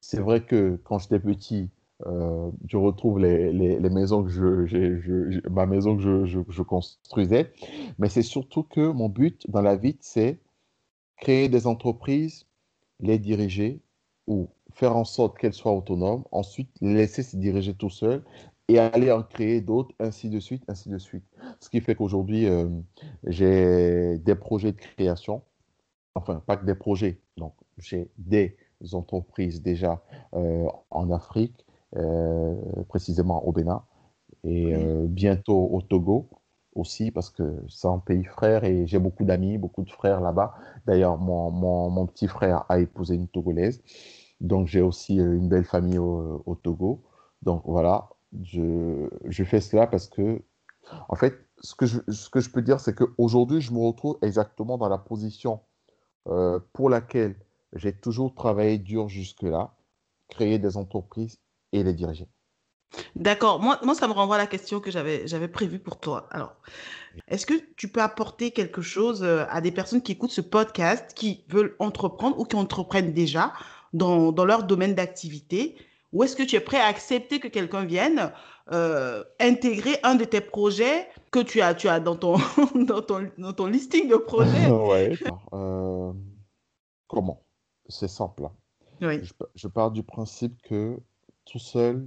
C'est 0.00 0.20
vrai 0.20 0.44
que 0.44 0.78
quand 0.84 0.98
j'étais 0.98 1.18
petit, 1.18 1.70
euh, 2.06 2.50
je 2.66 2.76
retrouve 2.76 3.18
les, 3.18 3.78
maisons 3.90 4.24
que 4.24 5.48
ma 5.48 5.66
maison 5.66 5.96
que 5.96 6.02
je, 6.02 6.40
je 6.48 6.62
construisais. 6.62 7.52
Mais 7.98 8.08
c'est 8.08 8.22
surtout 8.22 8.62
que 8.62 8.90
mon 8.92 9.08
but 9.08 9.48
dans 9.50 9.62
la 9.62 9.76
vie, 9.76 9.96
c'est 10.00 10.38
créer 11.16 11.48
des 11.48 11.66
entreprises, 11.66 12.46
les 13.00 13.18
diriger 13.18 13.80
ou 14.26 14.48
faire 14.72 14.96
en 14.96 15.04
sorte 15.04 15.38
qu'elles 15.38 15.52
soient 15.52 15.72
autonomes, 15.72 16.24
ensuite 16.32 16.70
les 16.80 16.94
laisser 16.94 17.22
se 17.22 17.36
diriger 17.36 17.74
tout 17.74 17.90
seul 17.90 18.22
et 18.68 18.78
aller 18.78 19.10
en 19.10 19.22
créer 19.22 19.60
d'autres, 19.60 19.94
ainsi 19.98 20.28
de 20.28 20.38
suite, 20.38 20.62
ainsi 20.68 20.88
de 20.88 20.98
suite. 20.98 21.24
Ce 21.58 21.68
qui 21.68 21.80
fait 21.80 21.96
qu'aujourd'hui, 21.96 22.46
euh, 22.46 22.68
j'ai 23.24 24.18
des 24.18 24.36
projets 24.36 24.72
de 24.72 24.78
création, 24.78 25.42
enfin, 26.14 26.42
pas 26.46 26.56
que 26.56 26.64
des 26.64 26.76
projets, 26.76 27.20
donc 27.36 27.52
j'ai 27.78 28.10
des 28.16 28.56
entreprises 28.92 29.60
déjà 29.60 30.02
euh, 30.34 30.66
en 30.90 31.10
Afrique, 31.10 31.66
euh, 31.68 31.69
précisément 32.88 33.46
au 33.46 33.52
Bénin, 33.52 33.82
et 34.44 34.74
euh, 34.74 35.06
bientôt 35.06 35.68
au 35.72 35.82
Togo 35.82 36.28
aussi, 36.74 37.10
parce 37.10 37.30
que 37.30 37.62
c'est 37.68 37.88
un 37.88 37.98
pays 37.98 38.24
frère 38.24 38.64
et 38.64 38.86
j'ai 38.86 38.98
beaucoup 38.98 39.24
d'amis, 39.24 39.58
beaucoup 39.58 39.82
de 39.82 39.90
frères 39.90 40.20
là-bas. 40.20 40.54
D'ailleurs, 40.86 41.18
mon, 41.18 41.50
mon, 41.50 41.90
mon, 41.90 42.06
petit 42.06 42.28
frère 42.28 42.64
a 42.68 42.78
épousé 42.78 43.16
une 43.16 43.28
Togolaise, 43.28 43.82
donc 44.40 44.66
j'ai 44.68 44.80
aussi 44.80 45.20
euh, 45.20 45.36
une 45.36 45.48
belle 45.48 45.64
famille 45.64 45.98
au, 45.98 46.42
au 46.46 46.54
Togo. 46.54 47.02
Donc 47.42 47.62
voilà, 47.64 48.08
je, 48.42 49.08
je, 49.24 49.44
fais 49.44 49.60
cela 49.60 49.86
parce 49.86 50.06
que, 50.08 50.42
en 51.08 51.16
fait, 51.16 51.34
ce 51.60 51.74
que 51.74 51.86
je, 51.86 52.00
ce 52.08 52.30
que 52.30 52.40
je 52.40 52.50
peux 52.50 52.62
dire, 52.62 52.80
c'est 52.80 52.94
qu'aujourd'hui, 52.94 53.60
je 53.60 53.72
me 53.72 53.78
retrouve 53.78 54.18
exactement 54.22 54.78
dans 54.78 54.88
la 54.88 54.98
position 54.98 55.60
euh, 56.28 56.60
pour 56.72 56.88
laquelle 56.88 57.36
j'ai 57.74 57.92
toujours 57.92 58.34
travaillé 58.34 58.78
dur 58.78 59.08
jusque-là, 59.08 59.74
créer 60.28 60.58
des 60.58 60.76
entreprises 60.76 61.40
et 61.72 61.82
les 61.82 61.92
diriger. 61.94 62.26
D'accord. 63.14 63.60
Moi, 63.60 63.78
moi, 63.82 63.94
ça 63.94 64.08
me 64.08 64.12
renvoie 64.12 64.36
à 64.36 64.38
la 64.38 64.46
question 64.46 64.80
que 64.80 64.90
j'avais, 64.90 65.26
j'avais 65.26 65.48
prévue 65.48 65.78
pour 65.78 66.00
toi. 66.00 66.28
Alors, 66.32 66.56
est-ce 67.28 67.46
que 67.46 67.54
tu 67.76 67.88
peux 67.88 68.02
apporter 68.02 68.50
quelque 68.50 68.82
chose 68.82 69.22
euh, 69.22 69.44
à 69.48 69.60
des 69.60 69.70
personnes 69.70 70.02
qui 70.02 70.12
écoutent 70.12 70.32
ce 70.32 70.40
podcast, 70.40 71.12
qui 71.14 71.44
veulent 71.48 71.76
entreprendre 71.78 72.38
ou 72.38 72.44
qui 72.44 72.56
entreprennent 72.56 73.12
déjà 73.12 73.52
dans, 73.92 74.32
dans 74.32 74.44
leur 74.44 74.64
domaine 74.64 74.94
d'activité? 74.94 75.76
Ou 76.12 76.24
est-ce 76.24 76.34
que 76.34 76.42
tu 76.42 76.56
es 76.56 76.60
prêt 76.60 76.80
à 76.80 76.86
accepter 76.86 77.38
que 77.38 77.46
quelqu'un 77.46 77.84
vienne 77.84 78.32
euh, 78.72 79.22
intégrer 79.38 79.98
un 80.02 80.16
de 80.16 80.24
tes 80.24 80.40
projets 80.40 81.08
que 81.30 81.40
tu 81.40 81.60
as, 81.60 81.74
tu 81.74 81.88
as 81.88 82.00
dans, 82.00 82.16
ton, 82.16 82.36
dans, 82.74 83.02
ton, 83.02 83.30
dans 83.38 83.52
ton 83.52 83.66
listing 83.66 84.08
de 84.08 84.16
projets? 84.16 84.68
Ouais. 84.70 85.12
Euh, 85.52 86.12
comment? 87.06 87.44
C'est 87.88 88.08
simple. 88.08 88.46
Hein. 88.46 88.52
Oui. 89.02 89.20
Je, 89.22 89.32
je 89.54 89.68
pars 89.68 89.92
du 89.92 90.02
principe 90.02 90.60
que 90.62 90.98
tout 91.50 91.58
seul, 91.58 92.06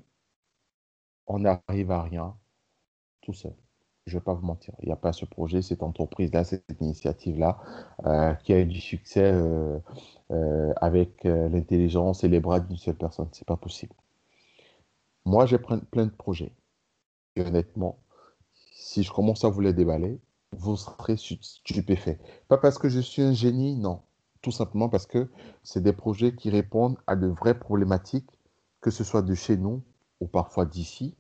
on 1.28 1.40
n'arrive 1.40 1.92
à 1.92 2.02
rien, 2.02 2.36
tout 3.22 3.34
seul. 3.34 3.54
Je 4.06 4.16
ne 4.16 4.20
vais 4.20 4.24
pas 4.24 4.34
vous 4.34 4.46
mentir. 4.46 4.74
Il 4.82 4.88
n'y 4.88 4.92
a 4.92 4.98
pas 4.98 5.14
ce 5.14 5.26
projet, 5.26 5.62
cette 5.62 5.84
entreprise-là, 5.84 6.44
cette 6.46 6.64
initiative-là, 6.80 7.58
euh, 8.06 8.34
qui 8.36 8.54
a 8.54 8.60
eu 8.60 8.66
du 8.66 8.80
succès 8.80 9.32
euh, 9.34 9.80
euh, 10.32 10.74
avec 10.78 11.24
l'intelligence 11.26 12.24
et 12.24 12.30
les 12.30 12.40
bras 12.40 12.60
d'une 12.60 12.78
seule 12.78 12.96
personne. 12.96 13.30
Ce 13.34 13.42
n'est 13.42 13.46
pas 13.46 13.58
possible. 13.58 13.94
Moi, 15.26 15.46
j'ai 15.46 15.58
plein, 15.58 15.78
de 15.78 16.10
projets. 16.10 16.54
Et 17.36 17.42
honnêtement, 17.42 18.00
si 18.74 19.04
je 19.04 19.12
commence 19.12 19.44
à 19.46 19.50
vous 19.50 19.62
les 19.62 19.74
déballer, 19.74 20.20
vous 20.52 20.76
serez 20.76 21.18
stupéfait. 21.18 22.20
Pas 22.48 22.58
parce 22.58 22.78
que 22.78 22.90
je 22.90 23.00
suis 23.00 23.22
un 23.22 23.34
génie, 23.34 23.76
non. 23.76 24.02
Tout 24.42 24.52
simplement 24.52 24.90
parce 24.90 25.06
que 25.06 25.30
c'est 25.64 25.82
des 25.82 25.94
projets 25.94 26.36
qui 26.36 26.50
répondent 26.50 26.98
à 27.08 27.16
de 27.16 27.28
vraies 27.28 27.58
problématiques 27.58 28.30
que 28.84 28.92
ce 28.92 29.06
soit 29.06 29.22
de 29.22 29.34
chez 29.34 29.56
nous 29.56 29.82
ou 30.20 30.28
parfois 30.28 30.66
d'ici. 30.66 31.16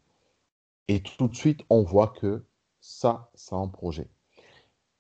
Et 0.89 1.01
tout 1.01 1.29
de 1.29 1.35
suite, 1.35 1.61
on 1.69 1.81
voit 1.81 2.09
que 2.09 2.45
ça, 2.81 3.31
c'est 3.33 3.55
un 3.55 3.69
projet. 3.69 4.09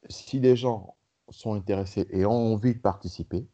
Si 0.09 0.39
les 0.39 0.55
gens 0.55 0.95
sont 1.29 1.55
intéressés 1.55 2.07
et 2.09 2.25
ont 2.25 2.53
envie 2.53 2.73
de 2.73 2.79
participer, 2.79 3.45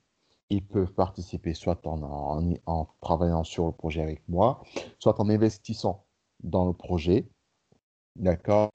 ils 0.52 0.66
peuvent 0.66 0.94
participer 0.94 1.56
soit 1.56 1.86
en, 1.88 2.54
en, 2.68 2.88
travaillant 3.02 3.44
sur 3.44 3.66
le 3.66 3.72
projet 3.72 4.02
avec 4.02 4.22
moi, 4.30 4.62
soit 5.00 5.20
en 5.20 5.28
investissant 5.30 6.06
dans 6.44 6.66
le 6.66 6.74
projet. 6.74 7.28
D'accord 8.20 8.70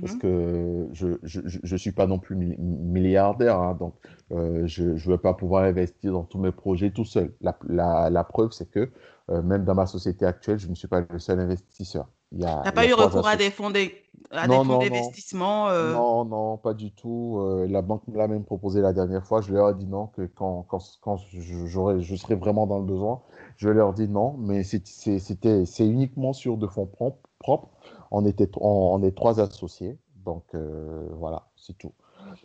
Parce 0.00 0.14
mmh 0.14 0.18
que 0.18 0.88
je 0.92 1.72
ne 1.72 1.76
suis 1.78 1.92
pas 1.92 2.08
non 2.08 2.18
plus 2.18 2.34
milliardaire, 2.34 3.60
hein, 3.60 3.76
donc 3.78 3.94
euh, 4.32 4.66
je 4.66 4.84
ne 4.84 4.98
veux 4.98 5.18
pas 5.18 5.34
pouvoir 5.34 5.64
investir 5.64 6.12
dans 6.12 6.24
tous 6.24 6.38
mes 6.38 6.50
projets 6.50 6.90
tout 6.90 7.04
seul. 7.04 7.32
La, 7.40 7.56
la, 7.68 8.10
la 8.10 8.24
preuve, 8.24 8.50
c'est 8.50 8.68
que 8.68 8.90
euh, 9.30 9.42
même 9.42 9.64
dans 9.64 9.76
ma 9.76 9.86
société 9.86 10.26
actuelle, 10.26 10.58
je 10.58 10.68
ne 10.68 10.74
suis 10.74 10.88
pas 10.88 11.02
le 11.08 11.18
seul 11.20 11.38
investisseur. 11.38 12.08
Tu 12.32 12.38
n'as 12.38 12.72
pas 12.72 12.86
eu 12.86 12.92
recours 12.92 13.26
à 13.26 13.36
des 13.36 13.50
fonds 13.50 13.70
d'investissement 13.70 15.68
euh? 15.68 15.92
non, 15.92 16.24
non, 16.24 16.56
pas 16.56 16.74
du 16.74 16.92
tout. 16.92 17.38
Euh, 17.40 17.66
la 17.68 17.82
banque 17.82 18.06
me 18.08 18.18
l'a 18.18 18.26
même 18.26 18.44
proposé 18.44 18.80
la 18.80 18.92
dernière 18.92 19.24
fois. 19.24 19.40
Je 19.42 19.52
leur 19.52 19.70
ai 19.70 19.74
dit 19.74 19.86
non, 19.86 20.08
que 20.08 20.22
quand, 20.22 20.64
quand, 20.68 20.80
quand 21.00 21.16
je, 21.16 21.66
je 21.68 22.16
serais 22.16 22.34
vraiment 22.34 22.66
dans 22.66 22.78
le 22.78 22.84
besoin, 22.84 23.22
je 23.56 23.68
leur 23.68 23.90
ai 23.90 23.94
dit 23.94 24.08
non, 24.08 24.34
mais 24.38 24.64
c'est 24.64 25.86
uniquement 25.86 26.32
sur 26.32 26.56
de 26.56 26.66
fonds 26.66 26.90
propres. 27.38 27.68
On, 28.10 28.24
est 28.24 29.14
trois 29.14 29.40
associés, 29.40 29.98
donc 30.24 30.44
voilà, 30.54 31.48
c'est 31.56 31.76
tout. 31.76 31.92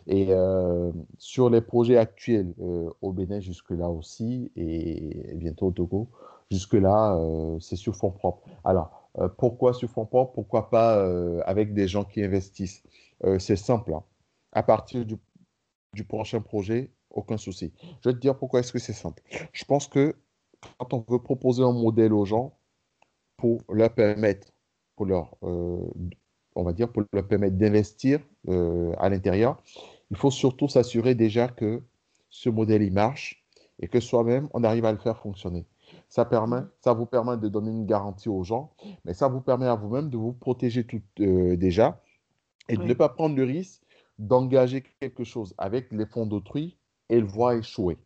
Et 0.06 0.30
sur 1.18 1.50
les 1.50 1.60
projets 1.60 1.96
actuels 1.96 2.54
au 2.58 3.12
Bénin 3.12 3.40
jusque-là 3.40 3.88
aussi, 3.88 4.52
et 4.56 5.34
bientôt 5.34 5.68
au 5.68 5.72
Togo, 5.72 6.08
Jusque-là, 6.50 7.16
euh, 7.16 7.58
c'est 7.60 7.76
sur 7.76 7.96
fonds 7.96 8.10
propres. 8.10 8.46
Alors, 8.64 9.10
euh, 9.18 9.28
pourquoi 9.28 9.72
sur 9.72 9.88
fonds 9.88 10.06
propres? 10.06 10.32
Pourquoi 10.34 10.70
pas 10.70 10.98
euh, 10.98 11.40
avec 11.46 11.74
des 11.74 11.88
gens 11.88 12.04
qui 12.04 12.22
investissent? 12.22 12.82
C'est 13.38 13.56
simple. 13.56 13.94
Hein. 13.94 14.04
À 14.52 14.62
partir 14.62 15.06
du, 15.06 15.16
prochain 16.04 16.42
projet, 16.42 16.90
aucun 17.10 17.38
souci. 17.38 17.72
Je 18.02 18.10
vais 18.10 18.14
te 18.14 18.20
dire 18.20 18.36
pourquoi 18.36 18.60
est-ce 18.60 18.72
que 18.72 18.78
c'est 18.78 18.92
simple. 18.92 19.22
Je 19.52 19.64
pense 19.64 19.88
que 19.88 20.14
quand 20.78 20.92
on 20.92 21.04
veut 21.08 21.22
proposer 21.22 21.62
un 21.62 21.72
modèle 21.72 22.12
aux 22.12 22.26
gens 22.26 22.58
pour 23.38 23.62
leur 23.70 23.94
permettre, 23.94 24.48
pour 24.96 25.06
leur, 25.06 25.36
on 25.42 26.62
va 26.62 26.72
dire, 26.72 26.90
pour 26.90 27.02
leur 27.12 27.26
permettre 27.26 27.56
d'investir 27.56 28.20
à 28.48 29.08
l'intérieur, 29.08 29.62
il 30.10 30.16
faut 30.16 30.30
surtout 30.30 30.68
s'assurer 30.68 31.14
déjà 31.14 31.48
que 31.48 31.82
ce 32.30 32.48
modèle 32.48 32.82
il 32.82 32.92
marche 32.92 33.44
et 33.80 33.88
que 33.88 34.00
soi-même 34.00 34.48
on 34.52 34.64
arrive 34.64 34.84
à 34.84 34.92
le 34.92 34.98
faire 34.98 35.18
fonctionner. 35.18 35.66
Ça, 36.08 36.24
permet, 36.24 36.60
ça 36.80 36.92
vous 36.92 37.06
permet 37.06 37.36
de 37.36 37.48
donner 37.48 37.70
une 37.70 37.86
garantie 37.86 38.28
aux 38.28 38.44
gens, 38.44 38.72
mais 39.04 39.14
ça 39.14 39.28
vous 39.28 39.40
permet 39.40 39.66
à 39.66 39.74
vous-même 39.74 40.10
de 40.10 40.16
vous 40.16 40.32
protéger 40.32 40.84
tout, 40.84 41.02
euh, 41.20 41.56
déjà 41.56 42.00
et 42.68 42.76
de 42.76 42.82
ne 42.82 42.94
pas 42.94 43.08
prendre 43.08 43.36
le 43.36 43.44
risque 43.44 43.82
d'engager 44.18 44.82
quelque 45.00 45.24
chose 45.24 45.54
avec 45.58 45.90
les 45.92 46.06
fonds 46.06 46.26
d'autrui 46.26 46.76
et 47.08 47.20
le 47.20 47.26
voir 47.26 47.52
échouer. 47.52 47.98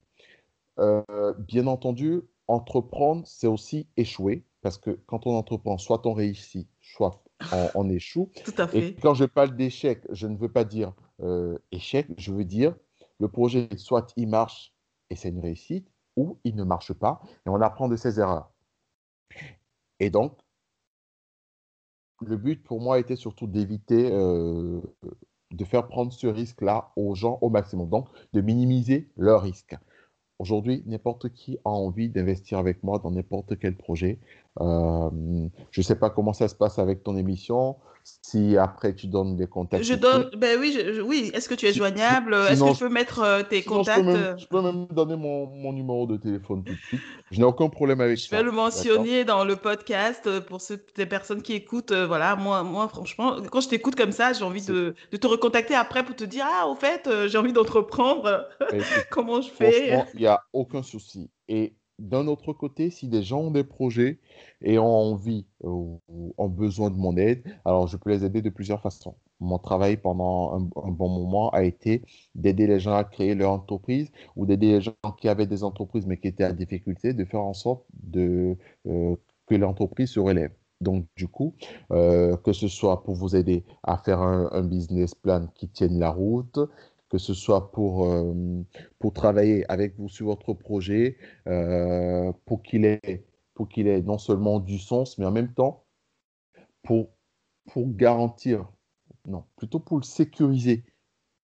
Euh, 0.79 1.03
bien 1.39 1.67
entendu, 1.67 2.23
entreprendre, 2.47 3.27
c'est 3.27 3.47
aussi 3.47 3.87
échouer, 3.97 4.43
parce 4.61 4.79
que 4.79 4.91
quand 5.07 5.27
on 5.27 5.35
entreprend, 5.37 5.79
soit 5.79 6.07
on 6.07 6.13
réussit, 6.13 6.69
soit 6.81 7.23
on, 7.75 7.89
échoue. 7.89 8.31
Tout 8.45 8.55
à 8.59 8.67
fait. 8.67 8.79
Et 8.79 8.95
quand 8.95 9.15
je 9.15 9.25
parle 9.25 9.55
d'échec, 9.57 10.03
je 10.11 10.27
ne 10.27 10.37
veux 10.37 10.51
pas 10.51 10.65
dire 10.65 10.93
euh, 11.21 11.59
échec, 11.73 12.07
je 12.17 12.33
veux 12.33 12.45
dire 12.45 12.75
le 13.21 13.29
projet, 13.29 13.69
soit 13.77 14.13
il 14.17 14.29
marche 14.29 14.75
et 15.11 15.17
c'est 15.17 15.31
une 15.31 15.41
réussite, 15.41 15.89
ou 16.17 16.39
il 16.45 16.57
ne 16.57 16.65
marche 16.65 16.93
pas 16.93 17.21
et 17.47 17.49
on 17.49 17.61
apprend 17.61 17.89
de 17.89 17.97
ses 17.97 18.21
erreurs. 18.21 18.51
Et 20.01 20.11
donc, 20.11 20.37
le 22.21 22.37
but 22.37 22.63
pour 22.63 22.81
moi 22.81 22.99
était 22.99 23.17
surtout 23.17 23.47
d'éviter 23.47 24.11
euh, 24.13 24.81
de 25.51 25.65
faire 25.65 25.87
prendre 25.87 26.13
ce 26.13 26.27
risque-là 26.27 26.93
aux 26.97 27.15
gens 27.15 27.39
au 27.41 27.51
maximum, 27.51 27.89
donc 27.89 28.09
de 28.33 28.41
minimiser 28.41 29.11
leur 29.17 29.43
risque. 29.43 29.77
Aujourd'hui, 30.39 30.85
n'importe 30.87 31.31
qui 31.31 31.59
a 31.65 31.71
envie 31.71 32.09
d'investir 32.09 32.59
avec 32.59 32.85
moi 32.85 33.01
dans 33.01 33.11
n'importe 33.11 33.59
quel 33.59 33.77
projet. 33.77 34.21
Euh, 34.61 35.11
je 35.71 35.81
ne 35.81 35.85
sais 35.85 35.95
pas 35.95 36.11
comment 36.11 36.33
ça 36.33 36.49
se 36.49 36.55
passe 36.55 36.79
avec 36.79 37.03
ton 37.03 37.17
émission. 37.17 37.77
Si 38.23 38.57
après 38.57 38.95
tu 38.95 39.07
donnes 39.07 39.37
des 39.37 39.47
contacts. 39.47 39.85
Je 39.85 39.93
donne, 39.93 40.31
ben 40.37 40.59
oui, 40.59 40.79
oui. 41.05 41.31
Est-ce 41.35 41.47
que 41.47 41.55
tu 41.55 41.67
es 41.67 41.75
joignable? 41.75 42.35
Est-ce 42.35 42.65
que 42.65 42.73
je 42.73 42.79
peux 42.79 42.89
mettre 42.89 43.21
euh, 43.21 43.43
tes 43.43 43.63
contacts? 43.63 44.03
je 44.39 44.47
peux, 44.47 44.63
même, 44.63 44.87
donner 44.87 45.15
mon, 45.15 45.47
mon, 45.47 45.75
numéro 45.75 46.07
de 46.07 46.17
téléphone 46.17 46.65
tout 46.65 46.73
de 46.73 46.79
suite. 46.79 47.01
Je 47.31 47.39
n'ai 47.39 47.45
aucun 47.45 47.69
problème 47.69 48.01
avec 48.01 48.19
ça. 48.19 48.29
Je 48.31 48.37
vais 48.37 48.43
le 48.43 48.51
mentionner 48.51 49.27
dans 49.27 49.45
le 49.45 49.57
podcast 49.57 50.27
euh, 50.27 50.41
pour 50.41 50.63
ces 50.63 50.79
personnes 50.79 51.43
qui 51.43 51.53
écoutent. 51.53 51.93
voilà, 51.93 52.35
moi, 52.35 52.63
moi, 52.63 52.89
franchement, 52.89 53.37
quand 53.53 53.61
je 53.61 53.69
t'écoute 53.69 53.95
comme 53.95 54.13
ça, 54.13 54.33
j'ai 54.33 54.45
envie 54.45 54.65
de, 54.65 54.95
de, 55.13 55.17
te 55.17 55.27
recontacter 55.27 55.75
après 55.75 56.03
pour 56.03 56.17
te 56.17 56.25
dire 56.25 56.47
ah, 56.49 56.67
au 56.67 56.75
fait, 56.75 57.09
j'ai 57.27 57.37
envie 57.37 57.53
d'entreprendre. 57.53 58.49
Comment 59.11 59.43
je 59.43 59.51
fais? 59.51 60.07
Il 60.15 60.21
n'y 60.21 60.27
a 60.27 60.41
aucun 60.55 60.83
souci. 60.83 61.31
Et 61.47 61.75
d'un 61.99 62.27
autre 62.29 62.53
côté, 62.53 62.91
si 62.91 63.09
des 63.09 63.23
gens 63.23 63.41
ont 63.41 63.51
des 63.51 63.65
projets 63.65 64.21
et 64.63 64.79
ont 64.79 64.87
envie 64.87 65.47
euh, 65.65 65.69
ou 65.69 66.35
ont 66.37 66.49
besoin 66.49 66.91
de 66.91 66.97
mon 66.97 67.17
aide, 67.17 67.43
alors 67.65 67.87
je 67.89 67.97
peux 67.97 68.11
les 68.11 68.25
aider 68.25 68.43
de 68.43 68.51
plusieurs 68.51 68.81
façons. 68.81 69.17
Mon 69.41 69.59
travail 69.59 69.97
pendant 69.97 70.53
un, 70.55 70.91
bon 70.91 71.09
moment 71.09 71.51
a 71.51 71.63
été 71.63 72.03
d'aider 72.35 72.67
les 72.67 72.81
gens 72.81 72.95
à 72.95 73.05
créer 73.05 73.35
leur 73.35 73.53
entreprise 73.53 74.11
ou 74.37 74.47
d'aider 74.47 74.73
les 74.73 74.81
gens 74.81 74.95
qui 75.19 75.29
avaient 75.29 75.47
des 75.47 75.63
entreprises 75.65 76.07
mais 76.07 76.19
qui 76.19 76.29
étaient 76.29 76.45
à 76.45 76.53
difficulté, 76.53 77.13
de 77.13 77.25
faire 77.25 77.43
en 77.43 77.55
sorte 77.55 77.85
euh, 78.17 78.55
que 78.85 79.55
l'entreprise 79.55 80.11
se 80.11 80.21
relève. 80.21 80.53
Donc, 80.81 81.07
du 81.17 81.27
coup, 81.27 81.55
euh, 81.91 82.37
que 82.37 82.53
ce 82.53 82.69
soit 82.69 83.03
pour 83.03 83.15
vous 83.15 83.35
aider 83.35 83.65
à 83.83 83.99
faire 83.99 84.21
un, 84.21 84.63
business 84.63 85.15
plan 85.15 85.49
qui 85.55 85.69
tienne 85.69 85.99
la 85.99 86.11
route, 86.11 86.61
que 87.09 87.19
ce 87.19 87.35
soit 87.35 87.73
pour, 87.73 88.07
euh, 88.07 88.35
pour 88.99 89.13
travailler 89.13 89.65
avec 89.71 89.99
vous 89.99 90.09
sur 90.09 90.27
votre 90.27 90.53
projet, 90.53 91.17
euh, 91.47 92.33
pour 92.45 92.63
qu'il 92.63 92.85
ait, 92.85 93.01
ait 93.03 94.03
non 94.03 94.19
seulement 94.19 94.61
du 94.61 94.79
sens, 94.79 95.19
mais 95.19 95.25
en 95.25 95.31
même 95.31 95.53
temps 95.53 95.85
pour, 96.83 97.11
pour 97.73 97.89
garantir, 97.95 98.71
non, 99.27 99.45
plutôt 99.57 99.81
pour 99.81 99.99
le 99.99 100.05
sécuriser 100.05 100.85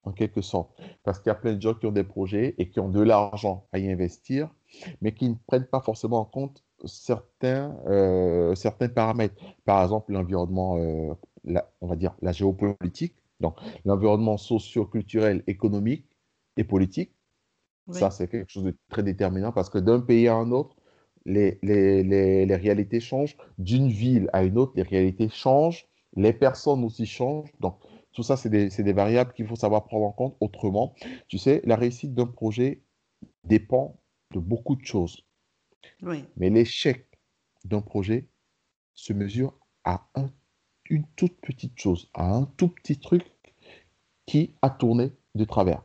en 0.05 0.13
quelque 0.13 0.41
sorte. 0.41 0.73
Parce 1.03 1.19
qu'il 1.19 1.29
y 1.29 1.33
a 1.33 1.35
plein 1.35 1.55
de 1.55 1.61
gens 1.61 1.75
qui 1.75 1.87
ont 1.87 1.93
des 1.93 2.05
projets 2.05 2.55
et 2.59 2.71
qui 2.71 2.81
ont 2.81 2.89
de 2.89 3.03
l'argent 3.03 3.67
à 3.73 3.79
y 3.79 3.91
investir, 3.91 4.49
mais 5.01 5.13
qui 5.13 5.29
ne 5.29 5.35
prennent 5.47 5.67
pas 5.67 5.81
forcément 5.81 6.21
en 6.21 6.25
compte 6.25 6.65
certains, 6.85 7.77
euh, 7.87 8.55
certains 8.55 8.89
paramètres. 8.89 9.35
Par 9.65 9.83
exemple, 9.83 10.13
l'environnement, 10.13 10.79
on 11.81 11.87
va 11.87 11.97
dire 11.97 12.15
la 12.23 12.33
géopolitique, 12.33 13.20
donc, 13.41 13.57
l'environnement 13.85 14.37
socio-culturel, 14.37 15.43
économique 15.47 16.07
et 16.57 16.65
politique, 16.65 17.13
ça, 17.91 18.11
c'est 18.11 18.29
quelque 18.29 18.51
chose 18.51 18.65
de 18.65 18.77
très 18.89 19.03
déterminant 19.03 19.51
parce 19.51 19.69
que 19.69 19.79
d'un 19.79 20.01
pays 20.01 20.29
à 20.29 20.35
un 20.35 20.53
autre, 20.53 20.77
les, 21.25 21.59
les, 21.63 22.05
les, 22.05 22.57
réalités 22.57 23.01
changent. 23.01 23.37
D'une 23.59 23.89
ville 23.89 24.31
à 24.33 24.45
une 24.45 24.59
autre, 24.59 24.73
les 24.77 24.83
réalités 24.83 25.29
changent. 25.29 25.87
Les 26.15 26.33
personnes 26.33 26.85
aussi 26.85 27.07
changent. 27.07 27.53
Donc, 27.61 27.79
tout 28.13 28.23
ça, 28.23 28.37
c'est 28.37 28.49
des, 28.49 28.69
des, 28.69 28.93
variables 28.93 29.33
qu'il 29.33 29.47
faut 29.47 29.57
savoir 29.57 29.85
prendre 29.85 30.07
en 30.07 30.13
compte. 30.13 30.37
Autrement, 30.41 30.95
tu 31.29 31.39
sais, 31.39 31.63
la 31.65 31.77
réussite 31.77 32.15
d'un 32.15 32.27
projet 32.27 32.83
dépend 33.45 34.01
de 34.33 34.39
beaucoup 34.39 34.77
de 34.77 34.85
choses. 34.85 35.25
Oui. 36.03 36.25
Mais 36.37 36.51
l'échec 36.51 37.07
d'un 37.65 37.81
projet 37.81 38.29
se 38.95 39.13
mesure 39.13 39.59
à 39.85 40.09
un 40.15 40.31
une 40.91 41.05
toute 41.17 41.41
petite 41.41 41.79
chose, 41.79 42.11
à 42.15 42.35
un 42.35 42.45
tout 42.57 42.69
petit 42.69 42.99
truc 42.99 43.25
qui 44.27 44.55
a 44.61 44.69
tourné 44.71 45.13
de 45.35 45.45
travers. 45.45 45.83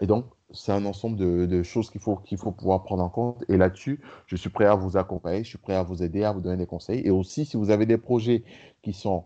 Et 0.00 0.06
donc, 0.06 0.26
c'est 0.52 0.72
un 0.72 0.84
ensemble 0.84 1.16
de, 1.16 1.62
choses 1.62 1.90
qu'il 1.90 2.00
faut, 2.00 2.16
qu'il 2.16 2.38
faut 2.38 2.52
pouvoir 2.52 2.84
prendre 2.84 3.02
en 3.02 3.08
compte. 3.08 3.44
Et 3.48 3.56
là-dessus, 3.56 4.00
je 4.26 4.36
suis 4.36 4.50
prêt 4.50 4.66
à 4.66 4.74
vous 4.74 4.96
accompagner, 4.96 5.44
je 5.44 5.48
suis 5.48 5.58
prêt 5.58 5.74
à 5.74 5.82
vous 5.82 6.02
aider, 6.02 6.24
à 6.24 6.32
vous 6.32 6.40
donner 6.40 6.58
des 6.58 6.66
conseils. 6.66 7.00
Et 7.04 7.10
aussi, 7.10 7.46
si 7.46 7.56
vous 7.56 7.70
avez 7.70 7.86
des 7.86 7.98
projets 7.98 8.44
qui 8.82 8.92
sont 8.92 9.24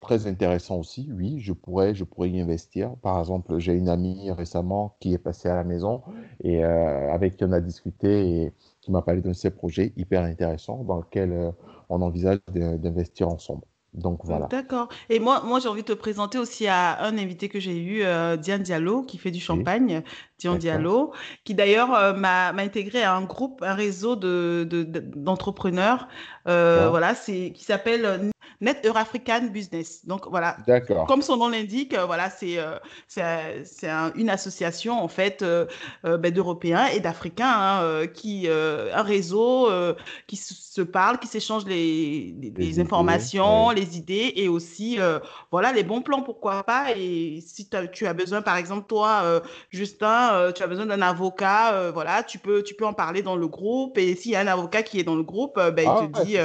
très 0.00 0.26
intéressants 0.26 0.78
aussi, 0.78 1.08
oui, 1.12 1.38
je 1.40 1.52
pourrais, 1.52 1.94
je 1.94 2.04
pourrais 2.04 2.30
y 2.30 2.40
investir. 2.40 2.96
Par 2.96 3.18
exemple, 3.18 3.58
j'ai 3.58 3.72
une 3.74 3.88
amie 3.88 4.30
récemment 4.32 4.96
qui 5.00 5.14
est 5.14 5.18
passée 5.18 5.48
à 5.48 5.56
la 5.56 5.64
maison 5.64 6.02
et 6.42 6.64
euh, 6.64 7.12
avec 7.12 7.36
qui 7.36 7.44
on 7.44 7.52
a 7.52 7.60
discuté 7.60 8.42
et 8.44 8.52
qui 8.80 8.90
m'a 8.90 9.02
parlé 9.02 9.20
de 9.20 9.32
ces 9.32 9.50
projets 9.50 9.92
hyper 9.96 10.22
intéressants 10.22 10.82
dans 10.84 11.00
lesquels 11.00 11.32
euh, 11.32 11.52
on 11.88 12.02
envisage 12.02 12.40
d'investir 12.48 13.28
ensemble. 13.28 13.62
Donc 13.94 14.20
voilà. 14.24 14.46
D'accord. 14.46 14.88
Et 15.10 15.18
moi, 15.18 15.42
moi 15.44 15.60
j'ai 15.60 15.68
envie 15.68 15.82
de 15.82 15.88
te 15.88 15.92
présenter 15.92 16.38
aussi 16.38 16.66
à 16.66 17.02
un 17.02 17.18
invité 17.18 17.48
que 17.48 17.60
j'ai 17.60 17.76
eu, 17.76 18.02
euh, 18.02 18.36
Diane 18.36 18.62
Diallo, 18.62 19.02
qui 19.02 19.18
fait 19.18 19.30
du 19.30 19.40
champagne, 19.40 20.02
Diane 20.38 20.56
Diallo, 20.56 21.12
qui 21.44 21.54
d'ailleurs 21.54 21.94
euh, 21.94 22.14
m'a 22.14 22.48
intégré 22.52 23.02
à 23.02 23.14
un 23.14 23.22
groupe, 23.22 23.62
un 23.62 23.74
réseau 23.74 24.16
de, 24.16 24.66
d'entrepreneurs, 25.14 26.08
euh, 26.48 26.88
voilà, 26.88 27.14
c'est 27.14 27.52
qui 27.54 27.64
s'appelle 27.64 28.31
Net 28.60 28.86
African 28.94 29.48
Business. 29.52 30.06
Donc 30.06 30.28
voilà, 30.28 30.56
comme 31.08 31.22
son 31.22 31.36
nom 31.36 31.48
l'indique, 31.48 31.94
euh, 31.94 32.06
voilà, 32.06 32.30
c'est 32.30 32.58
euh, 32.58 32.78
c'est 33.08 33.88
une 34.14 34.30
association 34.30 35.02
en 35.02 35.08
fait 35.08 35.42
euh, 35.42 35.66
ben, 36.04 36.32
d'Européens 36.32 36.86
et 36.86 37.00
d'Africains 37.00 37.52
hein, 37.52 38.06
qui 38.06 38.48
un 38.48 39.02
réseau 39.02 39.68
qui 40.26 40.36
se 40.36 40.82
parle, 40.82 41.18
qui 41.18 41.26
s'échange 41.26 41.64
les, 41.66 42.34
les, 42.56 42.80
informations, 42.80 43.70
les 43.70 43.96
idées 43.96 44.32
et 44.36 44.48
aussi 44.48 44.98
voilà 45.50 45.72
les 45.72 45.82
bons 45.82 46.02
plans 46.02 46.22
pourquoi 46.22 46.62
pas. 46.62 46.96
Et 46.96 47.40
si 47.44 47.68
tu 47.92 48.06
as 48.06 48.14
besoin 48.14 48.42
par 48.42 48.56
exemple 48.56 48.86
toi 48.86 49.42
Justin, 49.70 50.52
tu 50.54 50.62
as 50.62 50.66
besoin 50.66 50.86
d'un 50.86 51.02
avocat, 51.02 51.90
voilà, 51.90 52.22
tu 52.22 52.38
peux 52.38 52.62
tu 52.62 52.74
peux 52.74 52.86
en 52.86 52.94
parler 52.94 53.22
dans 53.22 53.36
le 53.36 53.48
groupe. 53.48 53.98
Et 53.98 54.14
s'il 54.14 54.32
y 54.32 54.36
a 54.36 54.40
un 54.40 54.46
avocat 54.46 54.82
qui 54.82 55.00
est 55.00 55.04
dans 55.04 55.16
le 55.16 55.22
groupe, 55.22 55.56
ben, 55.56 55.78
il 55.78 55.88
ah 55.88 56.06
te 56.06 56.24
dit, 56.24 56.36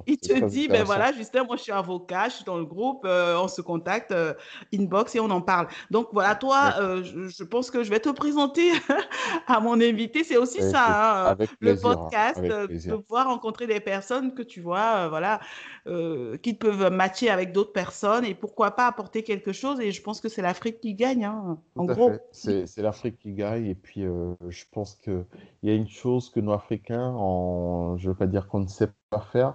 il 0.06 0.18
te 0.18 0.44
dit 0.44 0.68
ben 0.78 0.84
voilà 0.84 1.12
Justin, 1.12 1.44
moi 1.44 1.56
je 1.56 1.62
suis 1.62 1.72
avocat, 1.72 2.28
je 2.28 2.36
suis 2.36 2.44
dans 2.44 2.58
le 2.58 2.64
groupe, 2.64 3.04
euh, 3.04 3.38
on 3.38 3.48
se 3.48 3.60
contacte, 3.60 4.12
euh, 4.12 4.34
inbox 4.74 5.14
et 5.14 5.20
on 5.20 5.30
en 5.30 5.40
parle. 5.40 5.68
Donc 5.90 6.08
voilà, 6.12 6.34
toi, 6.34 6.74
euh, 6.80 7.02
je, 7.02 7.44
pense 7.44 7.70
que 7.70 7.82
je 7.82 7.90
vais 7.90 8.00
te 8.00 8.08
présenter 8.08 8.70
à 9.46 9.60
mon 9.60 9.80
invité. 9.80 10.24
C'est 10.24 10.36
aussi 10.36 10.62
ça, 10.62 11.30
hein, 11.32 11.36
le 11.60 11.72
hein, 11.72 11.76
podcast, 11.80 12.40
de 12.40 12.96
pouvoir 12.96 13.26
rencontrer 13.26 13.66
des 13.66 13.80
personnes 13.80 14.34
que 14.34 14.42
tu 14.42 14.60
vois, 14.60 15.08
voilà, 15.08 15.40
qui 16.42 16.54
peuvent 16.54 16.90
matcher 16.90 17.30
avec 17.30 17.52
d'autres 17.52 17.72
personnes 17.72 18.24
et 18.24 18.34
pourquoi 18.34 18.72
pas 18.72 18.86
apporter 18.86 19.22
quelque 19.22 19.52
chose. 19.52 19.80
Et 19.80 19.92
je 19.92 20.02
pense 20.02 20.20
que 20.20 20.28
c'est 20.28 20.42
l'Afrique 20.42 20.80
qui 20.80 20.94
gagne, 20.94 21.24
hein, 21.24 21.58
en 21.76 21.84
gros. 21.84 22.12
C'est 22.32 22.78
l'Afrique 22.78 23.18
qui 23.18 23.32
gagne. 23.32 23.66
Et 23.66 23.74
puis, 23.74 24.02
je 24.02 24.64
pense 24.72 24.96
qu'il 24.96 25.24
y 25.62 25.70
a 25.70 25.74
une 25.74 25.88
chose 25.88 26.30
que 26.30 26.40
nous, 26.40 26.52
Africains, 26.52 27.14
je 27.96 28.04
ne 28.04 28.08
veux 28.08 28.16
pas 28.16 28.26
dire 28.26 28.48
qu'on 28.48 28.60
ne 28.60 28.68
sait 28.68 28.88
pas 29.10 29.20
faire, 29.20 29.54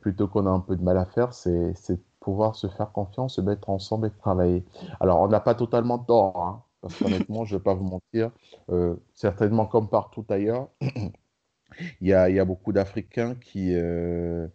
plutôt 0.00 0.28
qu'on 0.28 0.46
a 0.46 0.50
un 0.50 0.60
peu 0.60 0.76
de 0.76 0.82
mal 0.82 0.96
à 0.98 1.04
faire, 1.06 1.32
c'est 1.34 1.74
pouvoir 2.20 2.56
se 2.56 2.66
faire 2.66 2.90
confiance, 2.90 3.36
se 3.36 3.40
mettre 3.40 3.70
ensemble 3.70 4.08
et 4.08 4.10
travailler. 4.10 4.64
Alors, 5.00 5.20
on 5.20 5.28
n'a 5.28 5.40
pas 5.40 5.54
totalement 5.54 5.98
tort, 5.98 6.42
hein, 6.42 6.62
parce 6.80 6.98
qu'honnêtement, 6.98 7.44
je 7.44 7.54
ne 7.54 7.58
vais 7.58 7.62
pas 7.62 7.74
vous 7.74 7.84
mentir, 7.84 8.32
euh, 8.70 8.96
certainement 9.14 9.66
comme 9.66 9.88
partout 9.88 10.24
ailleurs, 10.28 10.68
il 12.00 12.08
y 12.08 12.12
a, 12.12 12.28
y 12.28 12.40
a, 12.40 12.44
beaucoup 12.44 12.72
d'Africains 12.72 13.36
qui, 13.36 13.74
euh, 13.74 14.48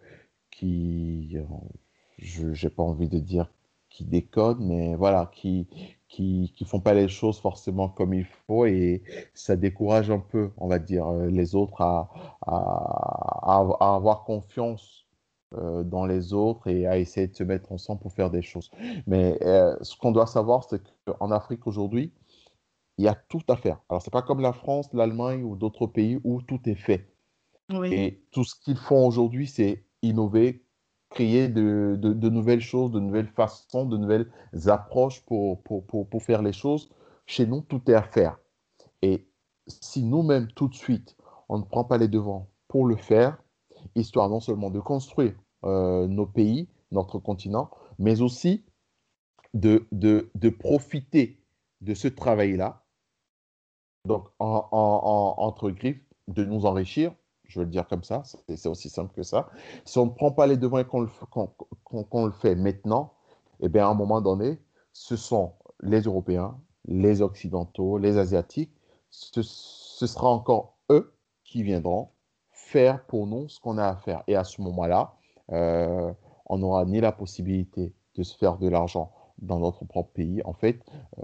qui 0.51 1.38
je 2.19 2.47
n'ai 2.47 2.69
pas 2.69 2.83
envie 2.83 3.07
de 3.09 3.19
dire 3.19 3.49
qui 3.89 4.05
décodent, 4.05 4.61
mais 4.61 4.95
voilà, 4.95 5.29
qui, 5.33 5.67
qui 6.07 6.53
ne 6.59 6.65
font 6.65 6.79
pas 6.79 6.93
les 6.93 7.07
choses 7.07 7.39
forcément 7.39 7.89
comme 7.89 8.13
il 8.13 8.25
faut 8.25 8.65
et 8.65 9.03
ça 9.33 9.55
décourage 9.55 10.09
un 10.09 10.19
peu, 10.19 10.51
on 10.57 10.67
va 10.67 10.79
dire, 10.79 11.07
euh, 11.07 11.27
les 11.27 11.55
autres 11.55 11.81
à, 11.81 12.09
à, 12.41 13.95
avoir 13.95 14.23
confiance 14.23 15.01
euh, 15.01 15.01
dans 15.53 16.06
les 16.06 16.34
autres 16.34 16.68
et 16.68 16.88
à 16.88 16.98
essayer 16.98 17.28
de 17.28 17.36
se 17.36 17.44
mettre 17.44 17.72
ensemble 17.72 18.02
pour 18.02 18.14
faire 18.14 18.30
des 18.30 18.41
choses. 18.41 18.72
Mais 19.07 19.38
euh, 19.41 19.76
ce 19.82 19.98
qu'on 19.98 20.11
doit 20.11 20.28
savoir, 20.28 20.64
c'est 20.64 20.82
qu'en 21.06 21.32
Afrique 21.32 21.68
aujourd'hui, 21.68 22.14
il 22.98 23.06
y 23.06 23.07
a 23.07 23.15
tout 23.15 23.41
à 23.49 23.56
faire. 23.56 23.80
Alors, 23.90 24.02
c'est 24.02 24.11
pas 24.11 24.22
comme 24.22 24.41
la 24.41 24.53
France, 24.53 24.90
l'Allemagne 24.94 25.44
ou 25.44 25.56
d'autres 25.56 25.88
pays 25.88 26.19
où 26.23 26.41
tout 26.41 26.60
est 26.65 26.76
fait. 26.76 27.07
Et 27.86 28.22
tout 28.32 28.44
ce 28.44 28.56
qu'ils 28.56 28.78
font 28.78 29.07
aujourd'hui, 29.07 29.48
c'est 29.48 29.86
innover, 30.02 30.65
créer 31.10 31.48
de, 31.48 31.98
de, 31.98 32.30
nouvelles 32.30 32.61
choses, 32.61 32.91
de 32.91 32.99
nouvelles 32.99 33.30
façons, 33.30 33.86
de 33.86 33.98
nouvelles 33.98 34.30
approches 34.68 35.22
pour, 35.26 35.61
pour, 35.64 35.86
pour, 35.86 36.07
pour 36.10 36.22
faire 36.22 36.41
les 36.41 36.52
choses. 36.52 36.90
Chez 37.26 37.45
nous, 37.45 37.61
tout 37.61 37.82
est 37.90 37.94
à 37.94 38.02
faire. 38.02 38.38
Et 39.02 39.28
si 39.68 40.03
nous-mêmes, 40.03 40.48
tout 40.52 40.68
de 40.68 40.76
suite, 40.76 41.15
on 41.48 41.60
ne 41.60 41.64
prend 41.64 41.86
pas 41.86 41.98
les 41.98 42.07
devants 42.10 42.49
pour 42.68 42.86
le 42.86 42.98
faire, 42.98 43.40
histoire 43.95 44.30
non 44.30 44.39
seulement 44.39 44.69
de 44.69 44.80
construire 44.80 45.34
euh, 45.63 46.07
nos 46.07 46.26
pays, 46.26 46.68
notre 46.91 47.19
continent, 47.19 47.69
mais 47.99 48.22
aussi 48.22 48.63
de, 49.53 49.88
de, 49.91 50.30
de 50.35 50.49
profiter 50.49 51.39
de 51.81 51.93
ce 51.93 52.07
travail-là, 52.07 52.84
donc 54.05 54.27
en, 54.39 54.68
en, 54.72 55.35
entre 55.38 55.69
griffes, 55.69 56.03
de 56.27 56.45
nous 56.45 56.65
enrichir, 56.65 57.13
je 57.47 57.59
veux 57.59 57.65
le 57.65 57.72
dire 57.72 57.88
comme 57.88 58.03
ça, 58.03 58.23
c'est 58.23 58.69
aussi 58.69 58.89
simple 58.89 59.13
que 59.13 59.23
ça. 59.23 59.49
Si 59.84 59.97
on 59.97 60.05
ne 60.05 60.11
prend 60.11 60.31
pas 60.31 60.47
les 60.47 60.57
devants 60.57 60.84
qu'on 60.84 61.01
le, 61.01 62.26
le, 62.26 62.31
fait 62.31 62.55
maintenant, 62.55 63.13
eh 63.59 63.68
bien, 63.68 63.85
à 63.88 63.89
un 63.89 63.93
moment 63.93 64.22
donné, 64.22 64.59
ce 64.93 65.18
sont 65.18 65.53
les 65.81 66.01
Européens, 66.01 66.57
les 66.85 67.22
Occidentaux, 67.22 67.97
les 67.97 68.18
Asiatiques 68.18 68.72
ce, 69.11 69.43
sera 70.07 70.30
encore 70.30 70.77
eux 70.89 71.13
qui 71.43 71.63
viendront 71.63 72.09
faire 72.72 73.03
pour 73.06 73.27
nous 73.27 73.49
ce 73.49 73.60
qu'on 73.60 73.77
a 73.77 73.88
à 73.88 73.95
faire. 73.95 74.23
Et 74.27 74.35
à 74.35 74.43
ce 74.43 74.61
moment-là, 74.61 75.14
euh, 75.52 76.11
on 76.45 76.57
n'aura 76.60 76.85
ni 76.85 77.02
la 77.02 77.11
possibilité 77.11 77.93
de 78.15 78.23
se 78.23 78.38
faire 78.38 78.57
de 78.57 78.68
l'argent 78.69 79.11
dans 79.39 79.60
notre 79.60 79.85
propre 79.85 80.11
pays. 80.14 80.41
En 80.45 80.53
fait, 80.53 80.81
euh, 81.19 81.23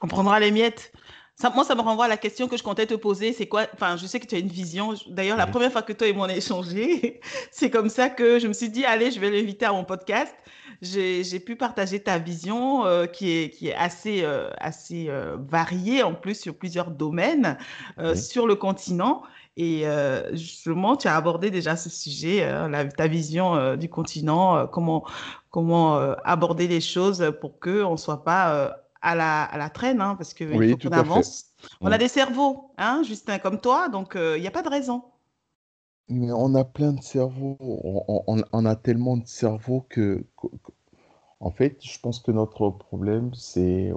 on 0.00 0.06
prendra 0.06 0.40
les 0.40 0.50
miettes. 0.50 0.92
Ça, 1.36 1.50
moi, 1.50 1.64
ça 1.64 1.74
me 1.74 1.80
renvoie 1.80 2.04
à 2.04 2.08
la 2.08 2.16
question 2.16 2.46
que 2.46 2.56
je 2.56 2.62
comptais 2.62 2.86
te 2.86 2.94
poser. 2.94 3.32
C'est 3.32 3.46
quoi 3.46 3.66
Enfin, 3.74 3.96
je 3.96 4.06
sais 4.06 4.20
que 4.20 4.26
tu 4.26 4.34
as 4.34 4.38
une 4.38 4.48
vision. 4.48 4.94
D'ailleurs, 5.08 5.36
la 5.36 5.46
première 5.46 5.72
fois 5.72 5.82
que 5.82 5.92
toi 5.92 6.06
et 6.06 6.12
moi 6.12 6.26
on 6.26 6.30
a 6.30 6.36
échangé, 6.36 7.20
c'est 7.50 7.70
comme 7.70 7.88
ça 7.88 8.10
que 8.10 8.38
je 8.38 8.46
me 8.46 8.52
suis 8.52 8.68
dit, 8.68 8.84
allez, 8.84 9.10
je 9.10 9.18
vais 9.18 9.30
l'inviter 9.30 9.64
à 9.64 9.72
mon 9.72 9.84
podcast. 9.84 10.34
J'ai 10.82 11.38
pu 11.38 11.54
partager 11.54 12.00
ta 12.00 12.18
vision 12.18 12.84
euh, 12.86 13.06
qui, 13.06 13.30
est, 13.30 13.50
qui 13.50 13.68
est 13.68 13.74
assez, 13.74 14.24
euh, 14.24 14.50
assez 14.58 15.06
euh, 15.08 15.36
variée 15.38 16.02
en 16.02 16.12
plus 16.12 16.34
sur 16.34 16.56
plusieurs 16.56 16.90
domaines 16.90 17.56
sur 18.14 18.46
le 18.46 18.56
continent. 18.56 19.22
Et 19.56 19.84
justement, 20.32 20.96
tu 20.96 21.08
as 21.08 21.16
abordé 21.16 21.50
déjà 21.50 21.76
ce 21.76 21.90
sujet, 21.90 22.48
ta 22.96 23.06
vision 23.06 23.76
du 23.76 23.88
continent, 23.88 24.66
comment, 24.66 25.04
comment 25.50 25.96
aborder 26.24 26.68
les 26.68 26.80
choses 26.80 27.32
pour 27.40 27.60
qu'on 27.60 27.92
ne 27.92 27.96
soit 27.96 28.24
pas 28.24 28.81
à 29.02 29.14
la, 29.14 29.44
à 29.44 29.58
la 29.58 29.68
traîne, 29.68 30.00
hein, 30.00 30.14
parce 30.16 30.32
qu'il 30.32 30.48
faut 30.48 30.88
qu'on 30.88 30.96
avance. 30.96 31.52
On 31.80 31.90
a 31.90 31.98
des 31.98 32.08
cerveaux, 32.08 32.70
hein, 32.78 33.02
Justin, 33.04 33.38
comme 33.38 33.60
toi, 33.60 33.88
donc 33.88 34.12
il 34.14 34.20
euh, 34.20 34.38
n'y 34.38 34.46
a 34.46 34.50
pas 34.50 34.62
de 34.62 34.68
raison. 34.68 35.02
Mais 36.08 36.32
on 36.32 36.54
a 36.54 36.64
plein 36.64 36.92
de 36.92 37.02
cerveaux, 37.02 37.56
on, 37.60 38.42
on, 38.52 38.64
a 38.64 38.76
tellement 38.76 39.16
de 39.16 39.26
cerveaux 39.26 39.86
que, 39.88 40.24
en 41.40 41.50
fait, 41.50 41.78
je 41.82 41.98
pense 42.00 42.20
que 42.20 42.32
notre 42.32 42.70
problème, 42.70 43.32
c'est 43.34 43.92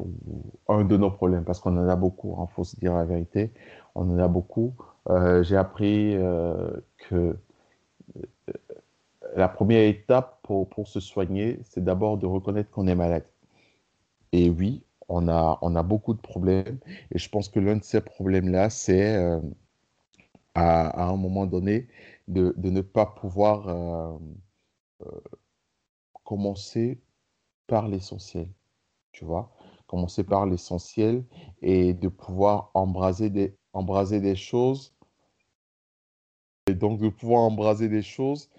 un 0.67 0.83
de 0.83 0.97
nos 0.97 1.11
problèmes, 1.11 1.43
parce 1.43 1.59
qu'on 1.59 1.77
en 1.77 1.87
a 1.87 1.95
beaucoup, 1.95 2.35
il 2.37 2.41
hein, 2.41 2.47
faut 2.55 2.63
se 2.63 2.75
dire 2.75 2.93
la 2.93 3.05
vérité, 3.05 3.53
on 3.95 4.09
en 4.09 4.19
a 4.19 4.27
beaucoup. 4.27 4.73
Euh, 5.09 5.43
j'ai 5.43 5.57
appris 5.57 6.15
euh, 6.15 6.71
que 7.09 7.37
la 9.35 9.49
première 9.49 9.87
étape 9.87 10.39
pour, 10.43 10.69
pour 10.69 10.87
se 10.87 10.99
soigner, 10.99 11.59
c'est 11.63 11.83
d'abord 11.83 12.17
de 12.17 12.25
reconnaître 12.25 12.69
qu'on 12.69 12.87
est 12.87 12.95
malade. 12.95 13.25
Et 14.31 14.49
oui, 14.49 14.83
on 15.07 15.27
a, 15.27 15.57
on 15.61 15.83
beaucoup 15.83 16.13
de 16.13 16.21
problèmes. 16.21 16.79
Et 17.11 17.19
je 17.19 17.29
pense 17.29 17.49
que 17.49 17.59
l'un 17.59 17.77
de 17.77 17.83
ces 17.83 18.01
problèmes-là, 18.01 18.69
c'est 18.69 19.15
euh, 19.15 19.39
à, 20.55 21.05
un 21.07 21.17
moment 21.17 21.45
donné 21.45 21.87
de, 22.27 22.53
ne 22.57 22.81
pas 22.81 23.05
pouvoir 23.05 23.69
euh, 23.69 24.17
euh, 25.05 25.21
commencer 26.23 26.99
par 27.67 27.87
l'essentiel. 27.87 28.49
Tu 29.11 29.25
vois? 29.25 29.51
Commencer 29.87 30.23
par 30.23 30.45
l'essentiel 30.45 31.23
et 31.61 31.93
de 31.93 32.07
pouvoir 32.09 32.71
embraser 32.73 33.29
des, 33.29 33.55
embraser 33.73 34.19
des 34.19 34.35
choses. 34.35 34.93
Et 36.67 36.73
donc 36.73 36.99
de 36.99 37.09
pouvoir 37.09 37.41
embraser 37.41 37.89
des 37.89 38.01
choses 38.01 38.49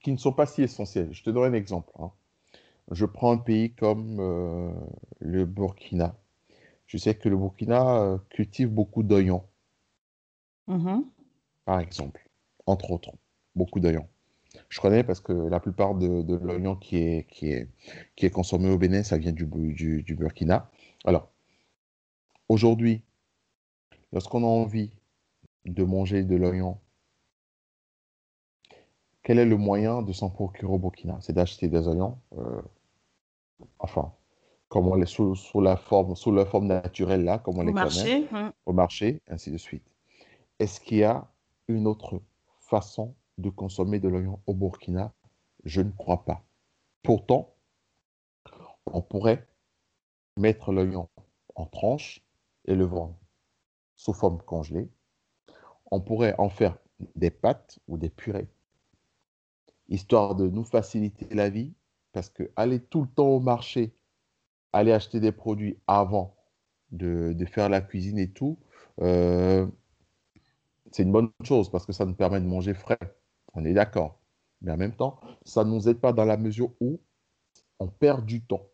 qui 0.00 0.12
ne 0.12 0.16
sont 0.16 0.32
pas 0.32 0.46
si 0.46 0.62
essentielles. 0.62 1.12
Je 1.12 1.22
te 1.22 1.30
donne 1.30 1.52
un 1.52 1.56
exemple. 1.56 1.92
Hein. 1.98 2.10
Je 2.90 3.04
prends 3.04 3.32
un 3.32 3.38
pays 3.38 3.72
comme 3.74 4.18
euh, 4.20 4.72
le 5.20 5.44
Burkina. 5.44 6.16
Je 6.86 6.96
sais 6.96 7.14
que 7.14 7.28
le 7.28 7.36
Burkina 7.36 7.98
euh, 7.98 8.18
cultive 8.30 8.70
beaucoup 8.70 9.02
d'oignons, 9.02 9.44
mm-hmm. 10.68 11.04
par 11.66 11.80
exemple, 11.80 12.26
entre 12.66 12.90
autres, 12.90 13.12
beaucoup 13.54 13.78
d'oignons. 13.80 14.08
Je 14.70 14.80
connais 14.80 15.04
parce 15.04 15.20
que 15.20 15.32
la 15.32 15.60
plupart 15.60 15.94
de, 15.94 16.34
l'oignon 16.36 16.76
qui 16.76 16.96
est, 16.96 17.26
qui, 17.30 17.52
est, 17.52 17.68
qui 18.16 18.24
est 18.24 18.30
consommé 18.30 18.70
au 18.70 18.78
Bénin, 18.78 19.02
ça 19.02 19.18
vient 19.18 19.32
du, 19.32 19.46
du, 19.46 20.02
du 20.02 20.14
Burkina. 20.14 20.70
Alors, 21.04 21.30
aujourd'hui, 22.48 23.02
lorsqu'on 24.12 24.42
a 24.42 24.46
envie 24.46 24.90
de 25.66 25.84
manger 25.84 26.22
de 26.22 26.36
l'oignon, 26.36 26.78
quel 29.22 29.38
est 29.38 29.44
le 29.44 29.58
moyen 29.58 30.00
de 30.00 30.12
s'en 30.12 30.30
procurer 30.30 30.72
au 30.72 30.78
Burkina? 30.78 31.18
C'est 31.20 31.34
d'acheter 31.34 31.68
des 31.68 31.86
oignons 31.86 32.18
euh, 32.38 32.62
enfin, 33.78 34.12
comme 34.68 34.88
on 34.88 34.94
les 34.94 35.06
sous, 35.06 35.34
sous, 35.34 35.60
la 35.60 35.76
forme, 35.76 36.14
sous 36.14 36.34
forme 36.44 36.66
naturelle 36.66 37.24
là, 37.24 37.38
comme 37.38 37.58
on 37.58 37.62
les 37.62 37.72
marché, 37.72 38.26
connaît, 38.26 38.44
hein. 38.44 38.54
au 38.66 38.72
marché, 38.72 39.22
ainsi 39.28 39.50
de 39.50 39.58
suite. 39.58 39.84
Est-ce 40.58 40.80
qu'il 40.80 40.98
y 40.98 41.04
a 41.04 41.30
une 41.68 41.86
autre 41.86 42.20
façon 42.60 43.14
de 43.38 43.50
consommer 43.50 44.00
de 44.00 44.08
l'oignon 44.08 44.40
au 44.46 44.54
Burkina? 44.54 45.12
Je 45.64 45.80
ne 45.80 45.90
crois 45.90 46.24
pas. 46.24 46.42
Pourtant, 47.02 47.54
on 48.86 49.02
pourrait 49.02 49.46
mettre 50.36 50.72
l'oignon 50.72 51.08
en 51.54 51.66
tranches 51.66 52.22
et 52.66 52.74
le 52.74 52.84
vendre 52.84 53.18
sous 53.96 54.12
forme 54.12 54.40
congelée. 54.42 54.88
On 55.90 56.00
pourrait 56.00 56.34
en 56.38 56.48
faire 56.48 56.76
des 57.14 57.30
pâtes 57.30 57.78
ou 57.88 57.96
des 57.96 58.10
purées, 58.10 58.48
histoire 59.88 60.34
de 60.34 60.48
nous 60.48 60.64
faciliter 60.64 61.32
la 61.34 61.48
vie 61.48 61.72
parce 62.18 62.30
que 62.30 62.50
aller 62.56 62.80
tout 62.80 63.02
le 63.02 63.06
temps 63.06 63.28
au 63.28 63.38
marché, 63.38 63.94
aller 64.72 64.90
acheter 64.90 65.20
des 65.20 65.30
produits 65.30 65.78
avant 65.86 66.34
de, 66.90 67.32
faire 67.46 67.68
la 67.68 67.80
cuisine 67.80 68.18
et 68.18 68.28
tout, 68.28 68.58
euh, 69.00 69.68
c'est 70.90 71.04
une 71.04 71.12
bonne 71.12 71.30
chose 71.44 71.70
parce 71.70 71.86
que 71.86 71.92
ça 71.92 72.06
nous 72.06 72.14
permet 72.14 72.40
de 72.40 72.46
manger 72.46 72.74
frais. 72.74 72.98
On 73.54 73.64
est 73.64 73.72
d'accord. 73.72 74.18
Mais 74.62 74.72
en 74.72 74.76
même 74.76 74.96
temps, 74.96 75.20
ça 75.44 75.62
ne 75.62 75.70
nous 75.70 75.88
aide 75.88 76.00
pas 76.00 76.12
dans 76.12 76.24
la 76.24 76.36
mesure 76.36 76.72
où 76.80 76.98
on 77.78 77.86
perd 77.86 78.26
du 78.26 78.44
temps. 78.44 78.66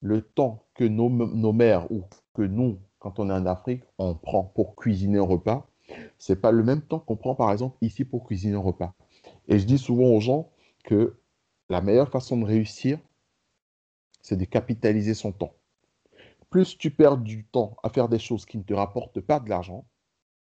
Le 0.00 0.22
temps 0.22 0.66
que 0.74 0.82
nos, 0.82 1.08
nos 1.08 1.52
mères 1.52 1.88
ou 1.92 2.02
que 2.34 2.42
nous, 2.42 2.80
quand 2.98 3.20
on 3.20 3.30
est 3.30 3.32
en 3.32 3.46
Afrique, 3.46 3.84
on 3.98 4.16
prend 4.16 4.42
pour 4.42 4.74
cuisiner 4.74 5.18
un 5.18 5.22
repas, 5.22 5.68
c'est 6.18 6.40
pas 6.40 6.50
le 6.50 6.64
même 6.64 6.82
temps 6.82 6.98
qu'on 6.98 7.14
prend 7.14 7.36
par 7.36 7.52
exemple 7.52 7.76
ici 7.82 8.04
pour 8.04 8.24
cuisiner 8.24 8.56
un 8.56 8.58
repas. 8.58 8.96
Et 9.46 9.60
je 9.60 9.64
dis 9.64 9.78
souvent 9.78 10.08
aux 10.08 10.20
gens 10.20 10.50
que 10.82 11.20
la 11.68 11.80
meilleure 11.80 12.10
façon 12.10 12.36
de 12.36 12.44
réussir, 12.44 12.98
c'est 14.22 14.36
de 14.36 14.44
capitaliser 14.44 15.14
son 15.14 15.32
temps. 15.32 15.54
Plus 16.50 16.78
tu 16.78 16.90
perds 16.90 17.18
du 17.18 17.44
temps 17.44 17.76
à 17.82 17.90
faire 17.90 18.08
des 18.08 18.18
choses 18.18 18.46
qui 18.46 18.58
ne 18.58 18.62
te 18.62 18.74
rapportent 18.74 19.20
pas 19.20 19.40
de 19.40 19.48
l'argent, 19.48 19.86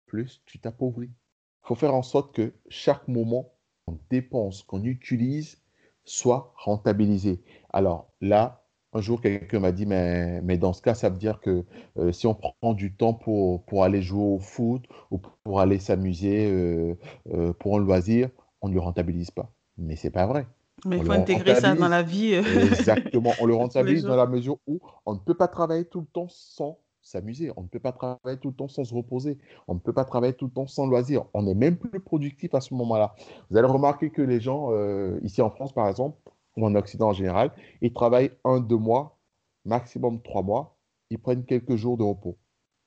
plus 0.06 0.42
tu 0.46 0.59
t'appauvris. 0.59 1.10
Il 1.10 1.66
faut 1.68 1.74
faire 1.74 1.94
en 1.94 2.02
sorte 2.02 2.34
que 2.34 2.55
chaque 2.68 3.09
moment 3.09 3.52
qu'on 3.86 3.98
dépense, 4.10 4.62
qu'on 4.62 4.84
utilise, 4.84 5.62
soit 6.05 6.52
rentabilisé. 6.56 7.42
Alors 7.72 8.12
là, 8.20 8.64
un 8.94 9.01
jour, 9.01 9.20
quelqu'un 9.20 9.59
m'a 9.59 9.72
dit, 9.72 9.86
mais, 9.86 10.56
dans 10.56 10.72
ce 10.72 10.80
cas, 10.80 10.94
ça 10.94 11.10
veut 11.10 11.18
dire 11.18 11.40
que 11.40 11.64
euh, 11.98 12.12
si 12.12 12.28
on 12.28 12.34
prend 12.34 12.74
du 12.74 12.94
temps 12.94 13.12
pour, 13.12 13.64
aller 13.82 14.02
jouer 14.02 14.22
au 14.22 14.38
foot 14.38 14.84
ou 15.10 15.18
pour 15.18 15.60
aller 15.60 15.80
s'amuser 15.80 16.48
euh, 16.51 16.94
euh, 17.32 17.52
pour 17.55 17.76
un 17.76 17.80
loisir, 17.80 18.30
on 18.60 18.68
ne 18.68 18.74
le 18.74 18.80
rentabilise 18.80 19.32
pas. 19.32 19.52
Mais 19.78 19.96
ce 19.96 20.06
n'est 20.06 20.12
pas 20.12 20.26
vrai. 20.26 20.46
Mais 20.84 20.98
il 20.98 21.05
faut 21.05 21.12
intégrer 21.12 21.55
ça 21.55 21.74
dans 21.74 21.88
la 21.88 22.02
vie. 22.02 22.34
Euh, 22.34 22.42
Exactement. 22.42 23.32
On 23.40 23.46
le 23.46 23.55
rentabilise 23.56 24.05
dans 24.05 24.16
la 24.16 24.26
mesure 24.26 24.59
où 24.66 24.80
on 25.06 25.14
ne 25.14 25.18
peut 25.18 25.34
pas 25.34 25.48
travailler 25.48 25.84
tout 25.84 26.01
le 26.01 26.06
temps 26.06 26.28
sans 26.28 26.78
s'amuser. 27.01 27.52
On 27.56 27.62
ne 27.62 27.68
peut 27.68 27.80
pas 27.80 27.92
travailler 27.92 28.38
tout 28.38 28.48
le 28.48 28.55
temps 28.55 28.68
sans 28.68 28.84
se 28.84 28.94
reposer. 28.94 29.38
On 29.68 29.74
ne 29.74 29.78
peut 29.78 29.92
pas 29.92 30.05
travailler 30.05 30.32
tout 30.32 30.46
le 30.46 30.51
temps 30.51 30.66
sans 30.66 30.86
loisir. 30.86 31.24
On 31.34 31.46
est 31.46 31.55
même 31.55 31.76
plus 31.76 32.01
productif 32.01 32.55
à 32.55 32.60
ce 32.60 32.74
moment-là. 32.74 33.14
Vous 33.51 33.56
allez 33.56 33.68
remarquer 33.68 34.10
que 34.10 34.22
les 34.22 34.40
gens, 34.40 34.68
euh, 34.72 35.18
ici 35.22 35.42
en 35.42 35.51
France 35.51 35.72
par 35.72 35.88
exemple, 35.88 36.18
ou 36.56 36.66
en 36.66 36.74
Occident 36.74 37.09
en 37.09 37.12
général, 37.12 37.52
ils 37.80 37.92
travaillent 37.92 38.32
un, 38.44 38.60
deux 38.60 38.76
mois, 38.76 39.18
maximum 39.64 40.20
trois 40.22 40.42
mois. 40.42 40.76
Ils 41.10 41.18
prennent 41.18 41.44
quelques 41.44 41.76
jours 41.76 41.96
de 41.96 42.02
repos. 42.02 42.36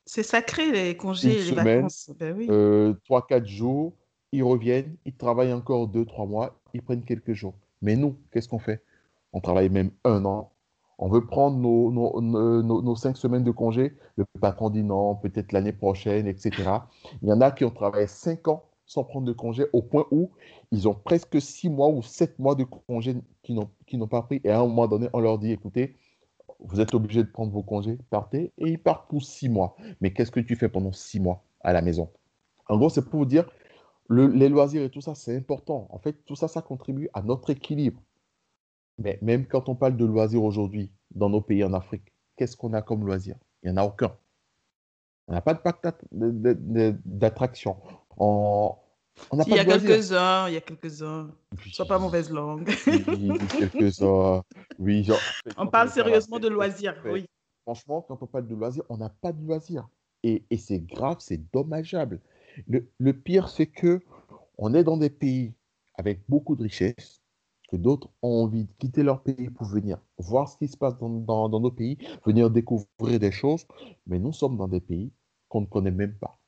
C'est 0.06 0.24
sacré 0.24 0.72
les 0.72 0.98
congés, 0.98 1.44
les 1.44 1.52
vacances. 1.52 2.12
Ben 2.18 2.36
oui. 2.36 2.48
Euh, 2.50 2.94
trois, 3.06 3.26
quatre 3.28 3.46
jours, 3.46 3.94
ils 4.32 4.44
reviennent, 4.44 4.96
ils 5.06 5.16
travaillent 5.16 5.54
encore 5.54 5.88
deux, 5.88 6.06
trois 6.06 6.26
mois, 6.26 6.60
ils 6.74 6.82
prennent 6.82 7.04
quelques 7.04 7.34
jours. 7.34 7.54
Mais 7.82 7.96
nous, 7.96 8.16
qu'est-ce 8.32 8.48
qu'on 8.48 8.60
fait? 8.60 8.84
On 9.34 9.40
travaille 9.40 9.70
même 9.70 9.92
un 10.04 10.26
an. 10.26 10.52
On 11.00 11.10
veut 11.10 11.26
prendre 11.26 11.58
nos, 11.58 12.96
cinq 12.96 13.18
semaines 13.18 13.44
de 13.44 13.52
congé. 13.52 13.96
Le 14.16 14.26
patron 14.42 14.70
dit 14.70 14.84
non, 14.84 15.16
peut-être 15.16 15.52
l'année 15.52 15.74
prochaine, 15.74 16.28
etc. 16.28 16.52
Il 17.22 17.30
y 17.30 17.32
en 17.32 17.42
a 17.42 17.52
qui 17.52 17.66
ont 17.66 17.72
travaillé 17.72 18.08
cinq 18.08 18.48
ans 18.48 18.64
sans 18.88 19.04
prendre 19.04 19.28
de 19.28 19.34
congé 19.34 19.66
au 19.74 19.82
point 19.82 20.06
où 20.12 20.32
ils 20.72 20.88
ont 20.88 20.96
presque 20.96 21.40
six 21.42 21.70
mois 21.70 21.90
ou 21.90 22.02
sept 22.02 22.40
mois 22.40 22.56
de 22.56 22.64
congé 22.64 23.16
qui 23.44 23.54
n'ont 23.54 24.08
pas 24.08 24.24
pris. 24.24 24.42
Et 24.44 24.50
à 24.50 24.60
un 24.60 24.66
moment 24.66 24.88
donné, 24.88 25.10
on 25.14 25.20
leur 25.20 25.38
dit, 25.38 25.52
écoutez, 25.52 25.96
vous 26.60 26.80
êtes 26.80 26.96
obligé 26.96 27.24
de 27.24 27.30
prendre 27.30 27.52
vos 27.52 27.62
congés, 27.62 27.98
partez. 28.10 28.52
Et 28.58 28.70
ils 28.70 28.80
partent 28.80 29.08
pour 29.10 29.24
six 29.24 29.50
mois. 29.50 29.76
Mais 30.02 30.12
qu'est-ce 30.12 30.32
que 30.32 30.40
tu 30.40 30.56
fais 30.56 30.70
pendant 30.70 30.94
six 30.94 31.20
mois 31.20 31.44
à 31.62 31.74
la 31.74 31.82
maison? 31.82 32.10
En 32.70 32.78
gros, 32.78 32.90
c'est 32.90 33.08
pour 33.08 33.20
vous 33.20 33.26
dire, 33.26 33.48
les 34.10 34.50
loisirs 34.50 34.84
et 34.84 34.90
tout 34.90 35.02
ça, 35.02 35.16
c'est 35.16 35.36
important. 35.36 35.88
En 35.90 36.00
fait, 36.00 36.14
tout 36.26 36.36
ça, 36.36 36.48
ça 36.48 36.62
contribue 36.62 37.10
à 37.14 37.22
notre 37.22 37.50
équilibre. 37.50 38.02
Mais 39.00 39.20
même 39.22 39.46
quand 39.46 39.70
on 39.70 39.76
parle 39.76 39.98
de 39.98 40.06
loisirs 40.06 40.44
aujourd'hui, 40.44 40.92
dans 41.12 41.30
nos 41.30 41.42
pays 41.42 41.64
en 41.64 41.74
Afrique, 41.74 42.14
qu'est-ce 42.36 42.58
qu'on 42.58 42.74
a 42.74 42.82
comme 42.82 43.06
loisir 43.06 43.36
Il 43.64 43.72
n'y 43.72 43.78
en 43.78 43.82
a 43.82 43.86
aucun. 43.86 44.16
On 45.28 45.34
n'a 45.34 45.42
pas 45.42 45.54
de 45.54 45.60
pacte 45.60 45.86
d'attraction. 46.12 47.78
On 48.18 48.78
n'a 49.34 49.44
Il 49.46 49.50
pas 49.50 49.58
y 49.58 49.60
a 49.60 49.64
loisirs. 49.64 49.90
quelques-uns, 49.90 50.48
il 50.48 50.54
y 50.54 50.58
a 50.58 50.62
quelques-uns. 50.62 51.32
Sois 51.72 51.86
pas 51.86 52.00
mauvaise 52.00 52.30
langue. 52.32 52.70
oui, 53.08 53.32
quelques-uns. 53.58 54.44
Oui, 54.80 55.04
genre, 55.04 55.20
On 55.58 55.68
parle 55.68 55.90
on 55.90 55.92
sérieusement 55.92 56.40
de 56.40 56.48
loisirs, 56.48 56.96
oui. 57.06 57.26
franchement, 57.64 58.02
quand 58.02 58.22
on 58.22 58.28
parle 58.28 58.48
de 58.48 58.56
loisirs, 58.56 58.84
on 58.90 58.98
n'a 58.98 59.10
pas 59.10 59.34
de 59.34 59.44
loisirs. 59.46 59.88
Et, 60.24 60.46
et 60.50 60.58
c'est 60.58 60.80
grave, 60.80 61.18
c'est 61.20 61.52
dommageable. 61.52 62.22
Le, 62.68 62.90
le 62.98 63.14
pire, 63.14 63.50
c'est 63.50 63.68
que 63.68 64.02
on 64.58 64.74
est 64.74 64.84
dans 64.84 64.98
des 64.98 65.10
pays 65.10 65.54
avec 65.96 66.22
beaucoup 66.30 66.56
de 66.56 66.64
richesses, 66.64 67.22
que 67.70 67.76
d'autres 67.78 68.10
ont 68.22 68.44
envie 68.44 68.64
de 68.66 68.72
quitter 68.80 69.04
leur 69.04 69.22
pays 69.24 69.50
pour 69.50 69.68
venir 69.68 70.00
voir 70.18 70.48
ce 70.50 70.58
qui 70.58 70.68
se 70.68 70.78
passe 70.78 70.98
dans, 70.98 71.10
dans- 71.10 71.50
dans 71.50 71.60
nos 71.60 71.72
pays, 71.72 71.98
venir 72.26 72.50
découvrir 72.50 73.20
des 73.20 73.32
choses, 73.32 73.66
mais 74.06 74.20
nous 74.20 74.34
sommes 74.34 74.58
dans 74.58 74.68
des 74.68 74.80
pays 74.82 75.12
qu'on 75.50 75.62
ne 75.62 75.66
connaît 75.66 75.92
même 75.92 76.18
pas. 76.18 76.40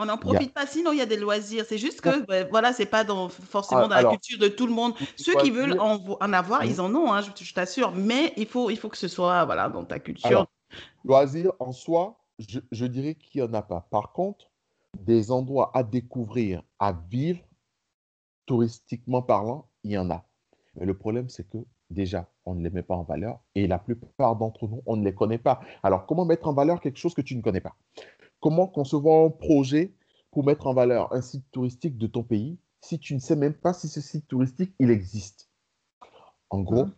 On 0.00 0.04
n'en 0.06 0.16
profite 0.16 0.54
pas, 0.54 0.64
sinon 0.66 0.92
il 0.92 0.98
y 0.98 1.00
a 1.00 1.06
des 1.06 1.16
loisirs. 1.16 1.64
C'est 1.68 1.78
juste 1.78 2.00
que, 2.00 2.24
ben, 2.24 2.46
voilà, 2.50 2.72
c'est 2.72 2.86
pas 2.86 3.02
dans, 3.02 3.28
forcément 3.28 3.82
ah, 3.82 3.88
dans 3.88 3.94
la 3.96 4.04
culture 4.04 4.38
de 4.38 4.46
tout 4.46 4.66
le 4.68 4.72
monde. 4.72 4.94
Ceux 5.16 5.34
qui 5.34 5.50
veulent 5.50 5.78
en, 5.80 5.98
vo- 5.98 6.16
en 6.20 6.32
avoir, 6.32 6.64
ils 6.64 6.80
en 6.80 6.94
ont, 6.94 7.12
hein, 7.12 7.20
je, 7.20 7.44
je 7.44 7.52
t'assure. 7.52 7.90
Mais 7.92 8.32
il 8.36 8.46
faut, 8.46 8.70
il 8.70 8.76
faut 8.78 8.88
que 8.88 8.96
ce 8.96 9.08
soit, 9.08 9.44
voilà, 9.44 9.68
dans 9.68 9.84
ta 9.84 9.98
culture. 9.98 10.28
alors, 10.28 10.46
loisirs 11.04 11.52
en 11.58 11.72
soi, 11.72 12.20
je, 12.38 12.60
je 12.70 12.86
dirais 12.86 13.16
qu'il 13.16 13.42
n'y 13.42 13.48
en 13.48 13.54
a 13.54 13.62
pas. 13.62 13.88
Par 13.90 14.12
contre, 14.12 14.47
des 14.98 15.30
endroits 15.30 15.70
à 15.74 15.82
découvrir, 15.84 16.62
à 16.78 16.92
vivre, 16.92 17.40
touristiquement 18.46 19.22
parlant, 19.22 19.68
il 19.84 19.92
y 19.92 19.98
en 19.98 20.10
a. 20.10 20.26
Mais 20.74 20.86
le 20.86 20.96
problème, 20.96 21.28
c'est 21.28 21.48
que 21.48 21.58
déjà, 21.90 22.30
on 22.44 22.54
ne 22.54 22.62
les 22.62 22.70
met 22.70 22.82
pas 22.82 22.96
en 22.96 23.02
valeur 23.04 23.40
et 23.54 23.66
la 23.66 23.78
plupart 23.78 24.36
d'entre 24.36 24.68
nous, 24.68 24.82
on 24.86 24.96
ne 24.96 25.04
les 25.04 25.14
connaît 25.14 25.38
pas. 25.38 25.60
Alors, 25.82 26.06
comment 26.06 26.24
mettre 26.24 26.48
en 26.48 26.54
valeur 26.54 26.80
quelque 26.80 26.98
chose 26.98 27.14
que 27.14 27.22
tu 27.22 27.36
ne 27.36 27.42
connais 27.42 27.60
pas? 27.60 27.76
Comment 28.40 28.68
concevoir 28.68 29.26
un 29.26 29.30
projet 29.30 29.94
pour 30.32 30.44
mettre 30.44 30.66
en 30.66 30.74
valeur 30.74 31.12
un 31.14 31.22
site 31.22 31.46
touristique 31.52 31.98
de 31.98 32.06
ton 32.06 32.24
pays 32.24 32.58
si 32.80 32.98
tu 33.00 33.14
ne 33.14 33.20
sais 33.20 33.36
même 33.36 33.54
pas 33.54 33.74
si 33.74 33.88
ce 33.88 34.00
site 34.00 34.28
touristique, 34.28 34.74
il 34.78 34.90
existe? 34.90 35.50
En 36.50 36.60
gros, 36.60 36.84
Mhm. 36.84 36.92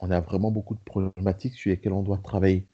on 0.00 0.10
a 0.10 0.20
vraiment 0.20 0.50
beaucoup 0.50 0.74
de 0.74 0.80
problématiques 0.80 1.54
sur 1.54 1.70
lesquelles 1.70 1.92
on 1.92 2.02
doit 2.02 2.18
travailler. 2.18 2.66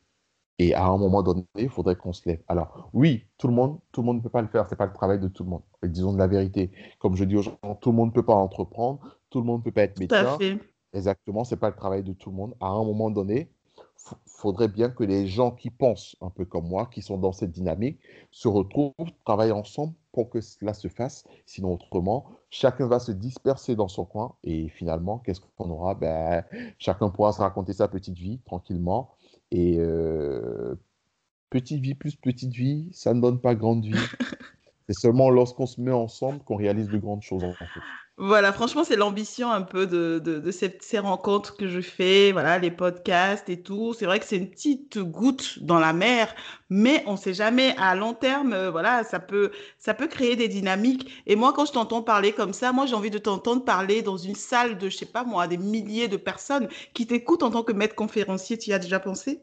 Et 0.59 0.75
à 0.75 0.87
un 0.87 0.97
moment 0.97 1.23
donné, 1.23 1.45
il 1.57 1.69
faudrait 1.69 1.97
qu'on 1.97 2.13
se 2.13 2.27
lève. 2.29 2.43
Alors, 2.49 2.89
oui, 2.95 3.27
tout 3.37 3.47
le 3.49 3.55
monde, 3.55 3.79
tout 3.93 4.01
le 4.01 4.07
monde 4.07 4.17
ne 4.19 4.23
peut 4.23 4.31
pas 4.31 4.41
le 4.43 4.49
faire. 4.49 4.67
C'est 4.67 4.77
pas 4.77 4.87
le 4.87 4.93
travail 4.93 5.21
de 5.21 5.29
tout 5.29 5.45
le 5.45 5.51
monde. 5.51 5.63
Et 5.83 5.89
disons 5.89 6.13
de 6.13 6.19
la 6.19 6.27
vérité. 6.27 6.71
Comme 6.99 7.15
je 7.17 7.25
dis 7.25 7.37
aux 7.37 7.43
gens, 7.43 7.59
tout 7.81 7.91
le 7.91 7.97
monde 7.97 8.09
ne 8.09 8.15
peut 8.15 8.25
pas 8.25 8.35
entreprendre. 8.35 9.01
Tout 9.31 9.41
le 9.41 9.45
monde 9.47 9.61
ne 9.61 9.65
peut 9.65 9.73
pas 9.73 9.83
être 9.83 9.95
Tout 9.95 10.15
à 10.15 10.23
médecin. 10.23 10.39
fait. 10.39 10.59
Exactement, 10.95 11.45
c'est 11.45 11.57
pas 11.59 11.69
le 11.69 11.77
travail 11.77 12.03
de 12.03 12.13
tout 12.15 12.31
le 12.31 12.37
monde. 12.37 12.55
À 12.61 12.69
un 12.69 12.85
moment 12.85 13.11
donné, 13.11 13.51
il 14.11 14.17
faudrait 14.25 14.69
bien 14.69 14.89
que 14.89 15.05
les 15.05 15.27
gens 15.27 15.51
qui 15.51 15.69
pensent 15.69 16.17
un 16.23 16.31
peu 16.31 16.45
comme 16.47 16.69
moi, 16.69 16.87
qui 16.87 17.03
sont 17.03 17.19
dans 17.19 17.33
cette 17.33 17.51
dynamique, 17.51 17.99
se 18.31 18.49
retrouvent, 18.49 18.95
travaillent 19.25 19.53
ensemble 19.53 19.93
pour 20.13 20.31
que 20.31 20.41
cela 20.41 20.73
se 20.73 20.89
fasse. 20.89 21.25
Sinon, 21.45 21.75
autrement, 21.75 22.25
chacun 22.49 22.87
va 22.87 22.99
se 22.99 23.13
disperser 23.13 23.77
dans 23.77 23.89
son 23.89 24.07
coin 24.07 24.35
et 24.45 24.69
finalement, 24.69 25.19
qu'est-ce 25.19 25.41
qu'on 25.59 25.71
aura? 25.71 25.95
Ben, 25.95 26.45
chacun 26.79 27.11
pourra 27.11 27.33
se 27.33 27.41
raconter 27.43 27.75
sa 27.75 27.89
petite 27.89 28.17
vie 28.17 28.39
tranquillement. 28.47 29.11
Et 29.51 29.77
euh, 29.79 30.75
petite 31.51 31.81
vie 31.81 31.95
plus 31.95 32.17
petite 32.17 32.53
vie, 32.53 32.89
ça 32.93 33.15
ne 33.15 33.21
donne 33.21 33.41
pas 33.41 33.55
grande 33.55 33.85
vie. 33.85 33.93
C'est 34.89 34.99
seulement 34.99 35.31
lorsqu'on 35.31 35.67
se 35.67 35.81
met 35.81 35.93
ensemble 35.93 36.41
qu'on 36.45 36.57
réalise 36.57 36.89
de 36.89 36.99
grandes 36.99 37.23
choses 37.23 37.45
en 37.45 37.53
fait. 37.53 37.67
Voilà, 38.19 38.51
franchement, 38.55 38.83
c'est 38.83 38.97
l'ambition 38.97 39.51
un 39.51 39.61
peu 39.61 39.87
de, 39.87 40.19
de, 40.19 40.51
ces 40.51 40.99
rencontres 40.99 41.55
que 41.55 41.69
je 41.69 41.83
fais, 41.83 42.33
voilà, 42.33 42.59
les 42.59 42.71
podcasts 42.71 43.51
et 43.51 43.61
tout. 43.63 43.93
C'est 43.93 44.07
vrai 44.07 44.19
que 44.21 44.25
c'est 44.25 44.39
une 44.39 44.49
petite 44.49 44.99
goutte 44.99 45.59
dans 45.63 45.79
la 45.79 45.93
mer, 45.93 46.35
mais 46.71 47.05
on 47.07 47.13
ne 47.13 47.17
sait 47.19 47.35
jamais 47.35 47.75
à 47.77 47.95
long 47.95 48.15
terme, 48.15 48.55
euh, 48.55 48.71
voilà, 48.71 49.05
ça 49.05 49.21
peut, 49.21 49.51
ça 49.79 49.93
peut 49.93 50.07
créer 50.07 50.35
des 50.35 50.49
dynamiques. 50.49 51.23
Et 51.27 51.37
moi, 51.37 51.53
quand 51.53 51.67
je 51.67 51.73
t'entends 51.73 52.03
parler 52.03 52.33
comme 52.33 52.55
ça, 52.55 52.73
moi, 52.73 52.87
j'ai 52.87 52.95
envie 52.95 53.11
de 53.11 53.19
t'entendre 53.19 53.65
parler 53.67 54.01
dans 54.01 54.17
une 54.17 54.35
salle 54.35 54.79
de, 54.79 54.89
je 54.89 54.97
sais 54.97 55.07
pas 55.07 55.25
moi, 55.25 55.47
des 55.47 55.59
milliers 55.59 56.09
de 56.09 56.17
personnes 56.17 56.69
qui 56.95 57.07
t'écoutent 57.07 57.43
en 57.43 57.51
tant 57.51 57.65
que 57.65 57.73
maître 57.73 57.95
conférencier. 57.95 58.57
Tu 58.57 58.71
y 58.71 58.73
as 58.73 58.79
déjà 58.79 58.99
pensé? 58.99 59.43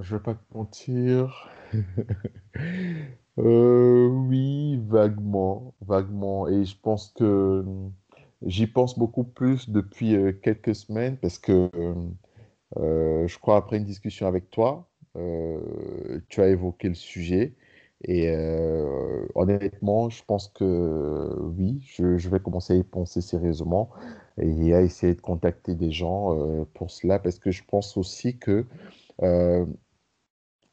Je 0.00 0.16
vais 0.16 0.22
pas 0.22 0.34
te 0.34 0.54
mentir. 0.54 1.48
Euh, 3.38 4.08
oui, 4.08 4.78
vaguement, 4.88 5.74
vaguement. 5.80 6.48
Et 6.48 6.64
je 6.64 6.76
pense 6.80 7.08
que 7.12 7.64
j'y 8.46 8.66
pense 8.66 8.98
beaucoup 8.98 9.24
plus 9.24 9.70
depuis 9.70 10.14
euh, 10.16 10.32
quelques 10.32 10.74
semaines 10.74 11.16
parce 11.18 11.38
que 11.38 11.70
euh, 12.78 13.26
je 13.28 13.38
crois 13.38 13.56
après 13.56 13.76
une 13.78 13.84
discussion 13.84 14.26
avec 14.26 14.50
toi, 14.50 14.88
tu 16.28 16.40
as 16.40 16.48
évoqué 16.48 16.88
le 16.88 16.94
sujet. 16.94 17.54
Et 18.04 18.28
honnêtement, 19.34 20.10
je 20.10 20.24
pense 20.24 20.48
que 20.48 21.36
oui, 21.40 21.80
je, 21.86 22.18
je 22.18 22.28
vais 22.30 22.40
commencer 22.40 22.72
à 22.74 22.76
y 22.76 22.82
penser 22.82 23.20
sérieusement 23.20 23.90
et 24.38 24.74
à 24.74 24.82
essayer 24.82 25.14
de 25.14 25.20
contacter 25.20 25.74
des 25.74 25.92
gens 25.92 26.36
pour 26.74 26.90
cela 26.90 27.18
parce 27.18 27.38
que 27.38 27.50
je 27.50 27.62
pense 27.64 27.96
aussi 27.96 28.38
que 28.38 28.66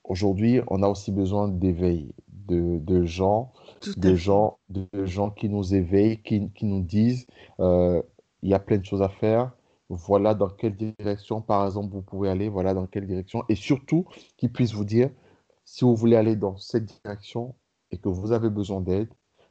Aujourd'hui, 0.04 0.60
on 0.68 0.82
a 0.84 0.88
aussi 0.88 1.12
besoin 1.12 1.48
d'éveil, 1.48 2.12
de, 2.50 2.80
de 2.80 3.06
gens, 3.06 3.54
de 3.98 4.16
gens, 4.16 4.58
de 4.70 5.06
gens 5.06 5.30
qui 5.30 5.50
nous 5.50 5.74
éveillent, 5.74 6.22
qui, 6.22 6.50
qui 6.52 6.66
nous 6.66 6.82
disent, 6.82 7.28
euh, 7.60 8.02
il 8.42 8.50
y 8.50 8.54
a 8.54 8.60
plein 8.60 8.78
de 8.78 8.86
choses 8.86 9.02
à 9.02 9.10
faire. 9.10 9.52
Voilà 9.90 10.34
dans 10.36 10.50
quelle 10.50 10.76
direction, 10.76 11.42
par 11.42 11.66
exemple, 11.66 11.94
vous 11.94 12.02
pouvez 12.02 12.30
aller. 12.30 12.50
Voilà 12.50 12.74
dans 12.74 12.86
quelle 12.86 13.08
direction. 13.08 13.44
Et 13.50 13.56
surtout, 13.56 14.06
qu'ils 14.38 14.52
puissent 14.52 14.74
vous 14.74 14.86
dire, 14.86 15.10
si 15.66 15.84
vous 15.86 15.96
voulez 15.96 16.16
aller 16.16 16.36
dans 16.36 16.58
cette 16.58 16.86
direction 16.86 17.56
et 17.92 17.98
que 17.98 18.10
vous 18.10 18.32
avez 18.32 18.50
besoin 18.50 18.82
d'aide, 18.82 19.10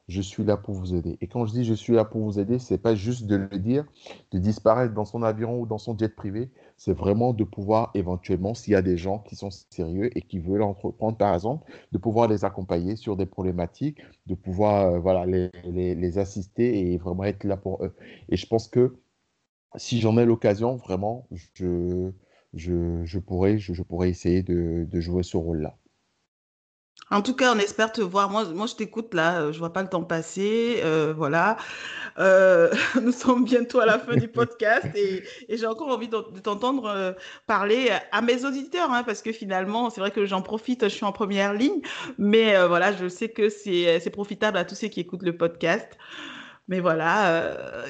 je 0.08 0.20
suis 0.22 0.44
là 0.44 0.56
pour 0.56 0.74
vous 0.74 0.94
aider. 0.94 1.18
Et 1.20 1.28
quand 1.28 1.44
je 1.46 1.52
dis 1.52 1.64
je 1.64 1.74
suis 1.74 1.92
là 1.94 2.04
pour 2.04 2.22
vous 2.22 2.38
aider, 2.38 2.58
c'est 2.58 2.78
pas 2.78 2.94
juste 2.94 3.26
de 3.26 3.36
le 3.36 3.58
dire, 3.58 3.84
de 4.32 4.38
disparaître 4.38 4.94
dans 4.94 5.04
son 5.04 5.22
avion 5.22 5.60
ou 5.60 5.66
dans 5.66 5.78
son 5.78 5.96
jet 5.96 6.14
privé. 6.14 6.50
C'est 6.76 6.92
vraiment 6.92 7.32
de 7.34 7.44
pouvoir 7.44 7.90
éventuellement, 7.94 8.54
s'il 8.54 8.72
y 8.72 8.76
a 8.76 8.82
des 8.82 8.96
gens 8.96 9.18
qui 9.18 9.36
sont 9.36 9.50
sérieux 9.50 10.10
et 10.16 10.22
qui 10.22 10.38
veulent 10.38 10.62
entreprendre, 10.62 11.16
par 11.18 11.34
exemple, 11.34 11.70
de 11.92 11.98
pouvoir 11.98 12.28
les 12.28 12.44
accompagner 12.44 12.96
sur 12.96 13.16
des 13.16 13.26
problématiques, 13.26 14.00
de 14.26 14.34
pouvoir 14.34 14.94
euh, 14.94 14.98
voilà, 14.98 15.26
les, 15.26 15.50
les, 15.64 15.94
les 15.94 16.18
assister 16.18 16.92
et 16.92 16.98
vraiment 16.98 17.24
être 17.24 17.44
là 17.44 17.56
pour 17.56 17.84
eux. 17.84 17.94
Et 18.28 18.36
je 18.36 18.46
pense 18.46 18.68
que 18.68 18.96
si 19.76 20.00
j'en 20.00 20.18
ai 20.18 20.24
l'occasion, 20.26 20.76
vraiment, 20.76 21.26
je, 21.54 22.10
je, 22.54 23.04
je 23.04 23.18
pourrais, 23.18 23.58
je, 23.58 23.72
je 23.74 23.82
pourrais 23.82 24.10
essayer 24.10 24.42
de, 24.42 24.86
de 24.90 25.00
jouer 25.00 25.22
ce 25.22 25.36
rôle-là. 25.36 25.78
En 27.10 27.22
tout 27.22 27.34
cas, 27.34 27.54
on 27.54 27.58
espère 27.58 27.90
te 27.90 28.02
voir. 28.02 28.28
Moi, 28.30 28.44
moi 28.46 28.66
je 28.66 28.74
t'écoute 28.74 29.14
là, 29.14 29.40
euh, 29.40 29.52
je 29.52 29.58
vois 29.58 29.72
pas 29.72 29.82
le 29.82 29.88
temps 29.88 30.04
passer. 30.04 30.80
euh, 30.84 31.14
voilà. 31.16 31.56
Euh, 32.18 32.70
nous 33.02 33.12
sommes 33.12 33.44
bientôt 33.44 33.80
à 33.80 33.86
la 33.86 33.98
fin 33.98 34.16
du 34.16 34.28
podcast 34.28 34.86
et, 34.94 35.22
j'ai 35.48 35.66
encore 35.66 35.88
envie 35.88 36.08
de, 36.08 36.16
t'entendre 36.40 36.86
euh, 36.86 37.12
parler 37.46 37.90
à 38.12 38.22
mes 38.22 38.44
auditeurs, 38.44 38.92
hein, 38.92 39.04
parce 39.04 39.22
que 39.22 39.32
finalement, 39.32 39.90
c'est 39.90 40.00
vrai 40.00 40.10
que 40.10 40.26
j'en 40.26 40.42
profite, 40.42 40.84
je 40.84 40.88
suis 40.88 41.04
en 41.04 41.12
première 41.12 41.54
ligne, 41.54 41.80
mais 42.18 42.56
euh, 42.56 42.66
voilà, 42.66 42.92
je 42.92 43.08
sais 43.08 43.28
que 43.28 43.48
c'est 43.48 44.10
profitable 44.10 44.58
à 44.58 44.64
tous 44.64 44.74
ceux 44.74 44.88
qui 44.88 45.00
écoutent 45.00 45.22
le 45.22 45.36
podcast. 45.36 45.88
Mais 46.68 46.80
voilà, 46.80 47.30
euh, 47.30 47.86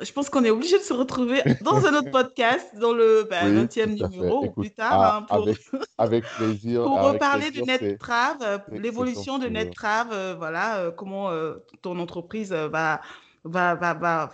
je 0.00 0.12
pense 0.12 0.30
qu'on 0.30 0.44
est 0.44 0.50
obligé 0.50 0.78
de 0.78 0.84
se 0.84 0.92
retrouver 0.92 1.42
dans 1.62 1.84
un 1.84 1.94
autre 1.94 2.10
podcast, 2.12 2.66
dans 2.78 2.92
le 2.92 3.26
bah, 3.28 3.40
Oui, 3.44 3.50
20e 3.50 3.98
tout 3.98 4.04
à 4.04 4.08
fait. 4.08 4.16
numéro 4.16 4.44
ou 4.46 4.50
plus 4.50 4.70
tard, 4.70 4.92
ah, 4.92 5.16
hein, 5.16 5.22
pour, 5.22 5.48
avec, 5.48 5.58
avec 5.98 6.24
plaisir, 6.36 6.82
pour 6.84 6.98
avec 7.00 7.14
reparler 7.14 7.50
de 7.50 7.62
plaisir, 7.62 7.82
NetTrav, 7.82 8.62
l'évolution 8.70 9.38
de. 9.38 9.48
NetTrav, 9.48 10.10
euh, 10.12 10.34
voilà, 10.38 10.78
euh, 10.78 10.90
comment 10.92 11.30
euh, 11.30 11.56
ton 11.82 11.98
entreprise 11.98 12.52
va, 12.52 13.00
va, 13.42 13.74
va, 13.74 13.94
va, 13.94 14.30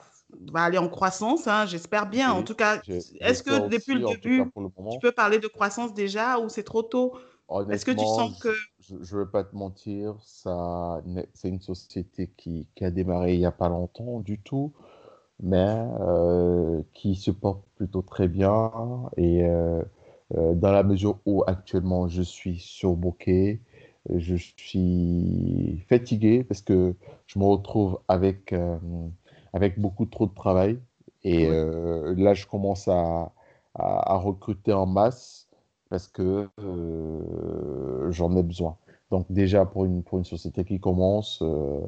va 0.52 0.62
aller 0.62 0.78
en 0.78 0.88
croissance, 0.88 1.46
hein, 1.46 1.64
j'espère 1.64 2.06
bien. 2.06 2.32
En 2.32 2.42
tout 2.42 2.54
cas, 2.54 2.82
est-ce 3.20 3.42
que 3.42 3.68
depuis 3.68 3.94
le 3.94 4.04
aussi, 4.04 4.14
cas 4.14 4.20
début, 4.20 4.44
tu 4.92 4.98
peux 5.00 5.12
parler 5.12 5.38
de 5.38 5.48
croissance 5.48 5.94
déjà 5.94 6.38
ou 6.38 6.50
c'est 6.50 6.64
trop 6.64 6.82
tôt? 6.82 7.16
Est-ce 7.70 7.86
que 7.86 7.92
tu 7.92 8.04
sens 8.04 8.38
que... 8.40 8.50
je 9.02 9.16
ne 9.16 9.22
vais 9.22 9.30
pas 9.30 9.44
te 9.44 9.54
mentir, 9.56 10.14
ça, 10.22 11.02
c'est 11.34 11.48
une 11.48 11.60
société 11.60 12.30
qui, 12.36 12.66
qui 12.74 12.84
a 12.84 12.90
démarré 12.90 13.34
il 13.34 13.38
n'y 13.40 13.46
a 13.46 13.52
pas 13.52 13.68
longtemps 13.68 14.20
du 14.20 14.38
tout, 14.38 14.72
mais 15.40 15.86
euh, 16.00 16.82
qui 16.94 17.14
se 17.14 17.30
porte 17.30 17.64
plutôt 17.76 18.02
très 18.02 18.28
bien. 18.28 18.72
Et 19.16 19.44
euh, 19.44 19.82
euh, 20.36 20.54
dans 20.54 20.72
la 20.72 20.82
mesure 20.82 21.18
où 21.26 21.42
actuellement 21.46 22.08
je 22.08 22.22
suis 22.22 22.58
surbooké, 22.58 23.60
je 24.14 24.36
suis 24.36 25.84
fatigué 25.88 26.44
parce 26.44 26.62
que 26.62 26.94
je 27.26 27.38
me 27.38 27.44
retrouve 27.44 27.98
avec, 28.08 28.52
euh, 28.52 28.78
avec 29.52 29.78
beaucoup 29.80 30.06
trop 30.06 30.26
de 30.26 30.34
travail. 30.34 30.78
Et 31.24 31.48
là, 31.48 32.34
je 32.34 32.46
commence 32.46 32.86
à, 32.86 33.32
à, 33.74 34.12
à 34.12 34.16
recruter 34.16 34.72
en 34.72 34.86
masse 34.86 35.45
parce 35.88 36.08
que 36.08 36.48
euh, 36.60 38.10
j'en 38.10 38.36
ai 38.36 38.42
besoin. 38.42 38.76
Donc 39.10 39.26
déjà 39.30 39.64
pour 39.66 39.84
une, 39.84 40.02
pour 40.02 40.18
une 40.18 40.24
société 40.24 40.64
qui 40.64 40.80
commence, 40.80 41.40
euh, 41.42 41.80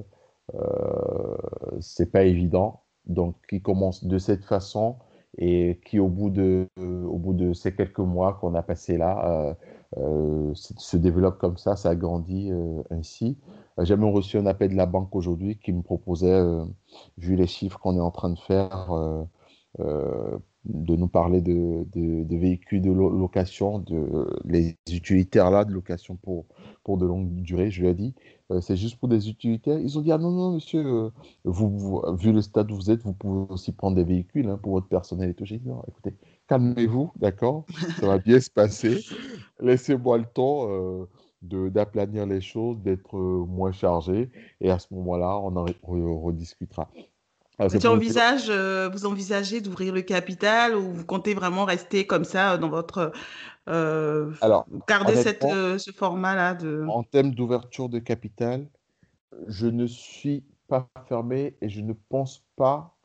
euh, 0.55 1.37
c'est 1.81 2.11
pas 2.11 2.25
évident. 2.25 2.83
Donc 3.07 3.37
qui 3.49 3.63
commence 3.63 4.05
de 4.05 4.19
cette 4.19 4.45
façon 4.45 4.97
et 5.39 5.81
qui 5.87 5.99
au 5.99 6.09
bout 6.09 6.31
de, 6.31 6.69
euh, 6.79 7.05
au 7.05 7.17
bout 7.19 7.33
de 7.35 7.53
ces 7.53 7.75
quelques 7.75 7.99
mois 8.01 8.35
qu'on 8.35 8.55
a 8.55 8.63
passé 8.63 8.97
là, 8.99 9.57
euh, 9.97 10.53
se 10.55 10.97
développe 10.97 11.39
comme 11.39 11.57
ça, 11.57 11.77
ça 11.77 11.95
grandit 11.95 12.51
ainsi. 12.91 13.39
J'ai 13.81 13.97
même 13.97 14.11
reçu 14.11 14.37
un 14.39 14.47
appel 14.47 14.71
de 14.71 14.77
la 14.77 14.87
banque 14.87 15.15
aujourd'hui 15.15 15.59
qui 15.59 15.73
me 15.73 15.83
proposait, 15.83 16.43
vu 17.17 17.37
les 17.37 17.47
chiffres 17.47 17.79
qu'on 17.79 17.97
est 17.97 18.01
en 18.01 18.11
train 18.11 18.31
de 18.31 18.39
faire, 18.39 18.91
de 20.65 20.97
nous 20.97 21.09
parler 21.09 21.41
de, 21.41 21.87
véhicules 22.37 22.83
de 22.83 22.91
location, 22.91 23.79
de 23.79 24.27
les 24.45 24.77
utilitaires 24.91 25.51
là 25.51 25.65
de 25.65 25.73
location 25.73 26.17
pour, 26.17 26.47
pour 26.85 26.99
de 26.99 27.07
longue 27.07 27.29
durée. 27.43 27.71
Je 27.71 27.83
lui 27.83 27.89
ai 27.89 27.95
dit, 27.95 28.15
euh, 28.51 28.61
c'est 28.61 28.77
juste 28.77 28.99
pour 28.99 29.09
des 29.09 29.29
utilitaires. 29.29 29.79
Ils 29.79 29.99
ont 29.99 30.03
dit, 30.03 30.13
ah 30.13 30.19
non, 30.19 30.31
non, 30.31 30.53
monsieur, 30.53 30.85
euh, 30.85 31.11
vous, 31.45 32.03
vu 32.19 32.33
le 32.33 32.43
stade 32.43 32.71
où 32.71 32.77
vous 32.77 32.91
êtes, 32.91 33.03
vous 33.03 33.13
pouvez 33.13 33.47
aussi 33.53 33.73
prendre 33.73 33.97
des 33.97 34.05
véhicules 34.05 34.49
hein, 34.49 34.59
pour 34.63 34.73
votre 34.73 34.89
personnel 34.89 35.31
et 35.31 35.35
tout. 35.35 35.45
J'ai 35.45 35.59
dit, 35.59 35.69
non, 35.69 35.83
écoutez, 35.89 36.17
calmez-vous, 36.49 37.13
d'accord? 37.17 37.65
Ça 38.01 38.07
va 38.07 38.19
bien 38.19 38.41
se 38.41 38.51
passer. 38.51 39.05
Laissez-moi 39.61 40.19
le 40.19 40.25
temps 40.25 40.69
euh, 40.69 41.71
d'aplanir 41.71 42.27
les 42.27 42.41
choses, 42.41 42.81
d'être 42.81 43.17
moins 43.19 43.73
chargé. 43.73 44.31
Et 44.61 44.71
à 44.71 44.79
ce 44.79 44.93
moment-là, 44.95 45.39
on 45.39 45.57
en 45.57 45.67
rediscutera. 45.83 46.91
Alors, 47.59 47.73
tu 47.73 47.87
envisage, 47.89 48.47
euh, 48.51 48.89
vous 48.89 49.05
envisagez 49.05 49.61
d'ouvrir 49.61 49.93
le 49.93 50.03
capital 50.03 50.77
ou 50.77 50.93
vous 50.93 51.05
comptez 51.05 51.35
vraiment 51.35 51.65
rester 51.65 52.07
comme 52.07 52.25
ça 52.25 52.57
dans 52.57 52.69
votre. 52.69 53.13
Euh, 53.69 54.33
Alors, 54.41 54.67
garder 54.87 55.17
cette, 55.17 55.45
euh, 55.45 55.77
ce 55.77 55.91
format-là 55.91 56.55
de. 56.55 56.87
En 56.89 57.03
termes 57.03 57.33
d'ouverture 57.33 57.89
de 57.89 57.99
capital, 57.99 58.69
je 59.49 59.67
ne 59.67 59.87
suis 59.87 60.45
pas 60.69 60.89
fermé 61.09 61.57
et 61.61 61.69
je 61.69 61.81
ne 61.81 61.95
pense 62.09 62.45
pas 62.55 62.97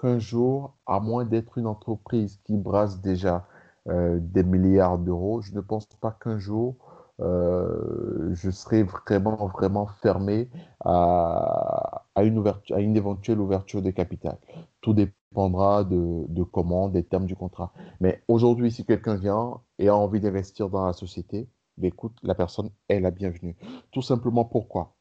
qu'un 0.00 0.20
jour, 0.20 0.76
à 0.86 1.00
moins 1.00 1.24
d'être 1.24 1.58
une 1.58 1.66
entreprise 1.66 2.38
qui 2.44 2.56
brasse 2.56 3.00
déjà 3.00 3.46
des 3.86 4.42
milliards 4.42 4.98
d'euros, 4.98 5.42
je 5.42 5.54
ne 5.54 5.60
pense 5.60 5.86
pas 6.00 6.10
qu'un 6.10 6.38
jour 6.40 6.74
euh, 7.20 8.34
je 8.34 8.50
serais 8.50 8.82
vraiment, 8.82 9.46
vraiment 9.46 9.86
fermé 9.86 10.48
à, 10.84 12.04
une, 12.22 12.38
ouverture, 12.38 12.76
à 12.76 12.80
une 12.80 12.96
éventuelle 12.96 13.40
ouverture 13.40 13.82
de 13.82 13.90
capital. 13.90 14.38
Tout 14.80 14.92
dépendra 14.92 15.84
de, 15.84 16.26
de 16.28 16.42
comment, 16.42 16.88
des 16.88 17.04
termes 17.04 17.26
du 17.26 17.36
contrat. 17.36 17.72
Mais 18.00 18.22
aujourd'hui, 18.28 18.70
si 18.70 18.84
quelqu'un 18.84 19.16
vient 19.16 19.60
et 19.78 19.88
a 19.88 19.96
envie 19.96 20.20
d'investir 20.20 20.68
dans 20.68 20.86
la 20.86 20.92
société, 20.92 21.48
ben 21.78 21.88
écoute, 21.88 22.16
la 22.22 22.34
personne 22.34 22.70
est 22.88 23.00
la 23.00 23.10
bienvenue. 23.10 23.56
Tout 23.92 24.02
simplement 24.02 24.44
pourquoi? 24.44 24.94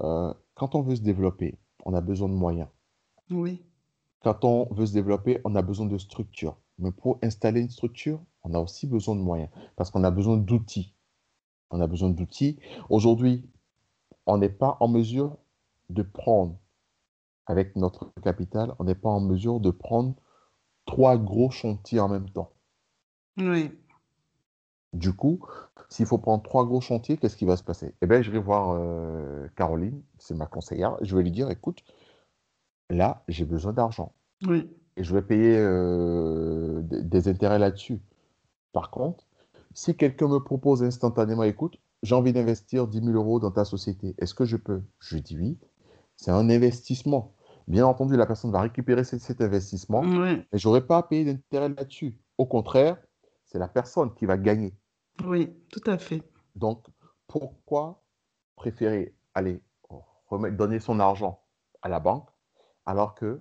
Euh, 0.00 0.32
Quand 0.54 0.74
on 0.74 0.82
veut 0.82 0.96
se 0.96 1.02
développer, 1.02 1.58
on 1.84 1.94
a 1.94 2.00
besoin 2.00 2.28
de 2.28 2.34
moyens. 2.34 2.68
Oui. 3.30 3.62
Quand 4.22 4.44
on 4.44 4.72
veut 4.72 4.86
se 4.86 4.94
développer, 4.94 5.40
on 5.44 5.54
a 5.54 5.62
besoin 5.62 5.86
de 5.86 5.98
structure. 5.98 6.56
Mais 6.78 6.92
pour 6.92 7.18
installer 7.22 7.60
une 7.60 7.70
structure, 7.70 8.20
on 8.42 8.54
a 8.54 8.58
aussi 8.58 8.86
besoin 8.86 9.14
de 9.16 9.20
moyens 9.20 9.50
parce 9.76 9.90
qu'on 9.90 10.02
a 10.04 10.10
besoin 10.10 10.36
d'outils 10.36 10.94
on 11.74 11.80
a 11.80 11.88
besoin 11.88 12.08
d'outils. 12.08 12.56
Aujourd'hui, 12.88 13.44
on 14.26 14.38
n'est 14.38 14.48
pas 14.48 14.76
en 14.78 14.86
mesure 14.86 15.36
de 15.90 16.02
prendre, 16.02 16.56
avec 17.46 17.74
notre 17.74 18.12
capital, 18.22 18.74
on 18.78 18.84
n'est 18.84 18.94
pas 18.94 19.10
en 19.10 19.20
mesure 19.20 19.58
de 19.60 19.70
prendre 19.70 20.14
trois 20.86 21.18
gros 21.18 21.50
chantiers 21.50 21.98
en 21.98 22.08
même 22.08 22.30
temps. 22.30 22.52
Oui. 23.36 23.72
Du 24.92 25.12
coup, 25.12 25.44
s'il 25.88 26.06
faut 26.06 26.18
prendre 26.18 26.44
trois 26.44 26.64
gros 26.64 26.80
chantiers, 26.80 27.16
qu'est-ce 27.16 27.36
qui 27.36 27.44
va 27.44 27.56
se 27.56 27.64
passer? 27.64 27.92
Eh 28.00 28.06
bien, 28.06 28.22
je 28.22 28.30
vais 28.30 28.38
voir 28.38 28.76
euh, 28.78 29.48
Caroline, 29.56 30.00
c'est 30.18 30.36
ma 30.36 30.46
conseillère, 30.46 30.96
je 31.02 31.16
vais 31.16 31.24
lui 31.24 31.32
dire, 31.32 31.50
écoute, 31.50 31.82
là, 32.88 33.24
j'ai 33.26 33.44
besoin 33.44 33.72
d'argent. 33.72 34.12
Oui. 34.46 34.70
Et 34.96 35.02
je 35.02 35.12
vais 35.12 35.22
payer 35.22 35.56
euh, 35.58 36.82
des 36.82 37.26
intérêts 37.26 37.58
là-dessus. 37.58 38.00
Par 38.72 38.90
contre, 38.90 39.26
si 39.74 39.96
quelqu'un 39.96 40.28
me 40.28 40.38
propose 40.38 40.82
instantanément, 40.82 41.42
écoute, 41.42 41.78
j'ai 42.02 42.14
envie 42.14 42.32
d'investir 42.32 42.86
10 42.86 43.00
000 43.00 43.10
euros 43.12 43.40
dans 43.40 43.50
ta 43.50 43.64
société, 43.64 44.14
est-ce 44.18 44.34
que 44.34 44.44
je 44.44 44.56
peux? 44.56 44.82
Je 45.00 45.18
dis 45.18 45.36
oui. 45.36 45.58
C'est 46.16 46.30
un 46.30 46.48
investissement. 46.48 47.34
Bien 47.66 47.86
entendu, 47.86 48.16
la 48.16 48.26
personne 48.26 48.52
va 48.52 48.60
récupérer 48.60 49.04
cet, 49.04 49.40
investissement, 49.40 50.02
mais 50.02 50.46
je 50.52 50.68
n'aurai 50.68 50.86
pas 50.86 50.98
à 50.98 51.02
payer 51.02 51.24
d'intérêt 51.24 51.70
là-dessus. 51.70 52.18
Au 52.38 52.46
contraire, 52.46 52.98
c'est 53.46 53.58
la 53.58 53.68
personne 53.68 54.14
qui 54.14 54.26
va 54.26 54.36
gagner. 54.36 54.74
Oui, 55.24 55.50
tout 55.70 55.82
à 55.86 55.98
fait. 55.98 56.22
Donc, 56.56 56.84
pourquoi 57.26 58.02
préférer 58.54 59.16
aller 59.32 59.62
remettre, 60.28 60.56
donner 60.56 60.78
son 60.78 61.00
argent 61.00 61.40
à 61.82 61.88
la 61.88 62.00
banque 62.00 62.28
alors 62.86 63.14
que 63.14 63.40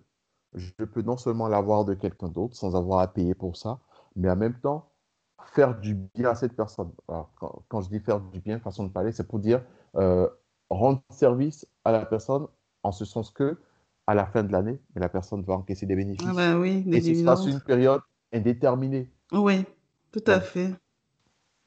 je 0.53 0.83
peux 0.85 1.01
non 1.01 1.17
seulement 1.17 1.47
l'avoir 1.47 1.83
de 1.83 1.93
quelqu'un 1.93 2.29
d'autre 2.29 2.55
sans 2.55 2.75
avoir 2.75 2.99
à 2.99 3.07
payer 3.07 3.35
pour 3.35 3.57
ça, 3.57 3.79
mais 4.15 4.29
en 4.29 4.35
même 4.35 4.59
temps 4.59 4.92
faire 5.47 5.79
du 5.79 5.95
bien 5.95 6.29
à 6.29 6.35
cette 6.35 6.55
personne. 6.55 6.91
quand, 7.69 7.81
je 7.81 7.89
dis 7.89 7.99
faire 7.99 8.19
du 8.19 8.39
bien, 8.39 8.59
façon 8.59 8.85
de 8.85 8.91
parler, 8.91 9.11
c'est 9.11 9.27
pour 9.27 9.39
dire 9.39 9.63
euh, 9.95 10.27
rendre 10.69 11.01
service 11.09 11.67
à 11.83 11.91
la 11.91 12.05
personne 12.05 12.47
en 12.83 12.91
ce 12.91 13.05
sens 13.05 13.31
que 13.31 13.57
à 14.07 14.13
la 14.13 14.25
fin 14.25 14.43
de 14.43 14.51
l'année, 14.51 14.81
la 14.95 15.09
personne 15.09 15.43
va 15.43 15.53
encaisser 15.53 15.85
des 15.85 15.95
bénéfices. 15.95 16.27
Ah 16.29 16.33
bah 16.33 16.59
oui, 16.59 16.83
Et 16.91 17.01
ce 17.01 17.13
sera 17.13 17.37
sur 17.37 17.53
une 17.53 17.61
période 17.61 18.01
indéterminée. 18.33 19.09
Oui, 19.31 19.63
tout 20.11 20.23
à 20.27 20.41
fait. 20.41 20.71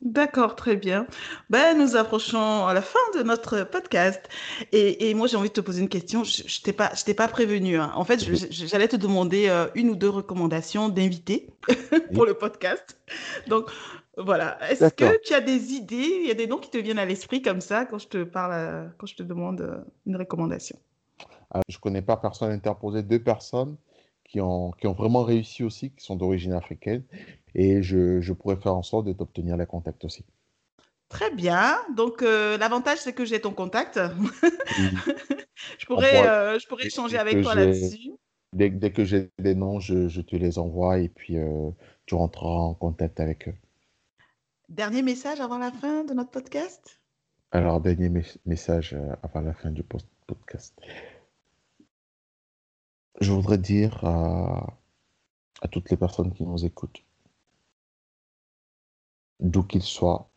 D'accord, 0.02 0.56
très 0.56 0.76
bien. 0.76 1.06
Ben, 1.48 1.76
nous 1.78 1.96
approchons 1.96 2.66
à 2.66 2.74
la 2.74 2.82
fin 2.82 2.98
de 3.16 3.22
notre 3.22 3.64
podcast. 3.64 4.28
Et, 4.72 5.14
moi, 5.14 5.26
j'ai 5.26 5.36
envie 5.36 5.48
de 5.48 5.54
te 5.54 5.60
poser 5.62 5.80
une 5.80 5.88
question. 5.88 6.22
Je 6.22 6.42
ne 6.42 6.62
t'ai 6.62 6.72
pas, 6.72 6.92
pas 7.16 7.28
prévenu. 7.28 7.78
Hein. 7.78 7.92
En 7.94 8.04
fait, 8.04 8.20
j'allais 8.50 8.88
te 8.88 8.96
demander 8.96 9.48
euh, 9.48 9.68
une 9.74 9.88
ou 9.88 9.96
deux 9.96 10.10
recommandations 10.10 10.90
d'invités 10.90 11.48
pour 12.14 12.26
le 12.26 12.34
podcast. 12.34 13.00
Donc, 13.48 13.70
voilà. 14.18 14.58
Est-ce 14.70 14.88
que 14.94 15.18
tu 15.22 15.32
as 15.32 15.40
des 15.40 15.72
idées? 15.72 16.20
Il 16.20 16.26
y 16.26 16.30
a 16.30 16.34
des 16.34 16.46
noms 16.46 16.58
qui 16.58 16.70
te 16.70 16.78
viennent 16.78 16.98
à 16.98 17.06
l'esprit 17.06 17.40
comme 17.40 17.62
ça 17.62 17.86
quand 17.86 17.98
je 17.98 18.08
te 18.08 18.22
parle, 18.22 18.52
euh, 18.52 18.86
quand 18.98 19.06
je 19.06 19.16
te 19.16 19.22
demande 19.22 19.62
euh, 19.62 19.78
une 20.06 20.16
recommandation? 20.16 20.78
Ah, 21.50 21.60
Je 21.68 21.76
ne 21.78 21.80
connais 21.80 22.02
pas 22.02 22.18
personne 22.18 22.52
interposé. 22.52 23.02
Deux 23.02 23.22
personnes 23.22 23.76
qui 24.28 24.40
ont, 24.40 24.72
qui 24.72 24.86
ont 24.86 24.92
vraiment 24.92 25.22
réussi 25.22 25.62
aussi, 25.62 25.90
qui 25.90 26.04
sont 26.04 26.16
d'origine 26.16 26.52
africaine 26.52 27.02
et 27.54 27.82
je, 27.82 28.32
pourrais 28.32 28.56
faire 28.56 28.74
en 28.74 28.82
sorte 28.82 29.06
de 29.06 29.12
t'obtenir 29.12 29.56
les 29.56 29.66
contacts 29.66 30.04
aussi. 30.04 30.24
Très 31.08 31.30
bien. 31.34 31.78
Donc, 31.94 32.22
euh, 32.22 32.58
l'avantage, 32.58 32.98
c'est 32.98 33.12
que 33.12 33.24
j'ai 33.24 33.40
ton 33.40 33.52
contact. 33.52 33.98
je, 35.78 35.86
pourrais, 35.86 36.26
euh, 36.28 36.58
je 36.58 36.66
pourrais 36.66 36.86
échanger 36.86 37.16
avec 37.16 37.42
toi 37.42 37.54
là-dessus. 37.54 38.12
Dès, 38.52 38.70
que 38.92 39.04
j'ai 39.04 39.30
des 39.38 39.54
noms, 39.54 39.80
je, 39.80 40.20
te 40.20 40.36
les 40.36 40.58
envoie 40.58 40.98
et 40.98 41.08
puis 41.08 41.36
euh, 41.36 41.70
tu 42.06 42.14
rentreras 42.14 42.60
en 42.60 42.74
contact 42.74 43.20
avec 43.20 43.48
eux. 43.48 43.54
Dernier 44.68 45.02
message 45.02 45.40
avant 45.40 45.58
la 45.58 45.70
fin 45.70 46.04
de 46.04 46.12
notre 46.12 46.30
podcast? 46.30 47.00
Alors, 47.52 47.80
dernier 47.80 48.10
message 48.44 48.96
avant 49.22 49.40
la 49.40 49.54
fin 49.54 49.70
du 49.70 49.84
podcast. 50.26 50.74
Je 53.20 53.32
voudrais 53.32 53.58
dire 53.58 54.04
à 54.04 55.68
toutes 55.70 55.90
les 55.90 55.96
personnes 55.96 56.32
qui 56.34 56.44
nous 56.44 56.64
écoutent 56.64 57.02
d'où 59.40 59.62
qu'il 59.62 59.82
soit, 59.82 60.30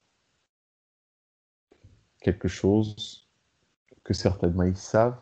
quelque 2.22 2.47
chose 2.47 3.27
que 4.03 4.14
certainement 4.14 4.64
ils 4.64 4.77
savent, 4.77 5.22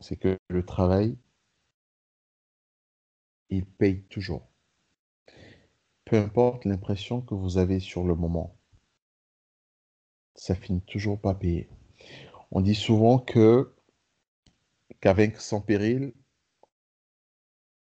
c'est 0.00 0.16
que 0.16 0.38
le 0.48 0.64
travail, 0.64 1.16
il 3.50 3.66
paye 3.66 4.02
toujours. 4.04 4.46
Peu 6.04 6.16
importe 6.16 6.64
l'impression 6.64 7.20
que 7.20 7.34
vous 7.34 7.58
avez 7.58 7.80
sur 7.80 8.04
le 8.04 8.14
moment, 8.14 8.56
ça 10.34 10.54
finit 10.54 10.82
toujours 10.82 11.20
pas 11.20 11.34
payer. 11.34 11.68
On 12.50 12.60
dit 12.60 12.74
souvent 12.74 13.18
que 13.18 13.74
qu'avec 15.00 15.40
sans 15.40 15.60
péril, 15.60 16.12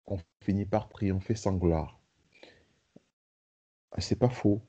on 0.06 0.18
finit 0.42 0.66
par 0.66 0.90
triompher 0.90 1.36
sans 1.36 1.54
gloire. 1.54 2.00
C'est 3.98 4.18
pas 4.18 4.30
faux. 4.30 4.62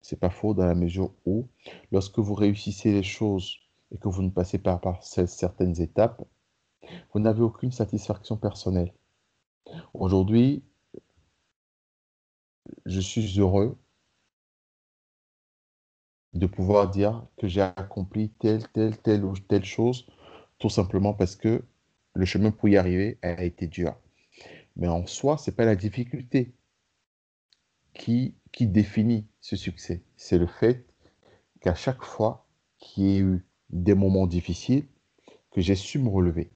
C'est 0.00 0.18
pas 0.18 0.30
faux 0.30 0.54
dans 0.54 0.66
la 0.66 0.74
mesure 0.74 1.14
où, 1.26 1.48
lorsque 1.92 2.18
vous 2.18 2.34
réussissez 2.34 2.92
les 2.92 3.02
choses 3.04 3.58
et 3.92 3.98
que 3.98 4.08
vous 4.08 4.22
ne 4.22 4.30
passez 4.30 4.58
pas 4.58 4.78
par 4.78 5.02
certaines 5.04 5.80
étapes, 5.80 6.22
vous 7.12 7.20
n'avez 7.20 7.42
aucune 7.42 7.70
satisfaction 7.70 8.36
personnelle. 8.36 8.92
Aujourd'hui, 9.94 10.64
je 12.84 13.00
suis 13.00 13.38
heureux 13.38 13.78
de 16.34 16.46
pouvoir 16.46 16.90
dire 16.90 17.24
que 17.36 17.46
j'ai 17.46 17.60
accompli 17.60 18.30
telle, 18.30 18.66
telle, 18.70 18.98
telle 18.98 19.24
ou 19.24 19.36
telle 19.36 19.64
chose, 19.64 20.06
tout 20.58 20.70
simplement 20.70 21.14
parce 21.14 21.36
que 21.36 21.62
le 22.14 22.24
chemin 22.24 22.50
pour 22.50 22.68
y 22.68 22.76
arriver 22.76 23.18
a 23.22 23.42
été 23.44 23.66
dur. 23.66 23.96
Mais 24.76 24.88
en 24.88 25.06
soi, 25.06 25.38
ce 25.38 25.50
n'est 25.50 25.56
pas 25.56 25.64
la 25.64 25.76
difficulté 25.76 26.54
qui 27.94 28.34
qui 28.52 28.66
définit 28.66 29.26
ce 29.40 29.56
succès. 29.56 30.02
C'est 30.16 30.38
le 30.38 30.46
fait 30.46 30.86
qu'à 31.60 31.74
chaque 31.74 32.04
fois 32.04 32.46
qu'il 32.78 33.04
y 33.04 33.16
ait 33.16 33.20
eu 33.20 33.46
des 33.70 33.94
moments 33.94 34.26
difficiles, 34.26 34.86
que 35.50 35.60
j'ai 35.60 35.74
su 35.74 35.98
me 35.98 36.08
relever. 36.08 36.50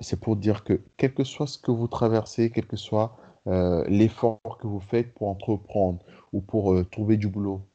C'est 0.00 0.20
pour 0.20 0.36
dire 0.36 0.64
que 0.64 0.82
quel 0.96 1.14
que 1.14 1.24
soit 1.24 1.46
ce 1.46 1.58
que 1.58 1.70
vous 1.70 1.86
traversez, 1.88 2.50
quelles 2.50 2.66
que 2.66 2.76
soient 2.76 3.16
euh, 3.46 3.84
l'effort 3.88 4.40
que 4.60 4.66
vous 4.66 4.80
faites 4.80 5.12
pour 5.14 5.28
entreprendre 5.28 6.04
ou 6.32 6.40
pour 6.40 6.72
euh, 6.72 6.84
trouver 6.84 7.16
du 7.16 7.28
boulot 7.28 7.66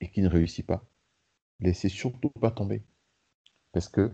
et 0.00 0.10
qui 0.10 0.22
ne 0.22 0.28
réussit 0.28 0.66
pas, 0.66 0.84
laissez 1.60 1.88
surtout 1.88 2.30
pas 2.30 2.50
tomber. 2.50 2.82
Parce 3.72 3.88
que 3.88 4.12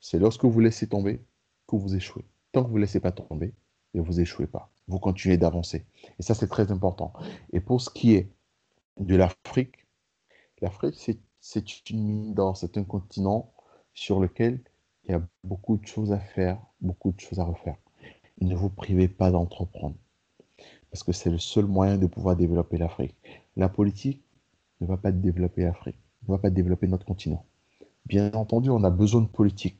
c'est 0.00 0.18
lorsque 0.18 0.44
vous 0.44 0.60
laissez 0.60 0.88
tomber 0.88 1.22
que 1.66 1.76
vous 1.76 1.94
échouez. 1.94 2.24
Tant 2.52 2.64
que 2.64 2.68
vous 2.68 2.76
ne 2.76 2.80
laissez 2.80 3.00
pas 3.00 3.12
tomber, 3.12 3.54
et 3.94 4.00
vous 4.00 4.20
échouez 4.20 4.46
pas. 4.46 4.70
Vous 4.88 4.98
continuez 4.98 5.36
d'avancer. 5.36 5.84
Et 6.18 6.22
ça, 6.22 6.34
c'est 6.34 6.48
très 6.48 6.72
important. 6.72 7.12
Et 7.52 7.60
pour 7.60 7.80
ce 7.80 7.90
qui 7.90 8.14
est 8.14 8.30
de 8.98 9.16
l'Afrique, 9.16 9.86
l'Afrique, 10.60 10.96
c'est 11.40 11.90
une 11.90 12.04
mine 12.04 12.34
d'or, 12.34 12.56
c'est 12.56 12.76
un 12.76 12.84
continent 12.84 13.52
sur 13.94 14.20
lequel 14.20 14.60
il 15.04 15.12
y 15.12 15.14
a 15.14 15.22
beaucoup 15.44 15.76
de 15.76 15.86
choses 15.86 16.12
à 16.12 16.18
faire, 16.18 16.60
beaucoup 16.80 17.12
de 17.12 17.20
choses 17.20 17.40
à 17.40 17.44
refaire. 17.44 17.76
Ne 18.40 18.54
vous 18.54 18.68
privez 18.68 19.08
pas 19.08 19.30
d'entreprendre, 19.30 19.96
parce 20.90 21.02
que 21.02 21.12
c'est 21.12 21.30
le 21.30 21.38
seul 21.38 21.66
moyen 21.66 21.98
de 21.98 22.06
pouvoir 22.06 22.36
développer 22.36 22.78
l'Afrique. 22.78 23.14
La 23.56 23.68
politique 23.68 24.22
ne 24.80 24.86
va 24.86 24.96
pas 24.96 25.12
développer 25.12 25.62
l'Afrique, 25.62 25.96
ne 26.26 26.32
va 26.34 26.38
pas 26.38 26.50
développer 26.50 26.86
notre 26.88 27.04
continent. 27.04 27.44
Bien 28.06 28.32
entendu, 28.32 28.70
on 28.70 28.82
a 28.84 28.90
besoin 28.90 29.20
de 29.20 29.28
politique. 29.28 29.79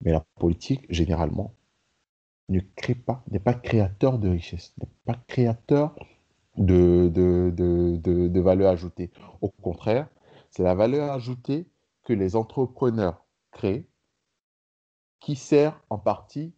Mais 0.00 0.12
la 0.12 0.20
politique, 0.36 0.86
généralement, 0.90 1.54
ne 2.48 2.60
crée 2.76 2.94
pas, 2.94 3.24
n'est 3.30 3.40
pas 3.40 3.54
créateur 3.54 4.18
de 4.18 4.28
richesse, 4.28 4.74
n'est 4.78 4.88
pas 5.04 5.18
créateur 5.26 5.94
de, 6.56 7.10
de, 7.12 7.52
de, 7.54 8.28
de, 8.28 8.40
valeur 8.40 8.70
ajoutée. 8.70 9.10
Au 9.40 9.48
contraire, 9.48 10.08
c'est 10.50 10.62
la 10.62 10.74
valeur 10.74 11.10
ajoutée 11.12 11.68
que 12.04 12.12
les 12.12 12.36
entrepreneurs 12.36 13.24
créent 13.50 13.88
qui 15.20 15.36
sert 15.36 15.80
en 15.90 15.98
partie 15.98 16.54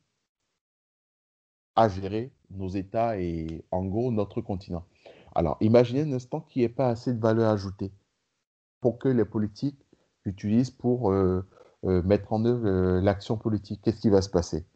à 1.76 1.88
gérer 1.88 2.32
nos 2.50 2.68
États 2.68 3.18
et 3.18 3.64
en 3.70 3.84
gros 3.84 4.10
notre 4.10 4.40
continent. 4.40 4.84
Alors, 5.34 5.56
imaginez 5.60 6.02
un 6.02 6.12
instant 6.12 6.40
qu'il 6.40 6.60
n'y 6.60 6.66
ait 6.66 6.70
pas 6.70 6.88
assez 6.88 7.12
de 7.12 7.20
valeur 7.20 7.50
ajoutée 7.50 7.92
pour 8.80 8.98
que 8.98 9.08
les 9.08 9.24
politiques 9.24 9.86
utilisent 10.24 10.70
pour 10.70 11.12
euh, 11.12 11.46
euh, 11.86 12.02
mettre 12.02 12.32
en 12.32 12.44
œuvre 12.44 12.66
euh, 12.66 13.00
l'action 13.00 13.36
politique. 13.36 13.80
Qu'est-ce 13.82 14.00
qui 14.00 14.10
va 14.10 14.22
se 14.22 14.30
passer? 14.30 14.66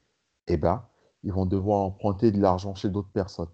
Eh 0.46 0.56
bien, 0.56 0.84
ils 1.22 1.32
vont 1.32 1.46
devoir 1.46 1.82
emprunter 1.82 2.32
de 2.32 2.40
l'argent 2.40 2.74
chez 2.74 2.88
d'autres 2.88 3.10
personnes. 3.10 3.50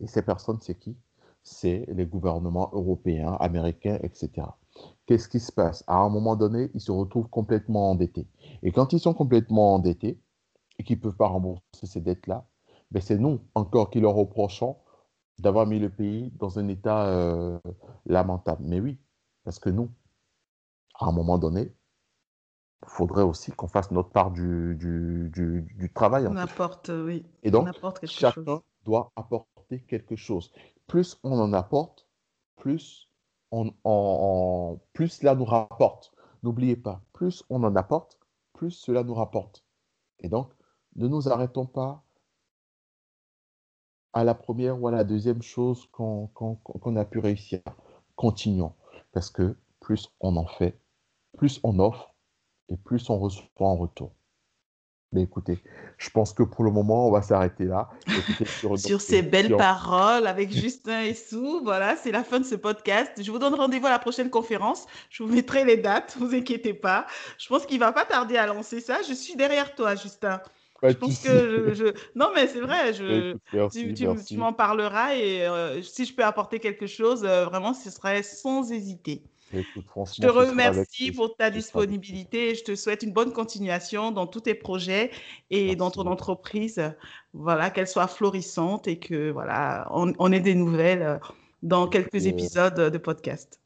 Et 0.00 0.06
ces 0.06 0.22
personnes, 0.22 0.58
c'est 0.60 0.78
qui? 0.78 0.96
C'est 1.42 1.86
les 1.88 2.06
gouvernements 2.06 2.70
européens, 2.72 3.36
américains, 3.40 3.98
etc. 4.02 4.46
Qu'est-ce 5.06 5.28
qui 5.28 5.40
se 5.40 5.50
passe? 5.50 5.82
À 5.86 5.96
un 5.96 6.08
moment 6.08 6.36
donné, 6.36 6.70
ils 6.74 6.80
se 6.80 6.92
retrouvent 6.92 7.28
complètement 7.28 7.90
endettés. 7.90 8.26
Et 8.62 8.72
quand 8.72 8.92
ils 8.92 9.00
sont 9.00 9.14
complètement 9.14 9.74
endettés 9.74 10.20
et 10.78 10.84
qu'ils 10.84 10.98
ne 10.98 11.02
peuvent 11.02 11.16
pas 11.16 11.28
rembourser 11.28 11.62
ces 11.84 12.00
dettes-là, 12.00 12.46
ben 12.90 13.00
c'est 13.00 13.18
nous 13.18 13.40
encore 13.54 13.90
qui 13.90 14.00
leur 14.00 14.14
reprochons 14.14 14.76
d'avoir 15.38 15.66
mis 15.66 15.78
le 15.78 15.90
pays 15.90 16.32
dans 16.38 16.58
un 16.58 16.68
état 16.68 17.06
euh, 17.06 17.58
lamentable. 18.06 18.64
Mais 18.64 18.80
oui, 18.80 18.98
parce 19.44 19.58
que 19.58 19.70
nous, 19.70 19.90
à 20.98 21.06
un 21.06 21.12
moment 21.12 21.38
donné, 21.38 21.72
faudrait 22.86 23.22
aussi 23.22 23.52
qu'on 23.52 23.68
fasse 23.68 23.90
notre 23.90 24.10
part 24.10 24.30
du, 24.30 24.76
du, 24.76 25.30
du, 25.32 25.92
travail. 25.92 26.26
On 26.26 26.36
apporte, 26.36 26.90
oui. 26.90 27.24
Et 27.42 27.50
donc, 27.50 27.68
chacun 28.04 28.62
doit 28.84 29.12
apporter 29.16 29.80
quelque 29.88 30.16
chose. 30.16 30.52
Plus 30.86 31.18
on 31.22 31.38
en 31.38 31.52
apporte, 31.52 32.06
plus, 32.56 33.08
on, 33.50 34.80
plus 34.92 35.08
cela 35.08 35.34
nous 35.34 35.44
rapporte. 35.44 36.12
N'oubliez 36.42 36.76
pas, 36.76 37.02
plus 37.12 37.44
on 37.50 37.64
en 37.64 37.74
apporte, 37.74 38.18
plus 38.52 38.70
cela 38.70 39.02
nous 39.02 39.14
rapporte. 39.14 39.64
Et 40.20 40.28
donc, 40.28 40.52
ne 40.96 41.08
nous 41.08 41.28
arrêtons 41.28 41.66
pas 41.66 42.04
à 44.12 44.24
la 44.24 44.34
première 44.34 44.80
ou 44.80 44.88
à 44.88 44.92
la 44.92 45.04
deuxième 45.04 45.42
chose 45.42 45.86
qu'on 45.92 46.96
a 46.96 47.04
pu 47.04 47.18
réussir. 47.18 47.60
Continuons, 48.16 48.74
parce 49.12 49.30
que 49.30 49.56
plus 49.80 50.10
on 50.20 50.36
en 50.36 50.46
fait, 50.46 50.80
plus 51.36 51.60
on 51.62 51.78
offre, 51.78 52.14
et 52.68 52.76
plus 52.76 53.08
on 53.10 53.18
reçoit 53.18 53.44
en 53.58 53.76
retour. 53.76 54.12
Mais 55.12 55.22
écoutez, 55.22 55.58
je 55.96 56.10
pense 56.10 56.34
que 56.34 56.42
pour 56.42 56.64
le 56.64 56.70
moment, 56.70 57.08
on 57.08 57.10
va 57.10 57.22
s'arrêter 57.22 57.64
là. 57.64 57.88
sur, 58.76 59.00
ces 59.00 59.22
belles 59.22 59.56
paroles 59.56 60.26
avec 60.26 60.52
Justin 60.52 61.00
et 61.00 61.14
Sou, 61.14 61.62
voilà, 61.64 61.96
c'est 61.96 62.12
la 62.12 62.22
fin 62.22 62.40
de 62.40 62.44
ce 62.44 62.54
podcast. 62.54 63.12
Je 63.18 63.30
vous 63.30 63.38
donne 63.38 63.54
rendez-vous 63.54 63.86
à 63.86 63.90
la 63.90 63.98
prochaine 63.98 64.28
conférence. 64.28 64.86
Je 65.08 65.22
vous 65.22 65.32
mettrai 65.32 65.64
les 65.64 65.78
dates, 65.78 66.16
vous 66.20 66.34
inquiétez 66.34 66.74
pas. 66.74 67.06
Je 67.38 67.48
pense 67.48 67.64
qu'il 67.64 67.78
va 67.78 67.92
pas 67.92 68.04
tarder 68.04 68.36
à 68.36 68.46
lancer 68.46 68.80
ça. 68.80 68.98
Je 69.08 69.14
suis 69.14 69.34
derrière 69.34 69.74
toi, 69.74 69.94
Justin. 69.94 70.42
je 70.82 70.92
pense 70.92 71.20
que 71.20 71.72
je, 71.72 71.94
Non, 72.14 72.28
mais 72.34 72.46
c'est 72.46 72.60
vrai. 72.60 72.92
Je... 72.92 73.34
tu, 74.26 74.36
m'en 74.36 74.52
parleras 74.52 75.14
et 75.14 75.46
euh, 75.46 75.80
si 75.80 76.04
je 76.04 76.14
peux 76.14 76.24
apporter 76.24 76.58
quelque 76.60 76.86
chose, 76.86 77.24
euh, 77.24 77.46
vraiment, 77.46 77.72
ce 77.72 77.90
serait 77.90 78.22
sans 78.22 78.70
hésiter 78.72 79.22
je 79.52 80.20
te 80.20 80.26
remercie 80.26 81.12
pour 81.12 81.36
ta 81.36 81.50
disponibilité. 81.50 82.54
Je 82.54 82.64
te 82.64 82.74
souhaite 82.74 83.02
une 83.02 83.12
bonne 83.12 83.32
continuation 83.32 84.10
dans 84.10 84.26
tous 84.26 84.42
tes 84.42 84.54
projets 84.54 85.10
et 85.50 85.76
dans 85.76 85.90
ton 85.90 86.06
entreprise. 86.06 86.82
Voilà, 87.32 87.70
qu'elle 87.70 87.88
soit 87.88 88.08
florissante 88.08 88.88
et 88.88 88.98
que 88.98 89.30
voilà, 89.30 89.88
on, 89.90 90.32
ait 90.32 90.40
des 90.40 90.54
nouvelles 90.54 91.02
euh, 91.02 91.18
dans 91.62 91.88
quelques 91.88 92.26
épisodes 92.26 92.92
de 92.92 92.98
podcast. 92.98 93.60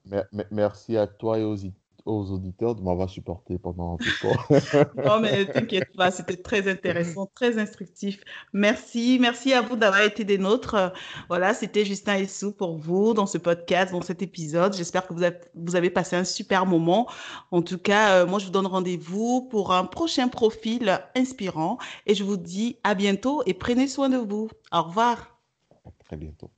Merci 0.51 0.97
à 0.97 1.07
toi 1.07 1.39
et 1.39 1.45
aux 1.45 1.57
aux 2.05 2.31
auditeurs 2.31 2.75
de 2.75 2.83
m'avoir 2.83 3.09
supporté 3.09 3.59
pendant 3.59 3.97
tout 3.97 4.05
ce 4.05 4.27
temps. 4.27 4.93
non, 5.05 5.21
mais 5.23 5.47
t'inquiète 5.47 5.95
pas, 5.97 6.11
c'était 6.11 6.37
très 6.37 6.71
intéressant, 6.71 7.31
très 7.35 7.59
instructif. 7.59 8.23
Merci, 8.53 9.19
merci 9.21 9.53
à 9.53 9.63
vous 9.63 9.77
d'avoir 9.77 10.03
été 10.03 10.25
des 10.25 10.39
nôtres. 10.39 10.93
Voilà, 11.29 11.55
c'était 11.55 11.85
Justin 11.85 12.17
Essou 12.17 12.53
pour 12.53 12.77
vous 12.77 13.15
dans 13.15 13.27
ce 13.27 13.39
podcast, 13.39 13.93
dans 13.93 14.03
cet 14.03 14.23
épisode. 14.23 14.75
J'espère 14.75 15.07
que 15.07 15.15
vous 15.15 15.23
avez, 15.23 15.39
vous 15.55 15.77
avez 15.77 15.91
passé 15.91 16.17
un 16.17 16.25
super 16.25 16.67
moment. 16.67 17.09
En 17.51 17.63
tout 17.63 17.79
cas, 17.79 18.23
euh, 18.23 18.27
moi, 18.27 18.39
je 18.39 18.47
vous 18.47 18.53
donne 18.53 18.67
rendez-vous 18.67 19.49
pour 19.51 19.73
un 19.73 19.85
prochain 19.85 20.29
profil 20.29 21.01
inspirant 21.15 21.79
et 22.07 22.15
je 22.15 22.25
vous 22.25 22.37
dis 22.37 22.79
à 22.85 22.95
bientôt 22.95 23.43
et 23.47 23.55
prenez 23.55 23.87
soin 23.87 24.09
de 24.09 24.17
vous. 24.17 24.49
Au 24.73 24.83
revoir. 24.83 25.39
À 25.85 25.91
très 26.05 26.17
bientôt. 26.17 26.51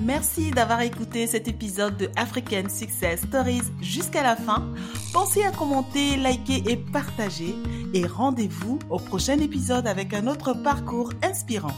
Merci 0.00 0.50
d'avoir 0.50 0.80
écouté 0.80 1.26
cet 1.26 1.46
épisode 1.46 1.96
de 1.98 2.08
African 2.16 2.68
Success 2.70 3.20
Stories 3.20 3.62
jusqu'à 3.82 4.22
la 4.22 4.34
fin. 4.34 4.72
Pensez 5.12 5.42
à 5.42 5.50
commenter, 5.50 6.16
liker 6.16 6.62
et 6.66 6.76
partager. 6.76 7.54
Et 7.92 8.06
rendez-vous 8.06 8.78
au 8.88 8.98
prochain 8.98 9.38
épisode 9.38 9.86
avec 9.86 10.14
un 10.14 10.26
autre 10.26 10.54
parcours 10.54 11.12
inspirant. 11.22 11.74